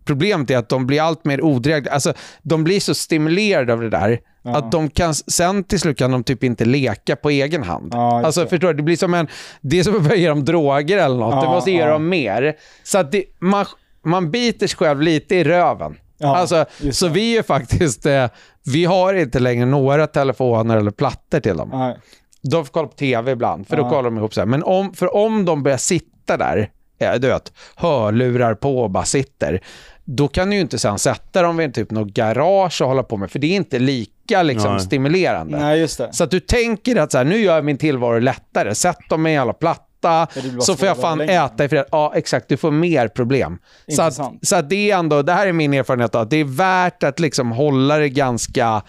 [0.04, 1.92] problemet är att de blir allt mer odrägliga.
[1.92, 4.56] Alltså, de blir så stimulerade av det där Ja.
[4.56, 7.90] Att de kan, sen till slut kan de typ inte leka på egen hand.
[7.94, 8.48] Ja, alltså det.
[8.48, 8.74] förstår du?
[8.74, 9.28] Det blir som en,
[9.60, 11.34] det är som att börja ge dem droger eller något.
[11.34, 12.54] Ja, du måste ge dem mer.
[12.84, 13.66] Så att det, man,
[14.04, 15.96] man biter sig själv lite i röven.
[16.18, 18.26] Ja, alltså, så vi är faktiskt, eh,
[18.64, 21.70] vi har inte längre några telefoner eller plattor till dem.
[21.72, 21.96] Nej.
[22.42, 23.88] De får kolla på tv ibland, för då Ja.
[23.88, 24.46] kollar de ihop så här.
[24.46, 29.04] Men om, för om de börjar sitta där, ja, du vet, hörlurar på och bara
[29.04, 29.60] sitter,
[30.04, 33.16] då kan du ju inte sen sätta dem vid typ något garage och hålla på
[33.16, 34.80] med, för det är inte lika liksom, Nej.
[34.80, 35.58] stimulerande.
[35.58, 35.88] Nej.
[35.88, 39.26] Så att du tänker att så här, nu gör jag min tillvaro lättare, sätt dem
[39.26, 40.26] i en jävla platta,
[40.60, 41.32] så får jag fan längre.
[41.32, 41.84] äta i fred.
[41.92, 43.58] Ja, exakt, du får mer problem.
[43.88, 44.46] Så att, Intressant.
[44.48, 47.20] så att det är ändå, det här är min erfarenhet, att det är värt att
[47.20, 48.82] liksom hålla det ganska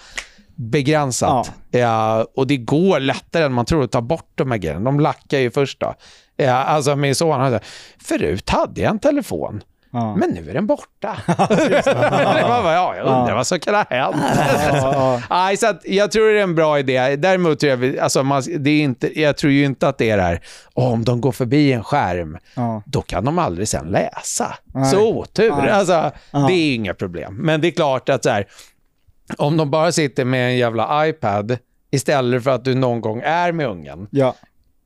[0.69, 1.51] begränsat.
[1.71, 4.79] Ja, och det går lättare än man tror att ta bort de här grejerna.
[4.85, 5.93] De lackar ju först då.
[6.37, 7.59] Ja, alltså min son, han sa,
[8.03, 9.63] förut hade jag en telefon.
[9.93, 10.15] Ja.
[10.15, 11.17] Men nu är den borta.
[12.47, 13.35] Bara, ja, jag undrar Ja.
[13.35, 14.15] vad som kan ha hänt.
[14.35, 15.21] Ja, ja.
[15.29, 17.15] Nej, så att jag tror det är en bra idé.
[17.15, 20.17] Däremot tror jag, alltså, man, det är inte, jag tror ju inte att det är
[20.17, 20.41] det här,
[20.73, 22.83] "Åh, om de går förbi en skärm, Ja.
[22.85, 24.55] då kan de aldrig sen läsa.
[24.73, 24.85] Nej.
[24.85, 25.51] Så otur.
[25.67, 26.39] Alltså, Ja.
[26.47, 27.35] Det är inga problem.
[27.35, 28.47] Men det är klart att så här,
[29.37, 31.57] om de bara sitter med en jävla iPad
[31.91, 34.35] istället för att du någon gång är med ungen, ja.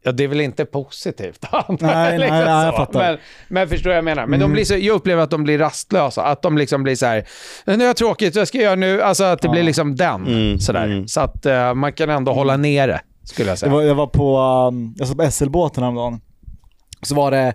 [0.08, 1.46] Ja, det är väl inte positivt.
[1.80, 2.78] nej, nej, jag så.
[2.78, 3.00] fattar.
[3.00, 3.18] Men,
[3.48, 4.28] men förstår vad jag menar?
[4.28, 6.24] Men de blir så, jag upplever att de blir rastlösa.
[6.24, 7.28] Att de liksom blir så här,
[7.66, 9.02] nu är jag tråkigt, vad ska jag göra nu?
[9.02, 10.28] Alltså att det blir liksom den.
[10.28, 10.86] Mm, sådär.
[10.86, 11.08] mm.
[11.08, 13.72] Så att eh, man kan ändå hålla nere, skulle jag säga.
[13.72, 16.22] var, jag var på, um, jag satt på SL-båten häromdagen.
[17.02, 17.54] Så var det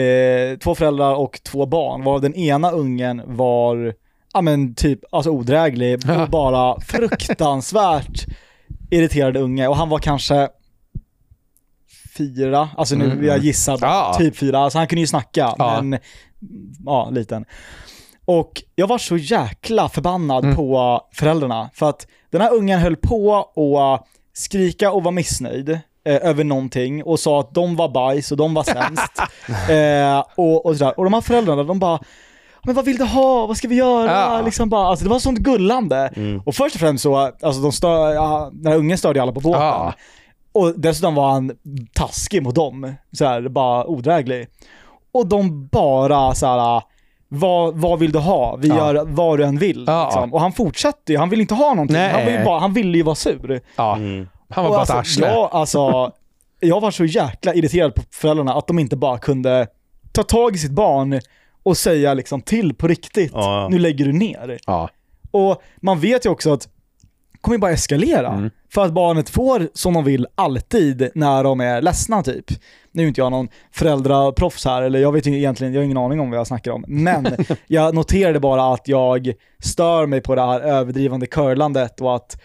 [0.00, 3.94] eh, två föräldrar och två barn, varav den ena ungen var,
[4.34, 8.26] ja men typ, alltså odräglig och bara fruktansvärt
[8.90, 9.68] irriterad unge.
[9.68, 10.48] Och han var kanske
[12.16, 13.24] fyra, alltså nu, Mm.
[13.24, 14.14] jag gissar, Ja.
[14.18, 14.58] typ fyra.
[14.58, 15.82] Alltså han kunde ju snacka, Ja.
[15.82, 15.98] men
[16.86, 17.44] ja, liten.
[18.24, 20.56] Och jag var så jäkla förbannad Mm.
[20.56, 21.70] på föräldrarna.
[21.74, 23.36] För att den här ungen höll på
[23.94, 28.36] att skrika och vara missnöjd eh, över någonting och sa att de var bajs och
[28.36, 29.18] de var sämst.
[29.70, 30.98] eh, och, och, sådär.
[30.98, 32.00] och de här föräldrarna, de bara
[32.64, 33.46] men vad vill du ha?
[33.46, 34.12] Vad ska vi göra?
[34.12, 34.42] Ja.
[34.44, 36.10] Liksom bara, alltså det var sånt gullande.
[36.46, 39.32] Och först och främst så, alltså de stör, ja, den här ungen störde ju alla
[39.32, 39.62] på båten.
[39.62, 39.92] Ja.
[40.52, 41.52] Och dessutom var han
[41.94, 42.94] taskig mot dem.
[43.12, 44.46] Så här, bara odräglig.
[45.12, 46.82] Och de bara så här.
[47.32, 48.56] Vad, vad vill du ha?
[48.56, 48.76] Vi Ja.
[48.76, 49.84] gör vad du än vill.
[49.86, 50.04] Ja.
[50.04, 50.34] Liksom.
[50.34, 51.96] Och han fortsatte ju, han ville inte ha någonting.
[51.96, 52.12] Nej.
[52.12, 53.60] Han, var ju bara, han ville ju vara sur.
[53.76, 53.96] Ja.
[53.96, 54.28] Mm.
[54.50, 55.26] Han var Och bara ett alltså, arsle.
[55.26, 56.10] jag, alltså,
[56.60, 59.66] jag var så jäkla irriterad på föräldrarna att de inte bara kunde
[60.12, 61.20] ta tag i sitt barn
[61.62, 64.58] och säga liksom till på riktigt, Ja, nu lägger du ner.
[64.66, 64.90] Ja.
[65.30, 66.68] Och man vet ju också att
[67.32, 68.28] det kommer bara eskalera.
[68.28, 68.50] Mm.
[68.72, 72.44] För att barnet får som de vill alltid när de är ledsna typ.
[72.92, 75.96] Nu är inte jag någon föräldraproffs här, eller jag vet ju egentligen, jag har ingen
[75.96, 76.84] aning om vad jag snackar om.
[76.88, 77.28] Men
[77.66, 79.32] jag noterade bara att jag
[79.62, 82.40] stör mig på det här överdrivande curlandet och att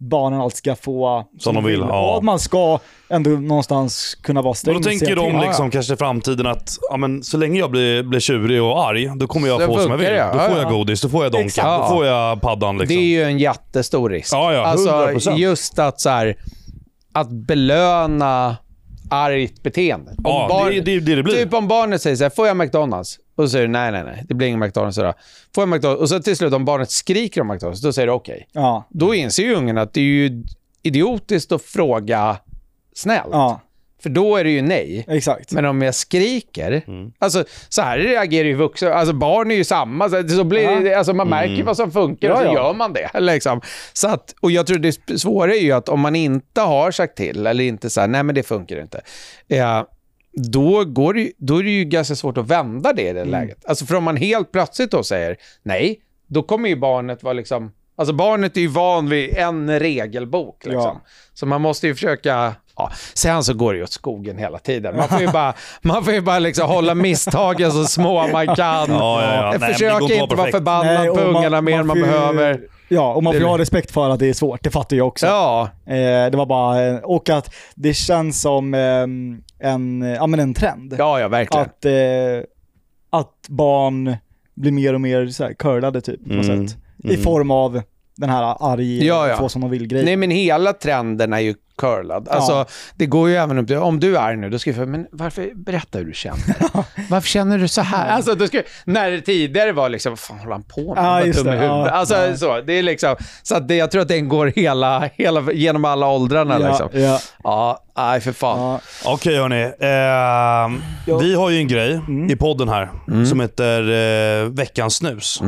[0.00, 2.10] barnen alltid ska få Som de vill, ja.
[2.10, 2.78] Och att man ska
[3.10, 5.40] ändå någonstans kunna vara Och sträng då och tänker de till.
[5.40, 9.10] liksom kanske i framtiden att ja, men, så länge jag blir, blir tjurig och arg,
[9.16, 10.06] då kommer jag Så få som jag vill.
[10.08, 10.62] det, Då ja, får ja.
[10.62, 11.82] jag godis, då får jag donken, Exakt.
[11.90, 12.96] då får jag paddan liksom.
[12.96, 14.32] Det är ju en jättestor risk.
[14.34, 15.36] Ja, ja, alltså, 100%.
[15.36, 16.36] just att så här,
[17.14, 18.56] att belöna
[19.10, 20.10] argt beteende.
[20.10, 21.34] Om Ja, barn- det det, det det blir.
[21.34, 23.18] Typ om barnet säger så här, får jag McDonalds?
[23.40, 25.14] Och så säger du nej, nej, nej, det blir ingen McDonalds idag.
[25.54, 26.00] Får jag McDonalds?
[26.02, 28.48] Och så till slut om barnet skriker om McDonalds, då säger du okej.
[28.52, 30.44] Ja, Då inser ju ungen att det är ju
[30.82, 32.36] idiotiskt att fråga
[32.94, 33.28] snällt.
[33.32, 33.60] ja,
[34.02, 35.04] För då är det ju nej.
[35.08, 35.52] exakt.
[35.52, 37.12] Men om jag skriker, Mm.
[37.18, 40.80] alltså så här reagerar ju vuxna, alltså barn är ju samma, så, så blir Ja.
[40.80, 41.66] det, alltså man märker Mm.
[41.66, 42.52] vad som funkar och Ja, så ja.
[42.54, 43.10] gör man det.
[43.20, 43.60] Liksom.
[43.92, 47.16] Så att, och jag tror det svåra är ju att om man inte har sagt
[47.16, 49.00] till, eller inte så här, nej men det funkar inte.
[49.48, 49.82] Eh,
[50.42, 53.30] då, går det, då är det ju ganska svårt att vända det i det Mm.
[53.30, 53.64] läget.
[53.66, 57.72] Alltså för om man helt plötsligt då säger nej, då kommer ju barnet vara liksom,
[57.96, 60.82] alltså barnet är ju van vid en regelbok liksom.
[60.82, 61.00] Ja.
[61.34, 64.96] Så man måste ju försöka, ja, sen så går det ju åt skogen hela tiden.
[64.96, 68.56] Man får ju bara, man får bara liksom hålla misstagen så små man kan.
[68.56, 69.66] Ja, ja, ja.
[69.66, 70.56] Försök inte vara perfekt.
[70.56, 72.60] förbannad Nej, på ungarna mer än man behöver.
[72.92, 75.06] Ja, och man får Det- ha respekt för att det är svårt, det fattar jag
[75.06, 75.26] också.
[75.26, 80.40] Ja, Eh, det var bara, eh, och att det känns som ehm, en, ja, men
[80.40, 80.94] en trend.
[80.98, 81.66] ja, ja verkligen.
[81.66, 81.92] Att, eh,
[83.10, 84.16] att barn
[84.54, 86.76] blir mer och mer så här, curlade typ på Mm, sätt.
[87.04, 87.20] I mm.
[87.22, 87.82] form av
[88.16, 89.36] den här arg, Ja, ja.
[89.36, 90.04] få som man vill grej.
[90.04, 92.28] Nej men hela trenden är ju curlad.
[92.28, 94.88] Alltså, det går ju även om du, om du är arg nu, då ska jag
[94.88, 96.56] men varför, berätta hur du känner.
[97.10, 98.08] varför känner du så här?
[98.08, 101.04] Alltså, då ska, när det tidigare var liksom, vad fan håller han på med?
[101.04, 101.72] Ja, dum i det, ja.
[101.72, 101.92] huvudet.
[101.92, 102.36] Alltså, Ja.
[102.36, 105.84] så, det är liksom, så att det, jag tror att den går hela, hela, genom
[105.84, 106.60] alla åldrarna.
[106.60, 106.88] Ja, liksom.
[106.92, 107.20] ja.
[107.44, 108.58] ja, nej för fan.
[108.60, 108.80] Ja.
[109.04, 109.62] Okej hörni.
[109.62, 112.00] Eh, vi har ju en grej
[112.30, 112.88] i podden här
[113.28, 115.42] som heter eh, Veckans snus.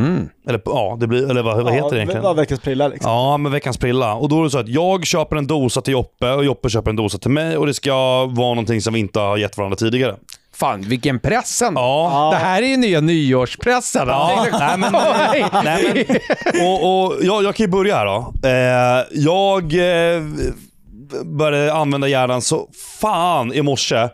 [0.48, 2.24] Eller ja, det blir, eller vad, vad heter det egentligen?
[2.24, 3.10] Ja, veckans prilla liksom.
[3.10, 4.14] Ja, med veckans prilla.
[4.14, 6.90] Och då är det så att jag köper en dosa till Joppe och Joppe köper
[6.90, 9.76] en dosa till mig och det ska vara någonting som vi inte har gett varandra
[9.76, 10.16] tidigare.
[10.54, 11.80] Fan, vilken press ändå.
[11.80, 12.30] Ja.
[12.32, 14.08] Det här är ju nya nyårspressen.
[14.08, 14.92] Ja, nej men,
[15.64, 18.32] nej, men och, och jag, jag kan ju börja här då.
[18.48, 20.22] Eh, jag eh,
[21.24, 22.68] började använda hjärnan så
[23.00, 24.08] fan i morse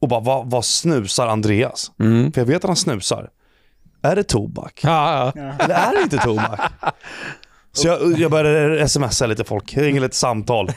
[0.00, 1.92] och bara, vad, vad snusar Andreas?
[2.34, 3.28] För jag vet att han snusar.
[4.02, 4.80] Är det tobak?
[4.82, 5.52] Ja, ja.
[5.58, 6.60] Eller är det inte tobak?
[7.72, 10.70] Så jag, jag började smsa lite folk, ringde lite samtal.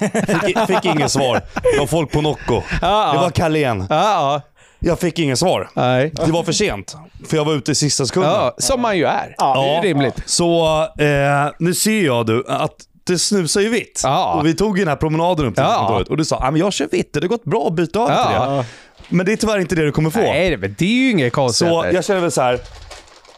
[0.46, 1.42] Fick, fick inget svar.
[1.74, 2.62] Det var folk på Nocco.
[2.82, 2.86] Det
[3.18, 3.86] var Carlén.
[3.90, 4.42] ja, ja.
[4.86, 5.70] Jag fick inget svar.
[5.74, 6.12] Nej.
[6.26, 6.96] Det var för sent.
[7.28, 8.32] För jag var ute i sista sekunden.
[8.32, 9.36] Ja, som man ju är.
[9.38, 10.16] Det är ju rimligt.
[10.26, 14.02] Så eh, nu ser jag du att det snusar ju vitt.
[14.04, 14.34] Ja.
[14.34, 15.78] Och vi tog ju den här promenaden upp till Ja.
[15.78, 18.16] kontoret och du sa att jag kör vitt, det har gått bra att byta över
[18.26, 18.46] till Ja.
[18.52, 18.66] det.
[19.10, 20.20] Men det är tyvärr inte det du kommer få.
[20.20, 21.68] Nej, det- men det är ju inget konstigt.
[21.68, 22.60] så jag känner väl så här.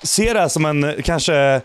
[0.03, 1.61] se det här som en eh, kanske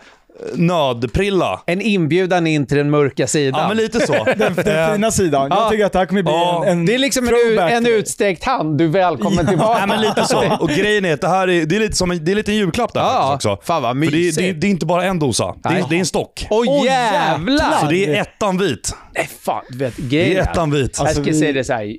[0.55, 1.61] nödprilla.
[1.65, 3.61] En inbjudan in till den mörka sidan.
[3.61, 4.13] Ja men lite så.
[4.37, 5.47] Den, den fina sidan.
[5.49, 5.61] Ja.
[5.61, 6.63] Jag tycker att det här kommer bli Ja.
[6.65, 8.77] en, en det är liksom en, en utsträckt hand.
[8.77, 9.85] Du är välkommen tillbaka.
[9.85, 10.57] Nej men lite så.
[10.59, 12.51] Och grejen är att det här är, det är lite som en, det är lite
[12.51, 13.65] en julklapp där Ja, faktiskt också.
[13.67, 14.37] fan vad För det, mysigt.
[14.37, 15.55] det, det är inte bara en dosa.
[15.63, 16.47] Det är, det är en stock.
[16.49, 17.79] Åh Åh, jävlar!
[17.79, 18.95] Så det är ettan vit.
[19.15, 20.95] Nej, fan, du vet, Det grejen är ettan vit.
[20.99, 21.95] Jag Alltså, ska vi- säga det så här.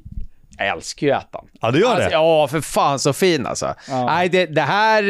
[0.58, 1.44] Jag älskar ju ettan.
[1.60, 2.12] Ja det gör Alltså, det.
[2.14, 3.74] ja, för fan så fin alltså.
[3.88, 4.06] Ja.
[4.06, 5.02] Nej, det, det här...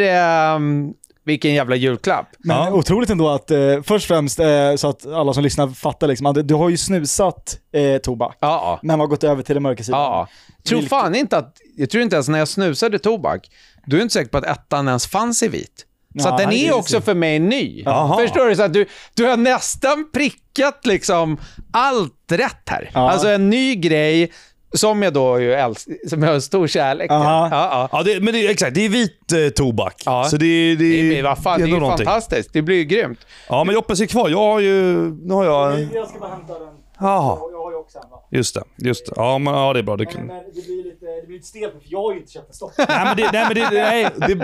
[0.56, 0.92] ehm,
[1.24, 2.26] vilken jävla julklapp.
[2.38, 2.72] Men Ja.
[2.72, 6.26] otroligt ändå att, eh, först och främst eh, så att alla som lyssnar fattar liksom,
[6.26, 9.84] att du har ju snusat eh, tobak, Ja, men har gått över till den mörka
[9.84, 10.00] sidan.
[10.00, 10.28] ja.
[10.66, 11.56] Tror Vilket- fan inte att...
[11.76, 13.48] Jag tror inte ens när jag snusade tobak,
[13.86, 15.86] du är inte säker på att ettan ens fanns i vit.
[16.20, 17.00] Så att Nej, den är också så.
[17.02, 17.82] för mig ny.
[17.84, 18.18] Jaha.
[18.18, 18.56] Förstår du?
[18.56, 21.40] Så att du, du har nästan prickat liksom
[21.72, 22.90] allt rätt här.
[22.94, 23.10] Ja.
[23.10, 24.32] Alltså en ny grej
[24.74, 27.14] som jag då ju älsk- som jag har stor kärlek till.
[27.16, 27.88] Ja, ja.
[27.92, 28.74] Ja, det, men det, exakt.
[28.74, 30.02] Det är vit eh, tobak.
[30.06, 30.24] Ja.
[30.24, 32.06] Så det, det, Det, är- vad fan, det är ju någonting.
[32.06, 32.52] fantastiskt.
[32.52, 33.18] Det blir ju grymt.
[33.48, 34.28] Ja, men Joppe sitter kvar.
[34.28, 34.96] Jag har ju...
[35.22, 35.80] Nu har jag...
[35.94, 36.68] Jag ska bara hämta den.
[37.02, 38.18] Jaha, Jag har ju också en va?
[38.30, 38.62] just det.
[38.76, 39.12] Just det.
[39.16, 39.96] Ja, men ja, det är bra.
[39.96, 40.26] Du kan...
[40.26, 42.54] Men det blir lite, det blir lite stelt för jag har ju inte köpt en
[42.54, 42.72] stock.
[42.78, 44.34] Nej men det, nej, men det, nej, det,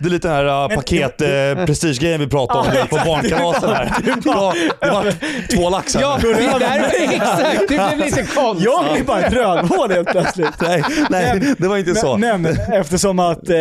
[0.00, 3.70] det är lite den här uh, paket uh, prestigegrejen vi pratade om Ja, på barnkalasen
[3.70, 3.94] här.
[4.04, 5.12] Det var, det var
[5.56, 6.00] två laxar.
[6.00, 7.68] Ja, det är därför, exakt.
[7.68, 8.64] Det blev lite konstigt.
[8.64, 10.60] Jag blir bara ett rövhål helt plötsligt.
[10.60, 12.16] Nej, nej, det var inte så.
[12.16, 13.56] Men, men eftersom att eh,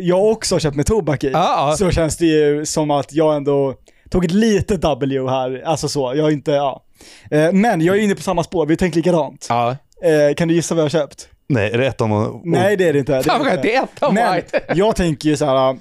[0.00, 1.76] jag också har köpt med tobak i, Ja, ja.
[1.76, 3.74] så känns det ju som att jag ändå
[4.10, 5.62] tog ett litet W här.
[5.66, 6.82] Alltså så, jag har inte, ja.
[7.30, 9.46] Eh, men jag är inne på samma spår, vi tänker likadant.
[9.48, 9.76] Ja.
[10.02, 11.28] Eh, kan du gissa vad jag har köpt?
[11.48, 12.40] Nej, är det ettan och...
[12.44, 13.12] Nej det är det inte.
[13.12, 13.62] Det är inte.
[13.62, 14.42] det är ettan Men
[14.74, 15.78] jag tänker ju så här.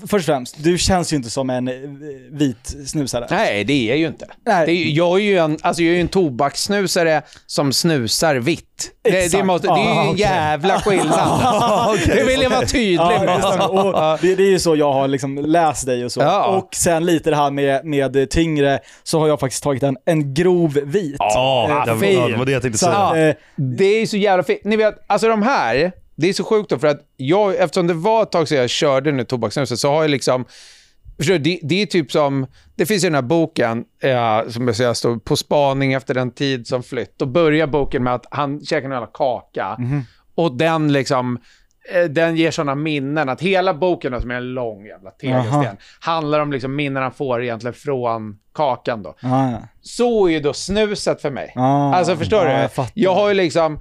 [0.00, 1.74] Först och främst, du känns ju inte som en eh,
[2.30, 3.26] vit snusare.
[3.30, 4.26] Nej, det är ju inte.
[4.46, 4.66] Nej.
[4.66, 8.90] Det är, jag, är ju en, alltså jag är ju en tobakssnusare som snusar vitt.
[9.02, 11.98] Det, det, måste, det är ju Ah, en jävla skillnad.
[12.06, 14.18] det vill jag vara tydlig med.
[14.22, 16.20] det, det är ju så jag har liksom läst dig och så.
[16.20, 16.46] Ja.
[16.46, 20.34] Och sen lite det här med, med tyngre, så har jag faktiskt tagit en, en
[20.34, 21.16] grov vit.
[21.18, 22.18] Ja, det, var- fin.
[22.20, 22.96] ja, det var det jag tänkte Så, säga.
[22.98, 23.16] Ja.
[23.16, 24.64] eh, Det är ju så jävla fint.
[24.64, 27.94] Ni vet, alltså de här, det är så sjukt då för att jag, eftersom det
[27.94, 30.44] var ett tag sedan jag körde nu tobakssnuset så har jag liksom
[31.16, 32.46] Förstår du, det, det är typ som,
[32.76, 36.30] det finns ju den här boken eh, som jag säger står på spaning efter den
[36.30, 37.18] tid som flytt.
[37.18, 39.78] Då börjar boken med att han käkar en jävla kaka
[40.34, 41.38] och den liksom,
[41.94, 45.76] eh, den ger sådana minnen att hela boken som är en lång jävla tegelsten Aha.
[46.00, 49.10] handlar om liksom minnen han får egentligen från kakan då.
[49.22, 49.58] ah, ja.
[49.80, 51.52] Så är ju då snuset för mig.
[51.56, 52.82] Ah, alltså förstår ja, du?
[52.94, 53.80] Jag har ju liksom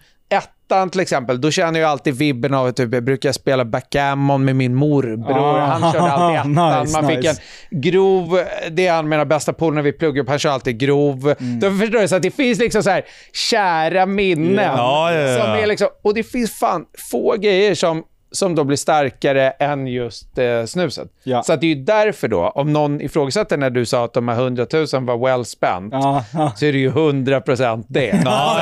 [0.68, 4.46] ettan till exempel, då känner jag alltid vibben av att typ, jag brukar spela backgammon
[4.46, 5.58] med min morbror.
[5.60, 6.82] Ah, han körde alltid ettan.
[6.82, 7.42] nice, Man fick nice.
[7.72, 8.40] en grov,
[8.72, 11.36] det är av mina bästa polare när vi pluggade upp, han kör alltid grov.
[11.40, 11.60] Mm.
[11.60, 14.76] Då förstår du, så att det finns liksom så här kära minnen.
[14.78, 15.10] Ja.
[15.42, 19.88] Som är liksom, och det finns fan få grejer som som då blir starkare än
[19.88, 21.08] just eh, snuset.
[21.24, 21.44] Ja.
[21.44, 24.36] Så det är ju därför då, om någon ifrågasätter när du sa att de här
[24.36, 26.52] 100 000 var well spent, Ja, ja.
[26.56, 28.22] så är det ju 100% det.
[28.26, 28.58] Ja,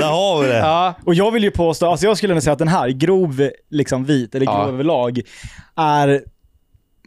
[0.00, 0.58] där har vi det.
[0.58, 3.50] Ja, Och jag vill ju påstå, alltså jag skulle nog säga att den här, grov
[3.70, 5.20] liksom vit, eller grov överlag,
[5.76, 6.22] är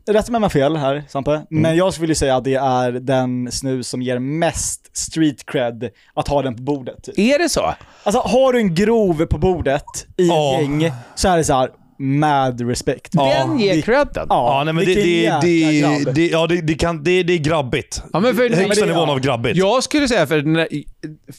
[0.06, 1.32] Rätt med mig fel här, Sampe.
[1.32, 1.46] Mm.
[1.50, 6.28] Men jag skulle säga att det är den snus som ger mest street cred att
[6.28, 7.04] ha den på bordet.
[7.04, 7.20] typ.
[7.20, 7.74] är det så?
[8.04, 9.84] Alltså har du en grov på bordet
[10.18, 10.60] i ett Ja.
[10.62, 11.70] gäng så är det så här.
[12.04, 13.12] Mad respect.
[13.12, 14.28] Den ger credden.
[14.30, 17.38] Ja, Ja, nej, men det, det, det, det, ja, det, det, kan, det, det är
[17.38, 18.04] grabbigt.
[18.14, 19.14] Ja, men för, Högsta det- nivån ja.
[19.14, 19.58] av grabbigt.
[19.58, 20.68] Jag skulle säga, för,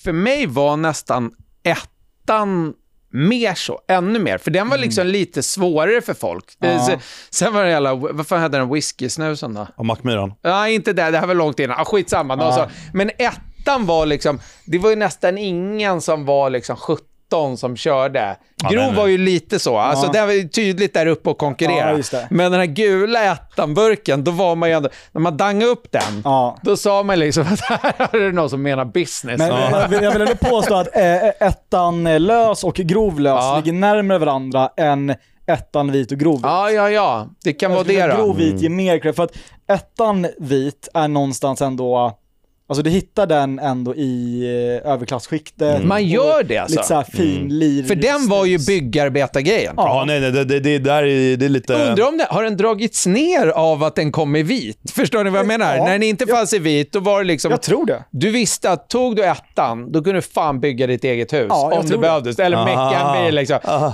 [0.03, 1.31] för mig var nästan
[1.65, 2.75] ettan
[3.11, 4.39] mer så, ännu mer.
[4.39, 6.45] För den var liksom lite svårare för folk.
[6.59, 6.69] Ja.
[6.69, 6.99] Eh, se-
[7.31, 9.67] Sen var det jävla, vad fan hette den whisky-snusen då?
[9.77, 10.33] Av Mackmyran.
[10.45, 11.11] Nej, inte det.
[11.11, 11.81] Det här var långt innan.
[11.81, 12.37] Ah, skitsamma.
[12.41, 12.53] Ja.
[12.53, 12.67] Så.
[12.93, 16.77] Men ettan var liksom, det var ju nästan ingen som var liksom
[17.31, 18.37] 17 som körde.
[18.71, 19.77] Grov var ju lite så.
[19.79, 20.13] Alltså, Ja.
[20.13, 21.99] det var ju tydligt där uppe och konkurrera.
[22.13, 22.19] Ja.
[22.31, 26.23] Men den här gula ettan-burken, då var man ju ändå, när man dangade upp den,
[26.25, 26.57] Ja.
[26.63, 29.39] då sa man liksom att här är det någon som menar business.
[29.39, 29.81] Men Ja.
[29.81, 33.73] jag, vill, jag vill ändå påstå att eh, ettan eh, lös och grov lös ligger
[33.79, 35.15] närmare varandra än
[35.47, 36.43] ettan vit och grov vit.
[36.45, 37.27] Ja, ja, ja.
[37.45, 38.17] Det kan vara Jag skulle det då.
[38.25, 39.33] Grov vit ger mer cred, för att
[39.69, 42.19] ettan vit är någonstans ändå,
[42.69, 44.43] alltså du hittar den ändå i
[44.85, 45.85] eh, överklassskiktet.
[45.85, 46.83] Man gör det Lite alltså.
[46.83, 47.87] såhär fin liv.
[47.89, 49.75] För den var ju byggarbetargrejen.
[49.77, 51.75] Ja, nej, nej, det, det, det, där är, det är lite...
[51.75, 54.79] Undrar om det, har den dragits ner av att den kom i vit?
[54.95, 55.77] Förstår ni vad jag menar?
[55.77, 55.85] Ja.
[55.85, 57.51] När den inte fanns i vit, då var det liksom...
[57.51, 58.05] Jag tror det.
[58.11, 61.47] Du visste att tog du ettan, då kunde du fan bygga ditt eget hus.
[61.49, 61.99] Ja, jag om det det.
[61.99, 62.39] behövdes.
[62.39, 62.65] Eller Aha.
[62.65, 63.59] mecka en bil liksom.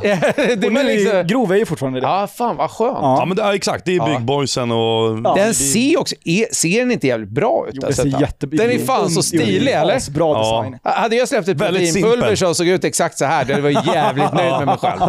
[0.60, 1.26] det Och nu liksom...
[1.26, 2.06] grov är ju fortfarande det.
[2.06, 2.98] Ja, fan vad skönt.
[3.02, 3.84] Ja, men det, ja, exakt.
[3.84, 4.78] Det är byggboysen och...
[5.24, 5.34] Ja.
[5.36, 7.72] Den det- ser också, är, ser den inte jävligt bra ut?
[7.74, 8.20] Jo, det alltså, ser den?
[8.60, 10.10] Den är fan så det stilig, eller?
[10.10, 10.62] Bra Ja.
[10.62, 10.78] design.
[10.82, 14.52] Hade jag släppt ett proteinpulver som såg ut exakt så här, jag varit jävligt nöjd
[14.52, 15.00] med mig själv.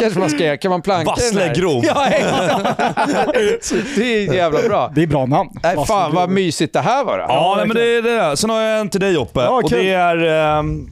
[0.00, 1.54] Kanske man ska göra, kan man planka den Vassle här?
[1.54, 1.84] grov.
[1.86, 3.86] Ja, exakt.
[3.96, 4.92] det är jävla bra.
[4.94, 5.50] Det är bra namn.
[5.62, 7.24] Nej, fan vad mysigt det här var då.
[7.28, 8.36] Ja, nej, men det är det.
[8.36, 9.40] Sen har jag en till dig Joppe.
[9.40, 10.16] Ja, och det är...
[10.58, 10.90] ehm,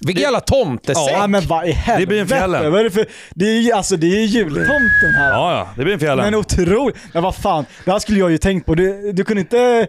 [0.00, 1.12] Vilken jävla tomtesäck.
[1.12, 2.00] Ja men vad i helvete.
[2.02, 2.72] Det blir en fjällen.
[2.72, 3.06] Vad är det för...
[3.34, 5.30] Det är ju alltså, det är ju jultomten här.
[5.32, 5.68] ja, ja.
[5.76, 6.24] Det blir en fjällen.
[6.24, 6.96] Men otroligt.
[7.12, 8.74] Men vad fan, det här skulle jag ju tänkt på.
[8.74, 9.86] Du, du kunde inte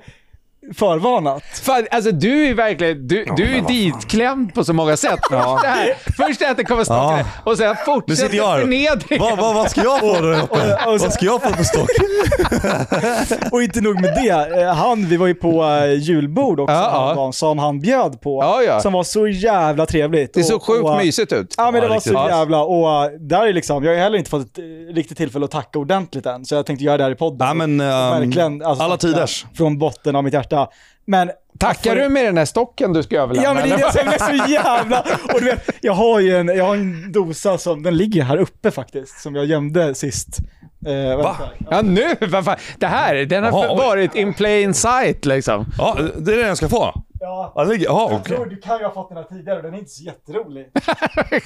[0.78, 1.44] förvarnat.
[1.64, 5.20] Fan, alltså du är verkligen, du, du är ditklämd på så många sätt.
[5.30, 7.24] Först, det här, först att det kommer stocka Ja.
[7.52, 8.30] och sen fortsätter
[8.60, 9.20] förnedringen.
[9.20, 10.48] Vad, vad, vad ska jag få då?
[10.86, 11.90] Vad ska jag få för stock?
[13.52, 17.14] Och inte nog med det, eh, han, vi var ju på eh, julbord också Ja,
[17.16, 17.32] ja.
[17.32, 18.44] som han bjöd på.
[18.44, 18.80] Ja, ja.
[18.82, 20.34] Som var så jävla trevligt.
[20.34, 21.54] Det såg Och- sjukt och, mysigt ut.
[21.58, 24.18] Ja men det Ja, var så jävla, och eh, där är liksom, jag har heller
[24.18, 24.60] inte fått ett
[24.96, 27.48] riktigt tillfälle att tacka ordentligt än, så jag tänkte göra det här i podden.
[27.48, 27.88] Ja, men, ehm,
[28.22, 29.46] verkligen, alltså, alla tiders.
[29.58, 30.59] Från botten av mitt hjärta.
[31.06, 33.50] Men Tackar du med den här stocken du ska överlämna?
[33.50, 35.00] Ja men det är det som är så jävla...
[35.34, 38.38] Och du vet, jag har ju en, jag har en dosa som, den ligger här
[38.38, 40.40] uppe faktiskt, som jag gömde sist.
[40.86, 41.50] Eh, vänta.
[41.70, 42.58] Ja nu, vad fan.
[42.78, 43.78] Det här, den har Jaha, oj.
[43.78, 45.66] varit in plain sight liksom.
[45.78, 47.04] Ja, det är det jag ska få.
[47.22, 48.36] Ja, Ja, det ligger- Jaha, jag okej.
[48.36, 50.66] tror du kan ju ha fått den här tidigare och den är inte så jätterolig.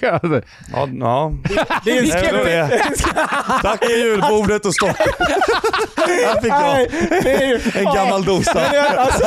[0.01, 0.19] Ja,
[0.99, 1.31] ja.
[1.85, 4.95] Det är en det är- Tack för julbordet och stock.
[6.23, 8.59] Jag fick Nej, jag en gammal dosa.
[8.97, 9.25] Alltså,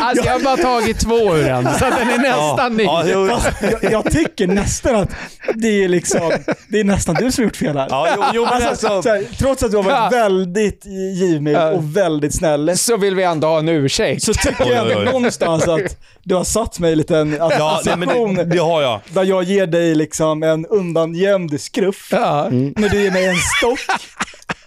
[0.00, 2.84] Alltså jag har bara tagit två ur den, så den är nästan ny.
[2.84, 3.40] Ja, jag,
[3.82, 5.08] jag tycker nästan att
[5.54, 6.32] det är liksom,
[6.68, 7.86] det är nästan du som har gjort fel här.
[7.90, 10.18] ja, jo, jo men Alltså, alltså, så här, trots att du har varit Ja.
[10.18, 14.22] väldigt givmild och väldigt snäll, Så vill vi ändå ha en ursäkt.
[14.22, 15.12] så tycker Oj, jag oj, ändå oj.
[15.50, 18.82] Någonstans att du har satt mig i en liten alltså, ja, men det, det har
[18.82, 19.00] jag.
[19.12, 22.48] där jag ger dig liksom en undangömd skruff, Ja.
[22.50, 23.80] när du ger mig en stock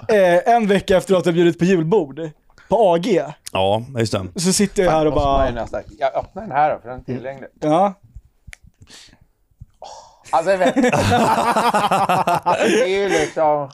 [0.10, 2.30] eh, en vecka efter att du har bjudit på julbord
[2.70, 3.22] på AG.
[3.52, 4.28] Ja, just det.
[4.36, 5.50] Så sitter jag här och bara,
[6.00, 7.50] Jag öppnar den här då, för den är tillgänglig.
[7.62, 7.94] ja.
[10.34, 10.76] Alltså, jag vet.
[12.58, 13.70] det är ju liksom...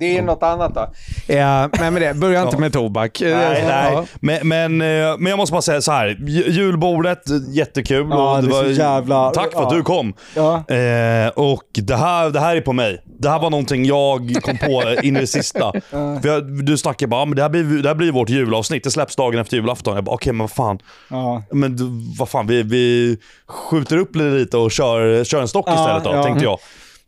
[0.00, 0.86] Det är ju något annat då.
[1.34, 3.18] Ja, men med det, börja inte med tobak.
[3.20, 4.02] Nej, nej.
[4.20, 6.06] Men, men, eh, men jag måste bara säga så här.
[6.26, 8.06] Ju- julbordet, jättekul.
[8.10, 9.76] Ja, det så jävla- Tack för att ja.
[9.76, 10.14] du kom.
[10.36, 10.54] Ja.
[10.54, 13.02] Eh, och det här, det här är på mig.
[13.18, 15.72] Det här var någonting jag kom på in i det sista.
[15.90, 18.84] För jag, du snackade bara, "Ja, men det här, blir, det här blir vårt julavsnitt.
[18.84, 19.94] Det släpps dagen efter julafton.
[19.94, 20.78] Jag bara, okej men vad fan.
[21.10, 21.42] Ja.
[21.52, 21.76] Men
[22.18, 26.44] vad fan, vi, vi skjuter upp lite och kör, kör en stock istället då, tänkte
[26.44, 26.58] jag.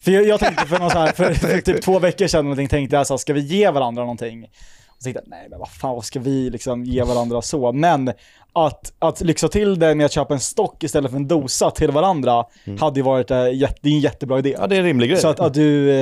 [0.04, 2.68] För jag, jag tänkte för, någon så här, för, för typ två veckor sedan någonting,
[2.68, 4.44] tänkte jag så här, ska vi ge varandra någonting?
[4.88, 7.72] Och så tänkte jag, nej men vad fan, vad ska vi liksom ge varandra så?
[7.72, 8.12] Men
[8.54, 11.90] att, att lyxa till det med att köpa en stock istället för en dosa till
[11.90, 12.44] varandra
[12.80, 14.56] hade ju varit äh, jätte, det är en jättebra idé.
[14.60, 15.18] Ja, det är en rimlig grej.
[15.20, 15.96] Så att, att du, eh,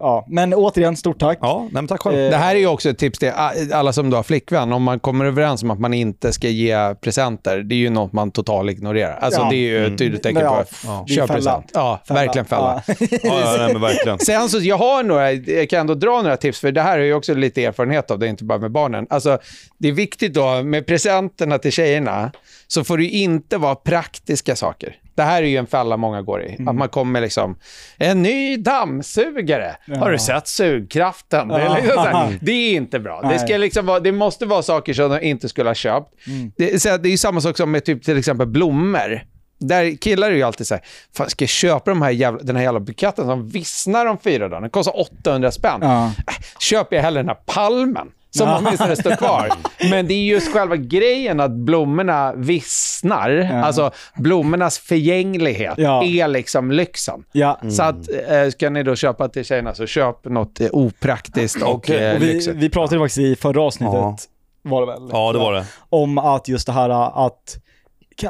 [0.00, 0.24] ja.
[0.28, 1.38] Men återigen, stort tack.
[1.40, 2.18] Ja, nej, men tack själv.
[2.18, 3.32] Eh, Det här är ju också ett tips till
[3.72, 4.72] alla som då har flickvän.
[4.72, 8.12] Om man kommer överens om att man inte ska ge presenter, det är ju något
[8.12, 9.18] man totalt ignorerar.
[9.20, 9.48] Alltså Ja.
[9.50, 11.04] det är ju ett tydligt tecken Ja, på ja.
[11.08, 11.34] Är köp fälla.
[11.34, 11.70] present.
[11.74, 12.82] Ja, verkligen fälla.
[12.86, 12.94] Ja.
[13.10, 14.18] Ja, ja, nej, men verkligen.
[14.26, 17.02] Sen så, jag har några, jag kan ändå dra några tips, för det här är
[17.04, 19.06] ju också lite erfarenhet av det, inte bara med barnen.
[19.10, 19.38] Alltså,
[19.78, 22.32] det är viktigt då, med presenterna till tjejerna,
[22.66, 24.96] så får det inte vara praktiska saker.
[25.14, 26.56] Det här är ju en fälla många går i.
[26.66, 27.58] Att man kommer liksom,
[27.98, 29.76] en ny dammsugare.
[29.98, 31.48] Har du sett sugkraften?
[31.48, 33.22] Det, är liksom här, det är inte bra.
[33.22, 36.14] Det, ska liksom vara, det måste vara saker som de inte skulle ha köpt.
[36.56, 39.22] Det, så det är ju samma sak som med typ till exempel blommor.
[39.58, 40.84] där killar är ju alltid så här,
[41.16, 44.48] fan ska jag köpa de här jävla, den här jävla buketten som vissnar om fyra
[44.48, 44.60] dagar?
[44.60, 45.78] Den kostar 800 spänn.
[45.82, 46.04] Ja.
[46.06, 49.50] Äh, köper jag hellre den här palmen som åtminstone står kvar.
[49.90, 53.30] Men det är just själva grejen att blommorna vissnar.
[53.64, 56.04] Alltså blommornas förgänglighet Ja.
[56.04, 57.24] är liksom lyxen.
[57.32, 57.60] Ja.
[57.70, 57.96] Så att,
[58.28, 62.04] eh, ska ni då köpa till tjejerna så köp något eh, opraktiskt och Okej.
[62.04, 62.56] eh, Och vi, lyxigt.
[62.56, 64.16] vi pratade faktiskt i förra avsnittet, Ja.
[64.62, 65.08] var det väl?
[65.12, 65.64] Ja, det var det.
[65.90, 66.90] Om att just det här
[67.26, 67.56] att,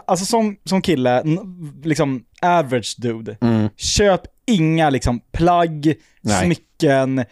[0.06, 1.22] alltså som, som kille,
[1.84, 3.68] liksom average dude, Mm.
[3.76, 6.44] köp inga liksom plagg, Nej.
[6.44, 7.24] smycken,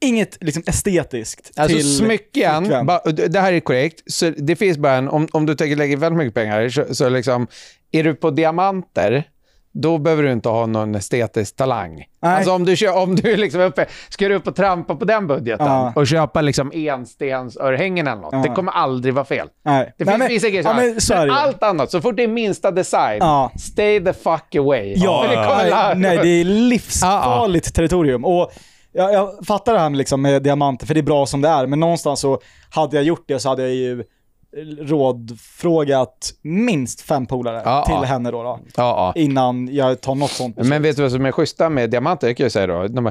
[0.00, 2.98] inget liksom estetiskt Alltså till smycken, ba,
[3.28, 4.02] det här är korrekt.
[4.12, 7.08] Så det finns bara en, om, om du tänker lägga väldigt mycket pengar, så, så
[7.08, 7.46] liksom,
[7.92, 9.24] är du på diamanter,
[9.76, 11.94] då behöver du inte ha någon estetisk talang.
[11.96, 12.36] Nej.
[12.36, 15.26] Alltså om du, kör, om du liksom uppe, ska du upp och trampa på den
[15.26, 15.92] budgeten Ja.
[15.96, 18.38] och köpa liksom enstensörhängen eller något, Ja.
[18.38, 19.48] det kommer aldrig vara fel.
[19.64, 19.94] Nej.
[19.98, 20.64] Det Nej, finns men- vissa grejer
[21.10, 23.52] ja, men allt annat, så fort det är minsta design, Ja.
[23.58, 24.94] stay the fuck away.
[24.96, 28.24] Ja, nej, nej, det är livsfarligt territorium.
[28.24, 28.50] Och
[28.94, 31.48] jag, jag fattar det här med, liksom, med diamanter, för det är bra som det
[31.48, 32.40] är, men någonstans så
[32.70, 34.04] hade jag gjort det så hade jag ju
[34.78, 38.02] rådfrågat minst fem polare Ja, till ja.
[38.02, 40.70] henne då, då Ja, innan jag tar något sånt beslut.
[40.70, 42.26] Men vet du vad som är schyssta med diamanter?
[42.26, 42.88] Det kan jag säga då.
[42.88, 43.10] De,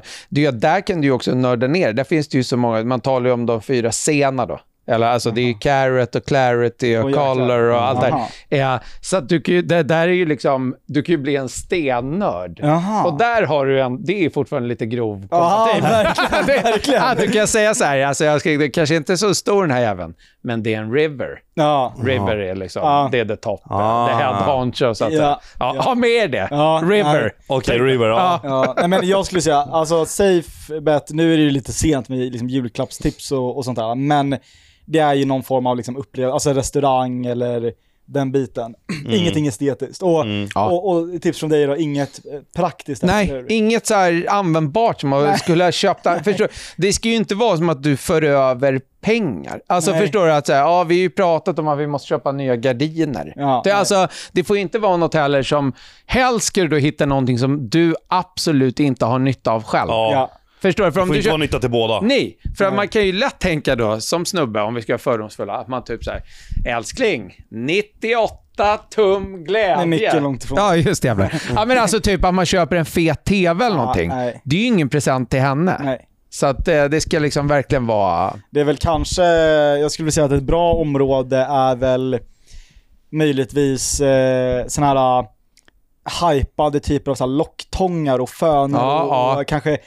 [0.53, 1.93] där kan du ju också nörda ner.
[1.93, 4.59] Där finns det ju så många, man talar ju om de fyra sena då.
[4.87, 7.33] Eller alltså det är ju carrot och clarity och jäklar.
[7.33, 8.27] color och allt Aha.
[8.49, 8.57] där.
[8.57, 11.35] Ja, så att du kan ju, det där är ju liksom, du kan ju bli
[11.35, 12.59] en stennörd.
[12.61, 13.03] Jaha.
[13.03, 15.83] Och där har du en, det är fortfarande lite grov Ja, komparativ.
[15.91, 17.01] verkligen, Det- verkligen.
[17.03, 19.61] Ja, du kan säga så här, alltså jag ska, det kanske inte är så stor
[19.61, 21.27] den här jäveln, men det är en river.
[21.53, 21.93] Ja.
[22.03, 23.09] River är liksom, Ja.
[23.11, 24.07] det är the top, Ah.
[24.07, 25.41] the head honcho så att Ja.
[25.59, 25.81] Ja, Ja.
[25.81, 26.47] Ha med det.
[26.51, 27.31] Ja, river.
[27.47, 28.07] Okej, River.
[28.07, 28.39] Ja.
[28.43, 32.09] Ja, nej, men jag skulle säga, alltså safe bet, nu är det ju lite sent
[32.09, 34.37] med liksom, julklappstips och, och sånt där, men
[34.85, 37.73] det är ju någon form av liksom, upplevelse, alltså restaurang eller
[38.05, 38.75] den biten.
[39.09, 40.03] Ingenting estetiskt.
[40.03, 40.69] Och, Ja.
[40.69, 43.03] och, och tips från dig då, inget eh, praktiskt.
[43.03, 43.51] eller Nej, hur?
[43.51, 46.07] inget så här användbart som man skulle ha köpt.
[46.23, 46.47] Förstår,
[46.77, 49.61] det ska ju inte vara som att du för över pengar.
[49.67, 50.01] Alltså Nej.
[50.01, 52.31] förstår du att så här, ja, vi har ju pratat om att vi måste köpa
[52.31, 53.33] nya gardiner.
[53.35, 53.79] Ja, det, nej.
[53.79, 55.73] alltså, det får inte vara något heller som,
[56.05, 59.89] helst ska du hitta någonting som du absolut inte har nytta av själv.
[59.89, 60.31] Ja.
[60.63, 60.69] Ja.
[60.69, 60.91] Förstår du?
[60.91, 61.45] För om får du inte vara köper...
[61.45, 62.01] nytta till båda.
[62.01, 64.99] Nej, för att man kan ju lätt tänka då, som snubbe, om vi ska vara
[64.99, 66.21] fördomsfulla, att man typ så här,
[66.65, 69.75] älskling, 98 tum glädje.
[69.75, 70.57] Är mycket långt ifrån.
[70.57, 71.07] Ja, just det.
[71.07, 71.33] jävlar.
[71.55, 74.09] Ja, men alltså typ att man köper en fet TV eller någonting.
[74.09, 74.41] nej.
[74.43, 75.81] Det är ju ingen present till henne.
[75.83, 76.07] Nej.
[76.29, 78.33] Så att eh, det ska liksom verkligen vara...
[78.49, 79.23] Det är väl kanske,
[79.77, 82.19] jag skulle vilja säga att ett bra område är väl
[83.11, 89.13] möjligtvis eh, sådana här uh, hypade typer av så här locktångar och fönor Ja, och,
[89.13, 89.39] ja.
[89.39, 89.77] och kanske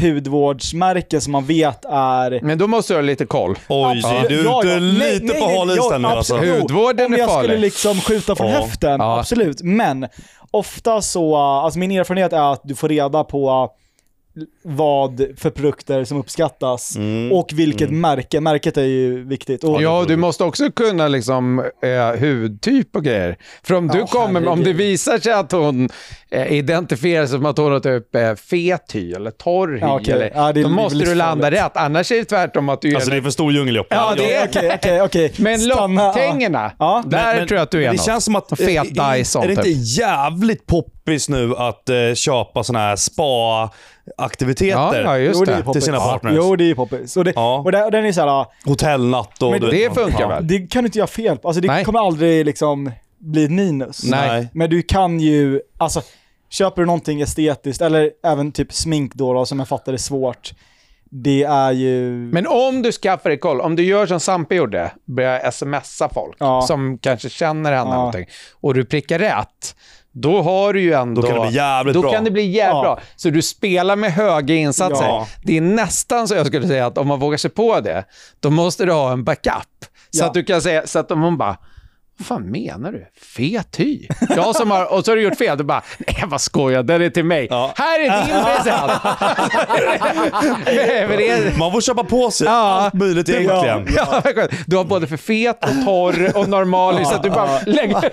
[0.00, 3.58] hudvårdsmärken som man vet är Men då måste du ha lite koll.
[3.68, 4.28] Oj, Absolut.
[4.28, 6.34] du är Ja, lite Nej, nej, på hal is nu alltså.
[6.34, 6.60] absolut.
[6.62, 7.60] Hudvården Om är jag skulle farlig.
[7.60, 8.60] liksom skjuta från Ja.
[8.60, 9.18] höften, Ja.
[9.20, 9.62] absolut.
[9.62, 10.06] Men
[10.50, 13.68] ofta så, alltså min erfarenhet är att du får reda på
[14.62, 17.32] vad för produkter som uppskattas Mm.
[17.32, 18.40] och vilket märke.
[18.40, 19.64] Märket är ju viktigt.
[19.64, 23.36] Och, Ja, du måste också kunna liksom eh, hudtyp och grejer.
[23.62, 25.88] För om du Ja, kommer, om det visar sig att hon
[26.30, 29.96] eh, identifierar sig som att hon har typ eh, fet hy eller torr hy, Ja,
[30.00, 30.14] okej.
[30.14, 31.76] eller, Ja, då måste du landa rätt.
[31.76, 33.94] Annars är det tvärtom att du är Alltså det är för stor djungel Joppe.
[33.94, 35.32] Ja, det är- Okej, okej, okej.
[35.38, 37.02] Men Stanna, locktängerna, Ja.
[37.06, 38.06] där Men- tror jag att du är men Det något.
[38.06, 39.98] känns som att, fet är, Dyson, är det inte typ.
[39.98, 40.66] jävligt
[41.04, 44.70] poppis nu att eh, köpa såna här spa-aktiviteter?
[44.78, 45.62] Ja, ja, just Jo, det är det.
[45.62, 45.72] poppis.
[45.84, 46.34] Till sina partners.
[46.36, 47.16] Jo, det är poppis.
[47.16, 47.58] Och, det, Ja.
[47.64, 49.50] och, det, och den är såhär, Hotellnatt och...
[49.50, 50.28] Men du vet- det funkar ja.
[50.28, 50.46] väl?
[50.46, 51.48] det kan du inte göra fel på.
[51.48, 51.84] Alltså det Nej.
[51.84, 54.04] kommer aldrig liksom bli ett minus.
[54.04, 54.28] Nej.
[54.28, 54.48] Nej.
[54.52, 56.02] Men du kan ju, alltså
[56.50, 60.52] köper du någonting estetiskt, eller även typ smink då, då som jag fattar är svårt.
[61.16, 62.10] Det är ju...
[62.32, 66.36] Men om du skaffar dig koll, om du gör som Sampe gjorde, börjar smsa folk
[66.38, 66.62] Ja.
[66.62, 67.94] som kanske känner henne Ja.
[67.96, 68.26] någonting,
[68.60, 69.76] och du prickar rätt,
[70.14, 71.20] då har du ju ändå...
[71.22, 72.12] Då kan det bli jävligt då bra.
[72.12, 72.82] kan det bli jävligt Ja.
[72.82, 73.00] bra.
[73.16, 75.04] Så du spelar med höga insatser.
[75.06, 75.26] Ja.
[75.44, 78.04] Det är nästan så jag skulle säga att om man vågar sig på det,
[78.40, 79.52] då måste du ha en backup.
[80.10, 80.26] Så Ja.
[80.26, 81.56] att du kan säga, så att om hon bara,
[82.18, 83.06] vad fan menar du?
[83.36, 84.06] Fet hy?
[84.36, 87.02] Jag som har, och så har du gjort fel, du bara, nej vad skojar, den
[87.02, 87.46] är till mig.
[87.50, 87.72] Ja.
[87.76, 88.92] Här är din present!
[91.58, 92.52] Man får köpa på sig Ja.
[92.52, 93.86] allt möjligt egentligen.
[93.96, 94.48] Ja, verkligen.
[94.66, 98.10] du har både för fet och torr och normal så att du bara lägger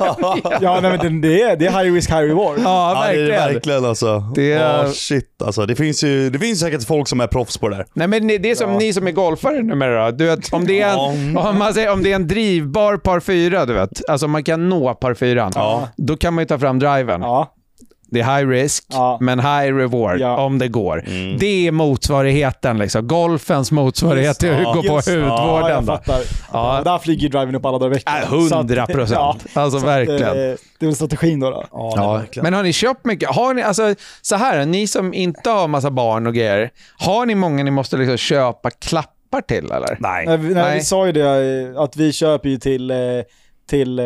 [0.62, 2.60] Ja, nej, men det, det, är, det är high risk, high reward.
[2.64, 3.54] Ja, Ja, det är det verkligen.
[3.54, 4.20] verkligen alltså.
[4.36, 5.66] Det är- Ja, shit alltså.
[5.66, 7.86] Det finns ju det finns säkert folk som är proffs på det där.
[7.94, 10.12] Nej, men det är som ni som är golfare numera.
[10.12, 11.50] Du vet, om, det är en, Ja.
[11.50, 14.70] om, man säger, om det är en drivbar par fyra, du vet, alltså man kan
[14.70, 15.88] nå par fyran, Ja.
[15.98, 17.22] då kan man ju ta fram driven.
[17.22, 17.54] Ja.
[18.14, 19.18] det är high risk, Ja.
[19.22, 20.38] men high reward Ja.
[20.46, 21.04] om det går.
[21.08, 21.38] Mm.
[21.38, 23.08] Det är motsvarigheten, liksom.
[23.08, 25.86] golfens motsvarighet till att gå på Just- Ja, hudvården.
[26.06, 26.22] jag.
[26.54, 26.82] Ja.
[26.86, 28.16] Där flyger driven upp alla dagar i veckan.
[28.18, 29.46] Äh, 100 Så att- procent.
[29.54, 30.52] Alltså, så att, verkligen.
[30.52, 31.50] eh, det är strategin då.
[31.50, 31.64] då.
[31.72, 33.30] Ja, Ja, men har ni köpt mycket?
[33.30, 37.36] Har ni, alltså, så här, ni som inte har massa barn och grejer, har ni
[37.36, 39.98] många ni måste liksom köpa klappar till eller?
[40.00, 40.26] Nej.
[40.26, 40.78] Nej, vi, nej, Nej.
[40.78, 42.98] vi sa ju det, eh, att vi köper ju till, eh,
[43.72, 44.06] till eh,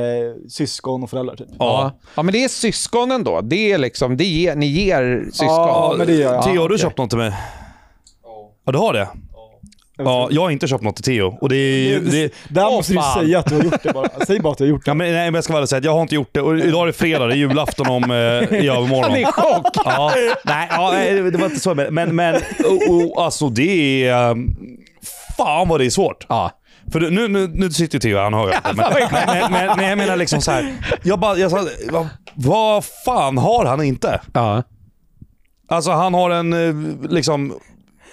[0.49, 1.47] syskon och föräldrar typ.
[1.59, 1.91] Ja.
[2.15, 3.41] ja, men det är syskonen då.
[3.41, 5.47] Det är liksom, det ger, ni ger syskon.
[5.47, 6.43] Ja, men det gör jag.
[6.43, 7.33] Theo, har du köpt något till mig?
[8.65, 9.07] Ja, du har det?
[9.97, 11.37] Ja, jag har inte köpt något till Theo.
[11.41, 11.99] Och det är...
[11.99, 13.19] Det, Där Åh, måste du fan.
[13.23, 14.09] säga att du har gjort det bara.
[14.25, 14.89] Säg bara att du har gjort det.
[14.89, 16.41] ja, men, nej, men jag ska väl säga att jag har inte gjort det.
[16.41, 18.17] Och idag är det fredag, det är julafton om eh,
[18.59, 19.03] i övermorgon.
[19.03, 19.67] Han är i chock.
[19.85, 20.11] Ja,
[20.45, 20.91] nej, ja,
[21.31, 21.75] det var inte så.
[21.75, 24.31] Men, men och, och, alltså det är...
[24.31, 24.55] um,
[25.37, 26.25] Fan vad det är svårt.
[26.29, 26.51] Ja.
[26.91, 28.73] För nu, nu, nu sitter Theo här, han hör ju inte.
[28.73, 30.73] Men, men, men, men jag menar liksom så här.
[31.03, 34.21] Jag bara, jag sa, vad, vad fan har han inte?
[34.33, 34.63] Ja.
[35.67, 37.53] Alltså han har en, eh, liksom,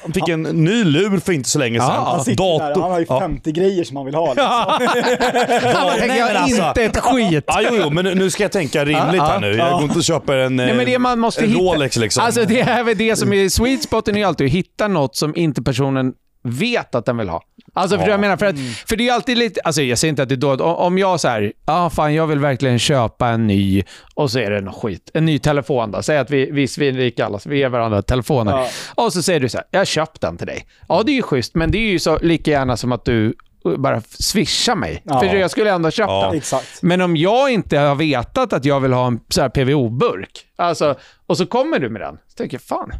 [0.02, 1.88] han fick en ny lur för inte så länge sedan.
[1.94, 3.20] Ja, Han sitter där, han har ju Ja.
[3.20, 4.28] 50 grejer som han vill ha.
[4.34, 4.44] Liksom.
[4.46, 4.78] Han
[5.86, 7.44] Nej, tänker men alltså- inte ett skit.
[7.46, 9.52] Ja, jo, jo, men nu- ska jag tänka rimligt Ja, här nu.
[9.56, 11.60] Jag går inte och köper en, Nej, men det man måste en hitta.
[11.62, 12.24] Rolex liksom.
[12.24, 15.16] Alltså det är väl det som är sweet spoten är ju alltid att hitta något
[15.16, 16.12] som inte personen
[16.42, 17.42] vet att den vill ha.
[17.74, 18.10] Alltså för Ja.
[18.10, 18.58] jag menar, för, att,
[18.88, 21.20] för det är alltid lite, alltså jag säger inte att det är dåligt, Om- jag
[21.20, 23.82] så här, ja ah, fan jag vill verkligen köpa en ny,
[24.14, 26.66] och så är det något skit, en ny telefon då, säg att vi, vi är
[26.66, 28.52] svinrika alla, så vi ger varandra telefoner.
[28.52, 28.68] Ja.
[28.94, 30.66] Och så säger du så här, jag har köpt den till dig.
[30.88, 33.34] Ja det är ju schysst, men det är ju så lika gärna som att du
[33.78, 35.02] bara swishar mig.
[35.04, 35.20] Ja.
[35.20, 36.26] För jag skulle ändå köpt Ja.
[36.26, 36.36] den.
[36.36, 36.82] Exakt.
[36.82, 39.18] Men om jag inte har vetat att jag vill ha en
[39.54, 40.94] PVO-burk, alltså,
[41.26, 42.92] och så kommer du med den, så tänker jag fan,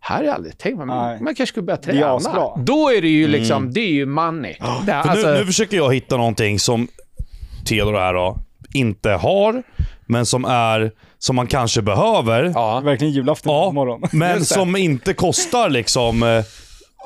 [0.00, 1.16] här har jag aldrig tänkt, men Nej.
[1.20, 2.06] man kanske skulle börja träna.
[2.16, 2.56] asbra.
[2.56, 4.52] Då är det ju liksom, det är ju money.
[4.86, 6.88] Det, För alltså, nu, nu försöker jag hitta någonting som
[7.68, 8.38] Theodor här då,
[8.74, 9.62] inte har,
[10.06, 12.52] men som är som man kanske behöver.
[12.54, 12.80] ja.
[12.80, 14.02] Verkligen julafton Ja, imorgon.
[14.12, 14.44] men det.
[14.44, 16.44] som inte kostar liksom, eh,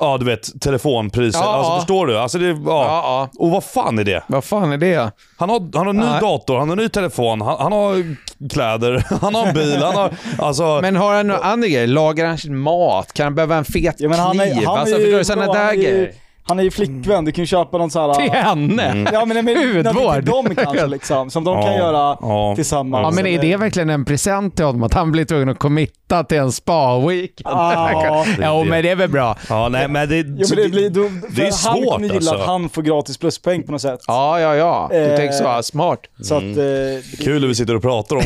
[0.03, 1.39] ja du vet, telefonpriser.
[1.39, 1.77] Ja, alltså ja.
[1.79, 2.17] förstår du?
[2.17, 2.57] Alltså, det, ja.
[2.65, 3.29] Ja, ja.
[3.39, 4.23] Och vad fan är det?
[4.27, 5.11] Vad fan är det?
[5.37, 6.21] Han har, han har en ny Nej.
[6.21, 8.15] dator, han har en ny telefon, han, han har
[8.49, 10.13] kläder, han har en bil, han har...
[10.37, 11.87] Alltså, Men har han några andra grejer?
[11.87, 13.13] Lagar han sin mat?
[13.13, 14.41] Kan han behöva en fet Ja, men han kniv?
[14.41, 15.23] är, han alltså, är förstår ju du?
[15.23, 16.11] Sådana där grejer.
[16.47, 18.13] Han är ju flickvän, du kan ju köpa någon sån här...
[18.21, 19.09] Till henne?
[19.13, 20.13] Ja men, men Hudvård.
[20.15, 22.53] till dem kanske liksom, som de kan göra ja.
[22.55, 23.03] tillsammans.
[23.03, 26.23] Ja, men är det verkligen en present till honom att han blir tvungen att committa
[26.23, 27.41] till en spa-weekend?
[27.43, 28.25] Ja.
[28.41, 29.35] ja, men det är väl bra.
[29.49, 32.07] ja, nej, men det, Jo men det blir, då, det är för han svårt, kommer
[32.07, 32.35] gilla alltså.
[32.35, 33.99] att han får gratis pluspoäng på något sätt.
[34.07, 34.87] Ja, ja, ja.
[34.91, 35.63] Du Eh, tänker så.
[35.63, 35.99] Smart.
[36.21, 36.43] Så att...
[36.43, 38.21] Eh, Kul när vi sitter och pratar om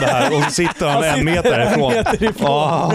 [0.00, 1.92] det här och så sitter han en meter ifrån.
[2.40, 2.92] Ja,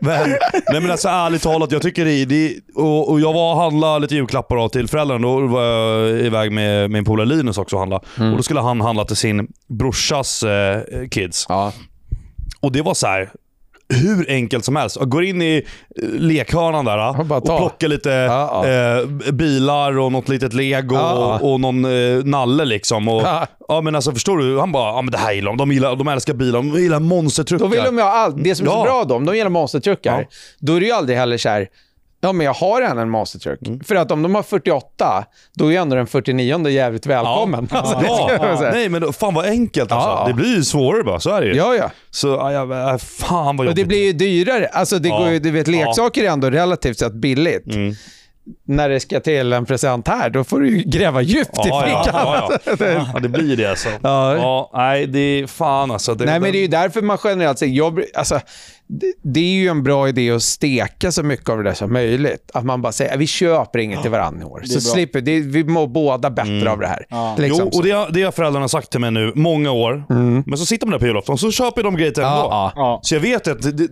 [0.00, 0.30] men,
[0.70, 3.97] nej men alltså ärligt talat, jag tycker det, det och, och jag var och handlade
[3.98, 5.26] lite julklappar då till föräldrarna.
[5.26, 7.96] Då var jag iväg med min polare Linus också och handla.
[7.96, 11.46] Och då skulle han handla till sin brorsas eh, kids.
[11.48, 11.72] Ja.
[12.60, 13.30] Och det var så här.
[13.94, 14.96] Hur enkelt som helst.
[15.00, 15.56] Jag går in i
[16.02, 18.98] eh, lekhörnan där Och plockar lite Ja, ja.
[19.00, 21.38] Eh, bilar och något litet lego Ja.
[21.42, 23.08] och, och någon eh, nalle liksom.
[23.08, 23.22] Och,
[23.68, 23.80] Ja.
[23.80, 24.58] men alltså förstår du?
[24.58, 25.56] Han bara, ja men det här gillar de.
[25.56, 27.64] De, gillar, de älskar bilar, de gillar monstertruckar.
[27.64, 28.44] Då vill de ju allt.
[28.44, 30.26] Det som är så bra om de gillar monstertruckar,
[30.58, 31.68] då är det ju aldrig heller så här,
[32.20, 33.66] ja men jag har redan en monstertruck.
[33.66, 33.80] Mm.
[33.80, 35.24] För att om de har 48,
[35.54, 37.68] då är ändå den 49 jävligt välkommen.
[37.70, 37.76] Ja.
[37.78, 38.58] Alltså, Ja.
[38.58, 38.70] säga.
[38.70, 40.08] Nej men fan vad enkelt alltså.
[40.08, 40.24] Ja.
[40.26, 41.54] Det blir ju svårare bara, så är det ju.
[41.54, 41.90] Ja, ja.
[42.10, 43.76] Så ja, ja, äh, fan vad Och jobbigt.
[43.76, 44.66] det blir ju dyrare.
[44.66, 45.18] Alltså det Ja.
[45.18, 47.74] går ju, du vet, leksaker är ändå relativt sett billigt.
[47.74, 47.94] Mm.
[48.66, 51.88] När det ska till en present här, då får du ju gräva djupt i Ja,
[51.88, 52.20] ja, fickan.
[52.24, 52.86] ja, ja.
[53.14, 53.88] ja, det blir det alltså.
[54.02, 54.36] Ja.
[54.36, 56.14] Ja, nej det är fan alltså.
[56.14, 58.40] Det, Nej, men det är ju därför man generellt jag, bry- alltså,
[58.88, 61.92] det, det är ju en bra idé att steka så mycket av det där som
[61.92, 62.50] möjligt.
[62.54, 64.62] Att man bara säger, vi köper inget till varandra i år.
[64.66, 67.06] Så slipper, det, vi mår båda bättre av det här.
[67.08, 67.36] Ja.
[67.38, 70.04] Liksom Jo, och det, har- det har föräldrarna sagt till mig nu, många år.
[70.46, 72.48] Men så sitter man där på julafton så köper de grejer till en Ja, ändå.
[72.50, 72.72] ja.
[72.76, 73.00] Ja.
[73.02, 73.88] Så jag vet att det, det,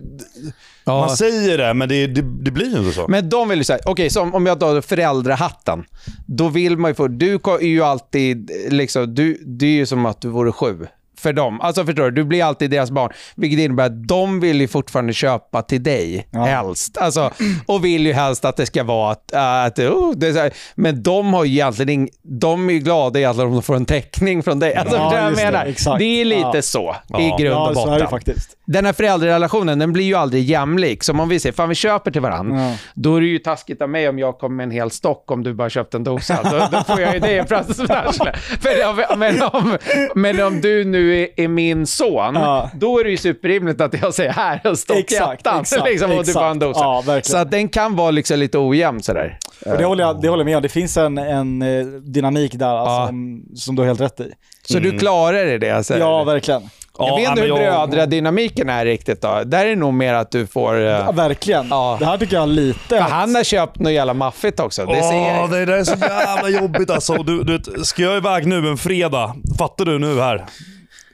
[0.85, 0.99] Ja.
[0.99, 3.05] man säger det, men det, det, det blir ju inte så.
[3.07, 5.83] Men de vill ju säga, okej, så om- jag tar föräldrahatten,
[6.25, 10.05] då vill man ju få, du är ju alltid, liksom, du, det är ju som
[10.05, 10.87] att du vore sju
[11.19, 11.61] för dem.
[11.61, 13.11] Alltså förstår du, du blir alltid deras barn.
[13.35, 16.43] Vilket innebär att de vill ju fortfarande köpa till dig, Ja.
[16.45, 16.97] helst.
[16.97, 17.31] Alltså,
[17.65, 21.43] och vill ju helst att det ska vara att, att oh, det men de har
[21.45, 24.75] ju egentligen ing, de är ju glada egentligen om de får en teckning från dig.
[24.75, 25.65] Alltså, Ja, jag det, menar?
[25.65, 25.99] exakt.
[25.99, 26.61] Det är lite Ja.
[26.61, 28.57] så i grund och Ja, så är botten det faktiskt.
[28.65, 31.03] den här föräldrarelationen, den blir ju aldrig jämlik.
[31.03, 32.73] Som om vi säger, fan vi köper till varandra.
[32.93, 35.43] Då är det ju taskigt av mig om jag kommer med en hel stock om
[35.43, 36.39] du bara köpt en dosa.
[36.43, 38.33] Då, då får jag ju det i presentarsle.
[39.17, 39.77] men, om,
[40.15, 42.69] men om du nu är, är min son, Ja.
[42.73, 46.15] då är det ju superrimligt att jag säger här, stock i Exakt, exakt, liksom, och
[46.15, 46.35] du exakt.
[46.35, 46.79] bara en dosa.
[47.07, 47.21] Ja.
[47.23, 49.37] Så att den kan vara liksom lite ojämn sådär.
[49.65, 50.61] Och det, håller jag, det håller jag med om.
[50.61, 53.07] Det finns en, en eh, dynamik där alltså, Ja.
[53.07, 54.31] som, som du har helt rätt i.
[54.63, 55.69] Så du klarar det, det?
[55.71, 55.97] Alltså.
[55.97, 56.61] Ja, verkligen.
[56.99, 59.41] Jag Ja, vet ja, inte hur men jag- brödradynamiken är riktigt då.
[59.45, 60.75] Där är det nog mer att du får...
[60.79, 61.67] eh, Ja, verkligen.
[61.69, 61.95] Ja.
[61.99, 62.79] Det här tycker jag lite...
[62.89, 64.85] för han har köpt något jävla maffigt också.
[64.85, 65.51] Det ser Åh, jag.
[65.51, 67.13] det där är så jävla jobbigt alltså.
[67.13, 69.35] Du, du, ska jag iväg nu en fredag?
[69.57, 70.45] Fattar du nu här?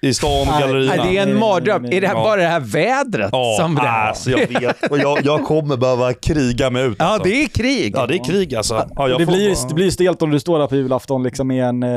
[0.03, 1.03] I stan, gallerierna.
[1.03, 1.85] Det är en mardröm.
[1.85, 2.23] Är det här Ja.
[2.23, 4.07] bara det här vädret Ja, som det är?
[4.07, 4.91] alltså, jag vet.
[4.91, 6.95] Och jag, jag kommer behöva kriga mig ut.
[6.99, 7.29] Ja, Alltså.
[7.29, 7.93] det är krig.
[7.95, 8.87] Ja, det är krig alltså.
[8.95, 11.47] Ja, jag det, får- blir, det blir stelt om du står där på julafton liksom
[11.47, 11.89] med, en, eh,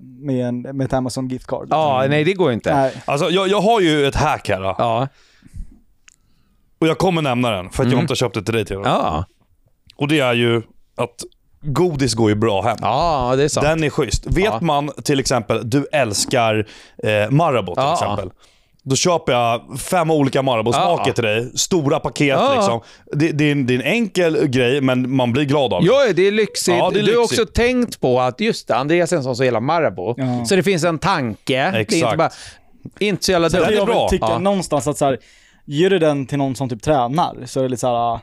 [0.00, 1.66] med, en, med ett Amazon gift card.
[1.70, 2.74] Ja, nej det går inte.
[2.76, 2.92] Nej.
[3.04, 4.60] Alltså, jag, jag har ju ett hack här.
[4.60, 4.74] Då.
[4.78, 5.08] Ja.
[6.80, 7.92] Och jag kommer nämna den, för att Mm.
[7.92, 8.82] jag inte har köpt det till dig Theo.
[8.84, 9.24] Ja.
[9.96, 10.62] Och det är ju
[10.96, 11.14] att
[11.62, 12.76] godis går ju bra hem.
[12.80, 13.66] ja, det är sant.
[13.66, 14.26] Den är schysst.
[14.26, 14.58] Vet Ja.
[14.60, 16.66] man till exempel, du älskar
[17.04, 17.92] eh, Marabou till Ja.
[17.92, 18.30] exempel.
[18.82, 21.12] Då köper jag fem olika Marabou-smaker Ja.
[21.14, 21.50] till dig.
[21.54, 22.54] Stora paket Ja.
[22.54, 22.80] liksom.
[23.12, 25.86] Det, det, är en, det är en enkel grej, men man blir glad av det.
[25.86, 26.76] Ja, det är lyxigt.
[26.78, 27.40] Ja, det är Du har lyxigt.
[27.40, 30.14] också tänkt på att just det, Andreas är en sån som gillar Marabou.
[30.16, 30.44] Ja.
[30.44, 31.52] Så det finns en tanke.
[31.54, 32.18] Det är inte Exakt.
[32.18, 32.30] bara...
[32.98, 33.62] Inte så jävla dumt.
[33.62, 34.08] är jag vill bra.
[34.08, 34.38] tycka Ja.
[34.38, 35.18] någonstans att så här,
[35.64, 38.18] ger du den till någon som typ tränar så är det lite så här.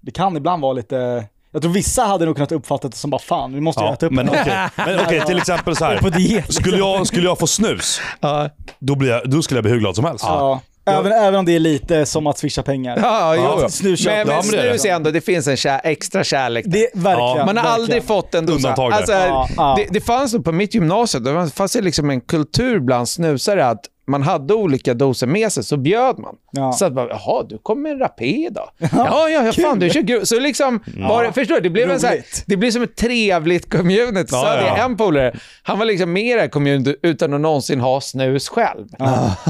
[0.00, 3.20] det kan ibland vara lite, jag tror vissa hade nog kunnat uppfatta det som bara
[3.20, 5.92] fan, vi måste ju Ja, äta upp men okej, men okej, till exempel så Jag
[5.92, 6.18] är på här.
[6.18, 6.54] diet.
[6.54, 9.78] Skulle jag, skulle jag få snus, Ja, då, blir jag, då skulle jag bli hur
[9.80, 10.24] glad som helst.
[10.28, 10.60] Ja.
[10.86, 12.98] Även, även om det är lite som att swisha pengar.
[13.02, 13.68] ja, jo, jo.
[13.68, 14.14] snusköp.
[14.14, 16.64] Men, men Ja, men det är snus är ändå, det finns en kär, extra kärlek.
[16.68, 17.18] Det verkligen.
[17.18, 17.66] Ja, Man har verkligen.
[17.66, 18.56] aldrig fått en dosa.
[18.56, 18.96] Undantag där.
[18.96, 19.74] Alltså, Ja, ja.
[19.78, 23.66] Det, det fanns nog på mitt gymnasium, det fanns det liksom en kultur bland snusare
[23.66, 26.34] att man hade olika doser med sig, så bjöd man.
[26.52, 26.72] Ja.
[26.72, 28.70] Så att man, jaha, du kom med en rapé idag?
[28.92, 31.60] Ja, ja, ja, fan du kör gro-" Så liksom, bara, förstår du?
[31.60, 34.28] Det blev, en så här, det blev som ett trevligt community.
[34.32, 34.84] Ja, så hade jag ja.
[34.84, 38.48] en polare, han var liksom med i det här community utan att någonsin ha snus
[38.48, 38.86] själv.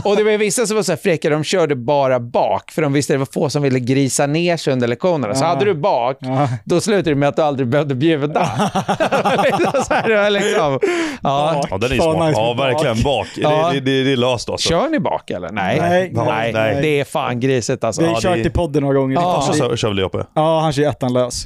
[0.04, 2.82] Och det var ju vissa som var så här fräcka, de körde bara bak, för
[2.82, 5.34] de visste det var få som ville grisa ner sig under lektionerna.
[5.34, 6.48] Så hade du bak, Ja.
[6.64, 8.44] då slutade det med att du aldrig behövde bjuda.
[9.86, 10.78] så här, det liksom,
[11.22, 11.64] ja.
[11.70, 12.32] Ja, den är smart.
[12.36, 13.26] Ja, verkligen bak.
[13.36, 13.70] Ja.
[13.72, 14.68] Det, det, det är löst alltså.
[14.68, 15.50] Kör ni bak eller?
[15.52, 15.80] Nej.
[15.80, 16.82] Nej, nej, nej.
[16.82, 18.02] Det är fan grisigt alltså.
[18.02, 19.14] Vi har Ja, kört det- i podden några gånger.
[19.14, 19.42] Ja.
[19.52, 20.24] Så kör, kör väl det uppe.
[20.34, 21.44] Ja, han kör ettan lös.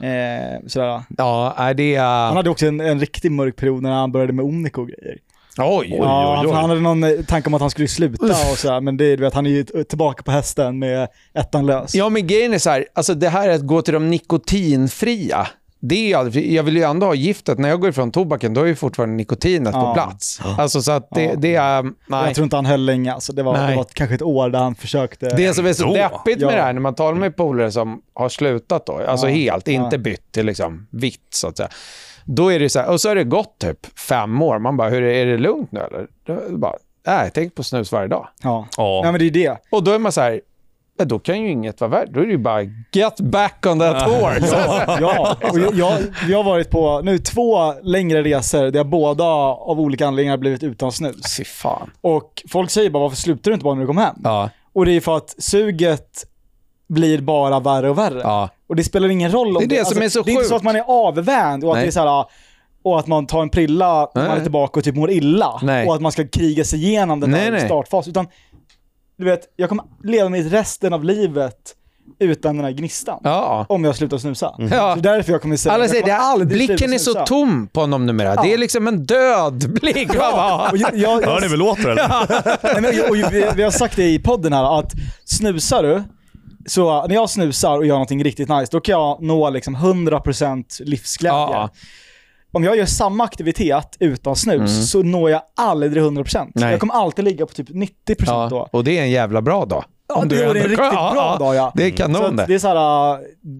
[0.00, 1.02] Eh, sådär.
[1.18, 2.04] Ja, det är...
[2.26, 5.16] Han hade också en, en riktigt mörk period när han började med Omnico och grejer.
[5.58, 5.94] Oj.
[5.98, 6.52] ja, oj, oj.
[6.54, 9.22] Han hade någon eh, tanke om att han skulle sluta och sådär, men det, du
[9.22, 11.94] vet, han är ju tillbaka på hästen med ettan lös.
[11.94, 15.46] Ja, men grejen är så här, alltså det här att gå till de nikotinfria,
[15.84, 17.58] det är aldrig, jag vill ju ändå ha giftet.
[17.58, 19.94] När jag går ifrån tobaken, då är ju fortfarande nikotinet på Ja.
[19.94, 20.40] plats.
[20.58, 21.34] Alltså så att det, Ja.
[21.36, 21.92] det är, nej.
[22.26, 23.70] Jag tror inte han höll länge, alltså, det, var, Nej.
[23.70, 25.28] det var kanske ett år där han försökte.
[25.36, 25.94] Det som är så Då.
[25.94, 26.46] deppigt Ja.
[26.46, 29.34] med det här, när man talar med polare som har slutat då, alltså Ja.
[29.34, 29.98] helt, inte Ja.
[30.02, 31.68] bytt till liksom vitt så att säga.
[32.24, 34.58] Då är det så här, och så har det gått typ fem år.
[34.58, 36.06] Man bara, hur är, är det lugnt nu eller?
[36.26, 36.74] Då bara,
[37.06, 38.28] nej, tänker på snus varje dag.
[38.42, 38.66] Ja.
[38.76, 39.00] Ja.
[39.02, 39.56] Nej men det är det.
[39.70, 40.40] Och då är man så här,
[40.98, 42.08] ja, då kan ju inget vara värt.
[42.08, 42.62] Då är det ju bara
[42.92, 44.56] get back on that horse.
[44.66, 45.36] Ja, ja.
[45.50, 50.36] Och jag, jag, har varit på nu två längre resor där båda av olika anledningar
[50.36, 51.36] blivit utan snus.
[51.38, 51.90] Fy fan.
[52.00, 54.16] Och folk säger bara varför slutar du inte bara när du kommer hem?
[54.24, 56.24] Ja, Och det är för att suget
[56.88, 58.20] blir bara värre och värre.
[58.22, 58.48] ja.
[58.68, 60.40] Och det spelar ingen roll om Det är det som är så Det är inte
[60.40, 60.48] sjukt.
[60.48, 61.84] så att man är avvänd och att Nej.
[61.84, 62.24] det är så här,
[62.84, 65.60] och att man tar en prilla när man är tillbaka och typ mår illa.
[65.62, 65.86] Nej.
[65.86, 67.60] Och att man ska kriga sig igenom den Nej, här nej.
[67.60, 68.10] startfasen.
[68.10, 68.26] Utan,
[69.24, 71.74] du vet, jag kommer leva mitt resten av livet
[72.18, 73.20] utan den här gnistan.
[73.24, 73.66] ja.
[73.68, 74.54] Om jag slutar snusa.
[74.58, 74.94] Ja.
[74.96, 77.80] Så därför jag kommer säga Alla jag säger kommer det, blicken är så tom på
[77.80, 78.34] honom numera.
[78.34, 78.42] Ja.
[78.42, 80.10] Det är liksom en död blick.
[80.14, 80.68] Ja.
[80.72, 82.08] Och jag, jag, Hör ni vi låter eller?
[82.80, 84.92] Nej, men, och vi, vi har sagt det i podden här, att
[85.24, 86.02] snusar du,
[86.66, 90.82] så när jag snusar och gör någonting riktigt nice, då kan jag nå liksom 100%
[90.84, 91.68] livsglädje.
[92.52, 96.36] Om jag gör samma aktivitet utan snus så når jag aldrig 100%.
[96.36, 96.52] Mm.
[96.54, 96.70] Nej.
[96.70, 97.88] Jag kommer alltid ligga på typ 90%
[98.26, 98.48] Ja.
[98.50, 98.68] då.
[98.72, 99.84] Och det är en jävla bra dag.
[100.08, 101.72] Ja, det är en riktigt Ja, bra dag ja.
[101.76, 102.46] Det är kanon det.
[102.46, 103.18] det är så här,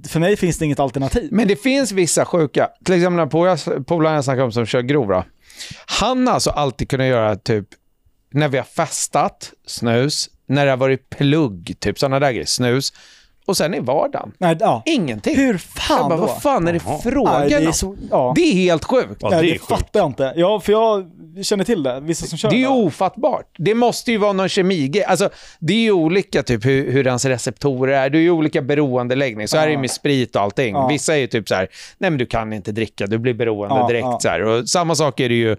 [0.09, 1.29] för mig finns det inget alternativ.
[1.33, 5.09] Men det finns vissa sjuka, till exempel polaren polaren jag snackade om som kör grov
[5.09, 5.25] då.
[6.01, 7.67] Han har alltså alltid kunnat göra typ,
[8.33, 12.93] när vi har festat, snus, när det har varit plugg, typ sådana där grejer, snus.
[13.47, 14.83] Och sen i vardagen, Nej, ja.
[14.87, 15.37] ingenting.
[15.37, 16.27] Hur Jag fan bara, då?
[16.27, 16.99] vad fan är det Jaha.
[17.03, 18.33] frågan Nej, det är så, ja.
[18.37, 19.17] Det är helt sjukt.
[19.21, 19.69] Ja, Nej, det det är sjukt.
[19.69, 20.33] fattar jag inte.
[20.37, 21.11] Ja, för jag
[21.43, 22.01] känner till det.
[22.01, 22.69] Vissa som kör Det är ju det.
[22.71, 23.47] ofattbart.
[23.59, 25.05] Det måste ju vara någon kemigrej.
[25.05, 25.31] Alltså,
[25.61, 28.11] det är ju olika typ hur, hur ens receptorer är.
[28.11, 29.49] Det är ju olika beroendeläggning.
[29.49, 29.81] Så här är det Ja.
[29.81, 30.75] med sprit och allting.
[30.75, 30.87] Ja.
[30.89, 33.75] Vissa är ju typ så här, nej men du kan inte dricka, du blir beroende
[33.75, 34.05] Ja, direkt.
[34.05, 34.19] ja.
[34.21, 34.43] Så här.
[34.43, 35.57] Och samma sak är det ju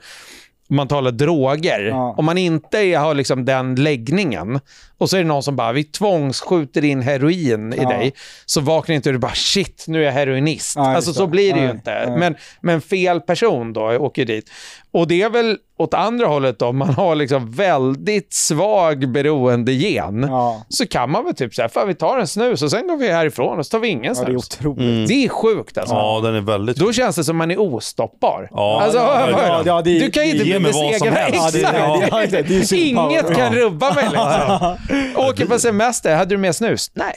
[0.70, 1.80] om man talar droger.
[1.82, 2.16] Ja.
[2.18, 4.60] Om man inte har liksom den läggningen
[5.04, 7.90] och så är det någon som bara, vi tvångsskjuter in heroin i Ja.
[7.90, 8.14] dig,
[8.46, 10.78] så vaknar inte du bara shit, nu är jag heroinist.
[10.78, 12.06] Nej, alltså så blir det ju Nej, inte.
[12.10, 12.20] nej.
[12.20, 14.50] Men, men fel person då åker dit.
[14.92, 20.26] Och det är väl åt andra hållet då, man har liksom väldigt svag beroendegen.
[20.30, 20.64] Ja.
[20.70, 23.12] Så kan man väl typ säga, fan vi tar en snus och sen går vi
[23.12, 24.50] härifrån och så tar vi ingen Ja, det är snus.
[24.60, 25.08] otroligt.
[25.08, 25.96] Det är sjukt alltså.
[25.96, 26.78] Ja, den är väldigt...
[26.78, 28.48] Då känns det som man är ostoppbar.
[28.52, 28.82] Ja.
[28.82, 31.18] alltså, Ja, ja, ja, ja, det- du kan ju inte bli besegrad.
[31.34, 32.78] Ja, det, det, det, det, ju.
[32.88, 34.78] Inget kan rubba mig liksom.
[35.16, 36.92] Åker på semester, hade du med snus?
[36.94, 37.14] Nej.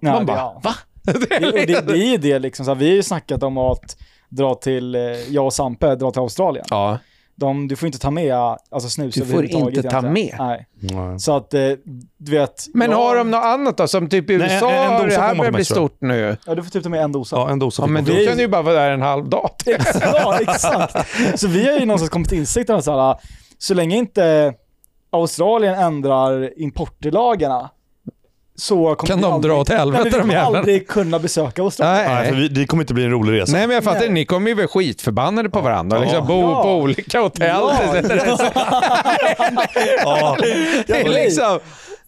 [0.00, 0.60] Ja, Man det- bara, ja.
[0.64, 0.74] va?
[1.12, 3.96] Det, det, det är ju det liksom, så här, vi har ju snackat om att
[4.28, 6.64] dra till, eh, jag och Sampe, dra till Australien.
[6.70, 6.98] Ja.
[7.36, 8.34] De, du får inte ta med
[8.70, 10.34] alltså, snus Du får inte ta med?
[10.38, 10.66] Nej.
[10.80, 11.20] Nej.
[11.20, 11.60] Så att, eh,
[12.18, 12.66] du vet.
[12.74, 13.88] Men har de något annat då?
[13.88, 16.36] Som typ i Nej, USA, en- en dosa det här börjar bli stort nu.
[16.46, 17.36] Ja, du får typ ta med en dosa.
[17.36, 19.50] Ja, en dosa Ja, men då kan du ju bara vara där en halv dag.
[20.00, 20.96] ja, exakt.
[21.40, 23.16] Så vi har ju någonstans kommit till insikten att så, här,
[23.58, 24.54] så länge inte
[25.10, 27.70] Australien ändrar importlagarna
[28.56, 30.58] så kommer Kan de aldrig, dra åt helvete, Nej, men vi de kommer jävlarna.
[30.58, 32.04] aldrig kunna besöka Australien.
[32.14, 33.52] Nej, för vi, det kommer inte bli en rolig resa.
[33.52, 34.08] Nej, men jag fattar, Nej.
[34.10, 35.98] ni kommer ju vara skitförbannade på varandra.
[35.98, 36.62] Liksom, bo Ja.
[36.62, 37.48] på olika hotell.
[37.48, 37.74] Ja,
[40.04, 40.36] Ja,
[40.86, 41.58] det är liksom...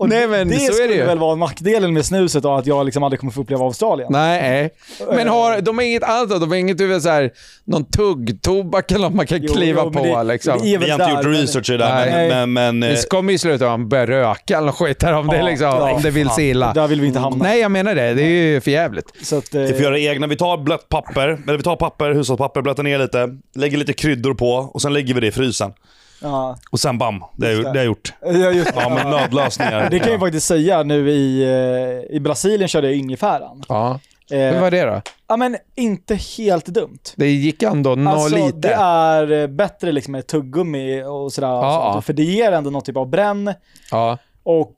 [0.01, 1.05] Och Nej, men det så är skulle det ju.
[1.05, 4.09] väl vara nackdelen med snuset då, att jag liksom aldrig kommer få uppleva Australien.
[4.13, 4.71] Nej,
[5.13, 6.41] men har, de har inget annat?
[6.41, 7.31] De har inget, du vet, så här,
[7.65, 10.59] någon tuggtobak eller något man kan Jo, kliva jo, på det- liksom.
[10.63, 12.29] det vi har inte där, gjort research i det Nej.
[12.29, 12.53] men...
[12.53, 15.03] men, men eh, Det kommer ju sluta med att man börjar röka eller något skit
[15.03, 16.73] här om, det, Ja, liksom, ja, om det vill sig illa.
[16.73, 17.45] Där vill vi inte hamna.
[17.45, 18.15] Nej, jag menar det.
[18.15, 19.07] Det är ju för jävligt.
[19.23, 20.27] Så att, eh, vi får göra egna.
[20.27, 24.35] Vi tar blött papper, eller vi tar papper, hushållspapper, blöter ner lite, lägger lite kryddor
[24.35, 25.73] på och sen lägger vi det i frysen.
[26.21, 27.73] Ja, Och sen bam, det jag, det.
[27.73, 28.13] det jag gjort.
[28.23, 29.89] jag just, Ja, men nödlösningar.
[29.91, 33.63] Det kan jag ju faktiskt säga nu i, eh, i Brasilien körde jag ingefäran.
[33.69, 34.01] Ja.
[34.31, 35.03] Eh, Hur var det då?
[35.29, 36.99] ja men inte helt dumt.
[37.17, 38.59] Det gick ändå nå Alltså lite.
[38.59, 41.49] det är eh, bättre liksom med tuggummi och sådär.
[41.49, 42.03] Ja, sånt, ja.
[42.03, 43.55] För det ger ändå någon typ av bränn
[43.91, 44.19] Ja.
[44.43, 44.77] och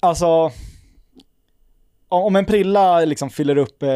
[0.00, 0.50] alltså
[2.08, 3.88] om en prilla liksom fyller upp, eh,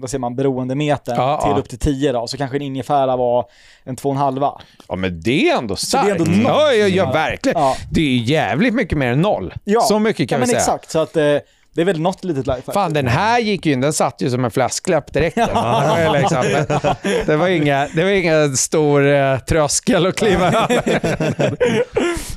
[0.00, 1.56] vad säger man, beroendemetern Ja, till ja.
[1.58, 3.46] upp till 10 då, så kanske en ingefära var
[3.84, 4.60] en 2,5.
[4.88, 6.10] ja, men det är ändå det är starkt.
[6.10, 6.42] ändå noll.
[6.44, 7.60] ja, ja, ja, verkligen.
[7.60, 7.76] Ja.
[7.90, 9.54] Det är jävligt mycket mer än noll.
[9.64, 9.80] Ja.
[9.80, 10.58] Så mycket kan ja, vi men säga.
[10.58, 11.22] exakt, så att eh,
[11.74, 12.74] det är väl något litet lifehack.
[12.74, 15.36] Fan, den här gick ju in, den satt ju som en flaskläpp direkt.
[15.36, 16.42] Ju liksom,
[17.26, 20.82] det var inga, det var inga stor eh, tröskel att kliva över.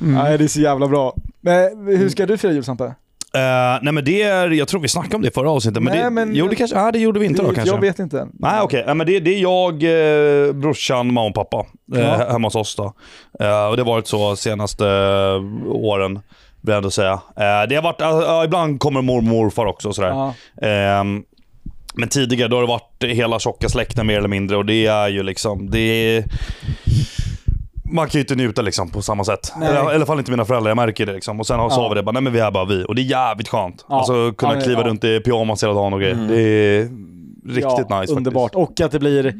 [0.00, 1.14] Nej, det är så jävla bra.
[1.40, 2.94] Men hur ska du fira jul Sampe?
[3.36, 5.82] Eh, nej men det är, jag tror vi snackade om det förra avsnittet.
[5.82, 7.74] Men Nej, det, men- jo, det kanske, nej, det gjorde vi inte då Det- kanske.
[7.74, 8.28] Jag vet inte.
[8.32, 9.72] Nej okej, men det, det är jag,
[10.48, 12.28] eh, brorsan, mamma och pappa eh, Ja.
[12.32, 12.84] hemma hos oss då.
[13.40, 16.12] Eh, och det har varit så senaste eh, åren,
[16.60, 17.20] vill jag ändå säga.
[17.68, 20.08] Det har varit, ja, ibland kommer mormor och morfar också och sådär.
[20.08, 20.34] Ja.
[20.66, 21.22] Ehm,
[21.94, 25.08] men tidigare då har det varit hela tjocka släkten mer eller mindre och det är
[25.08, 26.24] ju liksom, det är...
[27.90, 29.52] Man kan ju inte njuta liksom på samma sätt.
[29.56, 29.68] Nej.
[29.68, 31.40] Eller, I alla fall inte mina föräldrar, jag märker det liksom.
[31.40, 31.88] Och sen har, sa Ja.
[31.88, 32.84] vi det, bara, nej men vi är bara vi.
[32.88, 33.84] Och det är jävligt skönt.
[33.88, 33.98] Ja.
[33.98, 34.86] Alltså kunna Ja, kliva ja.
[34.86, 36.14] runt i pyjamas hela dagen och grejer.
[36.14, 36.88] Det är
[37.54, 38.52] riktigt ja, nice Underbart.
[38.54, 38.80] faktiskt.
[38.80, 39.34] Och att det blir...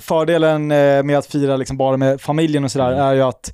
[0.00, 3.04] Fördelen eh, med att fira liksom bara med familjen och sådär Mm.
[3.04, 3.52] är ju att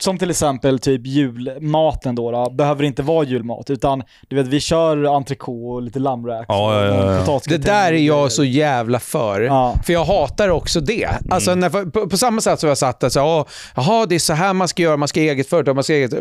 [0.00, 4.60] som till exempel typ julmaten då, då behöver inte vara julmat utan du vet vi
[4.60, 6.46] kör entrecote och lite lammräk.
[6.48, 7.40] Ja, ja, ja, ja.
[7.48, 9.40] Det där är jag så jävla för.
[9.40, 9.74] Ja.
[9.84, 11.08] För jag hatar också det.
[11.30, 13.46] Alltså när, på, på samma sätt som jag satt där så,
[13.76, 15.92] jaha det är så här man ska göra, man ska ha eget företag, man ska
[15.92, 16.14] ha eget...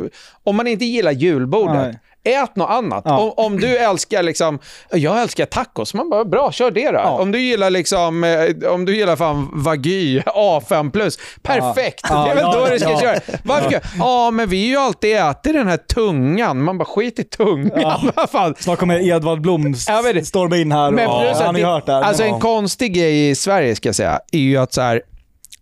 [0.43, 3.03] Om man inte gillar julbordet, ät något annat.
[3.05, 3.19] Ja.
[3.19, 4.59] Om, om du älskar liksom,
[4.91, 6.97] jag älskar tacos, man bara bra, kör det då.
[6.97, 7.09] Ja.
[7.09, 12.01] Om du gillar liksom, eh, om du gillar fan Wagyu A5 plus, perfekt.
[12.09, 12.23] Ja.
[12.25, 12.99] Det är väl Ja, då ja, du ska ja.
[12.99, 13.19] köra.
[13.43, 17.23] Varför ja men vi har ju alltid ätit den här tungan, man bara skit i
[17.23, 18.11] tungan.
[18.31, 18.55] Fan.
[18.59, 21.85] Snart kommer Edvard Blom Ja, storma in här och Men att han har ju hört
[21.85, 22.01] det här.
[22.01, 25.01] Alltså en konstig grej i Sverige ska jag säga, är ju att så här,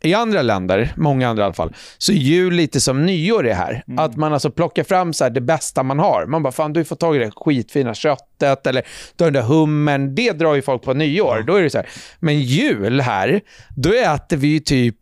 [0.04, 3.54] i andra länder, många andra i alla fall, så är jul lite som nyår är
[3.54, 3.84] här.
[3.88, 4.06] Mm.
[4.06, 6.26] Att man alltså plockar fram så här det bästa man har.
[6.26, 8.82] Man bara, fan du får tag i det skitfina köttet eller
[9.20, 10.16] har den där hummern.
[10.16, 11.44] Det drar ju folk på nyår.
[11.48, 11.88] Då är det så här.
[12.20, 13.42] Men jul här,
[13.76, 14.98] då äter vi ju typ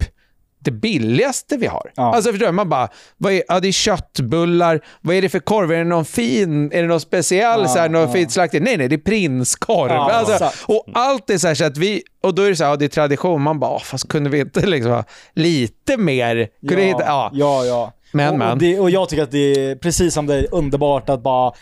[0.64, 1.92] det billigaste vi har.
[1.96, 2.16] Ja.
[2.16, 2.52] Alltså förstår du?
[2.52, 5.72] Man bara, vad är, ja, det är köttbullar, vad är det för korv?
[5.72, 8.12] Är det någon fin, är det någon speciell, Ja, så här, någon ja.
[8.14, 8.64] fint slaktigt?
[8.64, 9.92] Nej, nej, det är prinskorv.
[9.92, 12.64] Ja, alltså, och allt är så här så att vi, och då är det så
[12.64, 13.42] här, ja, det är tradition.
[13.42, 15.04] Man bara, "Åh, fast kunde vi inte liksom
[15.36, 16.48] lite mer?
[16.68, 17.30] Kunde ja, inte, ja.
[17.34, 17.94] ja, ja.
[18.14, 18.52] Men, och, men.
[18.52, 19.38] Och, det, och jag tycker att det
[19.72, 21.54] är precis som det är underbart att bara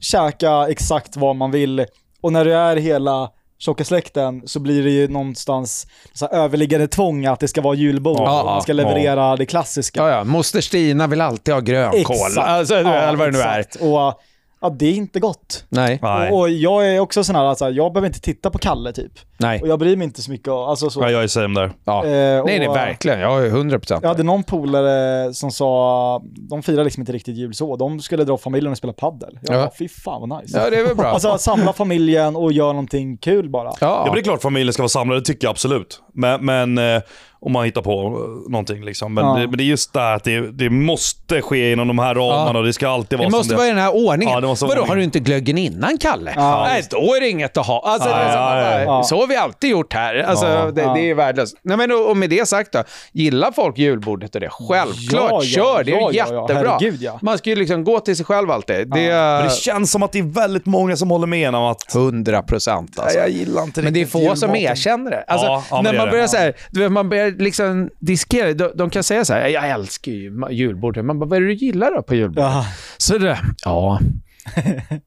[0.00, 1.86] käka exakt vad man vill.
[2.20, 3.30] Och när det är hela
[3.64, 7.74] tjocka släkten så blir det ju någonstans så här överliggande tvång att det ska vara
[7.74, 8.20] julbord.
[8.20, 10.00] Ja, man ska leverera det klassiska.
[10.00, 10.24] Ja, ja.
[10.24, 12.00] Moster Stina vill alltid ha grönkål.
[12.00, 12.38] Exakt.
[12.38, 13.64] Alltså, Ja, eller vad det nu är.
[13.80, 14.20] Och
[14.66, 15.64] att det är inte gott.
[15.68, 15.98] Nej.
[16.02, 16.30] Nej.
[16.32, 19.12] Och, och jag är också sån här, alltså, jag behöver inte titta på Kalle typ.
[19.38, 19.62] Nej.
[19.62, 21.00] Och jag bryr mig inte så mycket alltså så.
[21.02, 21.72] Ja, jag är same där.
[21.84, 22.04] Ja.
[22.04, 22.10] Eh,
[22.44, 23.20] nej, nej, och- verkligen.
[23.20, 24.02] Jag är 100 procent.
[24.02, 28.24] Jag hade någon polare som sa, de firar liksom inte riktigt jul så, de skulle
[28.24, 29.38] dra familjen och spela paddel.
[29.42, 29.60] Jag Ja.
[29.60, 30.58] bara, fy fan vad nice.
[30.58, 31.06] Ja, det är väl bra.
[31.06, 33.64] Alltså samla familjen och göra någonting kul bara.
[33.68, 34.02] Ja, ja.
[34.04, 36.00] men det är klart familjen ska vara samlad, det tycker jag absolut.
[36.14, 37.02] Men, men eh,
[37.44, 38.10] om man hittar på
[38.48, 39.14] någonting liksom.
[39.14, 39.34] Men, Ja.
[39.34, 42.14] det, men det är just det här att det, det måste ske inom de här
[42.14, 43.56] ramarna och det ska alltid vara Det måste det.
[43.56, 44.34] vara i den här ordningen.
[44.34, 44.88] Ja, det Vadå, ordning.
[44.88, 46.32] har du inte glöggen innan, Kalle?
[46.36, 47.82] Ja, Nej, då är det inget att ha.
[47.86, 49.02] Alltså, Ja, det är så, ja, ja, ja.
[49.02, 50.14] Så har vi alltid gjort här.
[50.16, 50.70] Alltså, Ja.
[50.70, 50.94] det, Ja.
[50.94, 51.56] det är värdelöst.
[51.62, 52.82] Nej, men, och, med det sagt då,
[53.12, 55.84] gillar folk julbordet och det, självklart, Ja, ja, kör.
[55.84, 56.40] Det är ja, ja, ja.
[56.48, 56.70] jättebra.
[56.80, 57.18] Herregud, ja.
[57.22, 58.76] Man ska ju liksom gå till sig själv alltid.
[58.76, 61.94] Det Men det känns som att det är väldigt många som håller med om att
[61.94, 63.18] 100 procent alltså.
[63.18, 65.24] jag gillar inte Men det är få som erkänner det.
[65.28, 66.10] Alltså, Ja, ja, när det är man det.
[66.12, 69.48] börjar så här, du vet, man börjar liksom diskera, de, de kan säga så här,
[69.48, 71.04] jag älskar ju julbordet.
[71.04, 72.44] Man bara, vad är det du gillar då på julbordet?
[72.44, 72.66] Ja.
[72.96, 74.00] Så det, ja.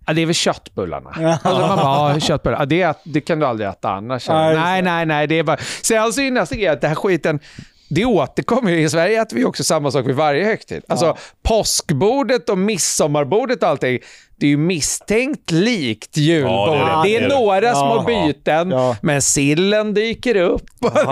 [0.05, 1.39] ja, det är väl köttbullarna.
[1.43, 2.59] Alltså man bara, ja, köttbullar.
[2.59, 4.29] Ja, det, det kan du aldrig äta annars.
[4.29, 5.27] Nej, nej, nej, nej.
[5.27, 5.57] Det är bara...
[5.81, 7.39] Sen så är nästa grej att det här skiten,
[7.89, 8.81] det återkommer ju.
[8.81, 10.83] I Sverige äter vi också samma sak vid varje högtid.
[10.87, 13.99] Alltså påskbordet och midsommarbordet och allting,
[14.39, 16.81] det är ju misstänkt likt julbordet.
[16.87, 17.35] Ja, det, det är, är det.
[17.35, 18.25] några små Ja.
[18.27, 18.95] byten, Ja.
[19.01, 20.63] men sillen dyker upp.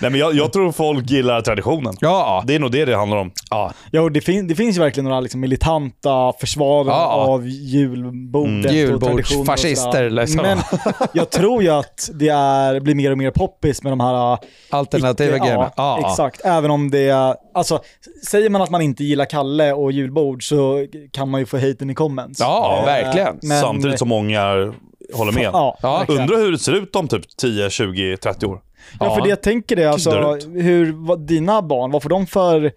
[0.00, 1.94] Nej, men jag, jag tror folk gillar traditionen.
[2.00, 3.30] Ja, Det är nog det det handlar om.
[3.50, 3.72] ja.
[3.90, 7.06] Ja, det, fin- det finns ju verkligen några liksom militanta försvarare Ja.
[7.06, 8.58] av julbordet Mm.
[8.58, 10.42] och traditioner och Julbordsfascister, liksom.
[10.42, 10.58] Men
[11.12, 14.38] jag tror ju att det är, blir mer och mer poppis med de här
[14.70, 15.70] Alternativa icke- grejerna.
[15.76, 16.40] Ja, Ja, exakt.
[16.44, 17.80] Även om det är, alltså,
[18.26, 21.90] säger man att man inte gillar Kalle och julbord så kan man ju få haten
[21.90, 22.40] i comments.
[22.40, 23.38] Ja, Eh, verkligen.
[23.42, 24.72] men- Samtidigt som många
[25.14, 25.50] håller med.
[25.52, 26.04] Ja, Ja.
[26.08, 28.60] Undrar hur det ser ut om typ 10, 20, 30 år.
[29.00, 30.10] Ja, för det jag tänker det, alltså,
[30.54, 32.72] hur, vad, dina barn, vad får de för...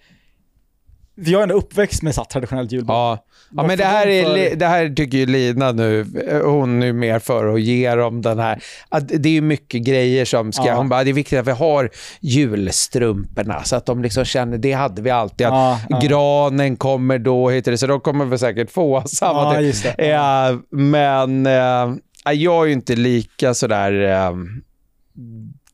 [1.16, 2.96] Jag är ändå uppväxt med så traditionellt julbord.
[2.96, 6.06] Ja, ja men det här, är, det här tycker ju Lina nu,
[6.44, 8.60] hon är mer för att ge dem den här,
[9.02, 10.76] det är ju mycket grejer som ska, Ja.
[10.76, 11.90] hon bara, det är viktigt att vi har
[12.22, 16.00] julstrumporna så att de liksom känner, det hade vi alltid, att Ja, ja.
[16.04, 19.62] granen kommer då, heter det, så de kommer väl säkert få samma Ja, typ.
[19.62, 20.06] just det.
[20.08, 24.32] Ja, men eh, jag är ju inte lika sådär eh,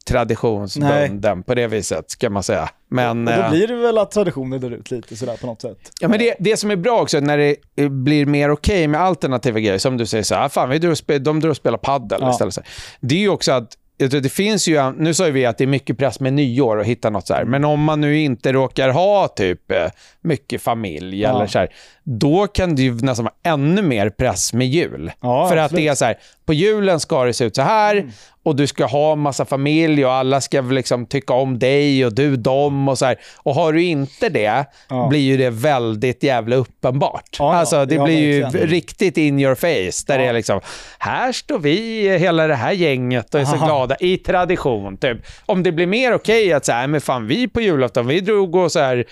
[0.07, 2.69] traditionsbunden på det viset, kan man säga.
[2.90, 5.61] Men, Och då eh, blir det väl att traditionen dör ut lite sådär på något
[5.61, 5.77] sätt.
[6.01, 9.01] Ja, men det, det som är bra också när det eh, blir mer okej med
[9.01, 11.77] alternativa grejer, som du säger så här, "Ah, fan, vi drar de drar och spelar
[11.77, 12.32] paddel Ja.
[12.32, 12.59] istället.
[12.99, 15.98] Det är ju också att det finns ju, nu sa vi att det är mycket
[15.98, 17.45] press med nyår och hitta något så här.
[17.45, 19.77] Men om man nu inte råkar ha typ eh,
[20.22, 21.30] mycket familj Ja.
[21.35, 21.69] eller så här,
[22.03, 25.11] då kan det ju nästan vara ännu mer press med jul.
[25.22, 25.83] Ja, För att absolut.
[25.85, 28.11] det är så här, på julen ska det se ut så här Mm.
[28.43, 32.35] Och du ska ha massa familj och alla ska liksom tycka om dig och du
[32.35, 33.15] dem och så här.
[33.38, 35.07] Och har du inte det, Ja.
[35.09, 37.35] blir ju det väldigt jävla uppenbart.
[37.39, 38.67] Ja, alltså det Ja, blir ju verkligen.
[38.67, 40.03] riktigt in your face.
[40.07, 40.59] Där det är liksom,
[40.99, 43.65] här står vi, hela det här gänget och är så Aha.
[43.65, 44.97] glada i tradition.
[44.97, 45.17] Typ.
[45.45, 48.72] Om det blir mer okej att säga, men fan vi på julafton, vi drog och
[48.72, 49.05] så här,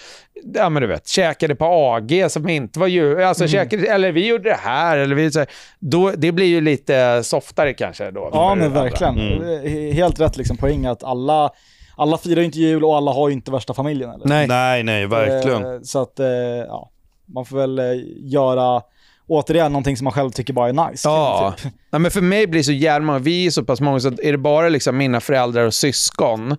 [0.54, 3.52] ja men du vet, käkade på AG som inte var jul, alltså Mm.
[3.52, 5.48] käkade, eller vi gjorde det här, eller vi så här,
[5.80, 8.30] då, det blir ju lite softare kanske då.
[8.34, 9.21] Ja men verkligen.
[9.22, 11.50] He- Helt rätt liksom poäng att alla,
[11.96, 14.26] alla firar ju inte jul och alla har ju inte värsta familjen eller?
[14.28, 14.48] Nej.
[14.48, 15.66] Nej, nej, verkligen.
[15.76, 16.28] Eh, Så att, eh,
[16.68, 16.90] ja,
[17.26, 17.86] man får väl eh,
[18.20, 18.82] göra,
[19.28, 21.08] återigen, någonting som man själv tycker bara är nice.
[21.10, 21.72] Ja, Typ.
[21.92, 24.08] Nej, men för mig blir det så jävla många, vi är så pass många så
[24.08, 26.56] är det bara liksom mina föräldrar och syskon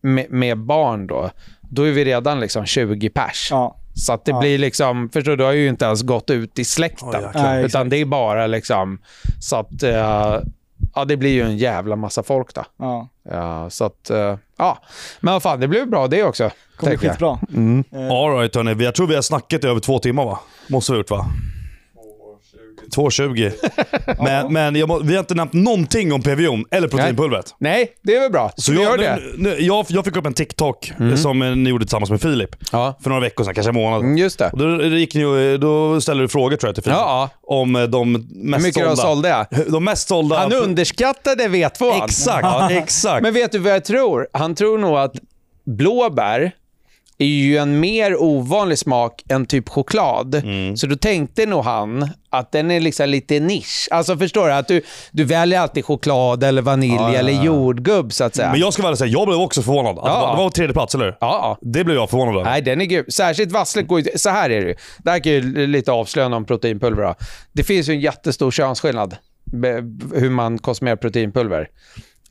[0.00, 3.48] med, med barn då, då är vi redan liksom 20 pers.
[3.50, 3.76] Ja.
[3.96, 4.40] Så att det Ja.
[4.40, 7.08] blir liksom, förstår du, du har ju inte ens gått ut i släkten.
[7.12, 7.42] Ja, jäklar.
[7.42, 8.98] Nej, utan det är bara liksom,
[9.40, 10.36] så att, eh,
[10.94, 12.64] ja det blir ju en jävla massa folk då.
[12.76, 13.08] Ja.
[13.30, 14.78] Ja, så att, eh, ja.
[15.20, 16.50] Men vad fan, det blev bra det också.
[16.76, 17.38] Kommer bli skitbra.
[17.54, 17.84] Mm.
[17.92, 20.38] Alright hörni, jag tror vi har snackat i över två timmar va?
[20.68, 21.26] Måste vi ha gjort va?
[22.90, 23.52] 2.20.
[24.24, 27.54] men men jag må, vi har inte nämnt någonting om PVO'n eller proteinpulvret.
[27.58, 28.52] Nej, det är väl bra.
[28.56, 29.16] Så vi jag, gör det.
[29.16, 32.56] nu, nu, jag, jag fick upp en TikTok eh, som ni gjorde tillsammans med Filip.
[32.72, 34.00] Ja, För några veckor sedan, kanske en månad.
[34.00, 34.50] Mm, just det.
[34.52, 36.98] Och då, gick ni, då ställde du frågor tror jag till Filip.
[36.98, 39.46] Ja, Om eh, de Hur mest mycket de sålda.
[39.50, 39.70] sålde?
[39.70, 40.38] De mest sålda.
[40.38, 42.04] Han underskattade V2.
[42.04, 43.22] Exakt, exakt.
[43.22, 44.28] Men vet du vad jag tror?
[44.32, 45.12] Han tror nog att
[45.66, 46.52] blåbär
[47.18, 50.34] är ju en mer ovanlig smak än typ choklad.
[50.34, 50.76] Mm.
[50.76, 53.88] Så då tänkte nog han att den är liksom lite nisch.
[53.90, 54.52] Alltså förstår du?
[54.52, 57.44] Att du, du väljer alltid choklad eller vanilj Ja, ja, eller ja.
[57.44, 58.50] jordgubb så att säga.
[58.50, 59.98] Men jag ska väl säga, jag blev också förvånad.
[59.98, 60.20] Att Ja.
[60.20, 61.16] det, var, var tredje plats, eller?
[61.20, 61.58] Ja.
[61.60, 62.44] Det blev jag förvånad över.
[62.44, 63.04] Nej, den är grym.
[63.08, 64.06] Särskilt vasslet går ju...
[64.18, 64.74] Så här är det ju.
[64.98, 67.02] Det här kan ju lite avslöjande om proteinpulver.
[67.02, 67.14] Då.
[67.52, 69.16] Det finns ju en jättestor könsskillnad
[70.14, 71.68] hur man konsumerar proteinpulver.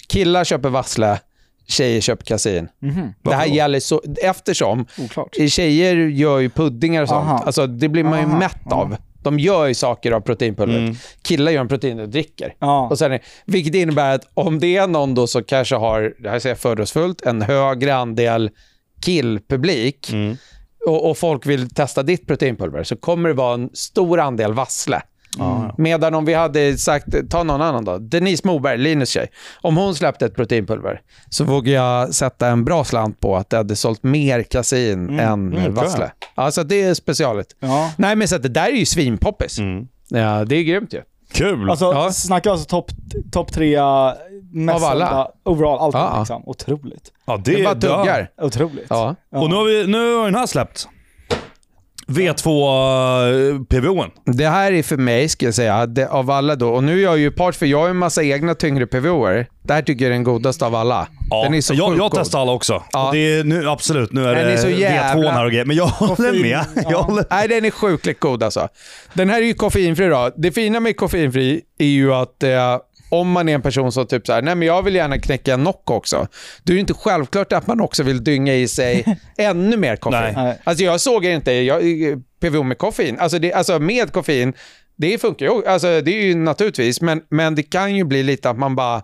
[0.08, 1.20] Killar köper vassle,
[1.68, 2.68] tjejer köper kasin.
[2.80, 3.56] Det här Varför då?
[3.56, 4.02] gäller så...
[4.24, 5.36] Eftersom Oklart.
[5.48, 7.28] tjejer gör ju puddingar och sånt.
[7.28, 7.44] Aha.
[7.46, 8.40] Alltså, det blir man ju Aha.
[8.40, 8.96] mätt av.
[9.22, 10.98] De gör ju saker av proteinpulvret.
[11.22, 12.56] Killar gör en proteinpulver och dricker.
[12.60, 12.88] Ja.
[12.90, 16.40] Och sen, vilket innebär att om det är någon då som kanske har, det här
[16.40, 18.50] säger jag fördomsfullt, en högre andel
[19.18, 20.38] killpublik Mm.
[20.88, 25.02] och, och folk vill testa ditt proteinpulver så kommer det vara en stor andel vassle.
[25.78, 29.28] Medan om vi hade sagt, ta någon annan då, Denise Moberg, Linus tjej.
[29.62, 33.58] Om hon släppte ett proteinpulver så vågar jag sätta en bra slant på att det
[33.58, 36.12] hade sålt mer kasin än Mm, vassle.
[36.36, 37.56] Alltså det är specialigt.
[37.60, 37.92] Ja.
[37.98, 39.60] Nej men så att det där är ju svinpoppis.
[39.60, 39.88] Mm.
[40.10, 41.02] Ja, det är grymt ju.
[41.32, 41.70] Kul!
[41.70, 42.12] Alltså, Ja.
[42.12, 42.92] snacka alltså topp
[43.32, 44.16] top trea
[44.52, 45.28] mest Av alla?
[45.44, 46.16] Overall, allt Ja.
[46.20, 46.44] liksom.
[46.46, 47.12] Otroligt.
[47.26, 48.30] ja, Det är bara tuggar.
[48.42, 48.86] Otroligt.
[48.90, 49.16] Ja.
[49.36, 50.88] Och nu har, vi, nu har den här släppt.
[52.08, 52.48] V2
[53.54, 54.10] uh, PVO'n.
[54.26, 56.70] Det här är för mig, ska jag säga, det, av alla då.
[56.70, 59.48] Och nu är jag ju part för jag har ju en massa egna tyngre PVOer.
[59.64, 61.08] Det här tycker jag är den godaste av alla.
[61.30, 62.84] Ja, Den är så jag, jag testar alla också.
[62.92, 63.10] Ja.
[63.14, 65.66] Det är nu, absolut, nu är Den det är så jävla- V2 här och grejer.
[65.66, 66.66] Men jag håller med.
[66.76, 66.82] ja.
[66.92, 67.26] Jag håller...
[67.30, 68.68] Nej, den är sjukligt god alltså.
[69.14, 70.32] Den här är ju koffeinfri då.
[70.38, 72.50] Det fina med koffeinfri är ju att eh,
[73.14, 75.54] om man är en person som typ så här, nej men jag vill gärna knäcka
[75.54, 76.28] en Nocco också.
[76.64, 80.34] Då är det inte självklart att man också vill dynga i sig ännu mer koffein.
[80.36, 80.44] Nej.
[80.44, 80.60] Nej.
[80.64, 81.82] Alltså jag såg inte, jag,
[82.42, 84.54] PVO med koffein, alltså, det, alltså med koffein,
[84.98, 88.50] det funkar ju, alltså det är ju naturligtvis, men, men det kan ju bli lite
[88.50, 89.02] att man bara,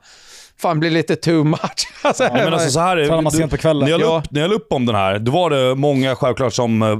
[0.61, 1.59] fan blir lite too much.
[2.03, 3.83] Alltså, Ja, men alltså så här, man sent på kvällen.
[3.83, 4.19] När jag, la Ja.
[4.19, 6.97] upp, när jag la upp om den här, då var det många självklart som eh,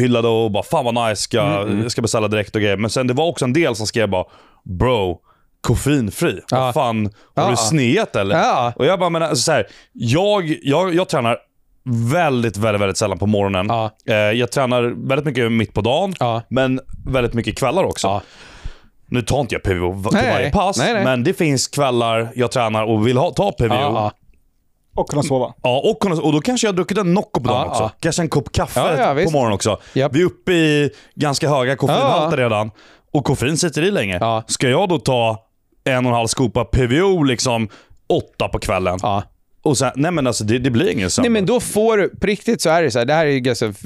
[0.00, 2.76] hyllade och bara “Fan vad nice, ska, Mm, jag ska beställa direkt” och grejer.
[2.76, 4.24] Men sen det var också en del som skrev bara
[4.78, 5.20] “Bro,
[5.62, 6.40] koffeinfri.
[6.50, 6.60] Ja.
[6.60, 7.50] Vad fan, har Ja.
[7.50, 8.72] du sneat eller?” Ja.
[8.76, 11.38] Och jag bara, men alltså så här, jag, jag, jag tränar
[12.12, 13.66] väldigt, väldigt, väldigt sällan på morgonen.
[13.68, 13.90] Ja.
[14.06, 16.42] Eh, jag tränar väldigt mycket mitt på dagen, Ja.
[16.48, 18.06] men väldigt mycket kvällar också.
[18.08, 18.22] Ja.
[19.06, 21.04] Nu tar inte jag PVO till Nej, varje pass, nej, nej.
[21.04, 24.10] men det finns kvällar jag tränar och vill ha, ta PVO.
[24.96, 25.54] Och kunna sova.
[25.62, 27.82] Ja, och, kunna- och då kanske jag har druckit en Nocco på dagen Ja, också.
[27.82, 27.90] ja.
[28.00, 29.78] Kanske en kopp kaffe Ja, ja, på morgonen också.
[29.92, 30.12] Japp.
[30.14, 32.70] Vi är uppe i ganska höga koffeinhalter redan.
[33.12, 34.18] Och koffein sitter i länge.
[34.20, 34.42] Ja.
[34.46, 35.38] Ska jag då ta
[35.84, 37.68] en och en halv skopa PVO liksom
[38.06, 38.98] åtta på kvällen?
[39.02, 39.22] ja.
[39.64, 41.22] Och sen, nej men alltså det, det blir ingen sömn.
[41.22, 43.30] Nej, men då får du, på riktigt så är det så här, det här är
[43.30, 43.76] ju ganska f-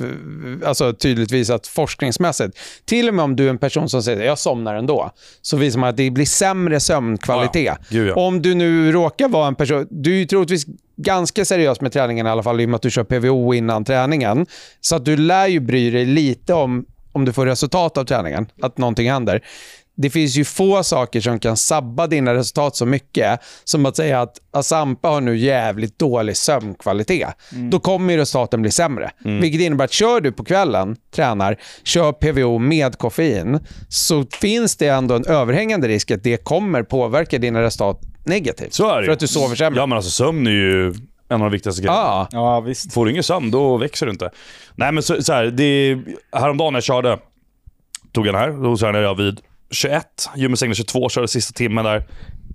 [0.66, 2.58] alltså, tydligt visat forskningsmässigt.
[2.84, 5.10] Till och med om du är en person som säger jag somnar ändå,
[5.42, 7.78] så visar man att det blir sämre sömnkvalitet.
[7.90, 8.14] Gud, ja.
[8.14, 10.64] Om du nu råkar vara en person, du är ju troligtvis
[10.96, 13.84] ganska seriös med träningen i alla fall, i och med att du kör PVO innan
[13.84, 14.46] träningen.
[14.80, 18.46] Så att du lär ju bry dig lite om, om du får resultat av träningen,
[18.62, 19.40] att någonting händer.
[19.96, 24.20] Det finns ju få saker som kan sabba dina resultat så mycket som att säga
[24.20, 27.28] att Asampa har nu jävligt dålig sömnkvalitet.
[27.70, 29.10] Då kommer ju resultaten bli sämre.
[29.18, 34.88] Vilket innebär att kör du på kvällen, tränar, kör PVO med koffein, så finns det
[34.88, 38.74] ändå en överhängande risk att det kommer påverka dina resultat negativt.
[38.74, 39.80] Så är det För att du sover sämre.
[39.80, 40.94] Ja men alltså sömn är ju
[41.28, 42.00] en av de viktigaste grejerna.
[42.00, 42.92] Ja, Ja, visst.
[42.92, 44.30] Får du ingen sömn, då växer du inte.
[44.74, 45.98] Nej men så, så här, det,
[46.32, 47.18] häromdagen när jag körde,
[48.12, 51.84] tog jag den här, då tränade jag vid 21, gymmet stängde 22, körde sista timmen
[51.84, 52.06] där.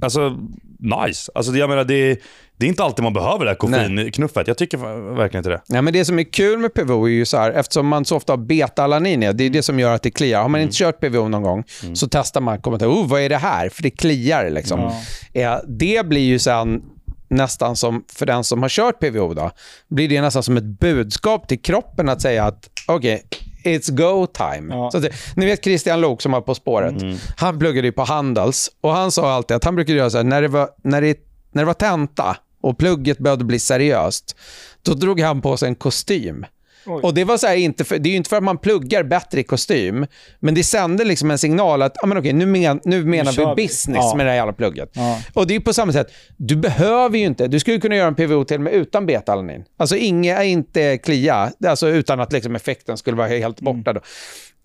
[0.01, 0.37] Alltså,
[0.79, 1.31] nice.
[1.35, 2.19] Alltså, jag menar, det,
[2.57, 4.47] det är inte alltid man behöver det här koffeinknuffet.
[4.47, 4.77] Jag tycker
[5.15, 5.61] verkligen inte det.
[5.67, 8.15] Ja, men det som är kul med PVO är ju så här, eftersom man så
[8.15, 10.41] ofta har beta-alanin i, det är det som gör att det kliar.
[10.41, 13.29] Har man inte kört PVO någon gång så testar man, kommer till, oh, vad är
[13.29, 13.69] det här?
[13.69, 14.91] För det kliar liksom.
[15.33, 16.81] Ja, det blir ju sen
[17.29, 19.51] nästan som, för den som har kört PVO då,
[19.87, 23.23] blir det nästan som ett budskap till kroppen att säga att okej,
[23.63, 24.75] it's go time.
[24.75, 24.91] Ja.
[24.91, 26.95] Så att ni vet Christian Lok som var På spåret.
[27.37, 30.23] Han pluggade ju på Handels och han sa alltid att han brukade göra så här,
[30.23, 31.17] när det var, när det,
[31.51, 34.35] när det var tenta och plugget började bli seriöst,
[34.81, 36.45] då drog han på sig en kostym.
[36.85, 37.01] Oj.
[37.03, 39.03] Och det var så här, inte för, det är ju inte för att man pluggar
[39.03, 40.05] bättre i kostym,
[40.39, 43.55] men det sände liksom en signal att ah, men okej, nu, men, nu menar kör
[43.55, 44.13] vi business Ja.
[44.17, 44.89] med det här jävla plugget.
[44.93, 45.19] Ja.
[45.33, 48.15] Och det är på samma sätt, du behöver ju inte, du skulle kunna göra en
[48.15, 49.63] PVO till och med utan beta-alanin.
[49.77, 53.93] Alltså inga, inte klia, alltså utan att liksom effekten skulle vara helt borta.
[53.93, 54.01] Då.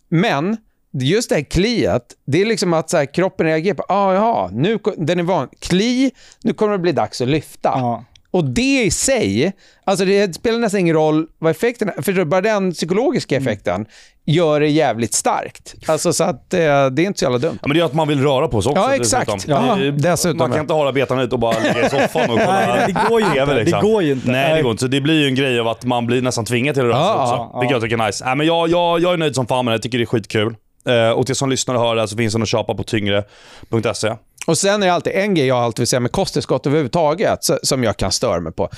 [0.08, 0.56] Men
[1.02, 4.50] just det här kliet, det är liksom att så här, kroppen reagerar på, ah, jaha,
[4.52, 6.10] nu, den är van, kli,
[6.42, 7.68] nu kommer det bli dags att lyfta.
[7.74, 8.04] Ja.
[8.36, 9.52] Och det i sig,
[9.84, 12.02] alltså det spelar nästan ingen roll vad effekten är.
[12.02, 13.86] För bara den psykologiska effekten
[14.26, 15.74] gör det jävligt starkt.
[15.86, 17.58] Alltså så att eh, det är inte så jävla dumt.
[17.62, 18.82] Ja, men det är att man vill röra på sig också.
[18.82, 19.32] Ja, exakt.
[19.32, 19.66] dessutom.
[19.66, 22.76] Ja, dessutom, Man kan inte hålla betan ut och bara ligga i soffan och kolla
[22.76, 23.39] Nej, det går ju inte.
[23.39, 23.81] TV, liksom.
[23.81, 24.31] Det går ju inte.
[24.31, 24.81] Nej, det går inte.
[24.81, 26.97] Så det blir ju en grej av att man blir nästan tvingad till att röra
[26.97, 27.50] sig Ja, också.
[27.55, 28.24] ja, Vilket jag tycker är nice.
[28.24, 29.74] Nej, men jag, jag, jag är nöjd som fan med det.
[29.74, 30.55] Jag tycker det är skitkul.
[30.89, 32.82] Eh, och till som lyssnar och hör det här så finns den att köpa på
[32.82, 34.12] tyngre.se.
[34.47, 37.84] Och sen är det alltid en grej jag alltid vill säga med kosttillskott överhuvudtaget som
[37.84, 38.70] jag kan störa mig på.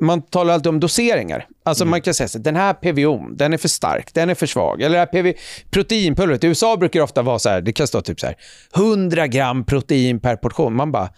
[0.00, 1.46] Man talar alltid om doseringar.
[1.64, 4.34] Alltså man kan säga så här, den här PVO, den är för stark, den är
[4.34, 4.82] för svag.
[4.82, 5.32] Eller det här PV,
[5.70, 8.36] proteinpulvret, i USA brukar det ofta vara så här, det kan stå typ så här,
[8.76, 10.76] 100 gram protein per portion.
[10.76, 11.08] Man bara,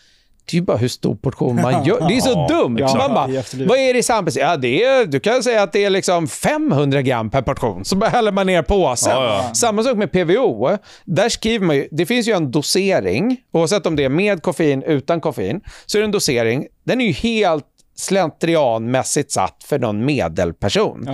[0.51, 2.09] det är ju bara hur stor portion man gör.
[2.09, 2.77] Det är så dumt.
[2.81, 4.51] Ja, man bara, vad är det i sambestämning?
[4.51, 7.85] Ja, det är, du kan säga att det är liksom 500 gram per portion.
[7.85, 9.13] Så bara häller man ner påsen.
[9.13, 9.55] Ja, ja.
[9.55, 10.77] Samma sak med PVO.
[11.05, 14.83] Där skriver man ju, det finns ju en dosering, oavsett om det är med koffein,
[14.83, 16.67] utan koffein, så är det en dosering.
[16.85, 17.65] Den är ju helt
[17.97, 21.09] slentrianmässigt satt för någon medelperson.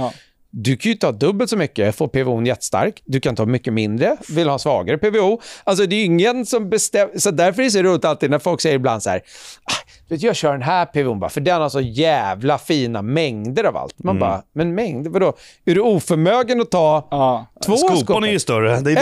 [0.56, 3.02] Du kan ju ta dubbelt så mycket, få PVO jättestark.
[3.04, 5.40] Du kan ta mycket mindre, vill ha svagare PVO.
[5.64, 7.18] Alltså det är ingen som bestämmer.
[7.18, 9.22] Så därför är det så roligt alltid när folk säger ibland så här,
[9.64, 13.02] ah, vet du, jag kör den här PVO bara, för den har så jävla fina
[13.02, 13.94] mängder av allt.
[13.98, 15.32] Man bara, men mängder, vadå?
[15.64, 17.46] Är du oförmögen att ta Ja.
[17.66, 17.96] två skopor?
[17.96, 18.80] Skopan är ju större.
[18.80, 19.00] Det är det.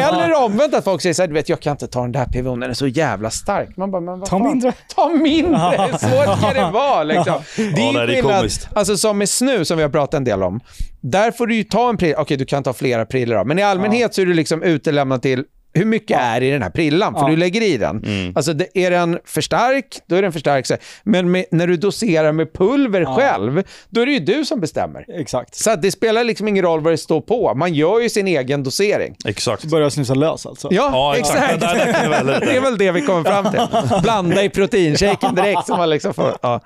[0.00, 2.12] Eller, eller omvänt att folk säger så här, du vet jag kan inte ta den
[2.12, 3.76] där PVOn, den är så jävla stark.
[3.76, 4.48] Man bara, men vad Ta fan?
[4.48, 4.72] mindre.
[4.96, 7.34] Ta mindre, så svårt kan det vara liksom.
[7.56, 8.68] Det är Ja, ju nej, det är skillnad, komiskt.
[8.74, 10.60] alltså som med snus som vi har pratat en del om.
[11.00, 13.58] Där får du ju ta en prilla, okej du kan ta flera prillor då, men
[13.58, 17.14] i allmänhet så är du liksom utelämnad till hur mycket är i den här prillan?
[17.14, 17.28] För Ja.
[17.28, 18.04] du lägger i den.
[18.04, 18.32] Mm.
[18.36, 20.66] Alltså det, är den för stark, då är den för stark.
[20.66, 20.74] så.
[21.04, 25.04] Men med, när du doserar med pulver själv, då är det ju du som bestämmer.
[25.20, 25.54] Exakt.
[25.54, 27.54] Så det spelar liksom ingen roll vad det står på.
[27.54, 29.16] Man gör ju sin egen dosering.
[29.24, 29.64] Exakt.
[29.64, 30.68] Börja snusa lös alltså.
[30.70, 31.54] Ja, Ja, exakt.
[31.54, 31.78] exakt.
[31.78, 33.60] Det det är väl det vi kommer fram till.
[34.02, 36.32] Blanda i proteinshaken direkt så man liksom får...
[36.42, 36.60] Ja.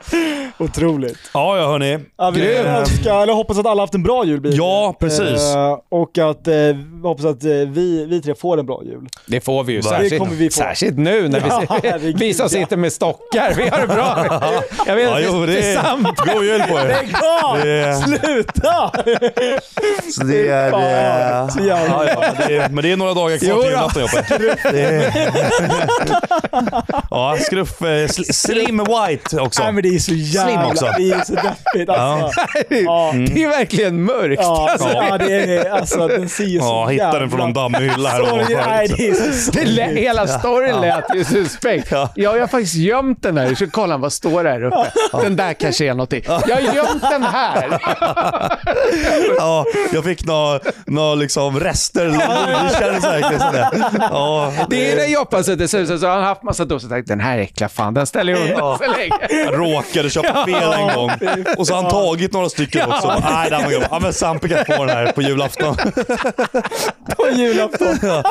[0.58, 1.18] Otroligt.
[1.34, 1.98] Ja, ja hörni.
[2.16, 4.50] Ja, vi önskar, eller hoppas att alla haft en bra jul.
[4.56, 5.54] Ja, precis.
[5.54, 8.95] Eh, och att eh, vi hoppas att eh, vi, vi tre får en bra jul.
[9.26, 9.81] Det får vi ju.
[9.81, 11.49] Det Särskilt, vi särskilt nu när vi,
[11.89, 13.52] Ja, vi som sitter med stockar.
[13.57, 14.26] Vi har det bra.
[14.86, 16.34] Jag vet Ja, jo, det är...
[16.34, 16.84] God jul på er.
[16.89, 17.58] Lägg av!
[17.62, 18.91] Det är- Sluta!
[20.12, 20.70] Så det är...
[20.70, 23.39] Ja, ja, eh, så jävla ja, ja, men, det är men det är några dagar
[23.39, 24.25] kvar till julafton Joppe.
[24.73, 25.12] Det är...
[27.10, 27.83] Ja, skruff...
[27.83, 29.62] eh, sl- Slim white också.
[29.62, 30.84] Nej men det är så jävla, också.
[30.99, 32.41] det är så deppigt alltså.
[32.70, 33.12] Ja.
[33.34, 34.41] Det är verkligen mörkt.
[34.42, 35.18] Ja, alltså, Ja.
[35.18, 38.18] det är alltså den ser ju så Ja, hitta den från någon dammig hylla här
[38.18, 38.70] Sorry, ovanför.
[38.89, 41.89] Nej det är så Det hela storyn lät ju suspekt.
[41.90, 42.10] Ja.
[42.15, 42.34] Ja.
[42.34, 43.55] jag har faktiskt gömt den här.
[43.55, 44.90] Så kolla vad står där uppe.
[45.23, 46.23] Den där kanske är någonting.
[46.26, 47.78] Jag har gömt den här.
[49.39, 52.05] Ja, jag fick några nå liksom rester.
[52.06, 53.68] Det kändes verkligen sådär.
[54.00, 57.08] Ja, Det är när Joppa suttit så så har han haft massa doser och tänkt
[57.08, 59.44] den här äckla fan, den ställer jag undan så länge.
[59.44, 61.10] Jag råkade köpa fel en gång.
[61.58, 63.23] Och så har han tagit några stycken också.
[63.31, 63.82] Nej, den var god.
[63.90, 65.76] Ja, men Sampe kan få den här på julafton.
[67.16, 67.98] På julafton.
[68.02, 68.23] Ja.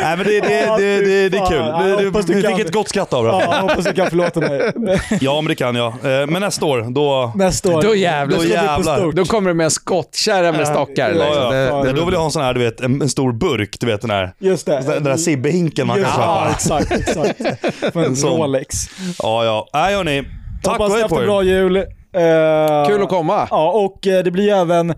[0.00, 1.88] Nej, men det, det, det, det, det är kul.
[1.88, 3.30] Du, du, hoppas du du fick ett gott skratt av det.
[3.30, 4.72] Ja, hoppas du kan förlåta mig.
[5.20, 5.86] Ja, men det kan jag.
[5.88, 7.32] Eh, Men nästa år, då...
[7.34, 7.82] Nästa år.
[7.82, 8.38] Då jävlar.
[8.38, 9.12] Då jävlar.
[9.12, 11.08] Då kommer det med en skottkärra med stockar.
[11.10, 11.42] Ja, Liksom.
[11.56, 13.32] Ja, Det, det, Då vill jag ha en sån här, du vet, en, en stor
[13.32, 13.76] burk.
[13.80, 14.80] Du vet den här, Just det.
[14.86, 16.80] den där Sibbe-hinken man kan Just, ja, köpa.
[16.84, 17.92] exakt, exakt.
[17.92, 18.40] För en sån.
[18.40, 18.74] Rolex.
[19.22, 19.68] Ja, ja.
[19.72, 20.22] Nej, hörni.
[20.62, 21.26] Tack Hoppas och ni hej haft på en er.
[21.26, 21.76] bra jul.
[21.76, 23.48] Eh, Kul att komma.
[23.50, 24.94] Ja, och eh, det blir även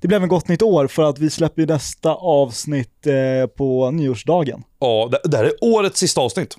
[0.00, 3.90] det blir även gott nytt år för att vi släpper ju nästa avsnitt eh, på
[3.90, 4.62] nyårsdagen.
[4.80, 6.56] Ja, det, det här är årets sista avsnitt.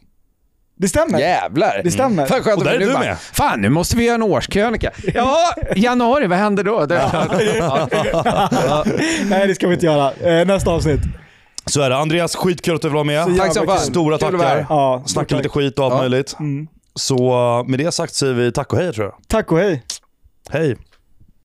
[0.77, 1.19] Det stämmer.
[1.19, 1.81] Jävlar.
[1.83, 2.25] Det stämmer.
[2.25, 3.17] Fan, skönt Och där att är nu du bara, med.
[3.19, 4.91] Fan, nu måste vi göra en årskrönika.
[5.13, 5.37] Ja,
[5.75, 6.85] januari, vad händer då?
[6.85, 6.95] Det,
[9.29, 10.11] Nej, det ska vi inte göra.
[10.13, 11.01] Eh, nästa avsnitt.
[11.65, 11.97] Så är det.
[11.97, 13.25] Andreas, skitkul att du vill vara med.
[13.25, 13.79] Så Tack som fan.
[13.79, 14.65] Stora tackar.
[14.69, 15.99] Ja, Snacka lite skit och allt Ja.
[15.99, 16.35] möjligt.
[16.39, 16.67] Mm.
[16.95, 19.15] Så med det sagt säger vi tack och hej tror jag.
[19.27, 19.83] Tack och hej.
[20.49, 20.75] Hej.